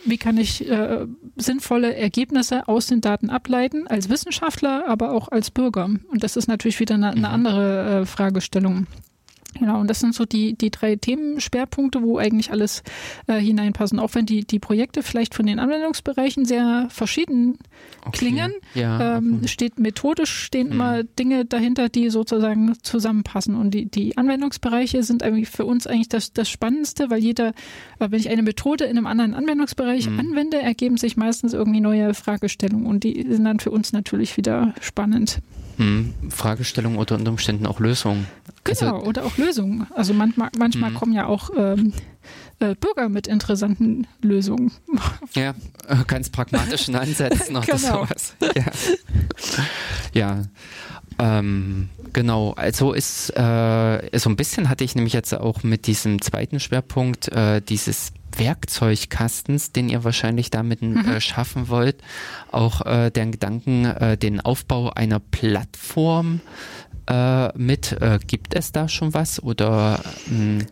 wie 0.06 0.18
kann 0.18 0.38
ich 0.38 0.68
äh, 0.70 1.06
sinnvolle 1.36 1.96
Ergebnisse 1.96 2.68
aus 2.68 2.88
den 2.88 3.02
Daten 3.02 3.30
ableiten, 3.30 3.88
als 3.88 4.10
Wissenschaftler, 4.10 4.88
aber 4.88 5.12
auch 5.12 5.28
als 5.28 5.52
Bürger? 5.52 5.86
Und 5.86 6.24
das 6.24 6.38
ist 6.38 6.48
natürlich 6.48 6.80
wieder 6.80 6.96
eine, 6.96 7.12
eine 7.12 7.20
mhm. 7.20 7.26
andere 7.26 8.02
äh, 8.02 8.06
Fragestellung. 8.06 8.88
Genau, 9.60 9.80
und 9.80 9.90
das 9.90 10.00
sind 10.00 10.16
so 10.16 10.26
die, 10.26 10.54
die 10.54 10.72
drei 10.72 10.96
Themenschwerpunkte, 10.96 12.02
wo 12.02 12.18
eigentlich 12.18 12.52
alles 12.52 12.84
äh, 13.28 13.40
hineinpassen. 13.40 14.00
Auch 14.00 14.16
wenn 14.16 14.26
die, 14.26 14.46
die 14.46 14.60
Projekte 14.60 15.04
vielleicht 15.04 15.36
von 15.36 15.46
den 15.46 15.60
Anwendungsbereichen 15.60 16.46
sehr 16.46 16.88
verschieden 16.90 17.58
okay. 18.06 18.12
klingen, 18.12 18.54
ja, 18.74 19.18
ähm, 19.18 19.40
okay. 19.40 19.48
steht 19.48 19.80
methodisch 19.80 20.32
stehen 20.32 20.68
mhm. 20.68 20.74
immer 20.74 21.04
Dinge 21.04 21.46
dahinter, 21.46 21.90
die 21.90 22.10
sozusagen 22.10 22.74
zusammenpassen. 22.82 23.56
Und 23.56 23.72
die, 23.72 23.86
die 23.86 24.18
Anwendungsbereiche 24.18 25.04
sind 25.04 25.22
eigentlich 25.22 25.50
für 25.50 25.66
uns 25.66 25.86
eigentlich 25.86 26.10
das, 26.10 26.34
das 26.34 26.50
Spannendste, 26.50 27.10
weil 27.10 27.20
jeder, 27.20 27.50
äh, 28.00 28.08
wenn 28.10 28.20
ich 28.20 28.30
eine 28.30 28.44
Methode 28.44 28.86
in 28.86 28.98
einem 28.98 29.08
anderen 29.08 29.34
Anwendungsbereich 29.34 30.10
mhm. 30.10 30.20
anwende, 30.20 30.62
ergeben 30.62 30.98
sich 30.98 31.18
meistens 31.18 31.54
irgendwie 31.54 31.82
neue 31.82 32.14
Fragestellungen 32.14 32.86
und 32.86 33.04
die 33.04 33.26
sind 33.30 33.44
dann 33.46 33.60
für 33.60 33.72
uns 33.72 33.92
natürlich 33.92 34.38
wieder 34.38 34.74
spannend. 34.80 35.42
Hm, 35.82 36.14
Fragestellungen 36.30 37.00
oder 37.00 37.16
unter 37.16 37.32
Umständen 37.32 37.66
auch 37.66 37.80
Lösungen. 37.80 38.28
Genau, 38.64 38.98
also, 38.98 39.08
oder 39.08 39.26
auch 39.26 39.38
Lösungen. 39.38 39.88
Also 39.96 40.14
manchmal, 40.14 40.50
manchmal 40.56 40.92
hm. 40.92 40.98
kommen 40.98 41.14
ja 41.14 41.26
auch 41.26 41.50
ähm, 41.58 41.94
äh, 42.60 42.76
Bürger 42.76 43.10
mit 43.10 43.26
interessanten 43.28 44.06
Lösungen. 44.22 44.72
Ja, 45.34 45.56
ganz 46.08 46.30
pragmatischen 46.30 46.96
Ansätzen 46.96 47.56
oder 47.56 47.66
genau. 47.66 48.06
sowas. 48.06 48.36
Ja, 48.54 48.66
ja. 50.14 50.44
Ähm, 51.20 51.90
genau, 52.14 52.52
also 52.52 52.94
ist 52.94 53.30
äh, 53.32 54.20
so 54.20 54.30
ein 54.30 54.36
bisschen 54.36 54.70
hatte 54.70 54.84
ich 54.84 54.94
nämlich 54.94 55.14
jetzt 55.14 55.34
auch 55.34 55.64
mit 55.64 55.88
diesem 55.88 56.22
zweiten 56.22 56.60
Schwerpunkt 56.60 57.30
äh, 57.30 57.62
dieses 57.62 58.12
Werkzeugkastens, 58.38 59.72
den 59.72 59.90
ihr 59.90 60.04
wahrscheinlich 60.04 60.50
damit 60.50 60.82
mhm. 60.82 60.98
äh, 60.98 61.22
schaffen 61.22 61.70
wollt, 61.70 61.98
auch 62.52 62.86
äh, 62.86 63.12
den 63.12 63.32
Gedanken, 63.32 63.86
äh, 63.86 64.18
den 64.18 64.42
Aufbau 64.42 64.92
einer 64.92 65.20
Plattform 65.20 66.42
äh, 67.08 67.58
mit. 67.58 67.94
Äh, 67.94 68.20
gibt 68.26 68.56
es 68.56 68.72
da 68.72 68.88
schon 68.88 69.14
was 69.14 69.42
oder 69.42 70.00
mh, 70.28 70.60
hm, 70.60 70.68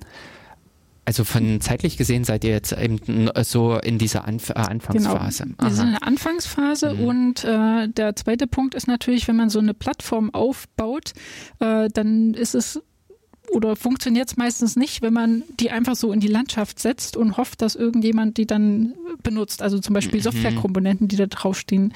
also 1.09 1.23
von 1.23 1.59
zeitlich 1.59 1.97
gesehen 1.97 2.23
seid 2.23 2.43
ihr 2.43 2.51
jetzt 2.51 2.71
eben 2.71 3.31
so 3.41 3.79
in 3.79 3.97
dieser 3.97 4.27
Anf 4.27 4.51
äh, 4.51 4.53
Anfangsphase. 4.53 5.43
Genau. 5.45 5.63
Wir 5.63 5.71
sind 5.71 5.85
in 5.87 5.91
der 5.93 6.03
Anfangsphase 6.03 6.93
mhm. 6.93 7.03
und 7.03 7.43
äh, 7.43 7.87
der 7.89 8.15
zweite 8.15 8.45
Punkt 8.45 8.75
ist 8.75 8.87
natürlich, 8.87 9.27
wenn 9.27 9.35
man 9.35 9.49
so 9.49 9.57
eine 9.57 9.73
Plattform 9.73 10.31
aufbaut, 10.35 11.13
äh, 11.61 11.87
dann 11.91 12.35
ist 12.35 12.53
es 12.53 12.79
oder 13.51 13.75
funktioniert 13.75 14.29
es 14.29 14.37
meistens 14.37 14.75
nicht, 14.75 15.01
wenn 15.01 15.13
man 15.13 15.43
die 15.59 15.71
einfach 15.71 15.95
so 15.95 16.11
in 16.11 16.19
die 16.19 16.27
Landschaft 16.27 16.79
setzt 16.79 17.17
und 17.17 17.37
hofft, 17.37 17.61
dass 17.61 17.75
irgendjemand 17.75 18.37
die 18.37 18.45
dann 18.45 18.93
benutzt. 19.23 19.61
Also 19.61 19.79
zum 19.79 19.93
Beispiel 19.93 20.19
mhm. 20.19 20.23
Softwarekomponenten, 20.23 21.07
die 21.07 21.15
da 21.15 21.25
draufstehen. 21.25 21.93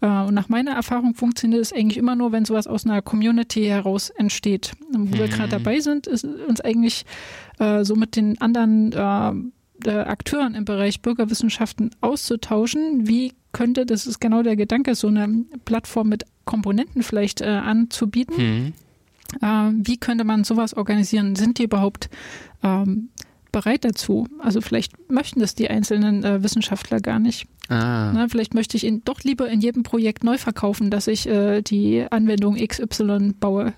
Äh, 0.00 0.06
und 0.06 0.34
nach 0.34 0.48
meiner 0.48 0.72
Erfahrung 0.72 1.14
funktioniert 1.14 1.62
es 1.62 1.72
eigentlich 1.72 1.96
immer 1.96 2.16
nur, 2.16 2.32
wenn 2.32 2.44
sowas 2.44 2.66
aus 2.66 2.84
einer 2.84 3.02
Community 3.02 3.64
heraus 3.64 4.10
entsteht. 4.10 4.72
Wo 4.90 4.98
mhm. 4.98 5.18
wir 5.18 5.28
gerade 5.28 5.50
dabei 5.50 5.80
sind, 5.80 6.06
ist 6.06 6.24
uns 6.24 6.60
eigentlich 6.60 7.04
äh, 7.58 7.84
so 7.84 7.94
mit 7.94 8.16
den 8.16 8.40
anderen 8.40 8.92
äh, 8.92 9.90
Akteuren 9.90 10.54
im 10.54 10.64
Bereich 10.64 11.02
Bürgerwissenschaften 11.02 11.90
auszutauschen. 12.00 13.06
Wie 13.06 13.34
könnte, 13.52 13.86
das 13.86 14.06
ist 14.06 14.20
genau 14.20 14.42
der 14.42 14.56
Gedanke, 14.56 14.94
so 14.94 15.08
eine 15.08 15.44
Plattform 15.64 16.08
mit 16.08 16.24
Komponenten 16.44 17.02
vielleicht 17.02 17.40
äh, 17.40 17.46
anzubieten. 17.46 18.36
Mhm 18.36 18.66
äh, 18.68 18.85
wie 19.40 19.96
könnte 19.96 20.24
man 20.24 20.44
sowas 20.44 20.74
organisieren? 20.74 21.36
Sind 21.36 21.58
die 21.58 21.64
überhaupt 21.64 22.08
ähm, 22.62 23.10
bereit 23.52 23.84
dazu? 23.84 24.26
Also 24.38 24.60
vielleicht 24.60 25.10
möchten 25.10 25.40
das 25.40 25.54
die 25.54 25.68
einzelnen 25.68 26.24
äh, 26.24 26.42
Wissenschaftler 26.42 27.00
gar 27.00 27.18
nicht. 27.18 27.46
Ah. 27.68 28.12
Na, 28.12 28.28
vielleicht 28.28 28.54
möchte 28.54 28.76
ich 28.76 28.84
ihn 28.84 29.02
doch 29.04 29.20
lieber 29.22 29.48
in 29.48 29.60
jedem 29.60 29.82
Projekt 29.82 30.22
neu 30.22 30.38
verkaufen, 30.38 30.90
dass 30.90 31.08
ich 31.08 31.28
äh, 31.28 31.62
die 31.62 32.06
Anwendung 32.08 32.56
XY 32.56 33.34
baue, 33.40 33.72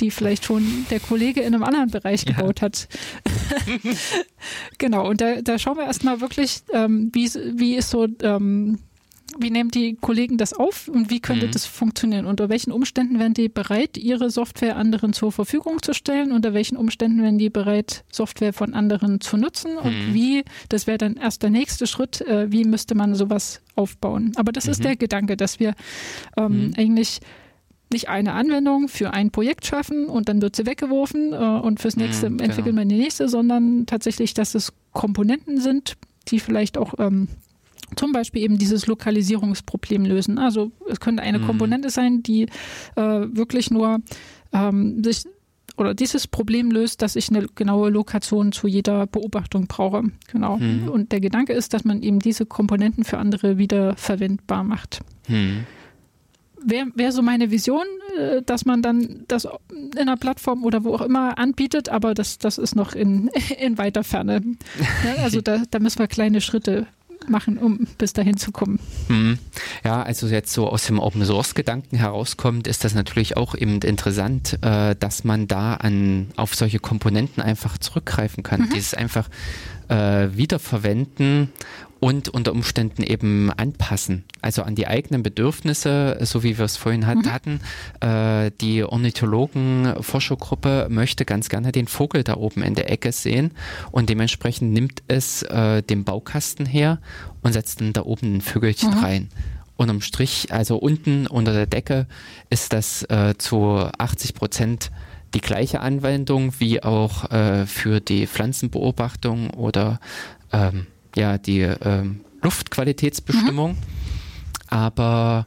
die 0.00 0.10
vielleicht 0.10 0.44
schon 0.44 0.86
der 0.90 0.98
Kollege 0.98 1.40
in 1.42 1.54
einem 1.54 1.62
anderen 1.62 1.90
Bereich 1.90 2.24
ja. 2.24 2.32
gebaut 2.32 2.62
hat. 2.62 2.88
genau, 4.78 5.08
und 5.08 5.20
da, 5.20 5.40
da 5.40 5.58
schauen 5.58 5.76
wir 5.76 5.84
erstmal 5.84 6.20
wirklich, 6.20 6.62
ähm, 6.72 7.10
wie, 7.12 7.28
wie 7.54 7.76
ist 7.76 7.90
so 7.90 8.08
ähm, 8.22 8.78
wie 9.38 9.50
nehmen 9.50 9.70
die 9.70 9.94
Kollegen 9.94 10.38
das 10.38 10.52
auf 10.52 10.88
und 10.88 11.10
wie 11.10 11.20
könnte 11.20 11.46
mhm. 11.46 11.50
das 11.52 11.66
funktionieren? 11.66 12.26
Unter 12.26 12.48
welchen 12.48 12.72
Umständen 12.72 13.18
wären 13.18 13.34
die 13.34 13.48
bereit, 13.48 13.96
ihre 13.96 14.30
Software 14.30 14.76
anderen 14.76 15.12
zur 15.12 15.32
Verfügung 15.32 15.82
zu 15.82 15.94
stellen? 15.94 16.32
Unter 16.32 16.54
welchen 16.54 16.76
Umständen 16.76 17.22
wären 17.22 17.38
die 17.38 17.50
bereit, 17.50 18.04
Software 18.12 18.52
von 18.52 18.74
anderen 18.74 19.20
zu 19.20 19.36
nutzen? 19.36 19.76
Und 19.76 20.08
mhm. 20.08 20.14
wie, 20.14 20.44
das 20.68 20.86
wäre 20.86 20.98
dann 20.98 21.16
erst 21.16 21.42
der 21.42 21.50
nächste 21.50 21.86
Schritt, 21.86 22.20
äh, 22.22 22.50
wie 22.50 22.64
müsste 22.64 22.94
man 22.94 23.14
sowas 23.14 23.60
aufbauen? 23.74 24.32
Aber 24.36 24.52
das 24.52 24.66
mhm. 24.66 24.72
ist 24.72 24.84
der 24.84 24.96
Gedanke, 24.96 25.36
dass 25.36 25.60
wir 25.60 25.74
ähm, 26.36 26.68
mhm. 26.68 26.74
eigentlich 26.76 27.20
nicht 27.90 28.08
eine 28.08 28.34
Anwendung 28.34 28.88
für 28.88 29.14
ein 29.14 29.30
Projekt 29.30 29.66
schaffen 29.66 30.06
und 30.06 30.28
dann 30.28 30.42
wird 30.42 30.56
sie 30.56 30.66
weggeworfen 30.66 31.32
äh, 31.32 31.36
und 31.36 31.80
fürs 31.80 31.96
nächste 31.96 32.28
mhm, 32.28 32.38
entwickeln 32.40 32.76
genau. 32.76 32.88
wir 32.88 32.96
die 32.96 33.02
nächste, 33.02 33.28
sondern 33.28 33.86
tatsächlich, 33.86 34.34
dass 34.34 34.54
es 34.54 34.72
Komponenten 34.92 35.60
sind, 35.60 35.96
die 36.28 36.40
vielleicht 36.40 36.76
auch 36.76 36.94
ähm, 36.98 37.28
zum 37.96 38.12
Beispiel 38.12 38.42
eben 38.42 38.58
dieses 38.58 38.86
Lokalisierungsproblem 38.86 40.04
lösen. 40.04 40.38
Also 40.38 40.72
es 40.88 41.00
könnte 41.00 41.22
eine 41.22 41.38
mhm. 41.38 41.46
Komponente 41.46 41.90
sein, 41.90 42.22
die 42.22 42.44
äh, 42.96 43.02
wirklich 43.02 43.70
nur 43.70 44.00
ähm, 44.52 45.02
sich 45.02 45.24
oder 45.78 45.94
dieses 45.94 46.26
Problem 46.26 46.70
löst, 46.70 47.02
dass 47.02 47.16
ich 47.16 47.30
eine 47.30 47.46
genaue 47.54 47.90
Lokation 47.90 48.52
zu 48.52 48.66
jeder 48.66 49.06
Beobachtung 49.06 49.68
brauche. 49.68 50.02
Genau. 50.30 50.56
Mhm. 50.56 50.88
Und 50.88 51.12
der 51.12 51.20
Gedanke 51.20 51.52
ist, 51.52 51.72
dass 51.72 51.84
man 51.84 52.02
eben 52.02 52.18
diese 52.18 52.46
Komponenten 52.46 53.04
für 53.04 53.18
andere 53.18 53.58
wieder 53.58 53.96
verwendbar 53.96 54.64
macht. 54.64 55.00
Mhm. 55.28 55.66
Wäre 56.60 56.88
wär 56.96 57.12
so 57.12 57.22
meine 57.22 57.52
Vision, 57.52 57.84
äh, 58.18 58.42
dass 58.42 58.64
man 58.64 58.82
dann 58.82 59.24
das 59.28 59.46
in 59.70 59.96
einer 59.96 60.16
Plattform 60.16 60.64
oder 60.64 60.82
wo 60.82 60.94
auch 60.94 61.02
immer 61.02 61.38
anbietet, 61.38 61.88
aber 61.88 62.14
das, 62.14 62.38
das 62.38 62.58
ist 62.58 62.74
noch 62.74 62.94
in, 62.94 63.30
in 63.60 63.78
weiter 63.78 64.02
Ferne. 64.02 64.42
Ja, 65.04 65.22
also 65.22 65.40
da, 65.40 65.62
da 65.70 65.78
müssen 65.78 66.00
wir 66.00 66.08
kleine 66.08 66.40
Schritte 66.40 66.88
machen, 67.28 67.58
um 67.58 67.86
bis 67.98 68.12
dahin 68.12 68.36
zu 68.36 68.52
kommen. 68.52 68.78
Mhm. 69.08 69.38
Ja, 69.84 70.02
also 70.02 70.26
jetzt 70.28 70.52
so 70.52 70.68
aus 70.68 70.86
dem 70.86 70.98
Open 70.98 71.24
Source 71.24 71.54
Gedanken 71.54 71.96
herauskommt, 71.96 72.66
ist 72.66 72.84
das 72.84 72.94
natürlich 72.94 73.36
auch 73.36 73.54
eben 73.54 73.80
interessant, 73.80 74.58
äh, 74.62 74.94
dass 74.98 75.24
man 75.24 75.48
da 75.48 75.74
an 75.74 76.28
auf 76.36 76.54
solche 76.54 76.78
Komponenten 76.78 77.42
einfach 77.42 77.78
zurückgreifen 77.78 78.42
kann. 78.42 78.62
Mhm. 78.62 78.70
Dieses 78.74 78.94
einfach 78.94 79.28
äh, 79.88 80.28
wiederverwenden 80.32 81.50
und 82.00 82.28
unter 82.28 82.52
Umständen 82.52 83.02
eben 83.02 83.50
anpassen. 83.50 84.24
Also 84.40 84.62
an 84.62 84.74
die 84.74 84.86
eigenen 84.86 85.22
Bedürfnisse, 85.22 86.18
so 86.22 86.42
wie 86.42 86.58
wir 86.58 86.64
es 86.64 86.76
vorhin 86.76 87.02
mhm. 87.02 87.32
hatten. 87.32 87.60
Äh, 88.00 88.50
die 88.60 88.84
Ornithologen-Forschergruppe 88.84 90.88
möchte 90.90 91.24
ganz 91.24 91.48
gerne 91.48 91.72
den 91.72 91.88
Vogel 91.88 92.22
da 92.22 92.36
oben 92.36 92.62
in 92.62 92.74
der 92.74 92.90
Ecke 92.90 93.12
sehen 93.12 93.52
und 93.90 94.10
dementsprechend 94.10 94.72
nimmt 94.72 95.02
es 95.08 95.42
äh, 95.42 95.82
den 95.82 96.04
Baukasten 96.04 96.66
her 96.66 97.00
und 97.42 97.52
setzt 97.52 97.80
dann 97.80 97.92
da 97.92 98.02
oben 98.02 98.36
ein 98.36 98.40
Vögelchen 98.40 98.90
mhm. 98.90 98.98
rein. 98.98 99.28
Unterm 99.76 100.00
Strich, 100.00 100.52
also 100.52 100.76
unten 100.76 101.28
unter 101.28 101.52
der 101.52 101.66
Decke, 101.66 102.06
ist 102.50 102.72
das 102.72 103.04
äh, 103.04 103.34
zu 103.38 103.88
80 103.98 104.34
Prozent 104.34 104.90
die 105.34 105.40
gleiche 105.40 105.80
Anwendung 105.80 106.54
wie 106.58 106.82
auch 106.82 107.30
äh, 107.30 107.66
für 107.66 108.00
die 108.00 108.26
Pflanzenbeobachtung 108.26 109.50
oder 109.50 110.00
ähm, 110.52 110.86
ja 111.16 111.38
die 111.38 111.60
ähm, 111.60 112.20
Luftqualitätsbestimmung, 112.42 113.72
mhm. 113.72 113.78
aber 114.68 115.46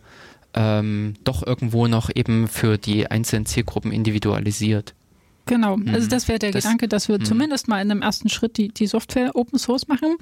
ähm, 0.54 1.16
doch 1.24 1.46
irgendwo 1.46 1.88
noch 1.88 2.10
eben 2.14 2.48
für 2.48 2.78
die 2.78 3.10
einzelnen 3.10 3.46
Zielgruppen 3.46 3.92
individualisiert. 3.92 4.94
Genau, 5.46 5.78
mhm. 5.78 5.90
also 5.90 6.08
das 6.08 6.28
wäre 6.28 6.40
der 6.40 6.52
das, 6.52 6.64
Gedanke, 6.64 6.88
dass 6.88 7.08
wir 7.08 7.18
mh. 7.18 7.26
zumindest 7.26 7.68
mal 7.68 7.82
in 7.82 7.90
einem 7.92 8.02
ersten 8.02 8.30
Schritt 8.30 8.58
die, 8.58 8.70
die 8.70 8.88
Software 8.88 9.36
Open 9.36 9.58
Source 9.58 9.88
machen. 9.88 10.18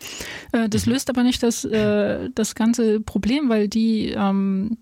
Äh, 0.51 0.69
das 0.69 0.85
mhm. 0.85 0.93
löst 0.93 1.09
aber 1.09 1.23
nicht 1.23 1.43
das, 1.43 1.65
äh, 1.65 2.29
das 2.33 2.55
ganze 2.55 2.99
Problem, 2.99 3.49
weil 3.49 3.67
die, 3.67 4.09
ähm, 4.09 4.77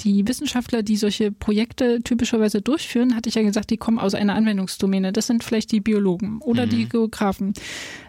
die 0.00 0.28
Wissenschaftler, 0.28 0.82
die 0.82 0.96
solche 0.96 1.32
Projekte 1.32 2.02
typischerweise 2.02 2.60
durchführen, 2.60 3.16
hatte 3.16 3.28
ich 3.28 3.34
ja 3.34 3.42
gesagt, 3.42 3.70
die 3.70 3.78
kommen 3.78 3.98
aus 3.98 4.14
einer 4.14 4.34
Anwendungsdomäne. 4.34 5.12
Das 5.12 5.26
sind 5.26 5.42
vielleicht 5.42 5.72
die 5.72 5.80
Biologen 5.80 6.40
oder 6.40 6.66
mhm. 6.66 6.70
die 6.70 6.88
Geografen. 6.88 7.54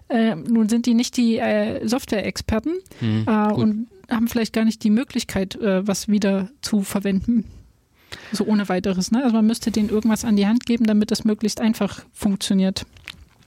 Äh, 0.10 0.36
nun 0.36 0.70
sind 0.70 0.86
die 0.86 0.94
nicht 0.94 1.18
die 1.18 1.38
äh, 1.38 1.88
Software-Experten 1.88 2.74
mhm, 3.00 3.26
äh, 3.28 3.54
und 3.54 3.88
haben 4.10 4.28
vielleicht 4.28 4.54
gar 4.54 4.66
nicht 4.66 4.84
die 4.84 4.90
Möglichkeit, 4.90 5.56
äh, 5.56 5.88
was 5.88 6.08
wieder 6.08 6.50
zu 6.62 6.82
verwenden. 6.82 7.46
So 8.32 8.46
ohne 8.46 8.68
weiteres. 8.70 9.12
Ne? 9.12 9.24
Also 9.24 9.36
man 9.36 9.46
müsste 9.46 9.70
denen 9.70 9.90
irgendwas 9.90 10.26
an 10.26 10.36
die 10.36 10.48
Hand 10.48 10.66
geben, 10.66 10.86
damit 10.86 11.12
das 11.12 11.26
möglichst 11.26 11.62
einfach 11.62 12.04
funktioniert. 12.12 12.86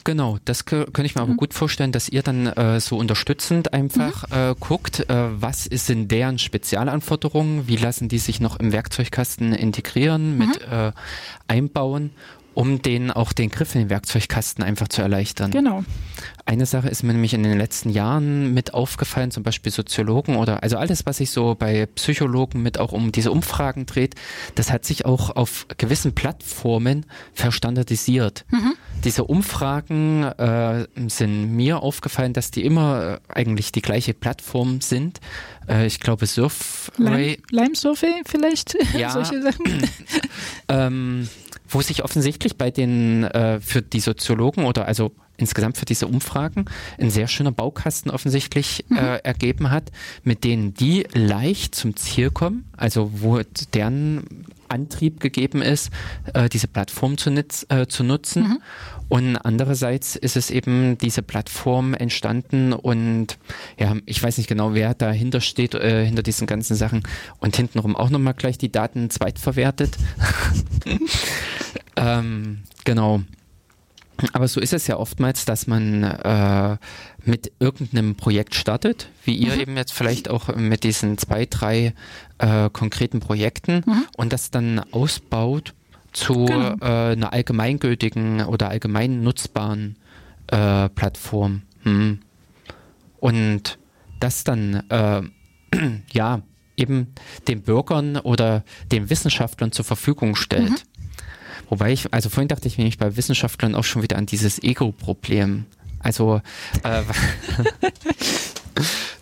Genau, 0.05 0.39
das 0.45 0.65
könnte 0.65 1.05
ich 1.05 1.15
mir 1.15 1.23
aber 1.23 1.33
mhm. 1.33 1.37
gut 1.37 1.55
vorstellen, 1.55 1.93
dass 1.93 2.09
ihr 2.09 2.23
dann 2.23 2.47
äh, 2.47 2.81
so 2.81 2.97
unterstützend 2.97 3.73
einfach 3.73 4.29
mhm. 4.29 4.37
äh, 4.37 4.55
guckt, 4.59 5.09
äh, 5.09 5.41
was 5.41 5.67
ist 5.67 5.91
in 5.91 6.09
deren 6.09 6.39
Spezialanforderungen, 6.39 7.69
wie 7.69 7.77
lassen 7.77 8.09
die 8.09 8.19
sich 8.19 8.41
noch 8.41 8.59
im 8.59 8.73
Werkzeugkasten 8.73 9.53
integrieren, 9.53 10.39
mit 10.39 10.49
mhm. 10.49 10.73
äh, 10.73 10.93
einbauen 11.47 12.11
um 12.55 12.83
denen 12.83 13.11
auch 13.11 13.33
den 13.33 13.51
Griff 13.51 13.75
in 13.75 13.83
den 13.83 13.91
Werkzeugkasten 13.91 14.63
einfach 14.63 14.89
zu 14.89 15.03
erleichtern. 15.03 15.51
Genau. 15.51 15.85
Eine 16.45 16.67
Sache 16.67 16.89
ist 16.89 17.03
mir 17.03 17.13
nämlich 17.13 17.35
in 17.35 17.43
den 17.43 17.57
letzten 17.57 17.91
Jahren 17.91 18.53
mit 18.53 18.75
aufgefallen, 18.75 19.31
zum 19.31 19.43
Beispiel 19.43 19.71
Soziologen 19.71 20.37
oder 20.37 20.63
also 20.63 20.77
alles, 20.77 21.07
was 21.07 21.19
sich 21.19 21.31
so 21.31 21.55
bei 21.55 21.87
Psychologen 21.87 22.63
mit 22.63 22.79
auch 22.79 22.93
um 22.93 23.13
diese 23.13 23.31
Umfragen 23.31 23.87
dreht, 23.87 24.15
das 24.55 24.73
hat 24.73 24.85
sich 24.85 25.07
auch 25.07 25.31
auf 25.31 25.67
gewissen 25.79 26.15
Plattformen 26.15 27.07
verstandardisiert. 27.33 28.45
Mhm. 28.51 28.75
Diese 29.05 29.25
Umfragen 29.25 30.25
äh, 30.25 30.87
sind 31.09 31.55
mir 31.55 31.81
aufgefallen, 31.83 32.33
dass 32.33 32.51
die 32.51 32.65
immer 32.65 33.19
äh, 33.29 33.33
eigentlich 33.33 33.73
die 33.73 33.83
gleiche 33.83 34.15
Plattform 34.15 34.81
sind. 34.81 35.21
Äh, 35.69 35.87
ich 35.87 36.01
glaube 36.01 36.27
Surfray. 36.27 36.99
Lime, 36.99 37.37
Lime 37.51 37.75
Survey 37.75 38.23
vielleicht? 38.27 38.77
Ja. 38.97 39.11
Solche 39.11 39.41
Sachen. 39.43 39.89
ähm, 40.69 41.29
wo 41.73 41.81
sich 41.81 42.05
offensichtlich 42.05 42.57
bei 42.57 42.71
den 42.71 43.25
äh, 43.25 43.61
für 43.61 43.83
die 43.83 44.01
Soziologen 44.01 44.65
oder 44.65 44.87
also 44.87 45.13
insgesamt 45.37 45.77
für 45.77 45.85
diese 45.85 46.07
Umfragen 46.07 46.67
ein 46.99 47.11
sehr 47.11 47.27
schöner 47.27 47.53
Baukasten 47.53 48.11
offensichtlich 48.11 48.85
mhm. 48.89 48.99
äh, 48.99 49.17
ergeben 49.19 49.71
hat, 49.71 49.91
mit 50.23 50.45
denen 50.45 50.75
die 50.75 51.07
leicht 51.15 51.75
zum 51.75 51.97
Ziel 51.97 52.31
kommen, 52.31 52.65
also 52.77 53.11
wo 53.15 53.41
deren 53.75 54.47
Antrieb 54.69 55.21
gegeben 55.21 55.61
ist, 55.61 55.91
äh, 56.33 56.49
diese 56.49 56.69
Plattform 56.69 57.19
zu, 57.19 57.31
nutz, 57.31 57.67
äh, 57.69 57.87
zu 57.87 58.05
nutzen. 58.05 58.43
Mhm. 58.45 58.59
Und 59.13 59.37
andererseits 59.37 60.17
ist 60.17 60.39
es 60.39 60.51
eben 60.51 60.97
diese 60.97 61.21
Plattform 61.21 61.93
entstanden 61.93 62.73
und 62.73 63.37
ja, 63.79 63.95
ich 64.07 64.23
weiß 64.23 64.39
nicht 64.39 64.47
genau, 64.47 64.73
wer 64.73 64.95
dahinter 64.95 65.43
steht, 65.43 65.75
äh, 65.75 66.07
hinter 66.07 66.23
diesen 66.23 66.47
ganzen 66.47 66.77
Sachen 66.77 67.03
und 67.39 67.55
hintenrum 67.55 67.95
auch 67.95 68.09
nochmal 68.09 68.33
gleich 68.33 68.57
die 68.57 68.73
Daten 68.73 69.11
zweitverwertet. 69.11 69.99
ähm, 71.97 72.63
genau. 72.87 73.21
Aber 74.33 74.49
so 74.49 74.61
ist 74.63 74.73
es 74.73 74.87
ja 74.87 74.97
oftmals, 74.97 75.45
dass 75.45 75.67
man 75.67 76.05
äh, 76.05 76.79
mit 77.27 77.53
irgendeinem 77.59 78.15
Projekt 78.15 78.55
startet, 78.55 79.11
wie 79.27 79.35
ihr 79.35 79.57
mhm. 79.57 79.61
eben 79.61 79.77
jetzt 79.77 79.93
vielleicht 79.93 80.31
auch 80.31 80.57
mit 80.57 80.85
diesen 80.85 81.19
zwei, 81.19 81.45
drei 81.45 81.93
äh, 82.39 82.71
konkreten 82.71 83.21
Projekten 83.21 83.83
mhm. 83.85 84.07
und 84.17 84.33
das 84.33 84.51
dann 84.51 84.79
ausbaut 84.91 85.75
zu 86.13 86.47
genau. 86.47 86.77
äh, 86.81 87.13
einer 87.13 87.33
allgemeingültigen 87.33 88.45
oder 88.45 88.69
allgemein 88.69 89.23
nutzbaren 89.23 89.97
äh, 90.49 90.89
Plattform. 90.91 91.63
Hm. 91.83 92.21
Und 93.19 93.79
das 94.21 94.45
dann 94.45 94.83
äh, 94.89 95.23
ja 96.13 96.43
eben 96.77 97.15
den 97.49 97.63
Bürgern 97.63 98.17
oder 98.17 98.65
den 98.91 99.11
Wissenschaftlern 99.11 99.73
zur 99.73 99.85
Verfügung 99.85 100.37
stellt. 100.37 100.71
Mhm. 100.71 100.77
Wobei 101.69 101.93
ich, 101.93 102.13
also 102.13 102.29
vorhin 102.29 102.49
dachte 102.49 102.69
ich 102.69 102.79
nämlich 102.79 102.99
bei 102.99 103.17
Wissenschaftlern 103.17 103.75
auch 103.75 103.85
schon 103.85 104.03
wieder 104.03 104.17
an 104.17 104.27
dieses 104.27 104.63
Ego-Problem. 104.63 105.67
Also 106.01 106.41
äh, 106.83 107.03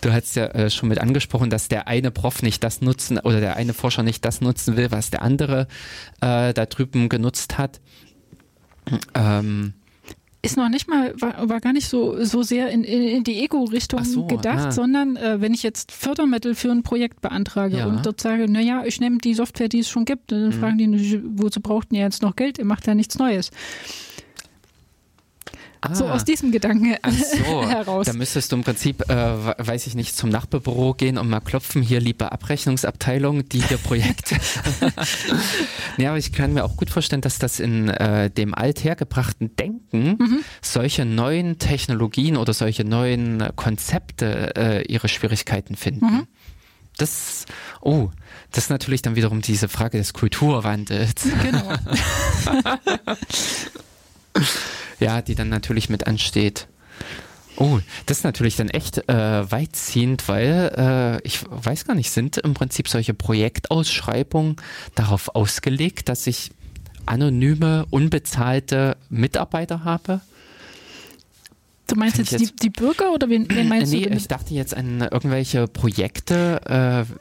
du 0.00 0.12
hast 0.12 0.36
ja 0.36 0.46
äh, 0.46 0.70
schon 0.70 0.88
mit 0.88 0.98
angesprochen, 0.98 1.50
dass 1.50 1.68
der 1.68 1.88
eine 1.88 2.10
Prof 2.10 2.42
nicht 2.42 2.62
das 2.64 2.80
nutzen 2.80 3.18
oder 3.18 3.40
der 3.40 3.56
eine 3.56 3.74
Forscher 3.74 4.02
nicht 4.02 4.24
das 4.24 4.40
nutzen 4.40 4.76
will, 4.76 4.90
was 4.90 5.10
der 5.10 5.22
andere 5.22 5.66
äh, 6.20 6.52
da 6.52 6.66
drüben 6.66 7.08
genutzt 7.08 7.58
hat. 7.58 7.80
Ähm, 9.14 9.74
ist 10.42 10.56
noch 10.56 10.70
nicht 10.70 10.88
mal, 10.88 11.12
war, 11.20 11.50
war 11.50 11.60
gar 11.60 11.74
nicht 11.74 11.86
so, 11.88 12.24
so 12.24 12.42
sehr 12.42 12.70
in, 12.70 12.82
in, 12.82 13.02
in 13.02 13.24
die 13.24 13.42
Ego-Richtung 13.42 14.04
so, 14.04 14.26
gedacht, 14.26 14.68
ah. 14.68 14.72
sondern 14.72 15.16
äh, 15.16 15.40
wenn 15.40 15.52
ich 15.52 15.62
jetzt 15.62 15.92
Fördermittel 15.92 16.54
für 16.54 16.70
ein 16.70 16.82
Projekt 16.82 17.20
beantrage 17.20 17.78
ja. 17.78 17.86
und 17.86 18.06
dort 18.06 18.22
sage, 18.22 18.50
naja, 18.50 18.84
ich 18.86 19.00
nehme 19.00 19.18
die 19.18 19.34
Software, 19.34 19.68
die 19.68 19.80
es 19.80 19.90
schon 19.90 20.06
gibt, 20.06 20.32
dann 20.32 20.46
mhm. 20.46 20.52
fragen 20.52 20.78
die, 20.78 21.22
wozu 21.34 21.60
braucht 21.60 21.92
ihr 21.92 22.00
jetzt 22.00 22.22
noch 22.22 22.36
Geld? 22.36 22.58
Ihr 22.58 22.64
macht 22.64 22.86
ja 22.86 22.94
nichts 22.94 23.18
Neues. 23.18 23.50
Ah, 25.82 25.94
so 25.94 26.06
aus 26.06 26.24
diesem 26.24 26.52
Gedanken 26.52 26.96
ach 27.00 27.12
so, 27.12 27.66
heraus. 27.68 28.06
Da 28.06 28.12
müsstest 28.12 28.52
du 28.52 28.56
im 28.56 28.64
Prinzip, 28.64 29.08
äh, 29.08 29.14
weiß 29.14 29.86
ich 29.86 29.94
nicht, 29.94 30.14
zum 30.14 30.28
Nachbarbüro 30.28 30.92
gehen 30.92 31.16
und 31.16 31.28
mal 31.28 31.40
klopfen, 31.40 31.80
hier 31.80 32.00
liebe 32.00 32.30
Abrechnungsabteilung, 32.32 33.48
die 33.48 33.62
hier 33.62 33.78
Projekte. 33.78 34.36
ja, 35.96 36.10
aber 36.10 36.18
ich 36.18 36.32
kann 36.32 36.52
mir 36.52 36.64
auch 36.64 36.76
gut 36.76 36.90
vorstellen, 36.90 37.22
dass 37.22 37.38
das 37.38 37.60
in 37.60 37.88
äh, 37.88 38.30
dem 38.30 38.54
althergebrachten 38.54 39.56
Denken 39.56 40.16
mhm. 40.18 40.40
solche 40.60 41.06
neuen 41.06 41.58
Technologien 41.58 42.36
oder 42.36 42.52
solche 42.52 42.84
neuen 42.84 43.48
Konzepte 43.56 44.54
äh, 44.56 44.82
ihre 44.82 45.08
Schwierigkeiten 45.08 45.76
finden. 45.76 46.04
Mhm. 46.04 46.26
Das, 46.98 47.46
oh, 47.80 48.10
das 48.52 48.64
ist 48.64 48.70
natürlich 48.70 49.00
dann 49.00 49.16
wiederum 49.16 49.40
diese 49.40 49.68
Frage 49.68 49.96
des 49.96 50.12
Kulturwandels. 50.12 51.26
Genau. 51.42 51.72
ja, 55.00 55.22
die 55.22 55.34
dann 55.34 55.48
natürlich 55.48 55.88
mit 55.88 56.06
ansteht. 56.06 56.68
Oh, 57.56 57.78
das 58.06 58.18
ist 58.18 58.24
natürlich 58.24 58.56
dann 58.56 58.70
echt 58.70 59.06
äh, 59.08 59.50
weitziehend, 59.50 60.28
weil 60.28 60.72
äh, 61.22 61.26
ich 61.26 61.44
weiß 61.50 61.84
gar 61.84 61.94
nicht, 61.94 62.10
sind 62.10 62.38
im 62.38 62.54
Prinzip 62.54 62.88
solche 62.88 63.12
Projektausschreibungen 63.12 64.56
darauf 64.94 65.34
ausgelegt, 65.34 66.08
dass 66.08 66.26
ich 66.26 66.52
anonyme, 67.06 67.86
unbezahlte 67.90 68.96
Mitarbeiter 69.08 69.84
habe? 69.84 70.20
Du 71.90 71.96
meinst 71.96 72.18
jetzt, 72.18 72.30
jetzt, 72.32 72.62
die, 72.62 72.68
die 72.68 72.70
Bürger 72.70 73.12
oder 73.12 73.28
wen, 73.28 73.48
wen 73.50 73.68
meinst 73.68 73.92
nee, 73.92 74.02
du? 74.02 74.10
Nee, 74.10 74.16
ich 74.16 74.28
dachte 74.28 74.54
jetzt 74.54 74.76
an 74.76 75.00
irgendwelche 75.00 75.66
Projekte, 75.66 77.06
äh, 77.08 77.12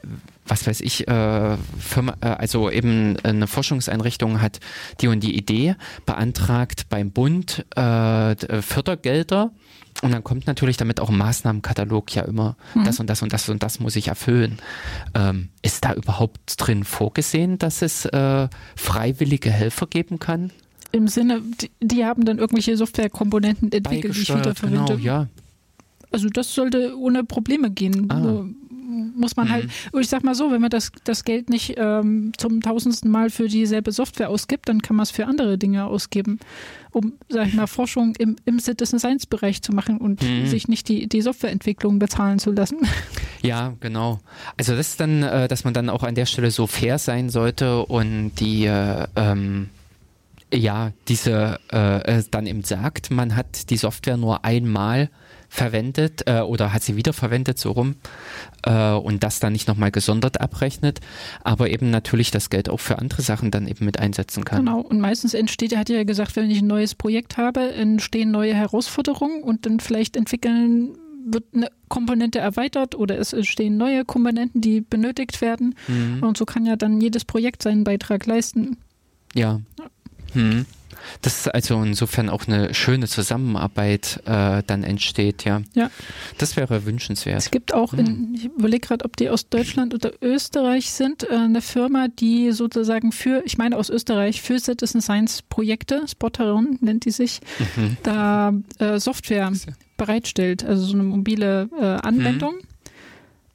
was 0.46 0.66
weiß 0.66 0.80
ich, 0.80 1.08
äh, 1.08 1.56
Firma, 1.78 2.14
äh, 2.20 2.26
also 2.26 2.70
eben 2.70 3.16
eine 3.22 3.46
Forschungseinrichtung 3.46 4.40
hat 4.40 4.60
die 5.00 5.08
und 5.08 5.20
die 5.20 5.36
Idee, 5.36 5.76
beantragt 6.06 6.88
beim 6.88 7.10
Bund 7.10 7.64
äh, 7.76 8.32
äh, 8.32 8.62
Fördergelder 8.62 9.50
und 10.02 10.12
dann 10.12 10.24
kommt 10.24 10.46
natürlich 10.46 10.76
damit 10.76 11.00
auch 11.00 11.10
ein 11.10 11.18
Maßnahmenkatalog 11.18 12.14
ja 12.14 12.22
immer, 12.22 12.56
mhm. 12.74 12.84
das 12.84 13.00
und 13.00 13.10
das 13.10 13.22
und 13.22 13.32
das 13.32 13.48
und 13.48 13.62
das 13.62 13.80
muss 13.80 13.96
ich 13.96 14.08
erfüllen. 14.08 14.58
Ähm, 15.14 15.50
ist 15.62 15.84
da 15.84 15.94
überhaupt 15.94 16.54
drin 16.56 16.84
vorgesehen, 16.84 17.58
dass 17.58 17.82
es 17.82 18.04
äh, 18.06 18.48
freiwillige 18.76 19.50
Helfer 19.50 19.86
geben 19.86 20.18
kann? 20.18 20.52
Im 20.92 21.08
Sinne, 21.08 21.40
die, 21.42 21.70
die 21.80 22.04
haben 22.04 22.24
dann 22.24 22.38
irgendwelche 22.38 22.76
Softwarekomponenten 22.76 23.70
entwickelt, 23.72 24.16
die 24.16 24.22
ich 24.22 24.28
wiederverwende. 24.28 24.96
Genau, 24.96 24.98
ja. 24.98 25.28
Also 26.10 26.28
das 26.28 26.52
sollte 26.52 26.98
ohne 26.98 27.22
Probleme 27.22 27.70
gehen. 27.70 28.10
Ah 28.10 28.44
muss 28.90 29.36
man 29.36 29.50
halt, 29.50 29.66
mhm. 29.66 29.70
halt, 29.92 30.04
ich 30.04 30.08
sag 30.08 30.24
mal 30.24 30.34
so, 30.34 30.50
wenn 30.50 30.60
man 30.60 30.70
das, 30.70 30.92
das 31.04 31.24
Geld 31.24 31.50
nicht 31.50 31.74
ähm, 31.76 32.32
zum 32.36 32.60
tausendsten 32.60 33.10
Mal 33.10 33.30
für 33.30 33.48
dieselbe 33.48 33.92
Software 33.92 34.28
ausgibt, 34.28 34.68
dann 34.68 34.82
kann 34.82 34.96
man 34.96 35.04
es 35.04 35.10
für 35.10 35.26
andere 35.26 35.58
Dinge 35.58 35.86
ausgeben, 35.86 36.38
um, 36.92 37.14
sag 37.28 37.48
ich 37.48 37.54
mal, 37.54 37.66
Forschung 37.66 38.14
im, 38.16 38.36
im 38.44 38.58
Citizen 38.58 38.98
Science 38.98 39.26
Bereich 39.26 39.62
zu 39.62 39.72
machen 39.72 39.98
und 39.98 40.22
mhm. 40.22 40.46
sich 40.46 40.68
nicht 40.68 40.88
die, 40.88 41.08
die 41.08 41.22
Softwareentwicklung 41.22 41.98
bezahlen 41.98 42.38
zu 42.38 42.52
lassen. 42.52 42.78
Ja, 43.42 43.72
genau. 43.80 44.20
Also 44.58 44.76
das 44.76 44.90
ist 44.90 45.00
dann, 45.00 45.22
äh, 45.22 45.48
dass 45.48 45.64
man 45.64 45.72
dann 45.72 45.88
auch 45.88 46.02
an 46.02 46.14
der 46.14 46.26
Stelle 46.26 46.50
so 46.50 46.66
fair 46.66 46.98
sein 46.98 47.30
sollte 47.30 47.86
und 47.86 48.32
die 48.38 48.66
äh, 48.66 49.06
ähm, 49.16 49.70
ja, 50.52 50.92
diese 51.08 51.58
äh, 51.68 52.22
dann 52.30 52.46
eben 52.46 52.64
sagt, 52.64 53.10
man 53.10 53.36
hat 53.36 53.70
die 53.70 53.76
Software 53.76 54.16
nur 54.16 54.44
einmal 54.44 55.10
verwendet 55.48 56.22
äh, 56.26 56.40
oder 56.40 56.72
hat 56.72 56.82
sie 56.82 56.96
wiederverwendet, 56.96 57.58
so 57.58 57.72
rum, 57.72 57.96
äh, 58.62 58.92
und 58.92 59.24
das 59.24 59.40
dann 59.40 59.52
nicht 59.52 59.66
nochmal 59.66 59.90
gesondert 59.90 60.40
abrechnet, 60.40 61.00
aber 61.42 61.70
eben 61.70 61.90
natürlich 61.90 62.30
das 62.30 62.50
Geld 62.50 62.68
auch 62.68 62.78
für 62.78 62.98
andere 62.98 63.22
Sachen 63.22 63.50
dann 63.50 63.66
eben 63.66 63.84
mit 63.84 63.98
einsetzen 63.98 64.44
kann. 64.44 64.64
Genau, 64.64 64.80
und 64.80 65.00
meistens 65.00 65.34
entsteht, 65.34 65.72
er 65.72 65.80
hat 65.80 65.88
ja 65.88 66.04
gesagt, 66.04 66.36
wenn 66.36 66.50
ich 66.50 66.60
ein 66.60 66.68
neues 66.68 66.94
Projekt 66.94 67.36
habe, 67.36 67.72
entstehen 67.72 68.30
neue 68.30 68.54
Herausforderungen 68.54 69.42
und 69.42 69.66
dann 69.66 69.80
vielleicht 69.80 70.16
entwickeln 70.16 70.96
wird 71.26 71.44
eine 71.54 71.68
Komponente 71.88 72.38
erweitert 72.38 72.94
oder 72.94 73.18
es 73.18 73.32
entstehen 73.32 73.76
neue 73.76 74.04
Komponenten, 74.04 74.60
die 74.60 74.80
benötigt 74.80 75.40
werden. 75.40 75.74
Mhm. 75.86 76.22
Und 76.22 76.38
so 76.38 76.46
kann 76.46 76.64
ja 76.64 76.76
dann 76.76 77.00
jedes 77.00 77.24
Projekt 77.24 77.62
seinen 77.62 77.84
Beitrag 77.84 78.24
leisten. 78.24 78.78
Ja. 79.34 79.60
Mhm. 80.34 80.66
Das 81.22 81.38
ist 81.40 81.48
also 81.54 81.82
insofern 81.82 82.28
auch 82.28 82.46
eine 82.46 82.74
schöne 82.74 83.08
Zusammenarbeit 83.08 84.20
äh, 84.26 84.62
dann 84.66 84.84
entsteht, 84.84 85.44
ja. 85.44 85.62
Ja. 85.74 85.90
Das 86.38 86.56
wäre 86.56 86.84
wünschenswert. 86.84 87.38
Es 87.38 87.50
gibt 87.50 87.72
auch, 87.72 87.94
in, 87.94 88.06
Hm. 88.06 88.34
ich 88.34 88.44
überlege 88.44 88.86
gerade, 88.86 89.04
ob 89.06 89.16
die 89.16 89.30
aus 89.30 89.48
Deutschland 89.48 89.94
oder 89.94 90.12
Österreich 90.22 90.90
sind, 90.90 91.22
äh, 91.24 91.34
eine 91.34 91.62
Firma, 91.62 92.08
die 92.08 92.52
sozusagen 92.52 93.12
für, 93.12 93.42
ich 93.46 93.56
meine 93.58 93.76
aus 93.78 93.88
Österreich, 93.88 94.42
für 94.42 94.58
Citizen 94.60 95.00
Science 95.00 95.42
Projekte, 95.42 96.02
Spotteron 96.06 96.76
nennt 96.80 97.06
die 97.06 97.10
sich, 97.12 97.40
Mhm. 97.76 97.96
da 98.02 98.52
äh, 98.78 99.00
Software 99.00 99.50
bereitstellt, 99.96 100.64
also 100.64 100.84
so 100.84 100.92
eine 100.94 101.02
mobile 101.02 101.68
äh, 101.80 101.84
Anwendung. 102.06 102.54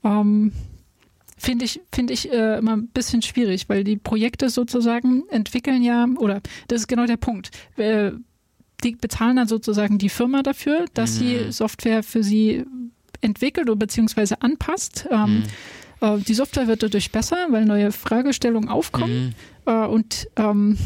Ähm, 0.04 0.52
Finde 1.46 1.66
ich, 1.66 1.80
finde 1.94 2.14
ich 2.14 2.32
äh, 2.32 2.58
immer 2.58 2.76
ein 2.76 2.88
bisschen 2.88 3.22
schwierig, 3.22 3.70
weil 3.70 3.84
die 3.84 3.98
Projekte 3.98 4.50
sozusagen 4.50 5.24
entwickeln 5.30 5.84
ja, 5.84 6.08
oder 6.18 6.42
das 6.68 6.82
ist 6.82 6.88
genau 6.88 7.06
der 7.06 7.18
Punkt. 7.18 7.52
Äh, 7.78 8.12
die 8.84 8.96
bezahlen 8.96 9.36
dann 9.38 9.48
sozusagen 9.48 9.98
die 10.00 10.10
Firma 10.10 10.42
dafür, 10.44 10.86
dass 10.96 11.16
Mhm. 11.16 11.20
sie 11.20 11.52
Software 11.52 12.02
für 12.04 12.24
sie 12.24 12.66
entwickelt 13.22 13.68
oder 13.70 13.78
beziehungsweise 13.78 14.42
anpasst. 14.42 15.08
Ähm, 15.12 15.44
Mhm. 16.02 16.08
äh, 16.08 16.18
die 16.20 16.34
Software 16.34 16.68
wird 16.68 16.82
dadurch 16.84 17.12
besser, 17.12 17.38
weil 17.50 17.66
neue 17.66 17.92
Fragestellungen 17.92 18.70
aufkommen. 18.70 19.34
Mhm. 19.68 19.72
Äh, 19.72 19.86
und 19.88 20.28
ähm, 20.38 20.78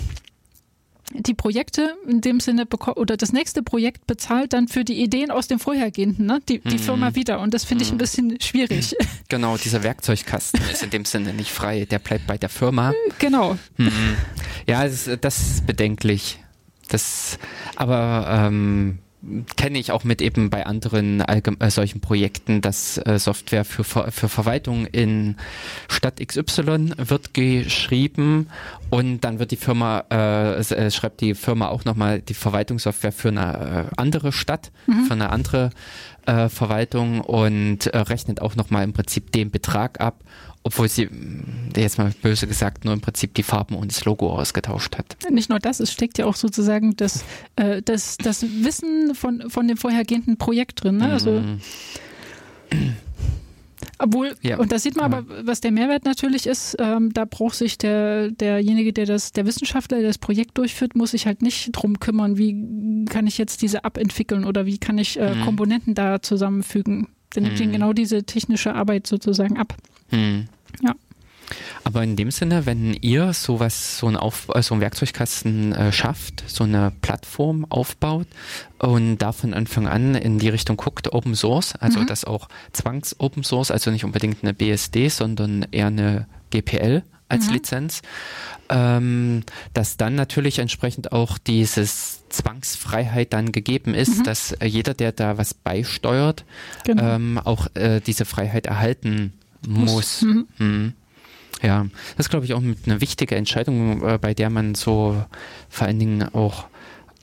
die 1.13 1.33
Projekte 1.33 1.95
in 2.07 2.21
dem 2.21 2.39
Sinne 2.39 2.65
beko- 2.65 2.95
oder 2.95 3.17
das 3.17 3.33
nächste 3.33 3.63
Projekt 3.63 4.05
bezahlt 4.07 4.53
dann 4.53 4.67
für 4.67 4.83
die 4.85 5.01
Ideen 5.01 5.31
aus 5.31 5.47
dem 5.47 5.59
vorhergehenden, 5.59 6.25
ne? 6.27 6.39
die, 6.47 6.59
die 6.59 6.75
Mhm. 6.75 6.79
Firma 6.79 7.15
wieder. 7.15 7.39
Und 7.39 7.53
das 7.53 7.63
finde 7.65 7.83
ich 7.83 7.91
ein 7.91 7.95
Mhm. 7.95 7.99
bisschen 7.99 8.41
schwierig. 8.41 8.95
Genau, 9.29 9.57
dieser 9.57 9.83
Werkzeugkasten 9.83 10.59
ist 10.71 10.81
in 10.81 10.89
dem 10.89 11.05
Sinne 11.05 11.33
nicht 11.35 11.51
frei, 11.51 11.85
der 11.85 11.99
bleibt 11.99 12.25
bei 12.25 12.37
der 12.39 12.49
Firma. 12.49 12.93
genau. 13.19 13.57
Mhm. 13.77 13.91
Ja, 14.67 14.83
das, 14.83 15.07
das 15.21 15.39
ist 15.39 15.67
bedenklich. 15.67 16.39
Das, 16.87 17.37
aber 17.75 18.25
ähm, 18.47 18.97
kenne 19.57 19.79
ich 19.79 19.91
auch 19.91 20.05
mit 20.05 20.21
eben 20.21 20.49
bei 20.49 20.65
anderen 20.65 21.19
äh, 21.21 21.69
solchen 21.69 21.99
Projekten, 21.99 22.61
dass 22.61 22.97
äh, 22.97 23.19
Software 23.19 23.65
für, 23.65 23.83
Ver 23.83 24.11
für 24.11 24.29
Verwaltung 24.29 24.85
in 24.85 25.35
Stadt 25.89 26.25
XY 26.25 26.93
wird 26.97 27.33
geschrieben 27.33 28.47
und 28.89 29.21
dann 29.21 29.39
wird 29.39 29.51
die 29.51 29.57
Firma, 29.57 30.05
äh, 30.09 30.59
äh, 30.59 30.91
schreibt 30.91 31.19
die 31.19 31.35
Firma 31.35 31.67
auch 31.67 31.83
nochmal 31.83 32.21
die 32.21 32.33
Verwaltungssoftware 32.33 33.11
für 33.11 33.29
eine 33.29 33.87
äh, 33.89 33.93
andere 33.97 34.31
Stadt, 34.31 34.71
für 35.07 35.13
eine 35.13 35.31
andere 35.31 35.71
äh, 36.29 36.49
Verwaltung 36.49 37.21
und 37.21 37.87
äh, 37.87 37.97
rechnet 37.97 38.41
auch 38.41 38.55
nochmal 38.55 38.83
im 38.83 38.93
Prinzip 38.93 39.31
den 39.31 39.49
Betrag 39.51 39.99
ab, 39.99 40.23
obwohl 40.63 40.87
sie, 40.89 41.07
mh, 41.07 41.79
jetzt 41.79 41.97
mal 41.97 42.11
böse 42.21 42.45
gesagt, 42.47 42.85
nur 42.85 42.93
im 42.93 43.01
Prinzip 43.01 43.33
die 43.33 43.43
Farben 43.43 43.75
und 43.75 43.91
das 43.91 44.05
Logo 44.05 44.29
ausgetauscht 44.31 44.97
hat. 44.97 45.17
Nicht 45.31 45.49
nur 45.49 45.59
das, 45.59 45.79
es 45.79 45.91
steckt 45.91 46.17
ja 46.17 46.25
auch 46.25 46.35
sozusagen 46.35 46.95
das, 46.97 47.23
äh, 47.55 47.81
das, 47.81 48.17
das 48.17 48.43
Wissen 48.43 49.15
von, 49.15 49.49
von 49.49 49.67
dem 49.67 49.77
vorhergehenden 49.77 50.37
Projekt 50.37 50.83
drin. 50.83 50.97
Ne? 50.97 51.11
Also, 51.11 51.31
Mhm. 51.31 51.59
Obwohl, 53.97 54.35
Ja. 54.41 54.57
und 54.57 54.71
da 54.71 54.79
sieht 54.79 54.95
man 54.97 55.13
aber, 55.13 55.45
was 55.45 55.61
der 55.61 55.71
Mehrwert 55.71 56.05
natürlich 56.05 56.45
ist, 56.47 56.75
ähm, 56.79 57.13
da 57.13 57.25
braucht 57.25 57.55
sich 57.55 57.77
der, 57.77 58.31
derjenige, 58.31 58.91
der 58.93 59.05
das, 59.05 59.31
der 59.31 59.45
Wissenschaftler, 59.45 59.99
der 59.99 60.07
das 60.07 60.17
Projekt 60.17 60.57
durchführt, 60.57 60.95
muss 60.95 61.11
sich 61.11 61.25
halt 61.25 61.41
nicht 61.41 61.69
drum 61.73 61.99
kümmern, 61.99 62.37
wie 62.37 63.05
kann 63.05 63.27
ich 63.27 63.37
jetzt 63.37 63.61
diese 63.61 63.83
App 63.83 63.97
entwickeln 63.97 64.43
oder 64.45 64.65
wie 64.65 64.77
kann 64.77 64.97
ich 64.97 65.19
äh, 65.19 65.35
Mhm. 65.35 65.41
Komponenten 65.45 65.95
da 65.95 66.21
zusammenfügen. 66.21 67.07
Der 67.35 67.43
nimmt 67.43 67.59
ihnen 67.59 67.69
Mhm. 67.69 67.73
genau 67.73 67.93
diese 67.93 68.23
technische 68.23 68.73
Arbeit 68.73 69.05
sozusagen 69.07 69.57
ab. 69.57 69.75
Hm. 70.09 70.45
Ja. 70.81 70.95
Aber 71.83 72.03
in 72.03 72.15
dem 72.15 72.31
Sinne, 72.31 72.65
wenn 72.65 72.93
ihr 72.93 73.33
sowas, 73.33 73.97
so 73.99 74.07
ein, 74.07 74.15
Auf, 74.15 74.47
äh, 74.53 74.61
so 74.61 74.75
ein 74.75 74.81
Werkzeugkasten 74.81 75.73
äh, 75.73 75.91
schafft, 75.91 76.43
so 76.47 76.63
eine 76.63 76.91
Plattform 77.01 77.65
aufbaut 77.69 78.27
und 78.79 79.17
da 79.17 79.31
von 79.31 79.53
Anfang 79.53 79.87
an 79.87 80.15
in 80.15 80.39
die 80.39 80.49
Richtung 80.49 80.77
guckt, 80.77 81.11
Open 81.13 81.35
Source, 81.35 81.75
also 81.75 81.99
Mhm. 81.99 82.07
das 82.07 82.25
auch 82.25 82.49
Zwangs-Open 82.73 83.43
Source, 83.43 83.71
also 83.71 83.91
nicht 83.91 84.05
unbedingt 84.05 84.43
eine 84.43 84.53
BSD, 84.53 85.09
sondern 85.09 85.65
eher 85.71 85.87
eine 85.87 86.27
GPL 86.51 87.03
als 87.27 87.47
Mhm. 87.47 87.53
Lizenz, 87.53 88.01
ähm, 88.69 89.43
dass 89.73 89.97
dann 89.97 90.15
natürlich 90.15 90.59
entsprechend 90.59 91.11
auch 91.11 91.37
dieses 91.37 92.27
Zwangsfreiheit 92.29 93.33
dann 93.33 93.51
gegeben 93.51 93.93
ist, 93.93 94.19
Mhm. 94.19 94.23
dass 94.23 94.51
äh, 94.53 94.65
jeder, 94.65 94.93
der 94.93 95.11
da 95.11 95.37
was 95.37 95.53
beisteuert, 95.53 96.43
Genau. 96.85 97.03
ähm, 97.15 97.37
auch 97.43 97.67
äh, 97.75 97.99
diese 98.01 98.25
Freiheit 98.25 98.65
erhalten 98.67 99.33
muss. 99.67 100.21
Mhm. 100.23 100.47
Mhm. 100.57 100.93
Ja, 101.61 101.85
das 102.15 102.25
ist, 102.27 102.29
glaube 102.29 102.45
ich, 102.45 102.53
auch 102.53 102.61
eine 102.61 103.01
wichtige 103.01 103.35
Entscheidung, 103.35 104.01
äh, 104.07 104.17
bei 104.17 104.33
der 104.33 104.49
man 104.49 104.75
so 104.75 105.21
vor 105.69 105.87
allen 105.87 105.99
Dingen 105.99 106.23
auch 106.33 106.65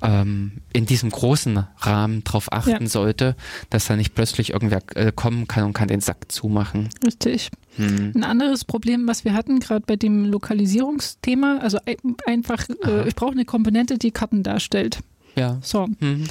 ähm, 0.02 0.52
in 0.74 0.84
diesem 0.84 1.08
großen 1.10 1.64
Rahmen 1.78 2.22
drauf 2.22 2.52
achten 2.52 2.70
Ja. 2.84 2.86
sollte, 2.86 3.34
dass 3.70 3.86
da 3.86 3.96
nicht 3.96 4.14
plötzlich 4.14 4.52
irgendwer 4.52 4.82
äh, 4.94 5.10
kommen 5.10 5.48
kann 5.48 5.64
und 5.64 5.72
kann 5.72 5.88
den 5.88 6.00
Sack 6.00 6.30
zumachen. 6.30 6.90
Richtig. 7.04 7.50
Hm. 7.76 8.12
Ein 8.14 8.24
anderes 8.24 8.66
Problem, 8.66 9.08
was 9.08 9.24
wir 9.24 9.32
hatten, 9.32 9.58
gerade 9.58 9.84
bei 9.86 9.96
dem 9.96 10.26
Lokalisierungsthema, 10.26 11.58
also 11.62 11.78
ein- 11.86 11.96
einfach, 12.26 12.66
äh, 12.84 13.08
ich 13.08 13.14
brauche 13.14 13.32
eine 13.32 13.46
Komponente, 13.46 13.96
die 13.96 14.10
Karten 14.10 14.42
darstellt. 14.42 14.98
Ja. 15.34 15.58
So, 15.62 15.88
Hm. 16.00 16.24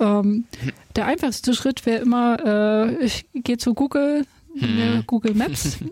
ähm, 0.00 0.44
der 0.96 1.06
einfachste 1.06 1.54
Schritt 1.54 1.86
wäre 1.86 2.02
immer, 2.02 2.38
äh, 2.44 3.04
ich 3.04 3.26
gehe 3.32 3.58
zu 3.58 3.74
Google, 3.74 4.26
Hm. 4.58 5.04
Google 5.06 5.34
Maps. 5.34 5.78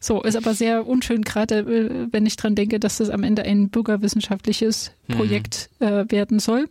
so, 0.00 0.22
ist 0.22 0.36
aber 0.36 0.54
sehr 0.54 0.86
unschön, 0.86 1.22
gerade 1.22 1.58
äh, 1.58 2.08
wenn 2.10 2.24
ich 2.26 2.36
dran 2.36 2.54
denke, 2.54 2.80
dass 2.80 2.96
das 2.98 3.10
am 3.10 3.22
Ende 3.22 3.42
ein 3.42 3.68
bürgerwissenschaftliches 3.68 4.92
Hm. 5.08 5.16
Projekt 5.16 5.68
äh, 5.80 6.04
werden 6.08 6.38
soll. 6.38 6.68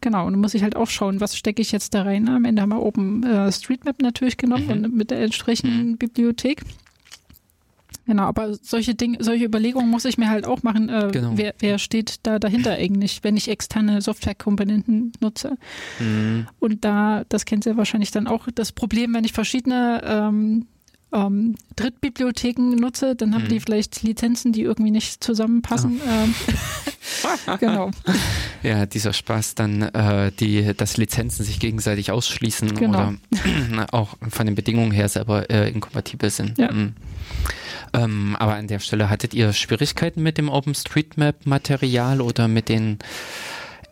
Genau, 0.00 0.26
und 0.26 0.32
dann 0.34 0.40
muss 0.40 0.54
ich 0.54 0.62
halt 0.62 0.76
auch 0.76 0.88
schauen, 0.88 1.20
was 1.20 1.36
stecke 1.36 1.62
ich 1.62 1.72
jetzt 1.72 1.94
da 1.94 2.02
rein. 2.02 2.28
Am 2.28 2.44
Ende 2.44 2.62
haben 2.62 2.68
wir 2.70 2.82
oben 2.82 3.22
äh, 3.24 3.50
Streetmap 3.52 4.00
natürlich 4.02 4.36
genommen 4.36 4.64
Mhm. 4.66 4.84
und 4.84 4.94
mit 4.94 5.10
der 5.10 5.20
entsprechenden 5.20 5.96
Bibliothek. 5.96 6.62
Genau, 8.06 8.22
aber 8.22 8.54
solche 8.54 8.94
Dinge, 8.94 9.18
solche 9.20 9.44
Überlegungen 9.46 9.90
muss 9.90 10.04
ich 10.04 10.16
mir 10.16 10.28
halt 10.30 10.46
auch 10.46 10.62
machen. 10.62 10.88
Äh, 10.88 11.08
Genau. 11.12 11.32
wer, 11.34 11.54
wer 11.58 11.78
steht 11.78 12.16
da 12.22 12.38
dahinter 12.38 12.72
eigentlich, 12.74 13.24
wenn 13.24 13.36
ich 13.36 13.48
externe 13.48 14.00
Softwarekomponenten 14.00 15.12
nutze? 15.20 15.56
Hm. 15.98 16.46
Und 16.60 16.84
da, 16.84 17.24
das 17.28 17.44
kennt 17.46 17.66
ihr 17.66 17.76
wahrscheinlich 17.76 18.12
dann 18.12 18.28
auch, 18.28 18.46
das 18.54 18.70
Problem, 18.70 19.12
wenn 19.14 19.24
ich 19.24 19.32
verschiedene 19.32 20.02
ähm, 20.04 20.66
ähm, 21.16 21.54
Drittbibliotheken 21.76 22.76
nutze, 22.76 23.16
dann 23.16 23.34
haben 23.34 23.44
Mhm. 23.44 23.48
die 23.48 23.60
vielleicht 23.60 24.02
Lizenzen, 24.02 24.52
die 24.52 24.62
irgendwie 24.62 24.90
nicht 24.90 25.24
zusammenpassen. 25.24 26.00
Ähm, 26.06 26.34
genau, 27.60 27.90
Ja, 28.62 28.84
dieser 28.86 29.12
Spaß 29.12 29.54
dann, 29.54 29.82
äh, 29.82 30.30
die, 30.38 30.74
dass 30.76 30.96
Lizenzen 30.96 31.44
sich 31.44 31.58
gegenseitig 31.58 32.10
ausschließen 32.10 32.74
Genau. 32.74 32.90
oder 32.98 33.86
auch 33.92 34.16
von 34.28 34.46
den 34.46 34.54
Bedingungen 34.54 34.90
her 34.92 35.08
selber 35.08 35.48
äh, 35.50 35.70
inkompatibel 35.70 36.28
sind. 36.30 36.58
Ja. 36.58 36.70
Mhm. 36.72 36.94
Ähm, 37.92 38.36
aber 38.38 38.54
an 38.56 38.66
der 38.66 38.80
Stelle 38.80 39.08
hattet 39.08 39.32
ihr 39.32 39.52
Schwierigkeiten 39.52 40.22
mit 40.22 40.36
dem 40.38 40.48
OpenStreetMap-Material 40.48 42.20
oder 42.20 42.48
mit 42.48 42.68
den, 42.68 42.98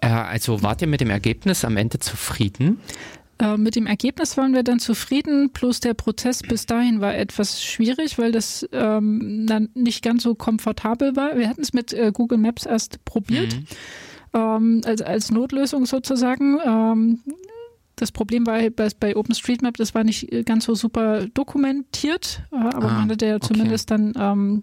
äh, 0.01 0.09
also 0.09 0.63
wart 0.63 0.83
ihr 0.83 0.89
mit 0.89 1.01
dem 1.01 1.11
Ergebnis 1.11 1.65
am 1.65 1.77
Ende 1.77 2.01
zufrieden? 2.01 2.81
Äh, 3.39 3.56
mit 3.56 3.74
dem 3.77 3.86
Ergebnis 3.86 4.36
waren 4.36 4.55
wir 4.55 4.62
dann 4.62 4.78
zufrieden, 4.78 5.51
plus 5.52 5.81
der 5.81 5.94
Prozess 5.94 6.43
bis 6.43 6.66
dahin 6.66 7.01
war 7.01 7.15
etwas 7.16 7.62
schwierig, 7.62 8.19
weil 8.19 8.32
das 8.32 8.66
ähm, 8.73 9.47
dann 9.48 9.69
nicht 9.74 10.02
ganz 10.05 10.23
so 10.23 10.35
komfortabel 10.35 11.16
war. 11.16 11.36
Wir 11.36 11.48
hatten 11.48 11.62
es 11.62 11.73
mit 11.73 11.93
äh, 11.93 12.12
Google 12.15 12.39
Maps 12.39 12.65
erst 12.66 13.05
probiert, 13.05 13.55
Mhm. 13.56 13.65
ähm, 14.35 14.81
als, 14.85 15.02
als 15.02 15.31
Notlösung 15.31 15.86
sozusagen. 15.86 16.59
Ähm, 16.65 17.20
das 17.97 18.11
Problem 18.12 18.47
war 18.47 18.55
halt 18.55 18.77
bei, 18.77 18.89
bei 18.98 19.16
OpenStreetMap, 19.16 19.77
das 19.77 19.94
war 19.94 20.02
nicht 20.05 20.32
äh, 20.32 20.43
ganz 20.43 20.65
so 20.65 20.74
super 20.74 21.27
dokumentiert, 21.27 22.40
äh, 22.52 22.56
aber 22.56 22.90
Ah, 22.90 22.98
man 23.01 23.11
hatte 23.11 23.27
ja 23.27 23.36
okay. 23.36 23.47
zumindest 23.48 23.90
dann 23.90 24.12
ähm, 24.19 24.62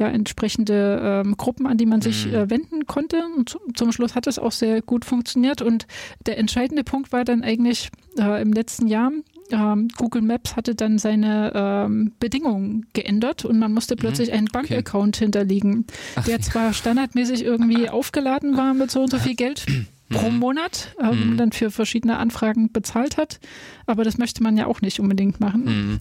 ja, 0.00 0.08
entsprechende 0.08 1.22
ähm, 1.24 1.36
Gruppen, 1.36 1.66
an 1.66 1.76
die 1.76 1.86
man 1.86 2.00
sich 2.00 2.26
Mhm. 2.26 2.34
äh, 2.34 2.50
wenden 2.50 2.86
konnte. 2.86 3.22
Und 3.36 3.56
zum, 3.74 3.92
Schluss 3.92 4.14
hat 4.16 4.26
es 4.26 4.38
auch 4.38 4.50
sehr 4.52 4.82
gut 4.82 5.04
funktioniert. 5.04 5.62
Und 5.62 5.86
der 6.26 6.38
entscheidende 6.38 6.82
Punkt 6.82 7.12
war 7.12 7.24
dann 7.24 7.42
eigentlich 7.44 7.90
äh, 8.18 8.42
im 8.42 8.52
letzten 8.52 8.86
Jahr, 8.88 9.12
ähm, 9.52 9.88
Google 9.96 10.22
Maps 10.22 10.56
hatte 10.56 10.74
dann 10.74 10.98
seine 10.98 11.52
ähm, 11.54 12.12
Bedingungen 12.18 12.86
geändert 12.92 13.44
und 13.44 13.58
man 13.58 13.72
musste 13.74 13.94
plötzlich 13.96 14.32
einen 14.32 14.46
Bankaccount 14.46 15.16
hinterlegen, 15.16 15.70
Mhm. 15.70 15.84
Ach, 16.16 16.24
der 16.24 16.40
zwar 16.40 16.72
standardmäßig 16.72 17.44
irgendwie 17.44 17.88
aufgeladen 17.90 18.56
war 18.56 18.74
mit 18.74 18.90
so 18.90 19.02
und 19.02 19.10
so 19.10 19.18
viel 19.18 19.34
Geld 19.34 19.66
pro 20.08 20.30
Monat, 20.30 20.94
äh, 21.00 21.12
Mhm. 21.14 21.28
man 21.28 21.36
dann 21.36 21.52
für 21.52 21.70
verschiedene 21.70 22.16
Anfragen 22.18 22.72
bezahlt 22.72 23.16
hat, 23.16 23.38
aber 23.86 24.02
das 24.04 24.18
möchte 24.18 24.42
man 24.42 24.56
ja 24.56 24.66
auch 24.66 24.80
nicht 24.82 24.98
unbedingt 25.00 25.40
machen. 25.40 25.64
Mhm. 25.64 26.00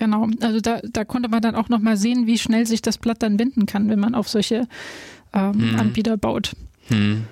Genau, 0.00 0.26
also 0.40 0.60
da, 0.60 0.80
da 0.82 1.04
konnte 1.04 1.28
man 1.28 1.42
dann 1.42 1.54
auch 1.54 1.68
nochmal 1.68 1.96
sehen, 1.98 2.26
wie 2.26 2.38
schnell 2.38 2.66
sich 2.66 2.80
das 2.80 2.96
Blatt 2.98 3.22
dann 3.22 3.38
wenden 3.38 3.66
kann, 3.66 3.88
wenn 3.90 4.00
man 4.00 4.14
auf 4.14 4.28
solche 4.28 4.66
ähm, 5.34 5.72
Mhm. 5.72 5.78
Anbieter 5.78 6.16
baut. 6.16 6.56
Hm. 6.88 7.26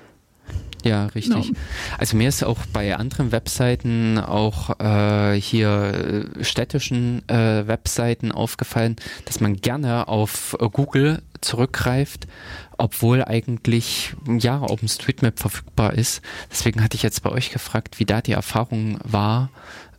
Ja, 0.85 1.07
richtig. 1.07 1.35
Genau. 1.35 1.59
Also 1.97 2.17
mir 2.17 2.29
ist 2.29 2.45
auch 2.45 2.59
bei 2.73 2.95
anderen 2.95 3.33
Webseiten, 3.33 4.19
auch 4.19 4.79
äh, 4.79 5.41
hier 5.41 6.29
äh, 6.39 6.45
städtischen 6.45 7.29
äh, 7.29 7.67
Webseiten 7.67 8.31
aufgefallen, 8.31 8.97
dass 9.25 9.41
man 9.41 9.57
gerne 9.57 10.07
auf 10.07 10.57
äh, 10.61 10.69
Google 10.71 11.23
zurückgreift, 11.41 12.29
obwohl 12.77 13.25
eigentlich 13.25 14.15
ja 14.39 14.61
OpenStreetMap 14.63 15.41
verfügbar 15.41 15.95
ist. 15.95 16.21
Deswegen 16.51 16.83
hatte 16.85 16.97
ich 16.97 17.03
jetzt 17.03 17.23
bei 17.23 17.31
euch 17.31 17.51
gefragt, 17.51 17.99
wie 17.99 18.05
da 18.05 18.21
die 18.21 18.33
Erfahrung 18.33 18.99
war 19.03 19.51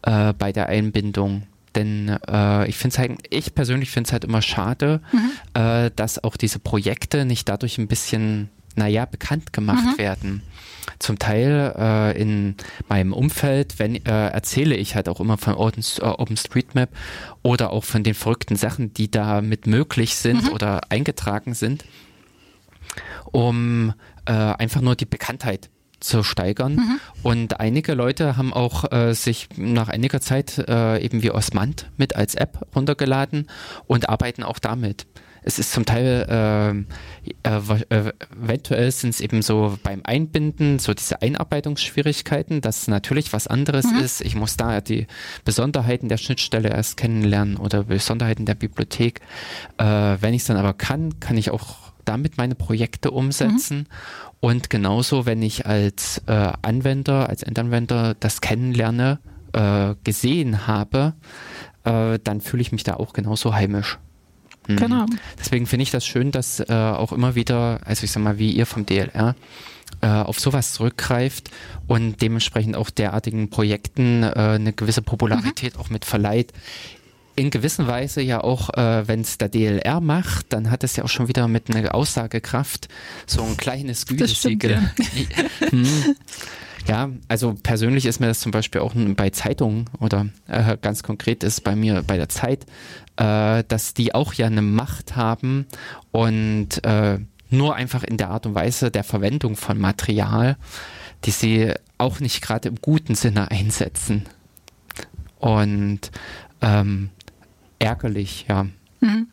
äh, 0.03 0.33
bei 0.33 0.53
der 0.53 0.67
Einbindung. 0.69 1.43
Denn 1.75 2.17
äh, 2.27 2.67
ich 2.67 2.77
finde 2.77 2.93
es 2.93 2.99
halt, 2.99 3.11
ich 3.29 3.53
persönlich 3.53 3.91
finde 3.91 4.07
es 4.07 4.13
halt 4.13 4.23
immer 4.23 4.41
schade, 4.41 5.01
mhm. 5.11 5.61
äh, 5.61 5.91
dass 5.95 6.23
auch 6.23 6.37
diese 6.37 6.59
Projekte 6.59 7.25
nicht 7.25 7.47
dadurch 7.47 7.77
ein 7.77 7.87
bisschen, 7.87 8.49
naja, 8.75 9.05
bekannt 9.05 9.53
gemacht 9.53 9.85
mhm. 9.85 9.97
werden 9.97 10.41
zum 10.97 11.19
Teil 11.19 11.73
äh, 11.77 12.21
in 12.21 12.55
meinem 12.87 13.13
Umfeld, 13.13 13.79
wenn 13.79 13.95
äh, 13.95 14.29
erzähle 14.29 14.75
ich 14.75 14.95
halt 14.95 15.07
auch 15.07 15.19
immer 15.19 15.37
von 15.37 15.53
Open, 15.53 15.83
äh, 15.99 16.05
OpenStreetMap 16.05 16.89
oder 17.43 17.71
auch 17.71 17.83
von 17.83 18.03
den 18.03 18.13
verrückten 18.13 18.55
Sachen, 18.55 18.93
die 18.93 19.11
da 19.11 19.41
mit 19.41 19.67
möglich 19.67 20.15
sind 20.15 20.43
mhm. 20.43 20.49
oder 20.49 20.91
eingetragen 20.91 21.53
sind, 21.53 21.85
um 23.25 23.93
äh, 24.25 24.33
einfach 24.33 24.81
nur 24.81 24.95
die 24.95 25.05
Bekanntheit 25.05 25.69
zu 25.99 26.23
steigern. 26.23 26.75
Mhm. 26.75 26.99
Und 27.23 27.59
einige 27.59 27.93
Leute 27.93 28.37
haben 28.37 28.53
auch 28.53 28.91
äh, 28.91 29.13
sich 29.13 29.49
nach 29.57 29.89
einiger 29.89 30.21
Zeit 30.21 30.57
äh, 30.57 31.03
eben 31.03 31.23
wie 31.23 31.31
Osmand 31.31 31.89
mit 31.97 32.15
als 32.15 32.35
App 32.35 32.67
runtergeladen 32.75 33.47
und 33.87 34.09
arbeiten 34.09 34.43
auch 34.43 34.59
damit 34.59 35.05
es 35.41 35.59
ist 35.59 35.71
zum 35.71 35.85
Teil 35.85 36.85
äh, 37.45 37.49
äh, 37.49 37.83
äh 37.89 38.11
eventuell 38.43 38.91
sind 38.91 39.11
es 39.11 39.21
eben 39.21 39.41
so 39.41 39.77
beim 39.83 40.01
Einbinden, 40.03 40.79
so 40.79 40.93
diese 40.93 41.21
Einarbeitungsschwierigkeiten, 41.21 42.61
dass 42.61 42.87
natürlich 42.87 43.31
was 43.33 43.47
anderes 43.47 43.85
mhm. 43.85 43.99
ist. 43.99 44.21
Ich 44.21 44.35
muss 44.35 44.57
da 44.57 44.81
die 44.81 45.07
Besonderheiten 45.45 46.09
der 46.09 46.17
Schnittstelle 46.17 46.69
erst 46.69 46.97
kennenlernen 46.97 47.57
oder 47.57 47.85
Besonderheiten 47.85 48.45
der 48.45 48.55
Bibliothek. 48.55 49.21
Äh, 49.77 49.83
wenn 50.19 50.33
ich 50.33 50.41
es 50.41 50.47
dann 50.47 50.57
aber 50.57 50.73
kann, 50.73 51.19
kann 51.19 51.37
ich 51.37 51.51
auch 51.51 51.88
damit 52.09 52.37
meine 52.37 52.55
Projekte 52.55 53.11
umsetzen. 53.11 53.77
Mhm. 53.77 53.85
Und 54.41 54.69
genauso, 54.69 55.25
wenn 55.25 55.41
ich 55.41 55.65
als 55.65 56.21
äh, 56.27 56.51
Anwender, 56.61 57.29
als 57.29 57.43
Endanwender 57.43 58.15
das 58.19 58.41
kennenlerne, 58.41 59.19
äh, 59.53 59.95
gesehen 60.03 60.67
habe, 60.67 61.13
dann 61.81 62.41
fühle 62.41 62.61
ich 62.61 62.71
mich 62.71 62.83
da 62.83 62.95
auch 62.95 63.13
genauso 63.13 63.55
heimisch. 63.55 63.97
Mhm. 64.69 64.75
Genau. 64.75 65.05
Deswegen 65.39 65.65
finde 65.65 65.83
ich 65.83 65.91
das 65.91 66.05
schön, 66.05 66.31
dass 66.31 66.59
äh, 66.59 66.73
auch 66.73 67.11
immer 67.11 67.35
wieder, 67.35 67.79
also 67.85 68.03
ich 68.03 68.11
sag 68.11 68.21
mal, 68.21 68.37
wie 68.37 68.51
ihr 68.51 68.67
vom 68.67 68.85
DLR, 68.85 69.35
äh, 70.01 70.07
auf 70.07 70.39
sowas 70.39 70.73
zurückgreift 70.73 71.49
und 71.87 72.21
dementsprechend 72.21 72.75
auch 72.75 72.91
derartigen 72.91 73.49
Projekten 73.49 74.23
äh, 74.23 74.27
eine 74.35 74.71
gewisse 74.71 75.01
Popularität 75.01 75.75
mhm. 75.75 75.81
auch 75.81 75.89
mit 75.89 76.05
verleiht 76.05 76.53
in 77.39 77.49
gewisser 77.49 77.87
Weise 77.87 78.21
ja 78.21 78.41
auch, 78.43 78.69
äh, 78.73 79.07
wenn 79.07 79.21
es 79.21 79.37
der 79.37 79.49
DLR 79.49 80.01
macht, 80.01 80.53
dann 80.53 80.69
hat 80.69 80.83
es 80.83 80.95
ja 80.95 81.03
auch 81.03 81.09
schon 81.09 81.27
wieder 81.27 81.47
mit 81.47 81.73
einer 81.73 81.95
Aussagekraft 81.95 82.87
so 83.25 83.43
ein 83.43 83.57
kleines 83.57 84.05
Gütesiegel. 84.05 84.71
Ja. 84.71 85.69
hm. 85.69 86.15
ja. 86.87 87.09
also 87.27 87.55
persönlich 87.61 88.05
ist 88.05 88.19
mir 88.19 88.27
das 88.27 88.39
zum 88.39 88.51
Beispiel 88.51 88.81
auch 88.81 88.93
bei 88.95 89.29
Zeitungen 89.29 89.85
oder 89.99 90.27
äh, 90.47 90.77
ganz 90.81 91.03
konkret 91.03 91.43
ist 91.43 91.63
bei 91.63 91.75
mir 91.75 92.03
bei 92.05 92.17
der 92.17 92.29
Zeit 92.29 92.65
äh, 93.19 93.63
dass 93.67 93.93
die 93.93 94.15
auch 94.15 94.33
ja 94.33 94.47
eine 94.47 94.61
Macht 94.61 95.15
haben 95.15 95.65
und 96.11 96.83
äh, 96.83 97.19
nur 97.49 97.75
einfach 97.75 98.03
in 98.03 98.17
der 98.17 98.29
Art 98.29 98.45
und 98.45 98.55
Weise 98.55 98.91
der 98.91 99.03
Verwendung 99.03 99.55
von 99.55 99.77
Material, 99.77 100.55
die 101.25 101.31
sie 101.31 101.73
auch 101.97 102.19
nicht 102.21 102.41
gerade 102.41 102.69
im 102.69 102.75
guten 102.75 103.15
Sinne 103.15 103.51
einsetzen. 103.51 104.25
Und 105.39 106.11
ähm, 106.61 107.09
ärgerlich, 107.79 108.45
ja. 108.47 108.67
Mhm. 108.99 109.27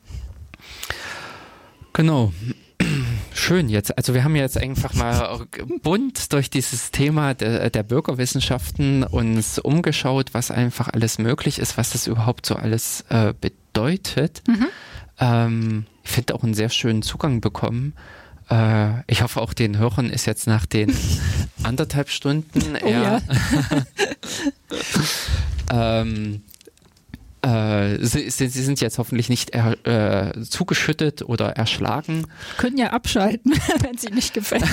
Genau. 1.92 2.32
Schön 3.34 3.68
jetzt. 3.68 3.96
Also 3.96 4.14
wir 4.14 4.24
haben 4.24 4.36
jetzt 4.36 4.58
einfach 4.58 4.94
mal 4.94 5.46
bunt 5.82 6.32
durch 6.32 6.50
dieses 6.50 6.90
Thema 6.90 7.34
der, 7.34 7.70
der, 7.70 7.82
Bürgerwissenschaften 7.82 9.04
uns 9.04 9.58
umgeschaut, 9.58 10.32
was 10.32 10.50
einfach 10.50 10.88
alles 10.88 11.18
möglich 11.18 11.58
ist, 11.58 11.76
was 11.76 11.90
das 11.90 12.06
überhaupt 12.06 12.46
so 12.46 12.56
alles 12.56 13.04
äh, 13.08 13.34
bedeutet. 13.38 14.42
Mhm. 14.46 14.66
Ähm, 15.18 15.86
ich 16.04 16.10
finde 16.10 16.34
auch 16.34 16.42
einen 16.42 16.54
sehr 16.54 16.68
schönen 16.68 17.02
Zugang 17.02 17.40
bekommen. 17.40 17.94
Äh, 18.50 19.00
ich 19.06 19.22
hoffe 19.22 19.40
auch 19.40 19.52
den 19.52 19.78
Hörern 19.78 20.10
ist 20.10 20.26
jetzt 20.26 20.46
nach 20.46 20.66
den 20.66 20.94
anderthalb 21.62 22.10
Stunden 22.10 22.76
oh, 22.82 22.86
eher 22.86 23.00
ja. 23.00 23.22
ähm, 26.02 26.42
äh, 27.46 28.04
sie, 28.04 28.28
sie, 28.28 28.48
sind 28.48 28.80
jetzt 28.80 28.98
hoffentlich 28.98 29.28
nicht 29.28 29.50
er, 29.50 29.76
äh, 29.86 30.42
zugeschüttet 30.42 31.22
oder 31.22 31.50
erschlagen. 31.50 32.26
Können 32.56 32.76
ja 32.76 32.90
abschalten, 32.90 33.52
wenn 33.82 33.96
sie 33.96 34.10
nicht 34.10 34.34
gefällt. 34.34 34.64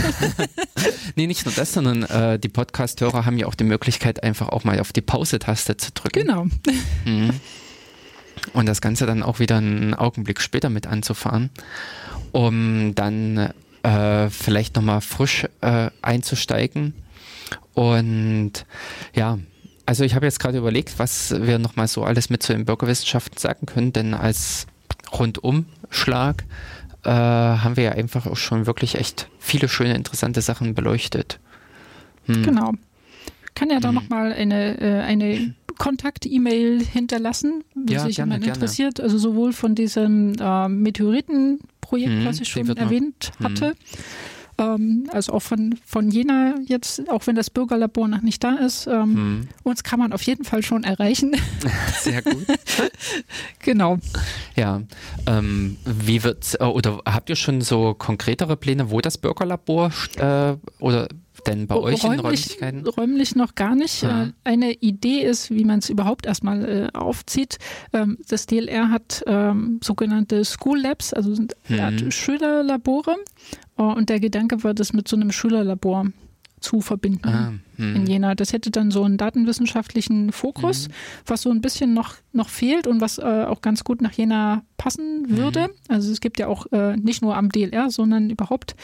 nee, 1.16 1.28
nicht 1.28 1.46
nur 1.46 1.54
das, 1.54 1.74
sondern 1.74 2.02
äh, 2.04 2.40
die 2.40 2.50
Podcast-Hörer 2.50 3.28
haben 3.28 3.38
ja 3.38 3.46
auch 3.46 3.54
die 3.54 3.64
Möglichkeit, 3.64 4.24
einfach 4.24 4.50
auch 4.50 4.64
mal 4.64 4.80
auf 4.80 4.92
die 4.92 5.02
Pause-Taste 5.02 5.78
zu 5.78 5.92
drücken. 5.92 6.22
Genau. 6.22 6.46
Mhm. 7.06 7.40
Und 8.54 8.66
das 8.66 8.82
Ganze 8.82 9.06
dann 9.06 9.22
auch 9.22 9.38
wieder 9.38 9.58
einen 9.58 9.94
Augenblick 9.94 10.42
später 10.42 10.70
mit 10.72 10.88
anzufahren, 10.88 11.52
um 12.32 12.96
dann 12.96 13.54
äh, 13.84 14.30
vielleicht 14.32 14.76
nochmal 14.76 15.02
frisch 15.02 15.46
äh, 15.62 15.92
einzusteigen. 16.02 16.96
Und 17.76 18.66
ja, 19.14 19.38
also 19.86 20.04
ich 20.04 20.16
habe 20.16 20.26
jetzt 20.26 20.40
gerade 20.40 20.58
überlegt, 20.58 21.00
was 21.00 21.36
wir 21.42 21.60
nochmal 21.60 21.88
so 21.88 22.04
alles 22.04 22.30
mit 22.30 22.44
zu 22.44 22.54
den 22.54 22.66
Bürgerwissenschaften 22.66 23.38
sagen 23.38 23.66
können, 23.66 23.94
denn 23.94 24.14
als 24.14 24.66
Rundumschlag 25.12 26.44
äh, 27.04 27.10
haben 27.10 27.76
wir 27.76 27.84
ja 27.84 27.92
einfach 27.92 28.26
auch 28.26 28.38
schon 28.38 28.66
wirklich 28.66 28.96
echt 28.96 29.30
viele 29.40 29.68
schöne, 29.68 29.96
interessante 29.96 30.42
Sachen 30.42 30.74
beleuchtet. 30.74 31.40
Hm. 32.26 32.44
Genau. 32.44 32.74
Kann 33.56 33.70
ja 33.70 33.80
da 33.80 33.90
hm. 33.90 33.96
nochmal 33.96 34.34
eine, 34.34 34.80
äh, 34.80 35.02
eine 35.02 35.54
Kontakt-E-Mail 35.78 36.84
hinterlassen, 36.84 37.64
wie 37.76 37.94
ja, 37.94 38.00
sich 38.00 38.16
gerne, 38.16 38.36
jemand 38.36 38.48
interessiert. 38.48 38.96
Gerne. 38.96 39.06
Also 39.12 39.18
sowohl 39.18 39.54
von 39.54 39.76
diesem 39.76 40.34
äh, 40.40 40.70
Meteoriten-Projekt, 40.70 42.12
hm, 42.12 42.26
was 42.26 42.40
ich 42.40 42.50
schon 42.50 42.68
erwähnt 42.78 43.32
noch, 43.40 43.50
hm. 43.50 43.56
hatte, 43.56 43.76
ähm, 44.58 45.10
also 45.12 45.34
auch 45.34 45.42
von, 45.42 45.76
von 45.86 46.10
Jena 46.10 46.56
jetzt, 46.66 47.10
auch 47.10 47.28
wenn 47.28 47.36
das 47.36 47.50
Bürgerlabor 47.50 48.08
noch 48.08 48.22
nicht 48.22 48.44
da 48.44 48.56
ist. 48.56 48.88
Ähm, 48.88 49.16
hm. 49.16 49.48
Uns 49.64 49.84
kann 49.84 50.00
man 50.00 50.14
auf 50.14 50.22
jeden 50.24 50.44
Fall 50.44 50.64
schon 50.64 50.84
erreichen. 50.84 51.36
Sehr 52.02 52.22
gut. 52.22 52.46
genau. 53.60 54.00
Ja, 54.56 54.82
ähm, 55.26 55.78
wie 55.86 56.24
wird 56.24 56.60
oder 56.62 57.02
habt 57.06 57.30
ihr 57.30 57.36
schon 57.36 57.62
so 57.62 57.94
konkretere 57.94 58.58
Pläne, 58.58 58.92
wo 58.92 59.02
das 59.02 59.18
Bürgerlabor 59.18 59.92
äh, 60.18 60.56
oder 60.80 61.08
denn 61.48 61.68
bei 61.68 61.76
euch 61.76 62.04
räumlich, 62.04 62.20
in 62.20 62.20
Räumlichkeiten? 62.20 62.88
Räumlich 62.88 63.36
noch 63.36 63.56
gar 63.56 63.76
nicht. 63.76 64.04
Ja. 64.04 64.26
Äh, 64.26 64.32
eine 64.44 64.74
Idee 64.74 65.22
ist, 65.22 65.52
wie 65.52 65.66
man 65.66 65.80
es 65.80 65.90
überhaupt 65.90 66.26
erstmal 66.26 66.66
äh, 66.94 66.98
aufzieht. 66.98 67.58
Ähm, 67.94 68.18
das 68.28 68.46
DLR 68.46 68.90
hat 68.90 69.24
ähm, 69.28 69.80
sogenannte 69.84 70.44
School 70.46 70.80
Labs, 70.80 71.14
also 71.14 71.34
sind 71.34 71.56
mhm. 71.68 72.12
Schülerlabore. 72.12 73.16
Oh, 73.78 73.84
und 73.84 74.10
der 74.10 74.20
Gedanke 74.20 74.64
war, 74.64 74.74
das 74.74 74.94
mit 74.94 75.08
so 75.08 75.16
einem 75.16 75.32
Schülerlabor 75.32 76.08
zu 76.64 76.82
verbinden 76.82 77.28
ah, 77.28 77.54
hm. 77.76 77.96
in 77.96 78.08
Jena. 78.08 78.36
Das 78.36 78.54
hätte 78.54 78.72
dann 78.72 78.90
so 78.90 79.04
einen 79.04 79.18
datenwissenschaftlichen 79.18 80.32
Fokus, 80.32 80.86
hm. 80.86 80.94
was 81.26 81.42
so 81.42 81.52
ein 81.52 81.62
bisschen 81.62 81.94
noch, 81.94 82.16
noch 82.32 82.50
fehlt 82.50 82.88
und 82.88 83.02
was 83.02 83.18
äh, 83.18 83.46
auch 83.48 83.62
ganz 83.62 83.84
gut 83.84 84.02
nach 84.02 84.14
Jena 84.14 84.64
passen 84.78 85.26
würde. 85.28 85.66
Hm. 85.66 85.72
Also 85.90 86.12
es 86.12 86.22
gibt 86.22 86.40
ja 86.40 86.48
auch 86.48 86.66
äh, 86.72 86.96
nicht 86.96 87.22
nur 87.22 87.36
am 87.36 87.50
DLR, 87.50 87.92
sondern 87.92 88.30
überhaupt 88.30 88.76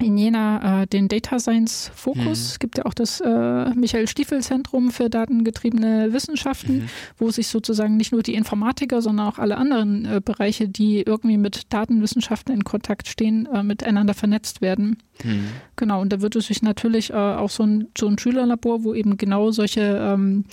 in 0.00 0.16
Jena 0.16 0.82
äh, 0.82 0.86
den 0.86 1.08
Data 1.08 1.38
Science 1.38 1.90
Fokus. 1.94 2.24
Mhm. 2.24 2.32
Es 2.32 2.58
gibt 2.58 2.78
ja 2.78 2.86
auch 2.86 2.94
das 2.94 3.20
äh, 3.20 3.70
Michael 3.74 4.08
Stiefel 4.08 4.40
Zentrum 4.42 4.90
für 4.90 5.10
datengetriebene 5.10 6.12
Wissenschaften, 6.12 6.78
mhm. 6.78 6.88
wo 7.18 7.30
sich 7.30 7.48
sozusagen 7.48 7.96
nicht 7.96 8.12
nur 8.12 8.22
die 8.22 8.34
Informatiker, 8.34 9.02
sondern 9.02 9.26
auch 9.26 9.38
alle 9.38 9.56
anderen 9.56 10.04
äh, 10.04 10.20
Bereiche, 10.24 10.68
die 10.68 11.02
irgendwie 11.02 11.36
mit 11.36 11.72
Datenwissenschaften 11.72 12.54
in 12.54 12.64
Kontakt 12.64 13.08
stehen, 13.08 13.46
äh, 13.46 13.62
miteinander 13.62 14.14
vernetzt 14.14 14.60
werden. 14.60 14.98
Mhm. 15.24 15.48
Genau, 15.76 16.00
und 16.00 16.12
da 16.12 16.20
wird 16.20 16.36
es 16.36 16.46
sich 16.46 16.62
natürlich 16.62 17.10
äh, 17.10 17.14
auch 17.14 17.50
so 17.50 17.64
ein, 17.64 17.88
so 17.96 18.08
ein 18.08 18.18
Schülerlabor, 18.18 18.84
wo 18.84 18.94
eben 18.94 19.16
genau 19.16 19.50
solche, 19.50 19.98
ähm, 20.00 20.44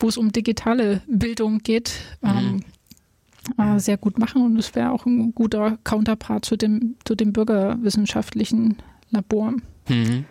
wo 0.00 0.08
es 0.08 0.16
um 0.16 0.32
digitale 0.32 1.02
Bildung 1.06 1.58
geht, 1.58 1.92
ähm, 2.22 2.52
mhm 2.52 2.60
äh, 3.58 3.78
sehr 3.78 3.96
gut 3.96 4.18
machen 4.18 4.42
und 4.42 4.58
es 4.58 4.74
wäre 4.74 4.90
auch 4.90 5.06
ein 5.06 5.34
guter 5.34 5.78
Counterpart 5.84 6.44
zu 6.44 6.56
dem, 6.56 6.96
zu 7.04 7.14
dem 7.14 7.32
bürgerwissenschaftlichen 7.32 8.76
Labor. 9.10 9.54
Mhm. 9.88 10.24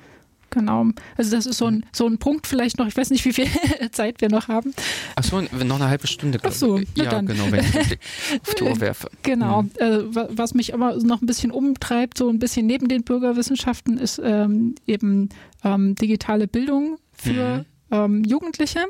Genau. 0.56 0.86
Also 1.18 1.36
das 1.36 1.46
ist 1.46 1.58
so 1.58 1.66
ein, 1.66 1.86
so 1.92 2.08
ein 2.08 2.18
Punkt 2.18 2.48
vielleicht 2.48 2.78
noch, 2.78 2.88
ich 2.88 2.96
weiß 2.96 3.10
nicht, 3.10 3.26
wie 3.26 3.34
viel 3.34 3.48
Zeit 3.92 4.22
wir 4.22 4.30
noch 4.30 4.48
haben. 4.48 4.74
Ach 5.16 5.24
so, 5.24 5.42
noch 5.42 5.76
eine 5.76 5.90
halbe 5.90 6.08
Stunde. 6.08 6.40
Ach 6.44 6.52
so, 6.52 6.80
ja, 6.96 7.10
dann. 7.10 7.26
genau, 7.26 7.52
wenn 7.52 7.60
ich 7.60 7.76
auf 8.48 8.56
die 8.56 8.64
Uhr 8.64 8.80
werfe. 8.80 9.10
Genau. 9.24 9.64
Mhm. 9.64 9.72
Äh, 9.80 10.16
was 10.30 10.54
mich 10.54 10.74
aber 10.74 10.96
noch 11.04 11.22
ein 11.22 11.26
bisschen 11.26 11.52
umtreibt, 11.52 12.18
so 12.18 12.30
ein 12.30 12.40
bisschen 12.40 12.68
neben 12.68 12.88
den 12.88 13.04
Bürgerwissenschaften, 13.04 13.98
ist 13.98 14.22
ähm, 14.24 14.76
eben 14.88 15.30
ähm, 15.66 15.96
digitale 15.96 16.48
Bildung 16.48 17.00
für 17.12 17.58
mhm. 17.58 17.66
ähm, 17.92 18.24
Jugendliche. 18.24 18.86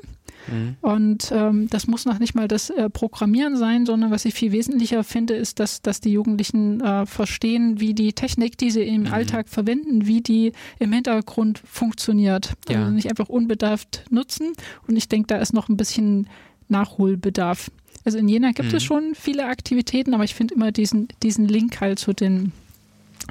Mhm. 0.47 0.75
Und 0.81 1.31
ähm, 1.31 1.67
das 1.69 1.87
muss 1.87 2.05
noch 2.05 2.19
nicht 2.19 2.35
mal 2.35 2.47
das 2.47 2.69
äh, 2.69 2.89
Programmieren 2.89 3.55
sein, 3.57 3.85
sondern 3.85 4.11
was 4.11 4.25
ich 4.25 4.33
viel 4.33 4.51
wesentlicher 4.51 5.03
finde, 5.03 5.35
ist, 5.35 5.59
dass, 5.59 5.81
dass 5.81 6.01
die 6.01 6.11
Jugendlichen 6.11 6.81
äh, 6.81 7.05
verstehen, 7.05 7.79
wie 7.79 7.93
die 7.93 8.13
Technik, 8.13 8.57
die 8.57 8.71
sie 8.71 8.83
im 8.83 9.03
mhm. 9.03 9.13
Alltag 9.13 9.49
verwenden, 9.49 10.07
wie 10.07 10.21
die 10.21 10.53
im 10.79 10.91
Hintergrund 10.91 11.61
funktioniert. 11.65 12.53
Ja. 12.69 12.79
Also 12.79 12.91
nicht 12.91 13.09
einfach 13.09 13.29
unbedarft 13.29 14.03
nutzen. 14.09 14.53
Und 14.87 14.95
ich 14.95 15.09
denke, 15.09 15.27
da 15.27 15.37
ist 15.37 15.53
noch 15.53 15.69
ein 15.69 15.77
bisschen 15.77 16.27
Nachholbedarf. 16.67 17.71
Also 18.03 18.17
in 18.17 18.27
Jena 18.27 18.51
gibt 18.51 18.69
mhm. 18.69 18.77
es 18.77 18.83
schon 18.83 19.15
viele 19.15 19.45
Aktivitäten, 19.45 20.13
aber 20.13 20.23
ich 20.23 20.35
finde 20.35 20.55
immer 20.55 20.71
diesen, 20.71 21.07
diesen 21.23 21.47
Link 21.47 21.81
halt 21.81 21.99
zu 21.99 22.13
den 22.13 22.51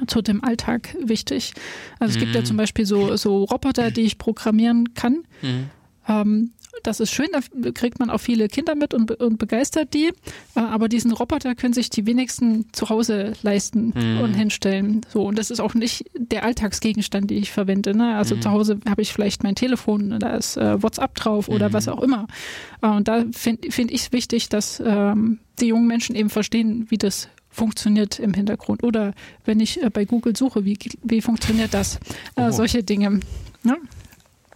zu 0.07 0.23
dem 0.23 0.43
Alltag 0.43 0.97
wichtig. 1.01 1.53
Also 1.99 2.13
es 2.13 2.17
mhm. 2.17 2.21
gibt 2.21 2.35
ja 2.35 2.41
mhm. 2.41 2.47
zum 2.47 2.57
Beispiel 2.57 2.87
so, 2.87 3.17
so 3.17 3.45
Roboter, 3.45 3.91
die 3.91 4.03
ich 4.03 4.19
programmieren 4.19 4.95
kann. 4.95 5.25
Mhm. 5.43 5.71
Ähm, 6.09 6.51
das 6.83 7.01
ist 7.01 7.13
schön, 7.13 7.29
da 7.33 7.71
kriegt 7.73 7.99
man 7.99 8.11
auch 8.11 8.19
viele 8.19 8.49
Kinder 8.49 8.75
mit 8.75 8.95
und, 8.95 9.11
und 9.13 9.39
begeistert 9.39 9.95
die. 9.95 10.09
Äh, 10.55 10.61
aber 10.61 10.89
diesen 10.89 11.13
Roboter 11.13 11.55
können 11.55 11.73
sich 11.75 11.91
die 11.91 12.07
wenigsten 12.07 12.67
zu 12.73 12.89
Hause 12.89 13.33
leisten 13.43 13.93
mhm. 13.95 14.21
und 14.21 14.35
hinstellen. 14.35 15.01
So, 15.09 15.25
und 15.25 15.39
das 15.39 15.51
ist 15.51 15.61
auch 15.61 15.75
nicht 15.75 16.11
der 16.17 16.45
Alltagsgegenstand, 16.45 17.31
den 17.31 17.39
ich 17.39 17.53
verwende. 17.53 17.95
Ne? 17.95 18.17
Also 18.17 18.37
mhm. 18.37 18.43
zu 18.43 18.51
Hause 18.51 18.81
habe 18.89 19.03
ich 19.03 19.13
vielleicht 19.13 19.43
mein 19.43 19.55
Telefon, 19.55 20.19
da 20.19 20.37
ist 20.37 20.57
äh, 20.57 20.83
WhatsApp 20.83 21.15
drauf 21.15 21.49
oder 21.49 21.73
was 21.73 21.87
mhm. 21.87 21.93
auch 21.93 22.03
immer. 22.03 22.27
Äh, 22.83 22.89
und 22.89 23.09
da 23.09 23.25
finde 23.33 23.71
find 23.71 23.91
ich 23.91 24.03
es 24.03 24.13
wichtig, 24.13 24.49
dass 24.49 24.83
ähm, 24.85 25.39
die 25.61 25.67
jungen 25.67 25.87
Menschen 25.87 26.17
eben 26.17 26.31
verstehen, 26.31 26.87
wie 26.91 26.99
das 26.99 27.29
funktioniert 27.55 28.19
im 28.19 28.35
Hintergrund. 28.35 28.83
Oder 28.83 29.15
wenn 29.45 29.61
ich 29.61 29.83
äh, 29.83 29.91
bei 29.91 30.05
Google 30.05 30.37
suche, 30.37 30.65
wie, 30.65 30.77
wie 31.03 31.21
funktioniert 31.21 31.73
das? 31.73 32.01
Äh, 32.37 32.51
solche 32.53 32.83
Dinge. 32.83 33.21
Ja? 33.63 33.77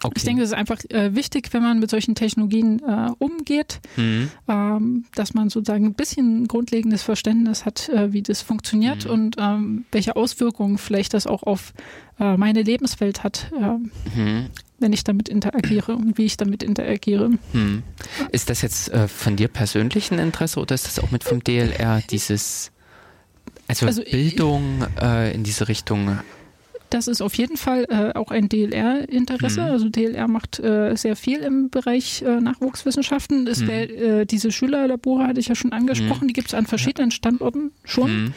Okay. 0.02 0.14
Ich 0.16 0.24
denke, 0.24 0.42
es 0.42 0.50
ist 0.50 0.54
einfach 0.54 0.78
äh, 0.90 1.14
wichtig, 1.14 1.52
wenn 1.52 1.62
man 1.62 1.80
mit 1.80 1.90
solchen 1.90 2.14
Technologien 2.14 2.80
äh, 2.80 3.10
umgeht, 3.18 3.80
mhm. 3.96 4.30
ähm, 4.46 5.04
dass 5.14 5.34
man 5.34 5.50
sozusagen 5.50 5.86
ein 5.86 5.94
bisschen 5.94 6.46
grundlegendes 6.46 7.02
Verständnis 7.02 7.64
hat, 7.64 7.88
äh, 7.88 8.12
wie 8.12 8.22
das 8.22 8.40
funktioniert 8.42 9.06
mhm. 9.06 9.10
und 9.10 9.36
ähm, 9.38 9.84
welche 9.90 10.14
Auswirkungen 10.14 10.78
vielleicht 10.78 11.14
das 11.14 11.26
auch 11.26 11.42
auf 11.42 11.72
äh, 12.20 12.36
meine 12.36 12.62
Lebenswelt 12.62 13.24
hat, 13.24 13.50
mhm. 14.14 14.50
wenn 14.78 14.92
ich 14.92 15.02
damit 15.02 15.28
interagiere 15.28 15.96
und 15.96 16.16
wie 16.16 16.26
ich 16.26 16.36
damit 16.36 16.62
interagiere. 16.62 17.30
Mhm. 17.52 17.82
Ist 18.30 18.50
das 18.50 18.62
jetzt 18.62 18.92
von 19.08 19.36
dir 19.36 19.48
persönlich 19.48 20.12
ein 20.12 20.18
Interesse 20.18 20.60
oder 20.60 20.74
ist 20.74 20.86
das 20.86 21.00
auch 21.00 21.10
mit 21.10 21.24
vom 21.24 21.42
DLR 21.42 22.02
dieses 22.08 22.70
also, 23.68 23.86
also 23.86 24.02
Bildung 24.02 24.86
äh, 25.00 25.34
in 25.34 25.44
diese 25.44 25.68
Richtung. 25.68 26.18
Das 26.90 27.06
ist 27.06 27.20
auf 27.20 27.34
jeden 27.34 27.56
Fall 27.56 27.86
äh, 27.90 28.18
auch 28.18 28.30
ein 28.30 28.48
DLR-Interesse. 28.48 29.60
Mhm. 29.60 29.66
Also 29.66 29.88
DLR 29.88 30.28
macht 30.28 30.58
äh, 30.58 30.94
sehr 30.96 31.16
viel 31.16 31.40
im 31.40 31.68
Bereich 31.68 32.22
äh, 32.22 32.40
Nachwuchswissenschaften. 32.40 33.46
Es 33.46 33.60
mhm. 33.60 33.68
wär, 33.68 33.90
äh, 33.90 34.26
diese 34.26 34.50
Schülerlabore 34.50 35.26
hatte 35.26 35.40
ich 35.40 35.48
ja 35.48 35.54
schon 35.54 35.72
angesprochen, 35.72 36.24
mhm. 36.24 36.28
die 36.28 36.34
gibt 36.34 36.48
es 36.48 36.54
an 36.54 36.66
verschiedenen 36.66 37.10
Standorten 37.10 37.72
schon. 37.84 38.24
Mhm. 38.24 38.34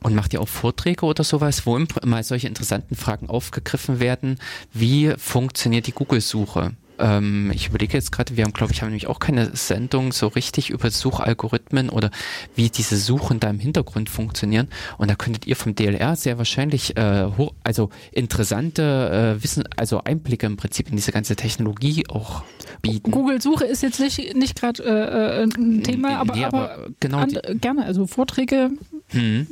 Und 0.00 0.14
macht 0.14 0.32
ihr 0.32 0.40
auch 0.40 0.48
Vorträge 0.48 1.04
oder 1.04 1.24
sowas, 1.24 1.66
wo 1.66 1.78
mal 2.04 2.22
solche 2.22 2.46
interessanten 2.46 2.94
Fragen 2.94 3.28
aufgegriffen 3.28 3.98
werden? 4.00 4.38
Wie 4.72 5.12
funktioniert 5.18 5.86
die 5.86 5.92
Google-Suche? 5.92 6.72
Ähm, 6.98 7.50
ich 7.54 7.68
überlege 7.68 7.94
jetzt 7.94 8.12
gerade, 8.12 8.36
wir 8.36 8.44
haben, 8.44 8.52
glaube 8.52 8.72
ich, 8.72 8.82
haben 8.82 8.88
nämlich 8.88 9.06
auch 9.06 9.18
keine 9.18 9.54
Sendung 9.56 10.12
so 10.12 10.28
richtig 10.28 10.70
über 10.70 10.90
Suchalgorithmen 10.90 11.90
oder 11.90 12.10
wie 12.54 12.68
diese 12.70 12.96
Suchen 12.96 13.40
da 13.40 13.50
im 13.50 13.58
Hintergrund 13.58 14.10
funktionieren. 14.10 14.68
Und 14.98 15.10
da 15.10 15.14
könntet 15.14 15.46
ihr 15.46 15.56
vom 15.56 15.74
DLR 15.74 16.16
sehr 16.16 16.38
wahrscheinlich 16.38 16.96
äh, 16.96 17.28
also 17.64 17.90
interessante 18.12 19.36
äh, 19.38 19.42
Wissen, 19.42 19.64
also 19.76 20.02
Einblicke 20.04 20.46
im 20.46 20.56
Prinzip 20.56 20.88
in 20.90 20.96
diese 20.96 21.12
ganze 21.12 21.36
Technologie 21.36 22.04
auch 22.08 22.42
bieten. 22.82 23.10
Google-Suche 23.10 23.64
ist 23.64 23.82
jetzt 23.82 24.00
nicht, 24.00 24.34
nicht 24.34 24.58
gerade 24.58 24.82
äh, 24.82 25.42
äh 25.42 25.44
ein 25.44 25.82
Thema, 25.82 26.18
aber, 26.18 26.34
nee, 26.34 26.44
aber, 26.44 26.72
aber 26.72 26.88
genau 27.00 27.24
gerne. 27.60 27.84
Also 27.84 28.06
Vorträge 28.06 28.70
mhm. 29.12 29.46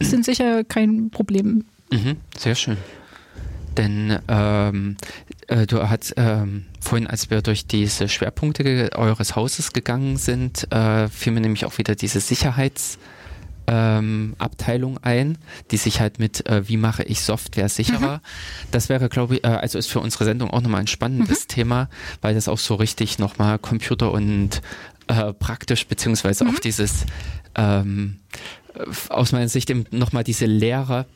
sind 0.00 0.24
sicher 0.24 0.64
kein 0.64 1.10
Problem. 1.10 1.64
Mhm, 1.90 2.16
sehr 2.36 2.54
schön. 2.54 2.76
Denn 3.76 4.18
ähm, 4.28 4.96
äh, 5.48 5.66
du 5.66 5.88
hast 5.88 6.14
ähm, 6.16 6.66
vorhin, 6.80 7.06
als 7.06 7.30
wir 7.30 7.42
durch 7.42 7.66
diese 7.66 8.08
Schwerpunkte 8.08 8.90
eures 8.94 9.36
Hauses 9.36 9.72
gegangen 9.72 10.16
sind, 10.16 10.70
äh, 10.72 11.08
fiel 11.08 11.32
mir 11.32 11.40
nämlich 11.40 11.64
auch 11.64 11.78
wieder 11.78 11.94
diese 11.94 12.20
Sicherheitsabteilung 12.20 14.92
ähm, 14.92 14.98
ein, 15.02 15.38
die 15.70 15.76
sich 15.76 16.00
halt 16.00 16.18
mit, 16.18 16.48
äh, 16.48 16.68
wie 16.68 16.76
mache 16.76 17.02
ich 17.02 17.20
Software 17.20 17.68
sicherer. 17.68 18.16
Mhm. 18.16 18.20
Das 18.70 18.88
wäre, 18.88 19.08
glaube 19.08 19.36
ich, 19.36 19.44
äh, 19.44 19.48
also 19.48 19.78
ist 19.78 19.90
für 19.90 20.00
unsere 20.00 20.24
Sendung 20.24 20.50
auch 20.50 20.60
nochmal 20.60 20.80
ein 20.80 20.86
spannendes 20.86 21.44
mhm. 21.44 21.48
Thema, 21.48 21.88
weil 22.20 22.34
das 22.34 22.48
auch 22.48 22.58
so 22.58 22.74
richtig 22.76 23.18
nochmal 23.18 23.58
Computer 23.58 24.12
und 24.12 24.62
äh, 25.08 25.32
praktisch, 25.32 25.86
beziehungsweise 25.86 26.44
mhm. 26.44 26.50
auch 26.50 26.60
dieses, 26.60 27.06
ähm, 27.56 28.20
aus 29.08 29.32
meiner 29.32 29.48
Sicht 29.48 29.70
eben 29.70 29.86
nochmal 29.90 30.24
diese 30.24 30.46
Lehre 30.46 31.06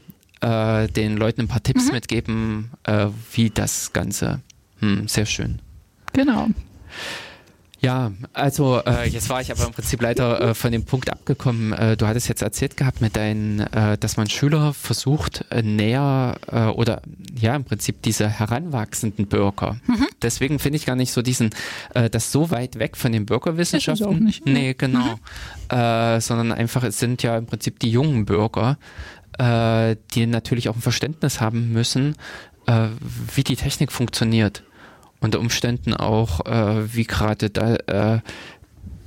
äh, 0.41 0.89
den 0.89 1.17
Leuten 1.17 1.43
ein 1.43 1.49
paar 1.49 1.63
Tipps 1.63 1.87
mhm. 1.87 1.93
mitgeben, 1.93 2.71
äh, 2.85 3.07
wie 3.33 3.51
das 3.51 3.93
Ganze. 3.93 4.41
Hm, 4.81 5.09
sehr 5.09 5.27
schön. 5.27 5.61
Genau. 6.13 6.49
Ja, 7.81 8.11
also 8.33 8.83
äh, 8.85 9.09
jetzt 9.09 9.29
war 9.29 9.41
ich 9.41 9.53
aber 9.53 9.65
im 9.65 9.73
Prinzip 9.73 10.03
leider 10.03 10.41
äh, 10.41 10.55
von 10.55 10.73
dem 10.73 10.85
Punkt 10.85 11.11
abgekommen. 11.11 11.73
Äh, 11.73 11.97
du 11.97 12.09
hattest 12.09 12.29
jetzt 12.29 12.43
erzählt 12.43 12.77
gehabt 12.77 13.01
mit 13.01 13.15
deinen, 13.15 13.61
äh, 13.61 13.97
dass 13.97 14.17
man 14.17 14.29
Schüler 14.29 14.75
versucht 14.75 15.45
äh, 15.51 15.63
näher 15.63 16.37
äh, 16.51 16.65
oder 16.65 17.03
ja 17.39 17.55
im 17.55 17.63
Prinzip 17.63 18.03
diese 18.03 18.29
heranwachsenden 18.29 19.29
Bürger. 19.29 19.77
Mhm. 19.87 20.09
Deswegen 20.23 20.59
finde 20.59 20.79
ich 20.79 20.87
gar 20.87 20.97
nicht 20.97 21.13
so 21.13 21.23
diesen, 21.23 21.51
äh, 21.95 22.11
das 22.11 22.33
so 22.33 22.51
weit 22.51 22.81
weg 22.81 22.97
von 22.97 23.13
den 23.13 23.27
Bürgerwissenschaften. 23.27 24.09
Ist 24.09 24.17
auch 24.17 24.19
nicht. 24.19 24.45
Nee, 24.45 24.75
genau. 24.77 25.15
Mhm. 25.71 25.77
Äh, 25.77 26.21
sondern 26.21 26.51
einfach 26.51 26.83
es 26.83 26.99
sind 26.99 27.23
ja 27.23 27.39
im 27.39 27.47
Prinzip 27.47 27.79
die 27.79 27.91
jungen 27.91 28.25
Bürger, 28.25 28.77
äh, 29.39 29.97
die 30.15 30.27
natürlich 30.27 30.69
auch 30.69 30.77
ein 30.77 30.83
Verständnis 30.83 31.41
haben 31.41 31.73
müssen, 31.73 32.17
äh, 32.67 32.89
wie 33.35 33.45
die 33.45 33.57
Technik 33.57 33.93
funktioniert. 33.93 34.63
Unter 35.21 35.41
Umständen 35.41 35.95
auch, 35.95 36.47
äh, 36.47 36.95
wie 36.95 37.05
gerade 37.05 37.51
da 37.51 37.75
äh, 38.17 38.21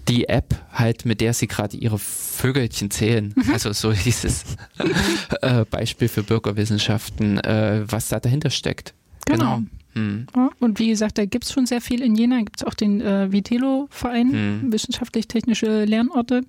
die 0.07 0.27
App 0.27 0.55
halt, 0.73 1.05
mit 1.05 1.21
der 1.21 1.33
sie 1.33 1.47
gerade 1.47 1.77
ihre 1.77 1.99
Vögelchen 1.99 2.91
zählen. 2.91 3.33
Mhm. 3.35 3.53
Also 3.53 3.71
so 3.71 3.93
dieses 3.93 4.43
äh, 5.41 5.63
Beispiel 5.65 6.07
für 6.07 6.23
Bürgerwissenschaften, 6.23 7.39
äh, 7.39 7.83
was 7.85 8.09
da 8.09 8.19
dahinter 8.19 8.49
steckt. 8.49 8.93
Genau. 9.31 9.57
genau. 9.57 9.67
Hm. 9.93 10.25
und 10.61 10.79
wie 10.79 10.87
gesagt, 10.87 11.17
da 11.17 11.25
gibt 11.25 11.43
es 11.43 11.51
schon 11.51 11.65
sehr 11.65 11.81
viel 11.81 12.01
in 12.01 12.15
Jena. 12.15 12.37
Gibt 12.37 12.61
es 12.61 12.63
auch 12.65 12.73
den 12.73 13.01
äh, 13.01 13.31
Vitelo-Verein, 13.31 14.31
hm. 14.31 14.71
wissenschaftlich-technische 14.71 15.83
Lernorte, 15.83 16.43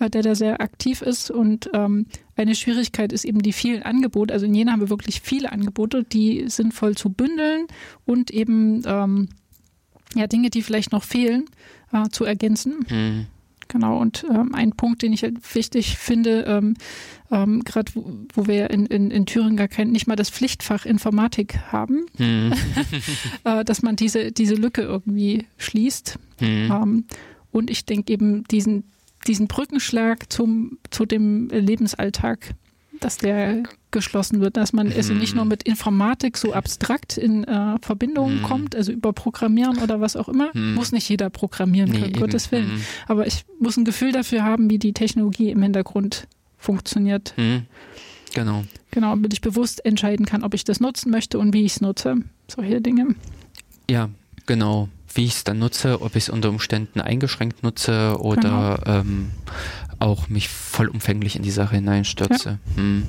äh, 0.00 0.08
der 0.08 0.22
da 0.22 0.34
sehr 0.34 0.62
aktiv 0.62 1.02
ist. 1.02 1.30
Und 1.30 1.68
ähm, 1.74 2.06
eine 2.34 2.54
Schwierigkeit 2.54 3.12
ist 3.12 3.26
eben 3.26 3.42
die 3.42 3.52
vielen 3.52 3.82
Angebote. 3.82 4.32
Also 4.32 4.46
in 4.46 4.54
Jena 4.54 4.72
haben 4.72 4.80
wir 4.80 4.88
wirklich 4.88 5.20
viele 5.20 5.52
Angebote, 5.52 6.02
die 6.02 6.48
sinnvoll 6.48 6.96
zu 6.96 7.10
bündeln 7.10 7.66
und 8.06 8.30
eben 8.30 8.82
ähm, 8.86 9.28
ja, 10.14 10.26
Dinge, 10.26 10.48
die 10.48 10.62
vielleicht 10.62 10.92
noch 10.92 11.04
fehlen, 11.04 11.44
äh, 11.92 12.08
zu 12.08 12.24
ergänzen. 12.24 12.86
Hm. 12.88 13.26
Genau, 13.68 13.98
und 13.98 14.24
ähm, 14.30 14.54
ein 14.54 14.72
Punkt, 14.72 15.02
den 15.02 15.12
ich 15.12 15.22
halt 15.22 15.54
wichtig 15.54 15.98
finde, 15.98 16.44
ähm, 16.44 16.74
ähm, 17.30 17.62
gerade 17.64 17.94
wo, 17.94 18.24
wo, 18.32 18.46
wir 18.46 18.70
in, 18.70 18.86
in, 18.86 19.10
in 19.10 19.26
Thüringen 19.26 19.58
gar 19.58 19.68
kein, 19.68 19.92
nicht 19.92 20.06
mal 20.06 20.16
das 20.16 20.30
Pflichtfach 20.30 20.86
Informatik 20.86 21.58
haben, 21.70 22.06
mhm. 22.16 22.54
äh, 23.44 23.64
dass 23.64 23.82
man 23.82 23.96
diese, 23.96 24.32
diese 24.32 24.54
Lücke 24.54 24.80
irgendwie 24.80 25.46
schließt. 25.58 26.18
Mhm. 26.40 26.46
Ähm, 26.46 27.04
und 27.52 27.70
ich 27.70 27.84
denke 27.84 28.10
eben 28.12 28.44
diesen, 28.44 28.84
diesen 29.26 29.48
Brückenschlag 29.48 30.32
zum, 30.32 30.78
zu 30.90 31.04
dem 31.04 31.48
Lebensalltag 31.48 32.54
dass 33.00 33.18
der 33.18 33.62
geschlossen 33.90 34.40
wird, 34.40 34.56
dass 34.56 34.72
man 34.72 34.92
also 34.92 35.14
nicht 35.14 35.34
nur 35.34 35.44
mit 35.44 35.62
Informatik 35.62 36.36
so 36.36 36.52
abstrakt 36.52 37.16
in 37.16 37.44
äh, 37.44 37.76
Verbindungen 37.80 38.40
hm. 38.40 38.42
kommt, 38.42 38.76
also 38.76 38.92
über 38.92 39.12
Programmieren 39.12 39.78
oder 39.78 40.00
was 40.00 40.16
auch 40.16 40.28
immer, 40.28 40.52
hm. 40.52 40.74
muss 40.74 40.92
nicht 40.92 41.08
jeder 41.08 41.30
programmieren 41.30 41.92
können, 41.92 42.12
nee, 42.12 42.20
Gottes 42.20 42.52
Willen. 42.52 42.82
Aber 43.06 43.26
ich 43.26 43.44
muss 43.58 43.76
ein 43.76 43.84
Gefühl 43.84 44.12
dafür 44.12 44.44
haben, 44.44 44.68
wie 44.70 44.78
die 44.78 44.92
Technologie 44.92 45.50
im 45.50 45.62
Hintergrund 45.62 46.28
funktioniert. 46.58 47.34
Genau. 48.34 48.64
Genau, 48.90 49.10
damit 49.10 49.32
ich 49.32 49.40
bewusst 49.40 49.84
entscheiden 49.84 50.26
kann, 50.26 50.44
ob 50.44 50.54
ich 50.54 50.64
das 50.64 50.80
nutzen 50.80 51.10
möchte 51.10 51.38
und 51.38 51.54
wie 51.54 51.64
ich 51.64 51.72
es 51.72 51.80
nutze. 51.80 52.16
Solche 52.46 52.80
Dinge. 52.80 53.14
Ja, 53.88 54.10
genau 54.46 54.88
wie 55.14 55.24
ich 55.24 55.34
es 55.34 55.44
dann 55.44 55.58
nutze, 55.58 56.02
ob 56.02 56.16
ich 56.16 56.24
es 56.24 56.28
unter 56.28 56.48
Umständen 56.48 57.00
eingeschränkt 57.00 57.62
nutze 57.62 58.16
oder 58.20 58.78
genau. 58.82 59.00
ähm, 59.00 59.30
auch 59.98 60.28
mich 60.28 60.48
vollumfänglich 60.48 61.36
in 61.36 61.42
die 61.42 61.50
Sache 61.50 61.76
hineinstürze. 61.76 62.58
Ja. 62.70 62.76
Hm. 62.76 63.06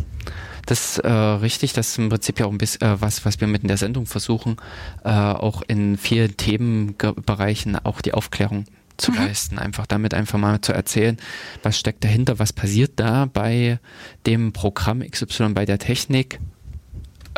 Das 0.66 0.98
ist 0.98 1.00
äh, 1.00 1.10
richtig, 1.12 1.74
das 1.74 1.90
ist 1.90 1.98
im 1.98 2.10
Prinzip 2.10 2.40
ja 2.40 2.46
auch 2.46 2.52
ein 2.52 2.58
bisschen 2.58 2.82
äh, 2.82 3.02
was, 3.02 3.26
was 3.26 3.42
wir 3.42 3.48
mit 3.48 3.64
in 3.64 3.68
der 3.68 3.78
Sendung 3.78 4.06
versuchen, 4.06 4.58
äh, 5.04 5.10
auch 5.10 5.64
in 5.68 5.98
vielen 5.98 6.38
Themenbereichen 6.38 7.76
auch 7.84 8.02
die 8.02 8.14
Aufklärung 8.14 8.66
zu 8.98 9.12
mhm. 9.12 9.18
leisten, 9.18 9.58
einfach 9.58 9.88
damit 9.88 10.14
einfach 10.14 10.38
mal 10.38 10.62
zu 10.62 10.74
erzählen, 10.74 11.18
was 11.64 11.80
steckt 11.80 12.04
dahinter, 12.04 12.38
was 12.38 12.54
passiert 12.54 12.94
da 12.98 13.26
bei 13.26 13.80
dem 14.26 14.54
Programm 14.54 15.02
XY, 15.02 15.50
bei 15.54 15.66
der 15.66 15.80
Technik, 15.80 16.40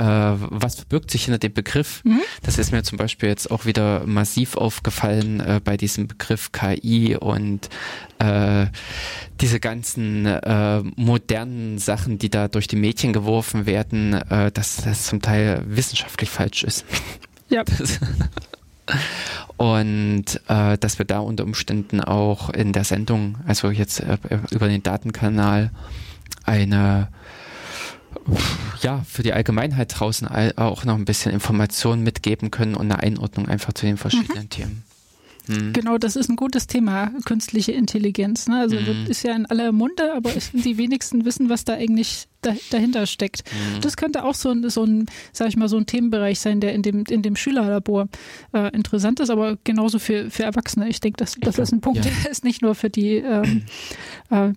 äh, 0.02 0.36
was 0.40 0.76
verbirgt 0.76 1.12
sich 1.12 1.26
hinter 1.26 1.38
dem 1.38 1.54
Begriff. 1.54 2.04
Mhm. 2.04 2.22
Das 2.42 2.58
ist 2.58 2.72
mir 2.72 2.82
zum 2.84 2.98
Beispiel 2.98 3.30
jetzt 3.30 3.52
auch 3.52 3.66
wieder 3.66 4.06
massiv 4.06 4.58
aufgefallen 4.58 5.40
äh, 5.40 5.62
bei 5.64 5.78
diesem 5.78 6.08
Begriff 6.08 6.52
KI 6.52 7.16
und 7.16 7.70
äh, 8.18 8.66
diese 9.40 9.60
ganzen 9.60 10.26
äh, 10.26 10.82
modernen 10.96 11.78
Sachen, 11.78 12.18
die 12.18 12.30
da 12.30 12.48
durch 12.48 12.68
die 12.68 12.76
Medien 12.78 13.14
geworfen 13.14 13.68
werden, 13.68 14.14
äh, 14.14 14.52
dass 14.52 14.78
das 14.78 15.06
zum 15.06 15.22
Teil 15.22 15.64
wissenschaftlich 15.68 16.30
falsch 16.30 16.64
ist. 16.64 16.86
Ja. 17.50 17.64
Das, 17.78 18.00
und 19.56 20.26
äh, 20.48 20.78
dass 20.78 20.98
wir 20.98 21.06
da 21.06 21.20
unter 21.20 21.46
Umständen 21.46 22.02
auch 22.02 22.50
in 22.50 22.74
der 22.74 22.84
Sendung, 22.84 23.38
also 23.46 23.70
jetzt 23.70 24.02
äh, 24.02 24.18
über 24.50 24.68
den 24.68 24.84
Datenkanal, 24.84 25.72
eine 26.44 27.08
ja, 28.82 29.04
für 29.08 29.24
die 29.24 29.34
Allgemeinheit 29.34 30.00
draußen 30.00 30.28
auch 30.58 30.86
noch 30.86 30.96
ein 30.96 31.06
bisschen 31.06 31.32
Informationen 31.32 32.04
mitgeben 32.04 32.52
können 32.52 32.76
und 32.76 32.92
eine 32.92 33.00
Einordnung 33.00 33.48
einfach 33.48 33.74
zu 33.74 33.86
den 33.86 33.98
verschiedenen 33.98 34.44
mhm. 34.44 34.50
Themen. 34.50 34.84
Mhm. 35.48 35.74
Genau, 35.74 35.98
das 35.98 36.16
ist 36.16 36.30
ein 36.30 36.36
gutes 36.36 36.68
Thema, 36.68 37.12
künstliche 37.26 37.72
Intelligenz. 37.72 38.48
Ne? 38.48 38.60
Also 38.60 38.76
mhm. 38.76 39.08
ist 39.08 39.24
ja 39.24 39.36
in 39.36 39.46
aller 39.46 39.72
Munde, 39.72 40.14
aber 40.14 40.32
die 40.54 40.78
wenigsten 40.78 41.26
wissen, 41.26 41.50
was 41.50 41.66
da 41.66 41.74
eigentlich 41.74 42.28
da, 42.42 42.54
dahinter 42.70 43.06
steckt. 43.08 43.44
Mhm. 43.52 43.82
Das 43.82 43.98
könnte 43.98 44.24
auch 44.24 44.36
so 44.36 44.50
ein, 44.50 44.70
so 44.70 44.84
ein, 44.84 45.08
sag 45.34 45.48
ich 45.50 45.58
mal, 45.58 45.68
so 45.68 45.78
ein 45.78 45.86
Themenbereich 45.86 46.40
sein, 46.40 46.60
der 46.60 46.74
in 46.74 46.84
dem, 46.84 47.04
in 47.10 47.22
dem 47.22 47.36
Schülerlabor 47.36 48.08
äh, 48.54 48.74
interessant 48.76 49.20
ist, 49.20 49.30
aber 49.30 49.58
genauso 49.64 50.00
für, 50.00 50.30
für 50.30 50.44
Erwachsene. 50.44 50.90
Ich 50.90 51.00
denke, 51.00 51.18
das, 51.18 51.36
das 51.40 51.58
ist 51.58 51.72
ein 51.72 51.82
Punkt, 51.82 52.06
ja. 52.06 52.12
der 52.24 52.32
ist 52.32 52.44
nicht 52.44 52.62
nur 52.62 52.76
für 52.76 52.90
die 52.90 53.16
ähm, 53.18 53.64
äh, 54.30 54.52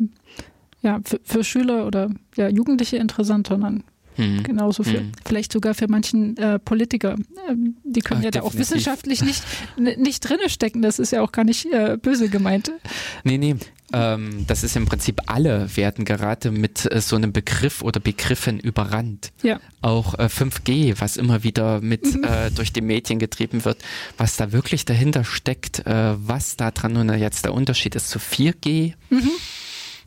ja, 0.84 1.00
für, 1.04 1.20
für 1.24 1.42
Schüler 1.42 1.86
oder 1.86 2.10
ja, 2.36 2.48
Jugendliche 2.48 2.98
interessant, 2.98 3.48
sondern 3.48 3.82
hm. 4.16 4.42
Genauso 4.44 4.82
für, 4.82 5.00
hm. 5.00 5.12
vielleicht 5.24 5.52
sogar 5.52 5.74
für 5.74 5.88
manchen 5.88 6.36
äh, 6.36 6.58
Politiker. 6.58 7.16
Ähm, 7.48 7.76
die 7.82 8.00
können 8.00 8.20
Ach, 8.20 8.24
ja 8.24 8.30
da 8.30 8.42
auch 8.42 8.54
wissenschaftlich 8.54 9.22
nicht, 9.22 9.42
nicht 9.98 10.20
drinne 10.20 10.48
stecken. 10.48 10.82
Das 10.82 10.98
ist 10.98 11.10
ja 11.12 11.20
auch 11.20 11.32
gar 11.32 11.44
nicht 11.44 11.66
äh, 11.72 11.98
böse 12.00 12.28
gemeint. 12.28 12.70
Nee, 13.24 13.38
nee. 13.38 13.56
Ähm, 13.92 14.44
das 14.46 14.64
ist 14.64 14.76
im 14.76 14.86
Prinzip 14.86 15.20
alle 15.26 15.68
werden 15.76 16.04
gerade 16.04 16.50
mit 16.50 16.90
äh, 16.90 17.00
so 17.00 17.16
einem 17.16 17.32
Begriff 17.32 17.82
oder 17.82 18.00
Begriffen 18.00 18.60
überrannt. 18.60 19.32
Ja. 19.42 19.60
Auch 19.82 20.14
5G, 20.14 20.90
äh, 20.90 20.94
was 21.00 21.16
immer 21.16 21.42
wieder 21.42 21.80
mit 21.80 22.04
mhm. 22.04 22.24
äh, 22.24 22.50
durch 22.50 22.72
die 22.72 22.80
Medien 22.80 23.18
getrieben 23.18 23.64
wird, 23.64 23.78
was 24.16 24.36
da 24.36 24.52
wirklich 24.52 24.84
dahinter 24.84 25.24
steckt, 25.24 25.86
äh, 25.86 26.14
was 26.16 26.56
da 26.56 26.70
dran 26.70 26.92
nun 26.92 27.12
jetzt 27.18 27.44
der 27.44 27.52
Unterschied 27.52 27.94
ist 27.96 28.10
zu 28.10 28.18
4G. 28.18 28.94
Mhm 29.10 29.30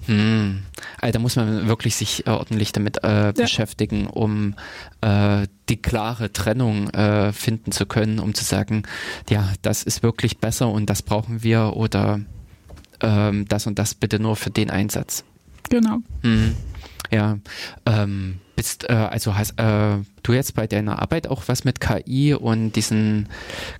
hm. 0.05 0.63
Also 1.01 1.13
da 1.13 1.19
muss 1.19 1.35
man 1.35 1.67
wirklich 1.67 1.95
sich 1.95 2.27
äh, 2.27 2.29
ordentlich 2.29 2.71
damit 2.71 3.03
äh, 3.03 3.25
ja. 3.25 3.31
beschäftigen, 3.31 4.07
um 4.07 4.55
äh, 5.01 5.47
die 5.69 5.77
klare 5.77 6.31
Trennung 6.31 6.89
äh, 6.91 7.33
finden 7.33 7.71
zu 7.71 7.85
können, 7.85 8.19
um 8.19 8.33
zu 8.33 8.43
sagen, 8.43 8.83
ja, 9.29 9.51
das 9.61 9.83
ist 9.83 10.03
wirklich 10.03 10.37
besser 10.37 10.69
und 10.69 10.89
das 10.89 11.01
brauchen 11.01 11.43
wir 11.43 11.73
oder 11.75 12.21
ähm, 13.01 13.45
das 13.47 13.67
und 13.67 13.79
das 13.79 13.95
bitte 13.95 14.19
nur 14.19 14.35
für 14.35 14.49
den 14.49 14.69
Einsatz. 14.69 15.23
Genau. 15.69 15.97
Hm. 16.21 16.55
Ja, 17.11 17.37
ähm, 17.85 18.39
bist, 18.57 18.89
äh, 18.89 18.93
also 18.93 19.37
hast 19.37 19.51
äh, 19.57 19.99
du 20.23 20.33
jetzt 20.33 20.55
bei 20.55 20.67
deiner 20.67 20.99
Arbeit 21.01 21.27
auch 21.27 21.43
was 21.47 21.63
mit 21.63 21.79
KI 21.79 22.33
und 22.33 22.73
diesen 22.73 23.29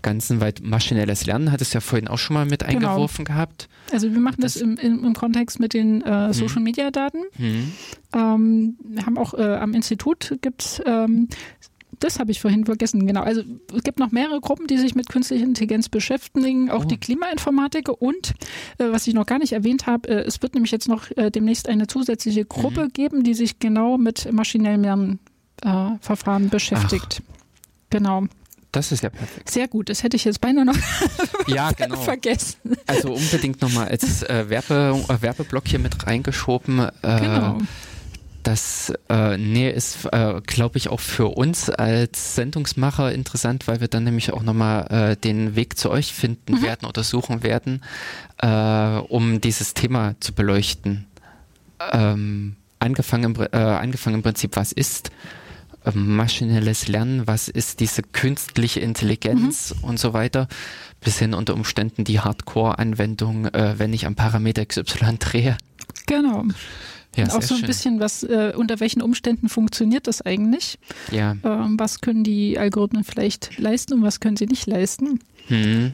ganzen, 0.02 0.40
weil 0.40 0.54
maschinelles 0.62 1.26
Lernen 1.26 1.52
hattest 1.52 1.74
du 1.74 1.78
ja 1.78 1.82
vorhin 1.82 2.08
auch 2.08 2.20
schon 2.20 2.36
mal 2.36 2.46
mit 2.46 2.62
genau. 2.62 2.92
eingeworfen 2.92 3.26
gehabt. 3.26 3.68
Also 3.92 4.14
wir 4.14 4.20
machen 4.20 4.40
das, 4.40 4.54
das 4.54 4.62
im, 4.62 4.78
im, 4.78 5.04
im, 5.04 5.14
Kontext 5.14 5.60
mit 5.60 5.74
den 5.74 6.02
äh, 6.04 6.28
hm. 6.28 6.34
Social 6.34 6.62
Media 6.62 6.92
Daten. 6.92 7.24
Hm. 7.36 7.72
Ähm, 8.16 8.78
wir 8.84 9.06
haben 9.06 9.18
auch 9.18 9.34
äh, 9.34 9.56
am 9.56 9.74
Institut 9.74 10.38
gibt 10.42 10.82
ähm, 10.86 11.28
das 12.00 12.20
habe 12.20 12.32
ich 12.32 12.40
vorhin 12.40 12.66
vergessen, 12.66 13.06
genau. 13.08 13.22
Also 13.22 13.44
es 13.76 13.84
gibt 13.84 14.00
noch 14.00 14.12
mehrere 14.12 14.40
Gruppen, 14.40 14.68
die 14.68 14.78
sich 14.78 14.96
mit 14.96 15.10
künstlicher 15.10 15.44
Intelligenz 15.44 15.90
beschäftigen, 15.90 16.70
auch 16.70 16.84
oh. 16.84 16.88
die 16.88 16.98
Klimainformatiker 16.98 18.02
und, 18.02 18.34
äh, 18.78 18.92
was 18.92 19.08
ich 19.08 19.14
noch 19.14 19.26
gar 19.26 19.40
nicht 19.40 19.54
erwähnt 19.54 19.88
habe, 19.88 20.10
äh, 20.10 20.22
es 20.22 20.42
wird 20.42 20.54
nämlich 20.54 20.72
jetzt 20.72 20.88
noch 20.88 21.10
äh, 21.18 21.32
demnächst 21.32 21.68
eine 21.68 21.88
zusätzliche 21.88 22.46
Gruppe 22.46 22.86
mhm. 22.86 22.94
geben, 22.94 23.24
die 23.24 23.34
sich 23.34 23.60
genau 23.60 23.98
mit 23.98 24.32
maschinellem 24.32 25.20
Lernverfahren 25.62 26.48
äh, 26.48 26.50
beschäftigt. 26.50 27.22
Ach. 27.22 27.38
Genau. 27.90 28.28
Das 28.72 28.92
ist 28.92 29.02
ja 29.02 29.10
perfekt. 29.10 29.50
Sehr 29.50 29.68
gut, 29.68 29.90
das 29.90 30.04
hätte 30.04 30.18
ich 30.18 30.26
jetzt 30.26 30.42
beinahe 30.42 30.66
noch 30.66 30.78
ja, 31.48 31.72
genau. 31.78 31.96
vergessen. 31.96 32.58
Also 32.86 33.14
unbedingt 33.14 33.62
nochmal 33.62 33.88
als 33.88 34.24
äh, 34.24 34.50
Werbe, 34.50 35.04
äh, 35.08 35.22
Werbeblock 35.22 35.68
hier 35.68 35.80
mit 35.80 36.06
reingeschoben. 36.06 36.80
Äh, 36.80 37.20
genau. 37.20 37.58
Das 38.48 38.94
äh, 39.10 39.36
nee, 39.36 39.70
ist, 39.70 40.06
äh, 40.14 40.40
glaube 40.46 40.78
ich, 40.78 40.88
auch 40.88 41.02
für 41.02 41.36
uns 41.36 41.70
als 41.70 42.36
Sendungsmacher 42.36 43.12
interessant, 43.12 43.68
weil 43.68 43.82
wir 43.82 43.90
dann 43.90 44.06
nämlich 44.06 44.32
auch 44.32 44.42
nochmal 44.42 44.88
äh, 44.90 45.16
den 45.18 45.58
Weg 45.58 45.78
zu 45.78 45.92
euch 45.92 46.14
finden 46.14 46.54
mhm. 46.54 46.62
werden 46.62 46.88
oder 46.88 47.04
suchen 47.04 47.44
werden, 47.44 47.84
äh, 48.38 49.00
um 49.10 49.42
dieses 49.42 49.74
Thema 49.74 50.16
zu 50.22 50.32
beleuchten. 50.32 51.08
Ähm, 51.92 52.56
angefangen, 52.80 53.36
im, 53.36 53.48
äh, 53.52 53.58
angefangen 53.58 54.16
im 54.16 54.24
Prinzip, 54.24 54.56
was 54.56 54.72
ist 54.72 55.12
ähm, 55.86 56.16
maschinelles 56.16 56.88
Lernen, 56.88 57.28
was 57.28 57.50
ist 57.50 57.82
diese 57.82 58.02
künstliche 58.02 58.80
Intelligenz 58.80 59.76
mhm. 59.76 59.84
und 59.84 60.00
so 60.00 60.14
weiter, 60.14 60.48
bis 61.02 61.20
hin 61.20 61.34
unter 61.34 61.54
Umständen 61.54 62.06
die 62.06 62.22
Hardcore-Anwendung, 62.22 63.48
äh, 63.48 63.78
wenn 63.78 63.92
ich 63.92 64.06
am 64.06 64.16
Parameter 64.16 64.66
XY 64.66 65.18
drehe. 65.20 65.58
Genau. 66.06 66.46
Ja, 67.18 67.26
auch 67.36 67.42
so 67.42 67.56
ein 67.56 67.60
schön. 67.60 67.68
bisschen, 67.68 68.00
was 68.00 68.24
äh, 68.24 68.54
unter 68.56 68.80
welchen 68.80 69.02
Umständen 69.02 69.50
funktioniert 69.50 70.08
das 70.08 70.22
eigentlich? 70.22 70.78
Ja. 71.12 71.36
Ähm, 71.44 71.76
was 71.78 72.00
können 72.00 72.24
die 72.24 72.60
Algorithmen 72.60 73.04
vielleicht 73.04 73.58
leisten 73.58 73.96
und 73.96 74.04
was 74.04 74.20
können 74.20 74.38
sie 74.38 74.46
nicht 74.46 74.68
leisten? 74.68 75.20
Hm. 75.48 75.94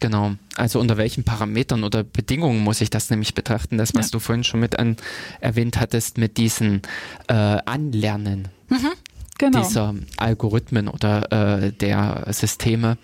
Genau. 0.00 0.32
Also 0.56 0.80
unter 0.80 0.96
welchen 0.96 1.22
Parametern 1.22 1.84
oder 1.84 2.02
Bedingungen 2.02 2.64
muss 2.64 2.80
ich 2.80 2.90
das 2.90 3.08
nämlich 3.08 3.34
betrachten? 3.34 3.78
Das, 3.78 3.94
was 3.94 4.06
ja. 4.06 4.10
du 4.10 4.18
vorhin 4.18 4.42
schon 4.42 4.58
mit 4.58 4.76
an, 4.80 4.96
erwähnt 5.40 5.78
hattest, 5.78 6.18
mit 6.18 6.38
diesen 6.38 6.82
äh, 7.28 7.34
Anlernen 7.34 8.48
mhm, 8.68 8.90
genau. 9.38 9.62
dieser 9.62 9.94
Algorithmen 10.16 10.88
oder 10.88 11.30
äh, 11.62 11.72
der 11.72 12.26
Systeme. 12.30 12.98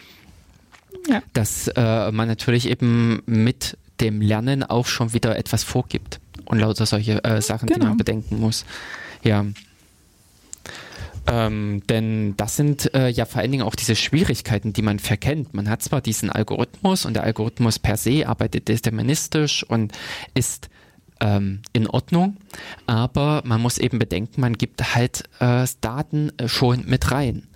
Ja. 1.09 1.23
Dass 1.35 1.69
äh, 1.69 2.11
man 2.11 2.27
natürlich 2.27 2.69
eben 2.69 3.23
mit 3.27 3.79
dem 4.01 4.21
Lernen 4.21 4.63
auch 4.63 4.87
schon 4.87 5.13
wieder 5.13 5.37
etwas 5.37 5.65
vorgibt 5.65 6.21
und 6.45 6.59
lauter 6.59 6.87
solche 6.87 7.23
äh, 7.25 7.41
Sachen, 7.41 7.67
genau. 7.67 7.75
die 7.75 7.81
man 7.81 7.93
genau. 7.93 7.99
bedenken 7.99 8.41
muss. 8.41 8.65
Ja. 9.23 9.45
Ähm, 11.27 11.83
denn 11.89 12.37
das 12.37 12.57
sind 12.57 12.95
äh, 12.95 13.09
ja 13.09 13.27
vor 13.27 13.43
allen 13.43 13.53
Dingen 13.53 13.63
auch 13.63 13.75
diese 13.75 13.97
Schwierigkeiten, 13.97 14.73
die 14.73 14.81
man 14.81 14.99
verkennt. 14.99 15.53
Man 15.53 15.69
hat 15.69 15.83
zwar 15.83 16.01
diesen 16.01 16.31
Algorithmus 16.31 17.05
und 17.05 17.15
der 17.15 17.25
Algorithmus 17.25 17.79
per 17.79 17.99
se 17.99 18.27
arbeitet 18.27 18.69
deterministisch 18.69 19.63
und 19.63 19.93
ist 20.33 20.71
ähm, 21.21 21.61
in 21.73 21.87
Ordnung, 21.87 22.37
aber 22.87 23.43
man 23.45 23.61
muss 23.61 23.79
eben 23.79 23.99
bedenken, 23.99 24.41
man 24.41 24.55
gibt 24.55 24.95
halt 24.95 25.25
äh, 25.41 25.67
Daten 25.81 26.33
äh, 26.39 26.49
schon 26.49 26.85
mit 26.87 27.11
rein. 27.11 27.49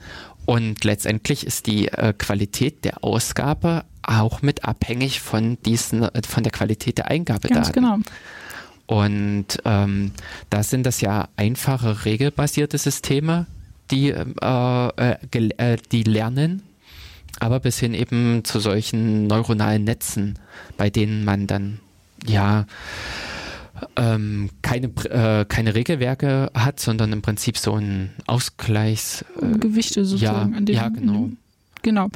Und 0.44 0.84
letztendlich 0.84 1.46
ist 1.46 1.66
die 1.66 1.88
äh, 1.88 2.12
Qualität 2.12 2.84
der 2.84 3.04
Ausgabe 3.04 3.84
auch 4.02 4.42
mit 4.42 4.64
abhängig 4.64 5.20
von 5.20 5.58
diesen, 5.64 6.08
von 6.26 6.42
der 6.42 6.52
Qualität 6.52 6.98
der 6.98 7.08
Eingabedaten. 7.08 7.54
Ganz 7.54 7.72
genau. 7.72 7.98
Und 8.86 9.46
ähm, 9.64 10.12
da 10.50 10.62
sind 10.62 10.84
das 10.84 11.00
ja 11.00 11.28
einfache 11.36 12.04
regelbasierte 12.04 12.78
Systeme, 12.78 13.46
die, 13.90 14.10
äh, 14.10 14.26
äh, 14.42 15.48
äh, 15.56 15.78
die 15.92 16.02
lernen, 16.02 16.62
aber 17.40 17.60
bis 17.60 17.78
hin 17.78 17.94
eben 17.94 18.44
zu 18.44 18.60
solchen 18.60 19.26
neuronalen 19.26 19.84
Netzen, 19.84 20.38
bei 20.76 20.90
denen 20.90 21.24
man 21.24 21.46
dann 21.46 21.80
ja 22.26 22.66
ähm, 23.96 24.50
keine, 24.62 24.88
äh, 25.08 25.44
keine 25.46 25.74
Regelwerke 25.74 26.50
hat, 26.54 26.78
sondern 26.80 27.12
im 27.12 27.22
Prinzip 27.22 27.56
so 27.58 27.74
ein 27.74 28.10
Ausgleichs... 28.26 29.24
Äh, 29.40 29.58
Gewichte 29.58 30.04
sozusagen. 30.04 30.52
Ja, 30.52 30.58
an 30.58 30.66
dem, 30.66 30.74
ja 30.74 30.88
genau. 30.88 31.30
Genau. 31.82 32.08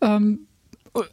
Ähm, 0.00 0.40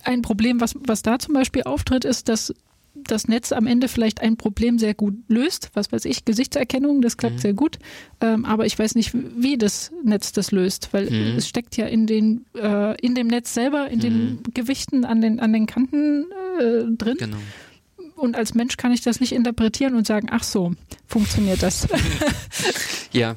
ein 0.04 0.22
Problem, 0.22 0.62
was, 0.62 0.76
was 0.80 1.02
da 1.02 1.20
zum 1.20 1.34
Beispiel 1.34 1.64
auftritt, 1.64 2.06
ist, 2.06 2.30
dass 2.30 2.54
das 2.96 3.28
Netz 3.28 3.52
am 3.52 3.68
Ende 3.68 3.88
vielleicht 3.88 4.22
ein 4.22 4.38
Problem 4.38 4.80
sehr 4.80 4.94
gut 4.94 5.16
löst. 5.28 5.70
Was 5.74 5.92
weiß 5.92 6.06
ich, 6.06 6.26
Gesichtserkennung, 6.26 7.02
das 7.02 7.18
klappt 7.18 7.36
mhm. 7.36 7.40
sehr 7.40 7.54
gut. 7.54 7.78
Ähm, 8.22 8.46
aber 8.46 8.66
ich 8.66 8.78
weiß 8.78 8.96
nicht, 8.96 9.12
wie 9.14 9.58
das 9.58 9.92
Netz 10.04 10.32
das 10.32 10.52
löst, 10.52 10.90
weil 10.92 11.10
mhm. 11.10 11.38
es 11.38 11.48
steckt 11.48 11.78
ja 11.78 11.86
in, 11.88 12.08
den, 12.08 12.46
äh, 12.56 13.00
in 13.02 13.16
dem 13.16 13.28
Netz 13.28 13.54
selber, 13.54 13.90
in 13.90 13.98
mhm. 13.98 14.02
den 14.02 14.44
Gewichten 14.54 15.06
an 15.06 15.22
den, 15.22 15.40
an 15.40 15.52
den 15.52 15.66
Kanten 15.66 16.26
äh, 16.60 16.84
drin. 16.96 17.18
Genau. 17.20 17.38
Und 18.16 18.38
als 18.38 18.54
Mensch 18.54 18.78
kann 18.78 18.94
ich 18.94 19.02
das 19.02 19.20
nicht 19.20 19.34
interpretieren 19.34 19.96
und 19.96 20.08
sagen, 20.08 20.30
ach 20.32 20.44
so, 20.44 20.72
funktioniert 21.06 21.62
das. 21.62 21.88
ja. 23.12 23.36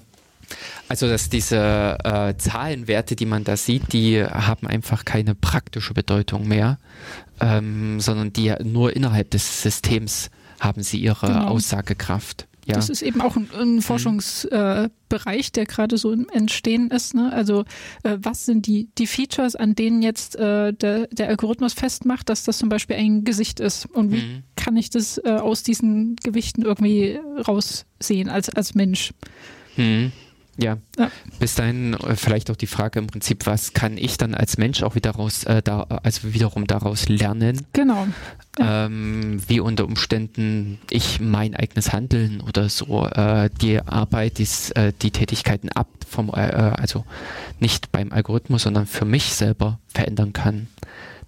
Also 0.88 1.06
dass 1.06 1.28
diese 1.28 1.98
äh, 2.02 2.34
Zahlenwerte, 2.36 3.14
die 3.14 3.26
man 3.26 3.44
da 3.44 3.56
sieht, 3.56 3.92
die 3.92 4.24
haben 4.24 4.66
einfach 4.66 5.04
keine 5.04 5.34
praktische 5.34 5.92
Bedeutung 5.92 6.48
mehr, 6.48 6.78
ähm, 7.40 8.00
sondern 8.00 8.32
die 8.32 8.54
nur 8.64 8.96
innerhalb 8.96 9.30
des 9.30 9.62
Systems 9.62 10.30
haben 10.60 10.82
sie 10.82 10.98
ihre 10.98 11.26
genau. 11.26 11.48
Aussagekraft. 11.48 12.48
ja. 12.64 12.74
Das 12.74 12.88
ist 12.88 13.02
eben 13.02 13.20
auch 13.20 13.36
ein, 13.36 13.48
ein 13.58 13.74
mhm. 13.76 13.82
Forschungsbereich, 13.82 15.48
äh, 15.48 15.52
der 15.54 15.66
gerade 15.66 15.98
so 15.98 16.10
im 16.10 16.26
Entstehen 16.30 16.90
ist. 16.90 17.14
Ne? 17.14 17.32
Also 17.32 17.64
äh, 18.02 18.16
was 18.20 18.46
sind 18.46 18.66
die, 18.66 18.88
die 18.98 19.06
Features, 19.06 19.56
an 19.56 19.74
denen 19.74 20.02
jetzt 20.02 20.36
äh, 20.36 20.72
der, 20.72 21.06
der 21.08 21.28
Algorithmus 21.28 21.74
festmacht, 21.74 22.28
dass 22.28 22.44
das 22.44 22.58
zum 22.58 22.70
Beispiel 22.70 22.96
ein 22.96 23.24
Gesicht 23.24 23.60
ist? 23.60 23.86
Und 23.86 24.10
wie 24.10 24.22
mhm. 24.22 24.42
kann 24.56 24.76
ich 24.76 24.90
das 24.90 25.18
äh, 25.18 25.30
aus 25.30 25.62
diesen 25.62 26.16
Gewichten 26.16 26.62
irgendwie 26.62 27.20
raussehen 27.46 28.30
als, 28.30 28.48
als 28.48 28.74
Mensch? 28.74 29.12
Mhm. 29.76 30.12
Ja. 30.58 30.78
ja. 30.98 31.10
Bis 31.38 31.54
dahin 31.54 31.94
äh, 31.94 32.16
vielleicht 32.16 32.50
auch 32.50 32.56
die 32.56 32.66
Frage 32.66 32.98
im 32.98 33.06
Prinzip, 33.06 33.46
was 33.46 33.74
kann 33.74 33.96
ich 33.96 34.18
dann 34.18 34.34
als 34.34 34.58
Mensch 34.58 34.82
auch 34.82 34.96
wieder 34.96 35.12
raus, 35.12 35.44
äh, 35.44 35.62
da, 35.62 35.82
also 36.02 36.34
wiederum 36.34 36.66
daraus 36.66 37.08
lernen? 37.08 37.64
Genau. 37.72 38.08
Ja. 38.58 38.86
Ähm, 38.86 39.40
wie 39.46 39.60
unter 39.60 39.84
Umständen 39.84 40.80
ich 40.90 41.20
mein 41.20 41.54
eigenes 41.54 41.92
Handeln 41.92 42.40
oder 42.40 42.68
so 42.68 43.06
äh, 43.06 43.50
die 43.62 43.80
Arbeit, 43.80 44.38
dies, 44.38 44.72
äh, 44.72 44.92
die 45.00 45.12
Tätigkeiten 45.12 45.68
ab 45.70 45.88
vom, 46.08 46.30
äh, 46.30 46.48
äh, 46.48 46.72
also 46.72 47.04
nicht 47.60 47.92
beim 47.92 48.10
Algorithmus, 48.10 48.64
sondern 48.64 48.86
für 48.86 49.04
mich 49.04 49.34
selber 49.34 49.78
verändern 49.86 50.32
kann. 50.32 50.66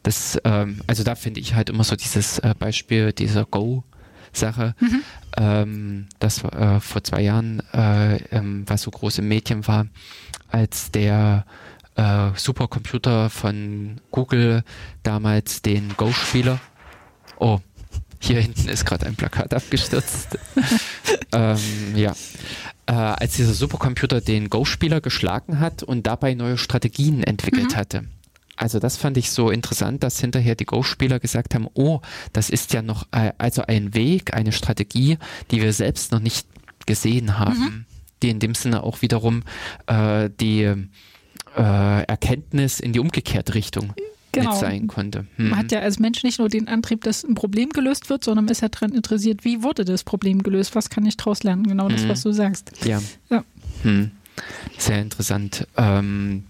Das, 0.03 0.41
ähm, 0.43 0.81
also 0.89 1.05
da 1.05 1.15
finde 1.15 1.39
ich 1.39 1.55
halt 1.55 1.71
immer 1.71 1.85
so 1.85 1.95
dieses 1.95 2.43
Beispiel 2.59 3.13
dieser 3.13 3.45
Go 3.45 3.85
Sache. 4.33 4.75
Mhm. 4.81 5.03
Ähm, 5.37 6.07
das 6.19 6.45
war 6.45 6.77
äh, 6.77 6.81
vor 6.81 7.05
zwei 7.05 7.23
Jahren, 7.23 7.63
äh, 7.73 8.17
ähm, 8.37 8.65
was 8.67 8.83
so 8.83 8.91
groß 8.91 9.19
im 9.19 9.29
Medien 9.29 9.67
war, 9.67 9.87
als 10.49 10.91
der 10.91 11.45
äh, 11.97 12.31
Supercomputer 12.35 13.31
von 13.31 14.01
Google 14.11 14.65
damals 15.03 15.63
den 15.63 15.95
Go-Spieler. 15.97 16.61
Oh, 17.39 17.61
hier 18.21 18.41
hinten 18.41 18.69
ist 18.69 18.85
gerade 18.85 19.07
ein 19.07 19.17
Plakat 19.17 19.55
abgestürzt. 19.55 20.39
ähm, 21.33 21.59
ja. 21.95 22.13
Äh, 22.87 22.93
als 22.93 23.37
dieser 23.37 23.55
Supercomputer 23.55 24.21
den 24.21 24.51
Go-Spieler 24.51 25.01
geschlagen 25.01 25.59
hat 25.59 25.83
und 25.83 26.07
dabei 26.07 26.35
neue 26.35 26.59
Strategien 26.59 27.23
entwickelt 27.23 27.73
mhm. 27.73 27.77
hatte. 27.77 28.05
Also 28.61 28.79
das 28.79 28.99
fand 28.99 29.17
ich 29.17 29.31
so 29.31 29.49
interessant, 29.49 30.03
dass 30.03 30.21
hinterher 30.21 30.55
die 30.55 30.67
Go-Spieler 30.67 31.19
gesagt 31.19 31.55
haben, 31.55 31.67
oh, 31.73 32.01
das 32.35 32.51
ist 32.51 32.75
ja 32.75 32.83
noch 32.83 33.07
äh, 33.11 33.33
also 33.39 33.63
ein 33.63 33.95
Weg, 33.95 34.35
eine 34.35 34.53
Strategie, 34.53 35.17
die 35.51 35.63
wir 35.63 35.73
selbst 35.73 36.13
noch 36.13 36.21
nicht 36.21 36.47
gesehen 36.85 37.39
haben, 37.39 37.59
mhm. 37.59 37.85
die 38.23 38.29
in 38.29 38.39
dem 38.39 38.55
Sinne 38.55 38.83
auch 38.83 39.01
wiederum 39.01 39.45
äh, 39.87 40.29
die 40.41 40.65
äh, 40.65 40.77
Erkenntnis 41.57 42.81
in 42.81 42.93
die 42.93 43.01
umgekehrte 43.01 43.55
Richtung 43.55 43.95
genau. 44.33 44.55
sein 44.55 44.89
konnte. 44.89 45.25
Mhm. 45.39 45.49
Man 45.49 45.59
hat 45.59 45.73
ja 45.73 45.81
als 45.81 45.99
Mensch 45.99 46.23
nicht 46.23 46.39
nur 46.39 46.51
den 46.51 46.69
Antrieb, 46.69 47.03
dass 47.05 47.25
ein 47.25 47.35
Problem 47.35 47.71
gelöst 47.71 48.11
wird, 48.11 48.25
sondern 48.25 48.47
ist 48.49 48.61
ja 48.61 48.69
daran 48.69 48.93
interessiert, 48.93 49.43
wie 49.43 49.63
wurde 49.63 49.87
das 49.87 50.05
Problem 50.05 50.43
gelöst, 50.43 50.75
was 50.75 50.91
kann 50.91 51.07
ich 51.07 51.17
daraus 51.17 51.43
lernen, 51.45 51.67
genau 51.67 51.89
das, 51.89 52.03
mhm. 52.03 52.11
was 52.11 52.23
du 52.23 52.33
sagst. 52.33 52.73
Ja. 52.85 53.01
ja. 53.31 53.43
Mhm. 53.85 54.11
Sehr 54.77 55.01
interessant. 55.01 55.67
Ähm, 55.79 56.45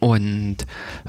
und 0.00 0.56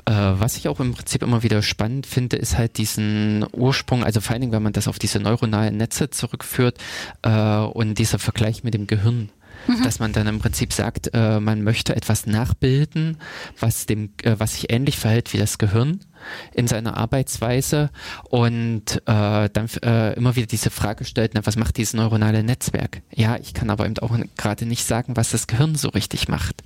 äh, 0.06 0.12
was 0.12 0.58
ich 0.58 0.68
auch 0.68 0.80
im 0.80 0.94
Prinzip 0.94 1.24
immer 1.24 1.44
wieder 1.44 1.62
spannend 1.62 2.06
finde, 2.06 2.36
ist 2.36 2.58
halt 2.58 2.78
diesen 2.78 3.46
Ursprung, 3.54 4.04
also 4.04 4.22
vor 4.22 4.34
allen 4.34 4.42
Dingen, 4.42 4.54
wenn 4.54 4.64
man 4.64 4.74
das 4.74 4.88
auf 4.88 5.00
diese 5.00 5.20
neuronalen 5.20 5.78
Netze 5.78 6.10
zurückführt 6.10 6.78
äh, 7.22 7.58
und 7.60 7.96
dieser 7.96 8.20
Vergleich 8.20 8.64
mit 8.64 8.74
dem 8.74 8.88
Gehirn. 8.88 9.30
Mhm. 9.68 9.84
Dass 9.84 10.00
man 10.00 10.12
dann 10.12 10.28
im 10.28 10.40
Prinzip 10.40 10.74
sagt, 10.74 11.12
äh, 11.14 11.40
man 11.40 11.64
möchte 11.64 11.96
etwas 11.96 12.28
nachbilden, 12.28 13.18
was 13.60 13.86
dem, 13.86 14.10
äh, 14.24 14.36
was 14.38 14.54
sich 14.56 14.72
ähnlich 14.72 14.98
verhält 14.98 15.34
wie 15.34 15.38
das 15.38 15.58
Gehirn 15.58 16.02
in 16.54 16.68
seiner 16.68 16.98
Arbeitsweise 16.98 17.90
und 18.30 19.02
äh, 19.06 19.50
dann 19.50 19.70
äh, 19.84 20.14
immer 20.14 20.36
wieder 20.36 20.48
diese 20.48 20.70
Frage 20.70 21.06
stellt, 21.06 21.34
na, 21.34 21.46
was 21.46 21.56
macht 21.56 21.78
dieses 21.78 21.94
neuronale 21.94 22.44
Netzwerk? 22.44 23.02
Ja, 23.14 23.38
ich 23.38 23.54
kann 23.54 23.70
aber 23.70 23.86
eben 23.86 23.98
auch 24.00 24.18
gerade 24.38 24.66
nicht 24.66 24.86
sagen, 24.86 25.16
was 25.16 25.32
das 25.32 25.48
Gehirn 25.48 25.76
so 25.76 25.90
richtig 25.90 26.28
macht. 26.28 26.64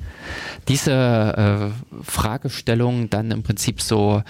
Diese 0.67 0.91
äh, 0.91 2.03
Fragestellung 2.03 3.09
dann 3.09 3.31
im 3.31 3.43
Prinzip 3.43 3.81
so 3.81 4.23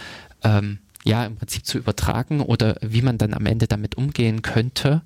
ähm, 0.44 0.80
ja, 1.04 1.26
im 1.26 1.38
Prinzip 1.38 1.66
zu 1.66 1.78
übertragen 1.78 2.42
oder 2.42 2.76
wie 2.82 3.02
man 3.02 3.18
dann 3.18 3.34
am 3.34 3.46
Ende 3.46 3.68
damit 3.68 3.96
umgehen 3.96 4.42
könnte, 4.42 5.02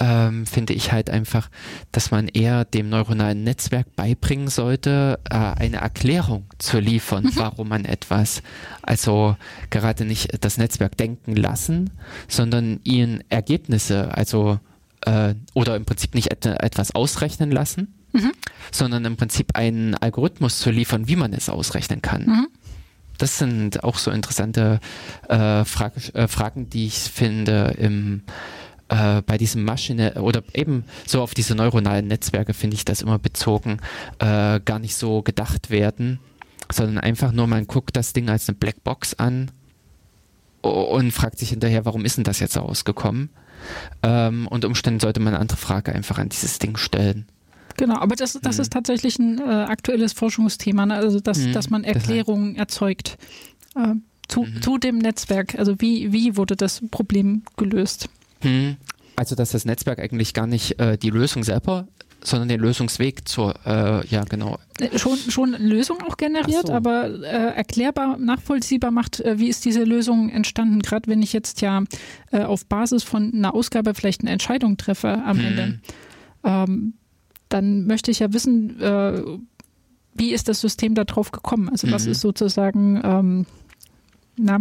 ähm, 0.00 0.46
finde 0.46 0.74
ich 0.74 0.92
halt 0.92 1.10
einfach, 1.10 1.50
dass 1.92 2.10
man 2.10 2.28
eher 2.28 2.64
dem 2.64 2.88
neuronalen 2.88 3.42
Netzwerk 3.44 3.94
beibringen 3.96 4.48
sollte, 4.48 5.18
äh, 5.28 5.34
eine 5.34 5.78
Erklärung 5.78 6.46
zu 6.58 6.78
liefern, 6.78 7.24
mhm. 7.24 7.36
warum 7.36 7.68
man 7.68 7.84
etwas, 7.84 8.42
also 8.82 9.36
gerade 9.70 10.04
nicht 10.04 10.44
das 10.44 10.58
Netzwerk 10.58 10.96
denken 10.96 11.34
lassen, 11.34 11.90
sondern 12.28 12.80
ihnen 12.84 13.24
Ergebnisse, 13.28 14.14
also 14.16 14.60
äh, 15.02 15.34
oder 15.54 15.76
im 15.76 15.84
Prinzip 15.84 16.14
nicht 16.14 16.30
et 16.30 16.46
etwas 16.46 16.94
ausrechnen 16.94 17.50
lassen, 17.50 17.94
mhm. 18.12 18.32
sondern 18.70 19.04
im 19.04 19.16
Prinzip 19.16 19.56
einen 19.56 19.94
Algorithmus 19.94 20.58
zu 20.58 20.70
liefern, 20.70 21.08
wie 21.08 21.16
man 21.16 21.32
es 21.32 21.48
ausrechnen 21.48 22.02
kann. 22.02 22.26
Mhm. 22.26 22.48
Das 23.18 23.38
sind 23.38 23.82
auch 23.82 23.98
so 23.98 24.12
interessante 24.12 24.78
äh, 25.28 25.64
Frage, 25.64 26.14
äh, 26.14 26.28
Fragen, 26.28 26.70
die 26.70 26.86
ich 26.86 26.98
finde 26.98 27.74
im 27.76 28.22
äh, 28.88 29.22
bei 29.22 29.38
diesem 29.38 29.64
Maschine 29.64 30.14
oder 30.14 30.42
eben 30.54 30.84
so 31.06 31.22
auf 31.22 31.34
diese 31.34 31.54
neuronalen 31.54 32.06
Netzwerke 32.06 32.54
finde 32.54 32.74
ich 32.74 32.84
das 32.84 33.02
immer 33.02 33.18
bezogen, 33.18 33.78
äh, 34.18 34.60
gar 34.60 34.78
nicht 34.78 34.96
so 34.96 35.22
gedacht 35.22 35.70
werden, 35.70 36.20
sondern 36.70 36.98
einfach 36.98 37.32
nur 37.32 37.46
man 37.46 37.66
guckt 37.66 37.96
das 37.96 38.12
Ding 38.12 38.28
als 38.28 38.48
eine 38.48 38.56
Blackbox 38.56 39.14
an 39.14 39.50
und 40.62 41.12
fragt 41.12 41.38
sich 41.38 41.50
hinterher, 41.50 41.84
warum 41.84 42.04
ist 42.04 42.16
denn 42.16 42.24
das 42.24 42.40
jetzt 42.40 42.56
rausgekommen? 42.56 43.30
Ähm, 44.02 44.46
und 44.48 44.64
Umständen 44.64 45.00
sollte 45.00 45.20
man 45.20 45.34
eine 45.34 45.40
andere 45.40 45.58
Frage 45.58 45.92
einfach 45.92 46.18
an 46.18 46.28
dieses 46.28 46.58
Ding 46.58 46.76
stellen. 46.76 47.26
Genau, 47.76 47.96
aber 47.96 48.16
das, 48.16 48.32
das 48.42 48.56
mhm. 48.56 48.62
ist 48.62 48.72
tatsächlich 48.72 49.18
ein 49.18 49.38
äh, 49.38 49.42
aktuelles 49.42 50.12
Forschungsthema, 50.12 50.86
ne? 50.86 50.94
also 50.94 51.20
dass, 51.20 51.38
mhm, 51.38 51.52
dass 51.52 51.70
man 51.70 51.84
Erklärungen 51.84 52.56
erzeugt 52.56 53.18
äh, 53.76 53.94
zu, 54.26 54.42
mhm. 54.42 54.62
zu 54.62 54.78
dem 54.78 54.98
Netzwerk. 54.98 55.56
Also 55.56 55.80
wie, 55.80 56.12
wie 56.12 56.36
wurde 56.36 56.56
das 56.56 56.82
Problem 56.90 57.42
gelöst? 57.56 58.08
Hm. 58.40 58.76
Also 59.16 59.34
dass 59.34 59.50
das 59.50 59.64
Netzwerk 59.64 59.98
eigentlich 59.98 60.34
gar 60.34 60.46
nicht 60.46 60.78
äh, 60.78 60.96
die 60.96 61.10
Lösung 61.10 61.44
selber 61.44 61.88
sondern 62.22 62.48
den 62.48 62.60
Lösungsweg 62.60 63.28
zur, 63.28 63.54
äh, 63.64 64.06
ja 64.06 64.24
genau. 64.24 64.58
Äh, 64.80 64.98
schon, 64.98 65.16
schon 65.16 65.52
Lösung 65.52 66.02
auch 66.02 66.16
generiert, 66.16 66.66
so. 66.66 66.72
aber 66.72 67.04
äh, 67.22 67.54
erklärbar, 67.54 68.18
nachvollziehbar 68.18 68.90
macht, 68.90 69.20
äh, 69.20 69.38
wie 69.38 69.48
ist 69.48 69.64
diese 69.64 69.84
Lösung 69.84 70.28
entstanden, 70.28 70.80
gerade 70.80 71.08
wenn 71.08 71.22
ich 71.22 71.32
jetzt 71.32 71.60
ja 71.60 71.84
äh, 72.32 72.42
auf 72.42 72.66
Basis 72.66 73.04
von 73.04 73.32
einer 73.32 73.54
Ausgabe 73.54 73.94
vielleicht 73.94 74.22
eine 74.22 74.30
Entscheidung 74.30 74.76
treffe 74.76 75.22
am 75.24 75.38
hm. 75.38 75.46
Ende. 75.46 75.80
Ähm, 76.44 76.94
dann 77.48 77.86
möchte 77.86 78.10
ich 78.10 78.18
ja 78.18 78.32
wissen, 78.34 78.76
wie 80.12 80.32
ist 80.32 80.48
das 80.48 80.60
System 80.60 80.94
da 80.94 81.04
drauf 81.04 81.30
gekommen? 81.30 81.70
Also 81.70 81.90
was 81.90 82.04
mhm. 82.04 82.12
ist 82.12 82.20
sozusagen, 82.20 83.00
ähm, 83.02 83.46
na, 84.36 84.60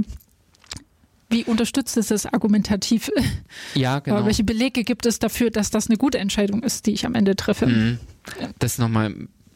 wie 1.29 1.43
unterstützt 1.43 1.97
es 1.97 2.07
das 2.07 2.25
argumentativ? 2.25 3.11
Ja, 3.75 3.99
genau. 4.03 4.25
welche 4.25 4.43
Belege 4.43 4.83
gibt 4.83 5.05
es 5.05 5.19
dafür, 5.19 5.51
dass 5.51 5.69
das 5.69 5.87
eine 5.87 5.97
gute 5.97 6.19
Entscheidung 6.19 6.63
ist, 6.63 6.85
die 6.85 6.91
ich 6.91 7.05
am 7.05 7.15
Ende 7.15 7.35
treffe? 7.35 7.67
Mhm. 7.67 7.99
Das 8.59 8.77
nochmal 8.77 9.13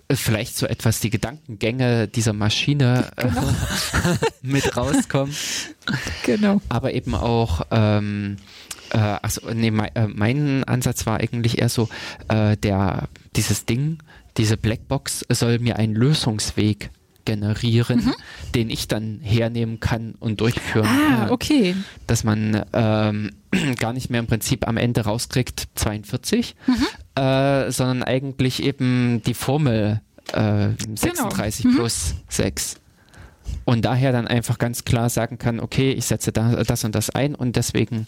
äh, 0.07 0.15
vielleicht 0.15 0.57
so 0.57 0.65
etwas 0.65 0.99
die 0.99 1.09
Gedankengänge 1.09 2.07
dieser 2.07 2.33
Maschine 2.33 3.11
äh, 3.15 3.27
genau. 3.27 3.49
mit 4.41 4.75
rauskommen. 4.75 5.35
Genau. 6.25 6.61
Aber 6.69 6.93
eben 6.93 7.15
auch, 7.15 7.61
ähm, 7.71 8.37
äh, 8.91 8.97
achso, 8.97 9.41
nee, 9.53 9.71
mein, 9.71 9.95
äh, 9.95 10.07
mein 10.07 10.63
Ansatz 10.65 11.05
war 11.05 11.19
eigentlich 11.19 11.59
eher 11.59 11.69
so, 11.69 11.89
äh, 12.27 12.57
der, 12.57 13.07
dieses 13.35 13.65
Ding, 13.65 13.99
diese 14.37 14.57
Blackbox 14.57 15.25
soll 15.29 15.59
mir 15.59 15.77
einen 15.77 15.95
Lösungsweg 15.95 16.89
generieren, 17.25 18.05
mhm. 18.05 18.13
den 18.55 18.69
ich 18.69 18.87
dann 18.87 19.19
hernehmen 19.21 19.79
kann 19.79 20.15
und 20.19 20.41
durchführen 20.41 20.87
ah, 20.87 21.15
kann. 21.17 21.29
okay. 21.31 21.75
Dass 22.07 22.23
man 22.23 22.63
ähm, 22.73 23.31
gar 23.79 23.93
nicht 23.93 24.09
mehr 24.09 24.19
im 24.19 24.27
Prinzip 24.27 24.67
am 24.67 24.77
Ende 24.77 25.01
rauskriegt 25.01 25.67
42, 25.75 26.55
mhm. 26.67 27.21
äh, 27.21 27.71
sondern 27.71 28.03
eigentlich 28.03 28.63
eben 28.63 29.21
die 29.23 29.33
Formel 29.33 30.01
äh, 30.33 30.69
36 30.95 31.63
genau. 31.63 31.73
mhm. 31.73 31.77
plus 31.77 32.15
6. 32.29 32.77
Und 33.65 33.85
daher 33.85 34.11
dann 34.11 34.27
einfach 34.27 34.57
ganz 34.57 34.85
klar 34.85 35.09
sagen 35.09 35.37
kann, 35.37 35.59
okay, 35.59 35.91
ich 35.91 36.05
setze 36.05 36.31
da, 36.31 36.63
das 36.63 36.83
und 36.83 36.95
das 36.95 37.09
ein 37.09 37.35
und 37.35 37.55
deswegen 37.55 38.07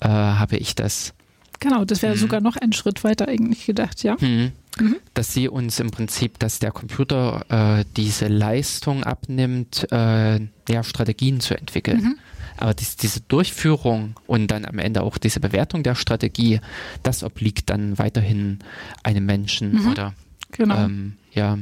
äh, 0.00 0.08
habe 0.08 0.56
ich 0.56 0.74
das. 0.74 1.14
Genau, 1.62 1.84
das 1.84 2.02
wäre 2.02 2.14
mhm. 2.14 2.18
sogar 2.18 2.40
noch 2.40 2.56
einen 2.56 2.72
Schritt 2.72 3.04
weiter 3.04 3.28
eigentlich 3.28 3.66
gedacht, 3.66 4.02
ja. 4.02 4.16
Mhm. 4.20 4.50
Mhm. 4.80 4.96
Dass 5.14 5.32
sie 5.32 5.48
uns 5.48 5.78
im 5.78 5.90
Prinzip, 5.90 6.38
dass 6.40 6.58
der 6.58 6.72
Computer 6.72 7.44
äh, 7.80 7.84
diese 7.96 8.26
Leistung 8.26 9.04
abnimmt, 9.04 9.86
äh, 9.92 10.40
ja, 10.68 10.82
Strategien 10.82 11.40
zu 11.40 11.56
entwickeln. 11.56 12.02
Mhm. 12.02 12.18
Aber 12.56 12.74
dies, 12.74 12.96
diese 12.96 13.20
Durchführung 13.20 14.14
und 14.26 14.48
dann 14.50 14.64
am 14.64 14.78
Ende 14.78 15.02
auch 15.02 15.18
diese 15.18 15.40
Bewertung 15.40 15.84
der 15.84 15.94
Strategie, 15.94 16.60
das 17.02 17.22
obliegt 17.22 17.70
dann 17.70 17.98
weiterhin 17.98 18.58
einem 19.04 19.24
Menschen 19.24 19.82
mhm. 19.82 19.90
oder 19.90 20.14
genau. 20.50 20.84
Ähm, 20.84 21.14
ja. 21.32 21.58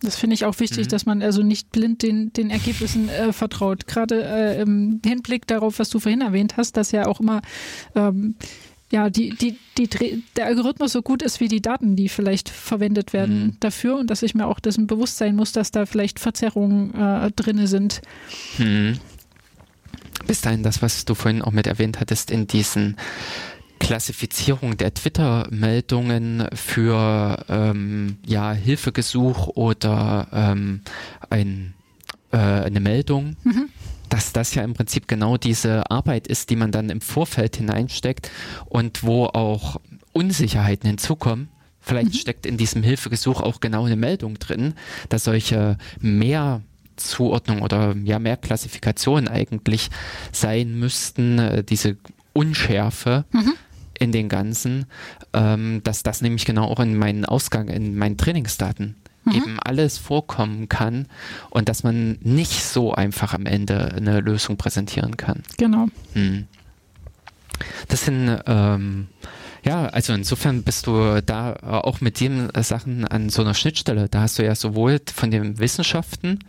Das 0.00 0.16
finde 0.16 0.34
ich 0.34 0.44
auch 0.44 0.58
wichtig, 0.60 0.86
mhm. 0.86 0.90
dass 0.90 1.06
man 1.06 1.22
also 1.22 1.42
nicht 1.42 1.70
blind 1.70 2.02
den, 2.02 2.32
den 2.32 2.50
Ergebnissen 2.50 3.08
äh, 3.08 3.32
vertraut. 3.32 3.86
Gerade 3.86 4.22
äh, 4.22 4.60
im 4.60 5.00
Hinblick 5.04 5.46
darauf, 5.46 5.78
was 5.78 5.90
du 5.90 5.98
vorhin 5.98 6.20
erwähnt 6.20 6.56
hast, 6.56 6.76
dass 6.76 6.92
ja 6.92 7.06
auch 7.06 7.20
immer 7.20 7.42
ähm, 7.94 8.36
ja, 8.94 9.10
die, 9.10 9.30
die, 9.30 9.58
die, 9.76 10.22
der 10.36 10.46
Algorithmus 10.46 10.92
so 10.92 11.02
gut 11.02 11.20
ist 11.20 11.40
wie 11.40 11.48
die 11.48 11.60
Daten, 11.60 11.96
die 11.96 12.08
vielleicht 12.08 12.48
verwendet 12.48 13.12
werden 13.12 13.46
mhm. 13.46 13.56
dafür 13.58 13.98
und 13.98 14.08
dass 14.08 14.22
ich 14.22 14.36
mir 14.36 14.46
auch 14.46 14.60
dessen 14.60 14.86
bewusst 14.86 15.16
sein 15.16 15.34
muss, 15.34 15.50
dass 15.50 15.72
da 15.72 15.84
vielleicht 15.84 16.20
Verzerrungen 16.20 16.94
äh, 16.94 17.32
drin 17.32 17.66
sind. 17.66 18.02
Mhm. 18.56 19.00
Bis 20.28 20.42
dahin 20.42 20.62
das, 20.62 20.80
was 20.80 21.04
du 21.06 21.16
vorhin 21.16 21.42
auch 21.42 21.50
mit 21.50 21.66
erwähnt 21.66 21.98
hattest, 21.98 22.30
in 22.30 22.46
diesen 22.46 22.96
Klassifizierung 23.80 24.76
der 24.76 24.94
Twitter-Meldungen 24.94 26.46
für 26.54 27.44
ähm, 27.48 28.18
ja, 28.24 28.52
Hilfegesuch 28.52 29.48
oder 29.48 30.28
ähm, 30.32 30.82
ein, 31.30 31.74
äh, 32.30 32.36
eine 32.36 32.78
Meldung. 32.78 33.34
Mhm 33.42 33.70
dass 34.14 34.32
das 34.32 34.54
ja 34.54 34.62
im 34.62 34.74
Prinzip 34.74 35.08
genau 35.08 35.36
diese 35.36 35.90
Arbeit 35.90 36.28
ist, 36.28 36.48
die 36.48 36.54
man 36.54 36.70
dann 36.70 36.88
im 36.88 37.00
Vorfeld 37.00 37.56
hineinsteckt 37.56 38.30
und 38.66 39.02
wo 39.02 39.24
auch 39.24 39.80
Unsicherheiten 40.12 40.86
hinzukommen. 40.86 41.48
Vielleicht 41.80 42.12
mhm. 42.12 42.18
steckt 42.18 42.46
in 42.46 42.56
diesem 42.56 42.84
Hilfegesuch 42.84 43.40
auch 43.40 43.58
genau 43.58 43.86
eine 43.86 43.96
Meldung 43.96 44.38
drin, 44.38 44.74
dass 45.08 45.24
solche 45.24 45.78
mehr 45.98 46.62
Zuordnung 46.94 47.62
oder 47.62 47.96
ja 48.04 48.20
mehr 48.20 48.36
Klassifikationen 48.36 49.26
eigentlich 49.26 49.90
sein 50.30 50.78
müssten, 50.78 51.40
äh, 51.40 51.64
diese 51.64 51.96
Unschärfe 52.34 53.24
mhm. 53.32 53.54
in 53.98 54.12
den 54.12 54.28
Ganzen, 54.28 54.86
ähm, 55.32 55.80
dass 55.82 56.04
das 56.04 56.22
nämlich 56.22 56.44
genau 56.44 56.66
auch 56.68 56.78
in 56.78 56.96
meinen 56.96 57.24
Ausgang, 57.24 57.66
in 57.66 57.96
meinen 57.96 58.16
Trainingsdaten 58.16 58.94
mhm. 59.24 59.32
eben 59.34 59.58
alles 59.60 59.98
vorkommen 59.98 60.68
kann 60.68 61.06
und 61.50 61.68
dass 61.68 61.82
man 61.82 62.18
nicht 62.20 62.64
so 62.64 62.92
einfach 62.92 63.34
am 63.34 63.46
Ende 63.46 63.92
eine 63.94 64.20
Lösung 64.20 64.56
präsentieren 64.56 65.16
kann. 65.16 65.42
Genau. 65.56 65.88
Hm. 66.14 66.46
Das 67.88 68.04
sind 68.04 68.40
ähm, 68.46 69.08
ja, 69.64 69.86
also 69.86 70.12
insofern 70.12 70.62
bist 70.62 70.86
du 70.86 71.22
da 71.22 71.54
auch 71.54 72.02
mit 72.02 72.20
den 72.20 72.50
Sachen 72.60 73.06
an 73.06 73.30
so 73.30 73.40
einer 73.40 73.54
Schnittstelle. 73.54 74.10
Da 74.10 74.20
hast 74.20 74.38
du 74.38 74.44
ja 74.44 74.54
sowohl 74.54 75.00
von 75.12 75.30
den 75.30 75.58
Wissenschaften, 75.58 76.40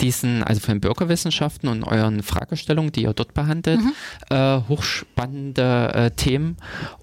diesen, 0.00 0.42
also 0.42 0.60
von 0.60 0.74
den 0.74 0.80
Bürgerwissenschaften 0.80 1.68
und 1.68 1.84
euren 1.84 2.22
Fragestellungen, 2.22 2.92
die 2.92 3.02
ihr 3.02 3.12
dort 3.12 3.34
behandelt, 3.34 3.80
mhm. 3.80 3.92
äh, 4.30 4.60
hochspannende 4.68 5.94
äh, 5.94 6.10
Themen 6.10 6.56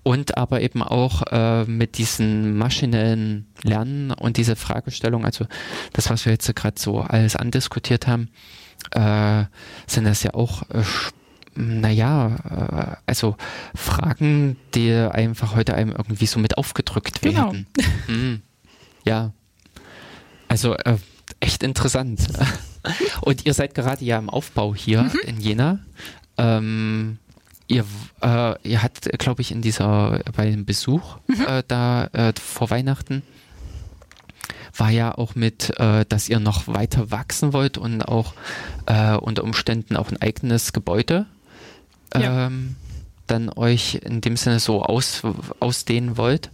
und 0.04 0.38
aber 0.38 0.62
eben 0.62 0.84
auch 0.84 1.24
äh, 1.32 1.64
mit 1.66 1.98
diesen 1.98 2.58
maschinellen 2.58 3.48
Lernen 3.64 4.12
und 4.12 4.38
diese 4.38 4.56
Fragestellung, 4.56 5.26
also 5.26 5.46
das, 5.94 6.10
was 6.10 6.26
wir 6.26 6.34
jetzt 6.34 6.54
gerade 6.56 6.80
so 6.80 7.00
alles 7.00 7.36
andiskutiert 7.36 8.08
haben, 8.08 8.30
äh, 8.92 9.46
sind 9.88 10.06
das 10.06 10.24
ja 10.24 10.34
auch 10.34 10.64
äh, 10.70 10.84
naja, 11.54 12.36
äh, 12.50 12.96
also 13.06 13.36
Fragen, 13.76 14.58
die 14.74 14.94
einfach 14.94 15.56
heute 15.56 15.76
einem 15.76 15.92
irgendwie 15.92 16.26
so 16.26 16.40
mit 16.40 16.58
aufgedrückt 16.58 17.24
werden. 17.24 17.68
Genau. 17.74 17.88
Hm. 18.08 18.42
Ja. 19.06 19.34
Also 20.48 20.76
äh, 20.76 20.98
echt 21.40 21.64
interessant. 21.64 22.28
Und 23.22 23.46
ihr 23.46 23.54
seid 23.54 23.76
gerade 23.76 24.04
ja 24.04 24.18
im 24.18 24.30
Aufbau 24.30 24.76
hier 24.76 25.04
mhm. 25.04 25.20
in 25.26 25.40
Jena. 25.40 25.80
Ähm, 26.38 27.18
ihr, 27.68 27.86
äh, 28.22 28.56
ihr 28.68 28.84
habt, 28.84 29.10
glaube 29.20 29.42
ich, 29.42 29.52
in 29.52 29.62
dieser, 29.62 30.22
bei 30.36 30.50
dem 30.50 30.66
Besuch 30.66 31.18
mhm. 31.28 31.46
äh, 31.48 31.64
da 31.68 32.06
äh, 32.14 32.34
vor 32.42 32.70
Weihnachten 32.70 33.24
war 34.76 34.90
ja 34.90 35.18
auch 35.18 35.36
mit, 35.36 35.78
äh, 35.80 36.06
dass 36.08 36.30
ihr 36.30 36.40
noch 36.40 36.68
weiter 36.68 37.12
wachsen 37.12 37.54
wollt 37.54 37.78
und 37.78 38.02
auch 38.04 38.34
äh, 38.86 39.16
unter 39.16 39.44
Umständen 39.44 39.98
auch 39.98 40.10
ein 40.10 40.22
eigenes 40.22 40.74
Gebäude 40.74 41.26
ja. 42.14 42.48
ähm, 42.48 42.76
dann 43.28 43.50
euch 43.50 43.96
in 44.04 44.22
dem 44.22 44.38
Sinne 44.38 44.60
so 44.60 44.84
aus, 44.84 45.22
ausdehnen 45.60 46.18
wollt. 46.18 46.50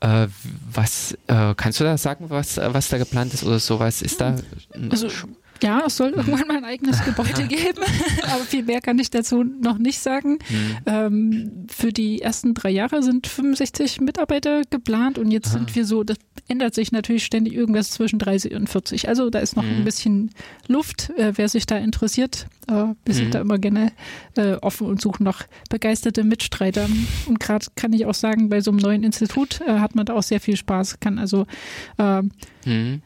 Äh, 0.00 0.28
was 0.70 1.16
äh, 1.28 1.54
kannst 1.56 1.80
du 1.80 1.84
da 1.84 1.96
sagen, 1.96 2.26
was, 2.28 2.56
was 2.58 2.88
da 2.88 2.98
geplant 2.98 3.34
ist 3.34 3.44
oder 3.44 3.58
sowas? 3.58 4.02
Ist 4.02 4.20
da 4.20 4.36
also, 4.90 5.08
ja, 5.62 5.82
es 5.86 5.96
soll 5.96 6.10
irgendwann 6.10 6.46
mal 6.46 6.56
ein 6.56 6.64
eigenes 6.64 7.02
Gebäude 7.04 7.44
geben, 7.48 7.82
aber 8.22 8.44
viel 8.44 8.64
mehr 8.64 8.80
kann 8.80 8.98
ich 8.98 9.10
dazu 9.10 9.42
noch 9.44 9.78
nicht 9.78 10.00
sagen. 10.00 10.38
Mhm. 10.48 10.76
Ähm, 10.86 11.66
für 11.68 11.92
die 11.92 12.22
ersten 12.22 12.54
drei 12.54 12.70
Jahre 12.70 13.02
sind 13.02 13.26
65 13.26 14.00
Mitarbeiter 14.00 14.62
geplant 14.68 15.18
und 15.18 15.30
jetzt 15.30 15.48
Aha. 15.48 15.58
sind 15.58 15.74
wir 15.74 15.84
so, 15.84 16.04
das 16.04 16.18
ändert 16.48 16.74
sich 16.74 16.92
natürlich 16.92 17.24
ständig 17.24 17.54
irgendwas 17.54 17.90
zwischen 17.90 18.18
30 18.18 18.54
und 18.54 18.68
40. 18.68 19.08
Also 19.08 19.30
da 19.30 19.38
ist 19.38 19.56
noch 19.56 19.62
mhm. 19.62 19.76
ein 19.76 19.84
bisschen 19.84 20.30
Luft, 20.68 21.10
äh, 21.16 21.32
wer 21.36 21.48
sich 21.48 21.66
da 21.66 21.78
interessiert. 21.78 22.46
Äh, 22.68 22.72
wir 22.72 22.94
mhm. 23.06 23.12
sind 23.12 23.34
da 23.34 23.40
immer 23.40 23.58
gerne 23.58 23.92
äh, 24.36 24.54
offen 24.54 24.86
und 24.86 25.00
suchen 25.00 25.24
noch 25.24 25.42
begeisterte 25.70 26.24
Mitstreiter. 26.24 26.86
Und 27.26 27.40
gerade 27.40 27.66
kann 27.76 27.92
ich 27.92 28.06
auch 28.06 28.14
sagen, 28.14 28.48
bei 28.48 28.60
so 28.60 28.70
einem 28.70 28.80
neuen 28.80 29.02
Institut 29.04 29.60
äh, 29.62 29.78
hat 29.78 29.94
man 29.94 30.06
da 30.06 30.14
auch 30.14 30.22
sehr 30.22 30.40
viel 30.40 30.56
Spaß, 30.56 31.00
kann 31.00 31.18
also 31.18 31.46
äh, 31.98 32.22
mhm. 32.66 33.02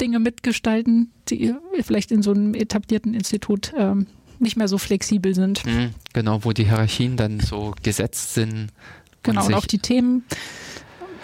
Dinge 0.00 0.18
mitgestalten, 0.18 1.10
die 1.28 1.54
vielleicht 1.82 2.10
in 2.12 2.22
so 2.22 2.32
einem 2.32 2.54
etablierten 2.54 3.14
Institut 3.14 3.72
ähm, 3.76 4.06
nicht 4.38 4.56
mehr 4.56 4.68
so 4.68 4.78
flexibel 4.78 5.34
sind. 5.34 5.64
Mhm, 5.64 5.90
genau, 6.12 6.44
wo 6.44 6.52
die 6.52 6.64
Hierarchien 6.64 7.16
dann 7.16 7.40
so 7.40 7.74
gesetzt 7.82 8.34
sind. 8.34 8.68
Genau, 9.22 9.42
und, 9.42 9.48
und 9.48 9.54
auch 9.54 9.66
die 9.66 9.78
Themen 9.78 10.24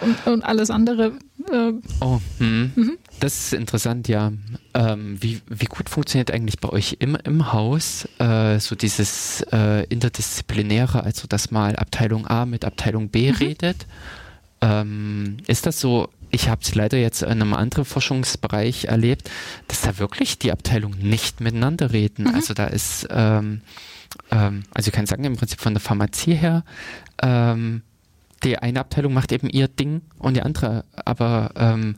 und, 0.00 0.26
und 0.26 0.42
alles 0.44 0.70
andere. 0.70 1.12
Äh, 1.50 1.72
oh, 2.00 2.20
hm. 2.38 2.72
mhm. 2.74 2.98
das 3.20 3.46
ist 3.46 3.52
interessant, 3.52 4.08
ja. 4.08 4.32
Ähm, 4.74 5.16
wie, 5.20 5.40
wie 5.48 5.64
gut 5.66 5.88
funktioniert 5.88 6.30
eigentlich 6.30 6.60
bei 6.60 6.68
euch 6.68 6.96
im, 7.00 7.16
im 7.24 7.52
Haus 7.52 8.08
äh, 8.18 8.58
so 8.60 8.74
dieses 8.74 9.42
äh, 9.52 9.84
Interdisziplinäre, 9.88 11.02
also 11.02 11.26
dass 11.26 11.50
mal 11.50 11.76
Abteilung 11.76 12.26
A 12.26 12.46
mit 12.46 12.64
Abteilung 12.64 13.08
B 13.08 13.30
mhm. 13.30 13.36
redet? 13.36 13.86
Ähm, 14.60 15.36
ist 15.46 15.66
das 15.66 15.80
so 15.80 16.08
ich 16.30 16.48
habe 16.48 16.60
es 16.62 16.74
leider 16.74 16.98
jetzt 16.98 17.22
in 17.22 17.28
einem 17.28 17.54
anderen 17.54 17.84
Forschungsbereich 17.84 18.86
erlebt, 18.86 19.30
dass 19.68 19.82
da 19.82 19.98
wirklich 19.98 20.38
die 20.38 20.52
Abteilungen 20.52 20.98
nicht 20.98 21.40
miteinander 21.40 21.92
reden. 21.92 22.24
Mhm. 22.24 22.34
Also 22.34 22.54
da 22.54 22.66
ist, 22.66 23.06
ähm, 23.10 23.62
ähm, 24.30 24.64
also 24.74 24.88
ich 24.88 24.94
kann 24.94 25.06
sagen, 25.06 25.24
im 25.24 25.36
Prinzip 25.36 25.60
von 25.60 25.74
der 25.74 25.80
Pharmazie 25.80 26.34
her, 26.34 26.64
ähm, 27.22 27.82
die 28.44 28.58
eine 28.58 28.80
Abteilung 28.80 29.14
macht 29.14 29.32
eben 29.32 29.48
ihr 29.50 29.66
Ding 29.68 30.02
und 30.18 30.34
die 30.34 30.42
andere, 30.42 30.84
aber 30.94 31.50
ähm, 31.56 31.96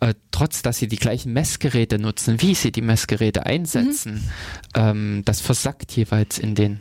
äh, 0.00 0.14
trotz, 0.30 0.62
dass 0.62 0.78
sie 0.78 0.88
die 0.88 0.96
gleichen 0.96 1.32
Messgeräte 1.32 1.98
nutzen, 1.98 2.40
wie 2.40 2.54
sie 2.54 2.72
die 2.72 2.80
Messgeräte 2.80 3.44
einsetzen, 3.44 4.14
mhm. 4.14 4.30
ähm, 4.74 5.22
das 5.24 5.40
versackt 5.40 5.92
jeweils 5.92 6.38
in 6.38 6.54
den 6.54 6.80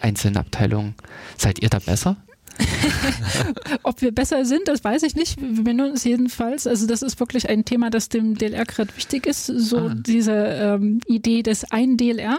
einzelnen 0.00 0.36
Abteilungen. 0.36 0.94
Seid 1.36 1.60
ihr 1.60 1.68
da 1.70 1.78
besser? 1.78 2.16
Ob 3.82 4.00
wir 4.02 4.12
besser 4.12 4.44
sind, 4.44 4.68
das 4.68 4.84
weiß 4.84 5.02
ich 5.02 5.14
nicht. 5.14 5.40
Wir 5.40 5.64
benennen 5.64 5.92
uns 5.92 6.04
jedenfalls. 6.04 6.66
Also 6.66 6.86
das 6.86 7.02
ist 7.02 7.20
wirklich 7.20 7.48
ein 7.48 7.64
Thema, 7.64 7.90
das 7.90 8.08
dem 8.08 8.36
DLR 8.36 8.64
gerade 8.64 8.96
wichtig 8.96 9.26
ist. 9.26 9.46
So 9.46 9.78
ah. 9.78 9.94
diese 9.94 10.32
ähm, 10.32 11.00
Idee 11.06 11.42
des 11.42 11.64
ein 11.70 11.96
DLR, 11.96 12.38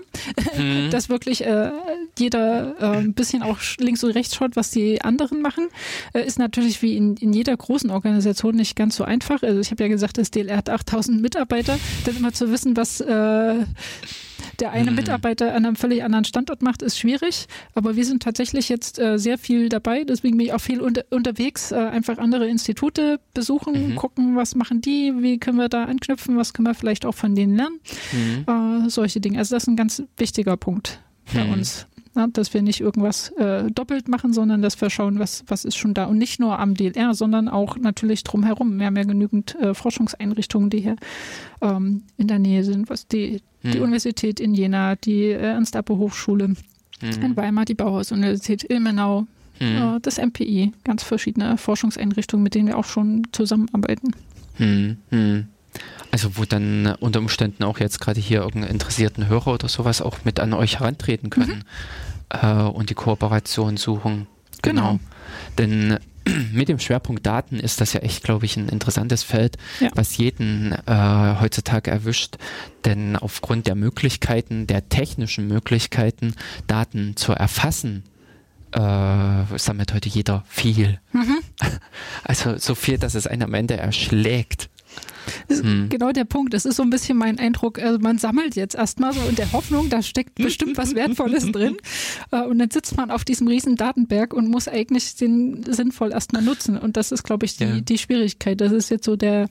mhm. 0.57 0.89
dass 0.91 1.09
wirklich 1.09 1.45
äh, 1.45 1.71
jeder 2.17 2.75
äh, 2.79 2.97
ein 2.97 3.13
bisschen 3.13 3.43
auch 3.43 3.59
links 3.77 4.03
und 4.03 4.11
rechts 4.11 4.35
schaut, 4.35 4.55
was 4.55 4.71
die 4.71 5.01
anderen 5.01 5.41
machen, 5.41 5.67
äh, 6.13 6.25
ist 6.25 6.39
natürlich 6.39 6.81
wie 6.81 6.95
in, 6.95 7.15
in 7.17 7.33
jeder 7.33 7.55
großen 7.55 7.89
Organisation 7.89 8.55
nicht 8.55 8.75
ganz 8.75 8.95
so 8.95 9.03
einfach. 9.03 9.43
Also 9.43 9.59
ich 9.59 9.71
habe 9.71 9.83
ja 9.83 9.89
gesagt, 9.89 10.17
das 10.17 10.31
DLR 10.31 10.57
hat 10.57 10.69
8000 10.69 11.21
Mitarbeiter. 11.21 11.77
Dann 12.05 12.17
immer 12.17 12.33
zu 12.33 12.51
wissen, 12.51 12.77
was 12.77 13.01
äh, 13.01 13.55
der 14.59 14.71
eine 14.71 14.91
mhm. 14.91 14.97
Mitarbeiter 14.97 15.53
an 15.53 15.65
einem 15.65 15.75
völlig 15.75 16.03
anderen 16.03 16.25
Standort 16.25 16.61
macht, 16.61 16.81
ist 16.81 16.97
schwierig. 16.97 17.47
Aber 17.73 17.95
wir 17.95 18.05
sind 18.05 18.23
tatsächlich 18.23 18.69
jetzt 18.69 18.99
äh, 18.99 19.17
sehr 19.17 19.37
viel 19.37 19.69
dabei. 19.69 20.03
Deswegen 20.03 20.37
bin 20.37 20.47
ich 20.47 20.53
auch 20.53 20.61
viel 20.61 20.81
unter, 20.81 21.03
unterwegs, 21.09 21.71
äh, 21.71 21.75
einfach 21.75 22.17
andere 22.17 22.47
Institute 22.47 23.19
besuchen, 23.33 23.91
mhm. 23.91 23.95
gucken, 23.95 24.35
was 24.35 24.55
machen 24.55 24.81
die, 24.81 25.13
wie 25.17 25.37
können 25.37 25.57
wir 25.57 25.69
da 25.69 25.85
anknüpfen, 25.85 26.37
was 26.37 26.53
können 26.53 26.67
wir 26.67 26.75
vielleicht 26.75 27.05
auch 27.05 27.15
von 27.15 27.35
denen 27.35 27.55
lernen. 27.55 27.79
Mhm. 28.11 28.85
Äh, 28.85 28.89
solche 28.89 29.19
Dinge. 29.19 29.39
Also 29.39 29.55
das 29.55 29.63
ist 29.63 29.67
ein 29.67 29.75
ganz 29.75 30.03
wichtiger 30.17 30.57
Punkt 30.57 30.99
bei 31.33 31.43
mhm. 31.43 31.53
uns. 31.53 31.87
Ja, 32.15 32.27
dass 32.27 32.53
wir 32.53 32.61
nicht 32.61 32.79
irgendwas 32.79 33.29
äh, 33.31 33.69
doppelt 33.69 34.07
machen, 34.07 34.31
sondern 34.31 34.61
dass 34.61 34.79
wir 34.79 34.89
schauen, 34.89 35.19
was, 35.19 35.43
was 35.47 35.65
ist 35.65 35.75
schon 35.75 35.93
da. 35.93 36.05
Und 36.05 36.17
nicht 36.17 36.39
nur 36.39 36.59
am 36.59 36.73
DLR, 36.73 37.13
sondern 37.13 37.49
auch 37.49 37.75
natürlich 37.75 38.23
drumherum. 38.23 38.79
Wir 38.79 38.85
haben 38.85 38.95
ja 38.95 39.03
genügend 39.03 39.55
äh, 39.55 39.73
Forschungseinrichtungen, 39.73 40.69
die 40.69 40.79
hier 40.79 40.95
ähm, 41.61 42.03
in 42.15 42.29
der 42.29 42.39
Nähe 42.39 42.63
sind, 42.63 42.89
was 42.89 43.07
die, 43.09 43.41
hm. 43.65 43.71
die 43.71 43.79
Universität 43.79 44.39
in 44.39 44.53
Jena, 44.53 44.95
die 44.95 45.25
äh, 45.25 45.37
Ernst-Appel-Hochschule 45.37 46.55
hm. 46.99 47.21
in 47.21 47.37
Weimar, 47.37 47.65
die 47.65 47.75
Bauhaus-Universität 47.75 48.69
Ilmenau, 48.69 49.27
hm. 49.59 49.95
äh, 49.95 49.99
das 50.01 50.17
MPI, 50.17 50.71
ganz 50.83 51.03
verschiedene 51.03 51.57
Forschungseinrichtungen, 51.57 52.43
mit 52.43 52.55
denen 52.55 52.67
wir 52.67 52.77
auch 52.77 52.85
schon 52.85 53.27
zusammenarbeiten. 53.31 54.15
Hm. 54.55 54.97
Hm. 55.09 55.47
Also 56.11 56.37
wo 56.37 56.45
dann 56.45 56.95
unter 56.99 57.19
Umständen 57.19 57.63
auch 57.63 57.79
jetzt 57.79 57.99
gerade 57.99 58.21
hier 58.21 58.39
irgendeinen 58.39 58.71
interessierten 58.71 59.27
Hörer 59.27 59.53
oder 59.53 59.67
sowas 59.67 60.01
auch 60.01 60.19
mit 60.23 60.39
an 60.39 60.53
euch 60.53 60.79
herantreten 60.79 61.29
können 61.29 61.65
mhm. 62.31 62.39
äh, 62.41 62.63
und 62.63 62.89
die 62.89 62.93
Kooperation 62.93 63.75
suchen. 63.75 64.27
Genau. 64.61 64.81
genau. 64.81 64.99
Denn 65.57 65.97
mit 66.53 66.69
dem 66.69 66.79
Schwerpunkt 66.79 67.25
Daten 67.25 67.59
ist 67.59 67.81
das 67.81 67.93
ja 67.93 68.01
echt, 68.01 68.23
glaube 68.23 68.45
ich, 68.45 68.57
ein 68.57 68.69
interessantes 68.69 69.23
Feld, 69.23 69.57
ja. 69.79 69.89
was 69.95 70.17
jeden 70.17 70.71
äh, 70.71 71.35
heutzutage 71.39 71.91
erwischt. 71.91 72.37
Denn 72.83 73.15
aufgrund 73.15 73.67
der 73.67 73.75
Möglichkeiten, 73.75 74.67
der 74.67 74.89
technischen 74.89 75.47
Möglichkeiten, 75.47 76.35
Daten 76.67 77.15
zu 77.15 77.33
erfassen, 77.33 78.03
äh, 78.71 79.57
sammelt 79.57 79.93
heute 79.93 80.09
jeder 80.09 80.43
viel. 80.47 80.99
Mhm. 81.13 81.37
Also 82.23 82.57
so 82.57 82.73
viel, 82.73 82.97
dass 82.97 83.13
es 83.13 83.27
einen 83.27 83.43
am 83.43 83.53
Ende 83.53 83.77
erschlägt. 83.77 84.69
Das 85.47 85.59
ist 85.59 85.65
hm. 85.65 85.89
genau 85.89 86.11
der 86.11 86.25
Punkt. 86.25 86.53
Das 86.53 86.65
ist 86.65 86.75
so 86.75 86.83
ein 86.83 86.89
bisschen 86.89 87.17
mein 87.17 87.39
Eindruck. 87.39 87.79
Also 87.79 87.99
man 87.99 88.17
sammelt 88.17 88.55
jetzt 88.55 88.75
erstmal 88.75 89.13
so 89.13 89.21
in 89.27 89.35
der 89.35 89.51
Hoffnung, 89.51 89.89
da 89.89 90.01
steckt 90.01 90.35
bestimmt 90.43 90.77
was 90.77 90.95
Wertvolles 90.95 91.51
drin. 91.51 91.77
Äh, 92.31 92.43
und 92.43 92.59
dann 92.59 92.71
sitzt 92.71 92.97
man 92.97 93.11
auf 93.11 93.25
diesem 93.25 93.47
riesen 93.47 93.75
Datenberg 93.75 94.33
und 94.33 94.49
muss 94.49 94.67
eigentlich 94.67 95.15
den 95.15 95.63
sinnvoll 95.63 96.11
erstmal 96.11 96.41
nutzen. 96.41 96.77
Und 96.77 96.97
das 96.97 97.11
ist, 97.11 97.23
glaube 97.23 97.45
ich, 97.45 97.57
die, 97.57 97.63
ja. 97.63 97.81
die 97.81 97.97
Schwierigkeit. 97.97 98.59
Das 98.61 98.71
ist 98.71 98.89
jetzt 98.89 99.05
so 99.05 99.15
der, 99.15 99.49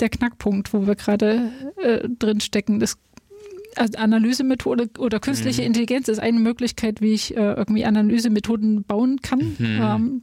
der 0.00 0.08
Knackpunkt, 0.08 0.72
wo 0.72 0.86
wir 0.86 0.94
gerade 0.94 1.50
äh, 1.82 2.08
drin 2.18 2.40
stecken. 2.40 2.80
Das 2.80 2.96
also 3.76 3.98
Analysemethode 3.98 4.88
oder 4.98 5.20
künstliche 5.20 5.62
mhm. 5.62 5.68
Intelligenz 5.68 6.08
ist 6.08 6.18
eine 6.18 6.40
Möglichkeit, 6.40 7.00
wie 7.00 7.12
ich 7.12 7.36
äh, 7.36 7.52
irgendwie 7.52 7.84
Analysemethoden 7.84 8.82
bauen 8.84 9.20
kann. 9.22 9.56
Mhm. 9.58 9.80
Ähm, 9.80 10.22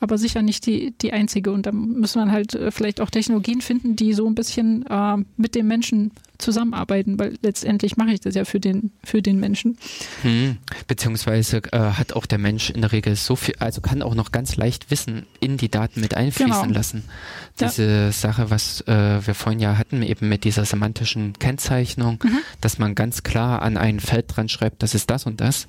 aber 0.00 0.16
sicher 0.16 0.42
nicht 0.42 0.66
die, 0.66 0.94
die 1.00 1.12
einzige. 1.12 1.52
Und 1.52 1.66
da 1.66 1.72
muss 1.72 2.14
man 2.14 2.32
halt 2.32 2.54
äh, 2.54 2.70
vielleicht 2.70 3.00
auch 3.00 3.10
Technologien 3.10 3.60
finden, 3.60 3.96
die 3.96 4.14
so 4.14 4.26
ein 4.26 4.34
bisschen 4.34 4.86
äh, 4.86 5.16
mit 5.36 5.54
dem 5.54 5.68
Menschen 5.68 6.12
zusammenarbeiten, 6.38 7.18
weil 7.18 7.38
letztendlich 7.42 7.98
mache 7.98 8.12
ich 8.12 8.20
das 8.20 8.34
ja 8.34 8.46
für 8.46 8.60
den, 8.60 8.92
für 9.04 9.20
den 9.20 9.38
Menschen. 9.38 9.76
Hm. 10.22 10.56
Beziehungsweise 10.88 11.58
äh, 11.72 11.78
hat 11.78 12.14
auch 12.14 12.24
der 12.24 12.38
Mensch 12.38 12.70
in 12.70 12.80
der 12.80 12.92
Regel 12.92 13.14
so 13.14 13.36
viel, 13.36 13.54
also 13.58 13.82
kann 13.82 14.00
auch 14.00 14.14
noch 14.14 14.32
ganz 14.32 14.56
leicht 14.56 14.90
Wissen 14.90 15.26
in 15.40 15.58
die 15.58 15.68
Daten 15.68 16.00
mit 16.00 16.14
einfließen 16.14 16.62
genau. 16.62 16.74
lassen. 16.74 17.04
Diese 17.60 17.84
ja. 17.84 18.12
Sache, 18.12 18.48
was 18.48 18.80
äh, 18.88 19.26
wir 19.26 19.34
vorhin 19.34 19.60
ja 19.60 19.76
hatten, 19.76 20.02
eben 20.02 20.30
mit 20.30 20.44
dieser 20.44 20.64
semantischen 20.64 21.34
Kennzeichnung, 21.34 22.18
mhm. 22.24 22.38
dass 22.62 22.78
man 22.78 22.94
ganz 22.94 23.22
klar 23.22 23.60
an 23.60 23.76
ein 23.76 24.00
Feld 24.00 24.34
dran 24.34 24.48
schreibt, 24.48 24.82
das 24.82 24.94
ist 24.94 25.10
das 25.10 25.26
und 25.26 25.42
das 25.42 25.68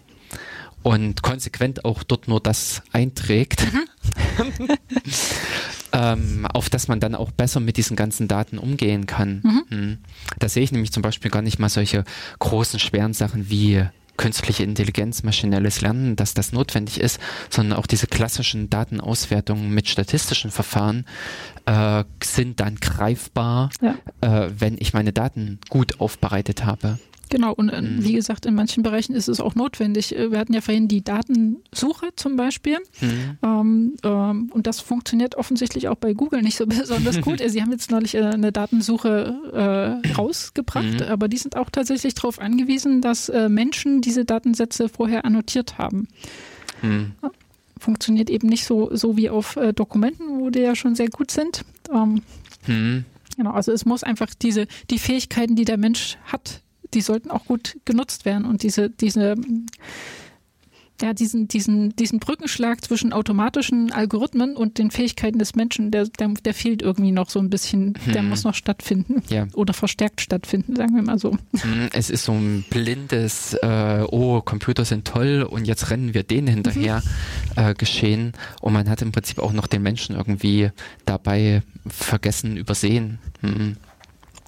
und 0.84 1.22
konsequent 1.22 1.86
auch 1.86 2.04
dort 2.04 2.28
nur 2.28 2.40
das 2.40 2.82
einträgt, 2.92 3.72
mhm. 3.72 3.84
ähm, 5.94 6.46
auf 6.48 6.70
dass 6.70 6.88
man 6.88 7.00
dann 7.00 7.16
auch 7.16 7.32
besser 7.32 7.60
mit 7.60 7.78
diesen 7.78 7.96
ganzen 7.96 8.28
Daten 8.28 8.58
umgehen 8.58 9.06
kann. 9.06 9.42
Mhm. 9.44 9.64
Hm. 9.70 9.98
Da 10.40 10.50
sehe 10.50 10.64
ich 10.64 10.72
nämlich 10.72 10.92
zum 10.92 11.04
Beispiel 11.04 11.32
gar 11.32 11.42
nicht 11.42 11.60
mal 11.60 11.70
solche 11.70 12.04
großen, 12.40 12.80
schweren 12.80 13.14
Sachen 13.14 13.50
wie 13.50 13.86
künstliche 14.18 14.64
Intelligenz, 14.64 15.24
maschinelles 15.24 15.82
Lernen, 15.82 16.16
dass 16.16 16.36
das 16.36 16.52
notwendig 16.54 17.00
ist, 17.00 17.20
sondern 17.50 17.80
auch 17.80 17.88
diese 17.88 18.06
klassischen 18.06 18.70
Datenauswertungen 18.70 19.72
mit 19.72 19.90
statistischen 19.90 20.52
Verfahren 20.52 21.06
äh, 21.66 22.04
sind 22.24 22.60
dann 22.60 22.76
greifbar, 22.76 23.72
ja. 23.82 23.96
äh, 24.22 24.52
wenn 24.56 24.78
ich 24.80 24.94
meine 24.94 25.12
Daten 25.12 25.60
gut 25.70 26.00
aufbereitet 26.00 26.66
habe. 26.66 27.00
Genau, 27.32 27.54
und 27.54 27.70
äh, 27.70 27.82
mhm. 27.82 28.04
wie 28.04 28.12
gesagt, 28.12 28.46
in 28.46 28.54
manchen 28.56 28.84
Bereichen 28.84 29.16
ist 29.16 29.30
es 29.30 29.40
auch 29.40 29.56
notwendig. 29.56 30.16
Äh, 30.16 30.32
wir 30.32 30.38
hatten 30.38 30.54
ja 30.54 30.60
vorhin 30.60 30.90
die 30.90 31.02
Datensuche 31.02 32.10
zum 32.18 32.36
Beispiel. 32.36 32.78
Mhm. 33.00 33.38
Ähm, 33.42 33.94
ähm, 34.04 34.52
und 34.54 34.68
das 34.68 34.82
funktioniert 34.82 35.36
offensichtlich 35.36 35.88
auch 35.88 35.96
bei 35.96 36.14
Google 36.14 36.42
nicht 36.42 36.58
so 36.58 36.66
besonders 36.68 37.22
gut. 37.22 37.42
Sie 37.48 37.62
haben 37.62 37.72
jetzt 37.72 37.90
neulich 37.90 38.16
äh, 38.16 38.24
eine 38.24 38.52
Datensuche 38.52 40.02
äh, 40.04 40.12
rausgebracht, 40.12 41.00
mhm. 41.00 41.08
aber 41.08 41.30
die 41.30 41.38
sind 41.38 41.56
auch 41.56 41.70
tatsächlich 41.70 42.14
darauf 42.16 42.38
angewiesen, 42.38 43.00
dass 43.00 43.30
äh, 43.30 43.48
Menschen 43.48 44.02
diese 44.02 44.26
Datensätze 44.26 44.90
vorher 44.90 45.24
annotiert 45.24 45.78
haben. 45.78 46.10
Mhm. 46.82 47.14
Funktioniert 47.80 48.30
eben 48.30 48.50
nicht 48.50 48.66
so, 48.66 48.94
so 48.94 49.16
wie 49.16 49.30
auf 49.30 49.56
äh, 49.56 49.72
Dokumenten, 49.72 50.42
wo 50.42 50.50
die 50.50 50.60
ja 50.60 50.76
schon 50.76 50.96
sehr 50.96 51.10
gut 51.10 51.32
sind. 51.32 51.64
Ähm, 51.94 52.24
mhm. 52.68 53.06
Genau, 53.38 53.52
also 53.52 53.72
es 53.72 53.86
muss 53.86 54.04
einfach 54.04 54.28
diese, 54.36 54.68
die 54.90 55.00
Fähigkeiten, 55.00 55.56
die 55.56 55.64
der 55.64 55.78
Mensch 55.78 56.18
hat, 56.26 56.62
die 56.94 57.02
sollten 57.02 57.32
auch 57.32 57.46
gut 57.46 57.78
genutzt 57.86 58.26
werden 58.26 58.46
und 58.46 58.64
diese, 58.64 58.90
diese, 58.90 59.36
ja, 61.02 61.14
diesen, 61.14 61.48
diesen, 61.48 61.96
diesen 61.96 62.20
Brückenschlag 62.20 62.84
zwischen 62.84 63.14
automatischen 63.14 63.92
Algorithmen 63.92 64.56
und 64.56 64.78
den 64.78 64.92
Fähigkeiten 64.92 65.40
des 65.40 65.56
Menschen, 65.56 65.92
der, 65.92 66.06
der, 66.08 66.30
der 66.30 66.54
fehlt 66.54 66.82
irgendwie 66.82 67.12
noch 67.12 67.30
so 67.30 67.40
ein 67.40 67.50
bisschen. 67.50 67.94
Hm. 68.06 68.14
Der 68.14 68.24
muss 68.24 68.44
noch 68.44 68.54
stattfinden. 68.54 69.24
Ja. 69.30 69.48
Oder 69.54 69.74
verstärkt 69.74 70.22
stattfinden, 70.22 70.76
sagen 70.76 70.96
wir 70.96 71.02
mal 71.02 71.20
so. 71.20 71.32
Hm, 71.32 71.90
es 71.94 72.10
ist 72.10 72.26
so 72.26 72.34
ein 72.34 72.64
blindes, 72.70 73.54
äh, 73.56 74.06
oh, 74.10 74.42
Computer 74.42 74.86
sind 74.86 75.06
toll 75.06 75.48
und 75.50 75.66
jetzt 75.66 75.90
rennen 75.90 76.14
wir 76.14 76.24
denen 76.24 76.48
hinterher 76.48 77.02
mhm. 77.56 77.64
äh, 77.64 77.74
geschehen. 77.74 78.34
Und 78.62 78.74
man 78.74 78.90
hat 78.90 79.02
im 79.02 79.12
Prinzip 79.12 79.40
auch 79.40 79.54
noch 79.54 79.68
den 79.68 79.82
Menschen 79.82 80.16
irgendwie 80.16 80.70
dabei 81.06 81.64
vergessen, 81.88 82.58
übersehen. 82.58 83.20
Hm. 83.42 83.78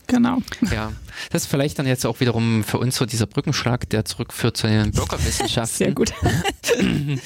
Genau. 0.08 0.40
Ja, 0.72 0.92
das 1.32 1.44
ist 1.44 1.48
vielleicht 1.50 1.80
dann 1.80 1.88
jetzt 1.88 2.06
auch 2.06 2.20
wiederum 2.20 2.64
für 2.64 2.78
uns 2.78 2.96
so 2.96 3.06
dieser 3.06 3.26
Brückenschlag, 3.26 3.90
der 3.90 4.06
zurückführt 4.06 4.58
zu 4.58 4.68
den 4.68 4.92
Bürgerwissenschaften. 4.92 5.78
Sehr 5.78 5.92
gut. 5.94 6.14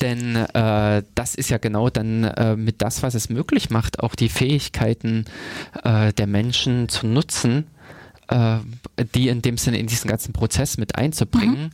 Denn 0.00 0.36
äh, 0.36 1.02
das 1.14 1.34
ist 1.34 1.50
ja 1.50 1.58
genau 1.58 1.90
dann 1.90 2.24
äh, 2.24 2.56
mit 2.56 2.82
das, 2.82 3.02
was 3.02 3.14
es 3.14 3.28
möglich 3.28 3.70
macht, 3.70 4.00
auch 4.00 4.14
die 4.14 4.28
Fähigkeiten 4.28 5.24
äh, 5.82 6.12
der 6.12 6.26
Menschen 6.26 6.88
zu 6.88 7.06
nutzen, 7.06 7.66
äh, 8.28 8.58
die 9.14 9.28
in 9.28 9.42
dem 9.42 9.58
Sinne 9.58 9.78
in 9.78 9.86
diesen 9.86 10.08
ganzen 10.08 10.32
Prozess 10.32 10.78
mit 10.78 10.94
einzubringen. 10.96 11.64
Mhm. 11.64 11.70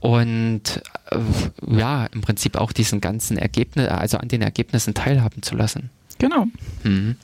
Und 0.00 0.82
äh, 1.10 1.18
ja, 1.66 2.06
im 2.06 2.20
Prinzip 2.20 2.56
auch 2.56 2.72
diesen 2.72 3.00
ganzen 3.00 3.38
Ergebnissen, 3.38 3.90
also 3.90 4.18
an 4.18 4.28
den 4.28 4.42
Ergebnissen 4.42 4.94
teilhaben 4.94 5.42
zu 5.42 5.56
lassen. 5.56 5.90
Genau. 6.18 6.46
Mhm. 6.84 7.16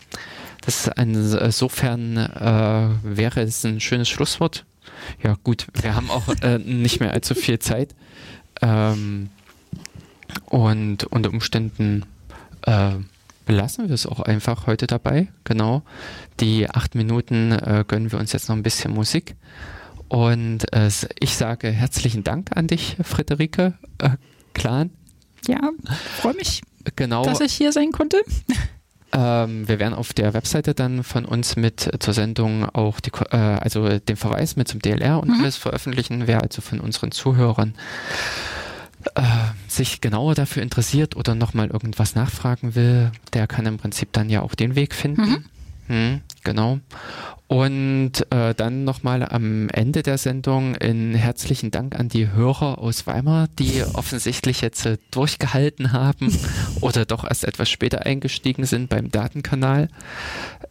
Das 0.63 0.87
ist 0.87 0.95
insofern 0.97 2.17
äh, 2.17 2.89
wäre 3.03 3.43
es 3.43 3.65
ein 3.65 3.81
schönes 3.81 4.09
Schlusswort. 4.09 4.65
Ja, 5.23 5.37
gut, 5.43 5.67
wir 5.81 5.95
haben 5.95 6.11
auch 6.11 6.29
äh, 6.43 6.59
nicht 6.59 7.01
mehr 7.01 7.13
allzu 7.13 7.35
viel 7.35 7.59
Zeit. 7.59 7.95
Ähm, 8.61 9.31
und 10.47 11.05
unter 11.05 11.31
Umständen 11.31 12.05
äh, 12.63 12.93
belassen 13.45 13.89
wir 13.89 13.95
es 13.95 14.07
auch 14.07 14.21
einfach 14.21 14.67
heute 14.67 14.87
dabei. 14.87 15.29
Genau. 15.45 15.83
Die 16.41 16.71
acht 16.71 16.95
Minuten 16.95 17.53
äh, 17.53 17.85
gönnen 17.87 18.13
wir 18.13 18.19
uns 18.19 18.33
jetzt 18.33 18.49
noch 18.49 18.57
ein 18.57 18.63
bisschen 18.63 18.95
Musik. 18.95 19.35
Und 20.09 20.73
äh, 20.73 20.91
ich 21.21 21.37
sage 21.37 21.71
herzlichen 21.71 22.23
Dank 22.23 22.51
an 22.55 22.67
dich, 22.67 22.97
Friederike 23.03 23.75
äh, 23.99 24.11
Klan. 24.55 24.91
Ja, 25.47 25.71
freue 26.21 26.35
mich, 26.35 26.63
genau. 26.97 27.25
dass 27.25 27.41
ich 27.41 27.55
hier 27.55 27.73
sein 27.73 27.91
konnte. 27.91 28.23
Ähm, 29.15 29.69
wir 29.69 29.79
werden 29.79 29.95
auf 29.95 30.13
der 30.15 30.33
Webseite 30.33 30.75
dann 30.75 31.05
von 31.05 31.25
uns 31.25 31.57
mit 31.57 31.91
zur 31.99 32.15
Sendung 32.15 32.65
auch 32.69 33.01
die, 33.01 33.11
äh, 33.31 33.37
also 33.37 33.99
den 33.99 34.17
Verweis 34.17 34.57
mit 34.57 34.69
zum 34.69 34.81
DLR 34.81 35.21
und 35.21 35.29
mhm. 35.29 35.41
alles 35.41 35.57
veröffentlichen. 35.57 36.27
Wer 36.27 36.43
also 36.43 36.63
von 36.63 36.81
unseren 36.81 37.13
Zuhörern 37.13 37.75
äh, 39.15 39.23
sich 39.69 40.01
genauer 40.01 40.35
dafür 40.35 40.63
interessiert 40.63 41.17
oder 41.17 41.35
nochmal 41.35 41.69
irgendwas 41.69 42.15
nachfragen 42.15 42.75
will, 42.75 43.13
der 43.35 43.47
kann 43.47 43.67
im 43.67 43.77
Prinzip 43.77 44.13
dann 44.13 44.31
ja 44.31 44.43
auch 44.43 44.55
den 44.55 44.75
Weg 44.75 44.95
finden. 44.95 45.23
Mhm. 45.23 45.45
Hm, 45.93 46.23
genau. 46.43 46.81
Und 47.49 48.13
äh, 48.31 48.55
dann 48.55 48.85
nochmal 48.85 49.29
am 49.29 49.69
Ende 49.69 50.03
der 50.03 50.17
Sendung 50.17 50.75
einen 50.75 51.15
herzlichen 51.15 51.71
Dank 51.71 52.01
an 52.01 52.09
die 52.09 52.33
Hörer 52.33 52.79
aus 52.79 53.07
Weimar, 53.07 53.49
die 53.59 53.85
offensichtlich 53.93 54.63
jetzt 54.63 54.87
äh, 54.87 54.97
durchgehalten 55.11 55.93
haben 55.93 56.35
oder 56.81 57.05
doch 57.05 57.25
erst 57.25 57.45
etwas 57.45 57.69
später 57.69 58.07
eingestiegen 58.07 58.65
sind 58.65 58.89
beim 58.89 59.11
Datenkanal. 59.11 59.89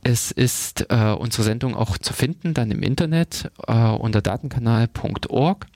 Es 0.01 0.31
ist 0.31 0.87
äh, 0.89 1.13
unsere 1.15 1.43
Sendung 1.43 1.75
auch 1.75 1.99
zu 1.99 2.13
finden 2.13 2.55
dann 2.55 2.71
im 2.71 2.81
Internet 2.81 3.51
äh, 3.67 3.73
unter 3.73 4.23
datenkanal.org. 4.23 5.67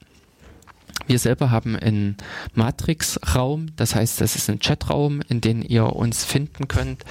Wir 1.08 1.20
selber 1.20 1.52
haben 1.52 1.76
einen 1.76 2.18
Matrix-Raum, 2.56 3.68
das 3.76 3.94
heißt, 3.94 4.22
das 4.22 4.36
ist 4.36 4.50
ein 4.50 4.60
Chatraum, 4.60 5.22
in 5.30 5.40
dem 5.40 5.62
ihr 5.62 5.86
uns 5.86 6.26
finden 6.26 6.68
könnt. 6.68 7.04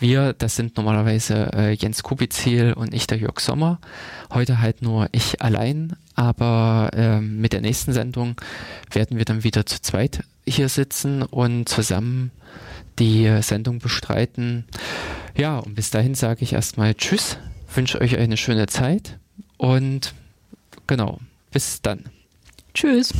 Wir, 0.00 0.32
das 0.32 0.56
sind 0.56 0.76
normalerweise 0.76 1.52
äh, 1.52 1.72
Jens 1.72 2.02
Kubizil 2.02 2.72
und 2.72 2.92
ich, 2.92 3.06
der 3.06 3.18
Jörg 3.18 3.38
Sommer. 3.38 3.78
Heute 4.32 4.60
halt 4.60 4.82
nur 4.82 5.08
ich 5.12 5.42
allein, 5.42 5.94
aber 6.16 6.90
äh, 6.92 7.20
mit 7.20 7.52
der 7.52 7.60
nächsten 7.60 7.92
Sendung 7.92 8.34
werden 8.90 9.16
wir 9.16 9.24
dann 9.24 9.44
wieder 9.44 9.64
zu 9.64 9.80
zweit 9.80 10.24
hier 10.44 10.68
sitzen 10.68 11.22
und 11.22 11.68
zusammen 11.68 12.32
die 12.98 13.42
Sendung 13.42 13.78
bestreiten. 13.78 14.64
Ja, 15.36 15.58
und 15.58 15.74
bis 15.74 15.90
dahin 15.90 16.14
sage 16.14 16.42
ich 16.42 16.54
erstmal 16.54 16.94
Tschüss, 16.94 17.38
wünsche 17.72 18.00
euch 18.00 18.16
eine 18.16 18.36
schöne 18.36 18.66
Zeit 18.66 19.18
und 19.56 20.14
genau, 20.86 21.20
bis 21.52 21.82
dann. 21.82 22.04
Tschüss. 22.76 23.10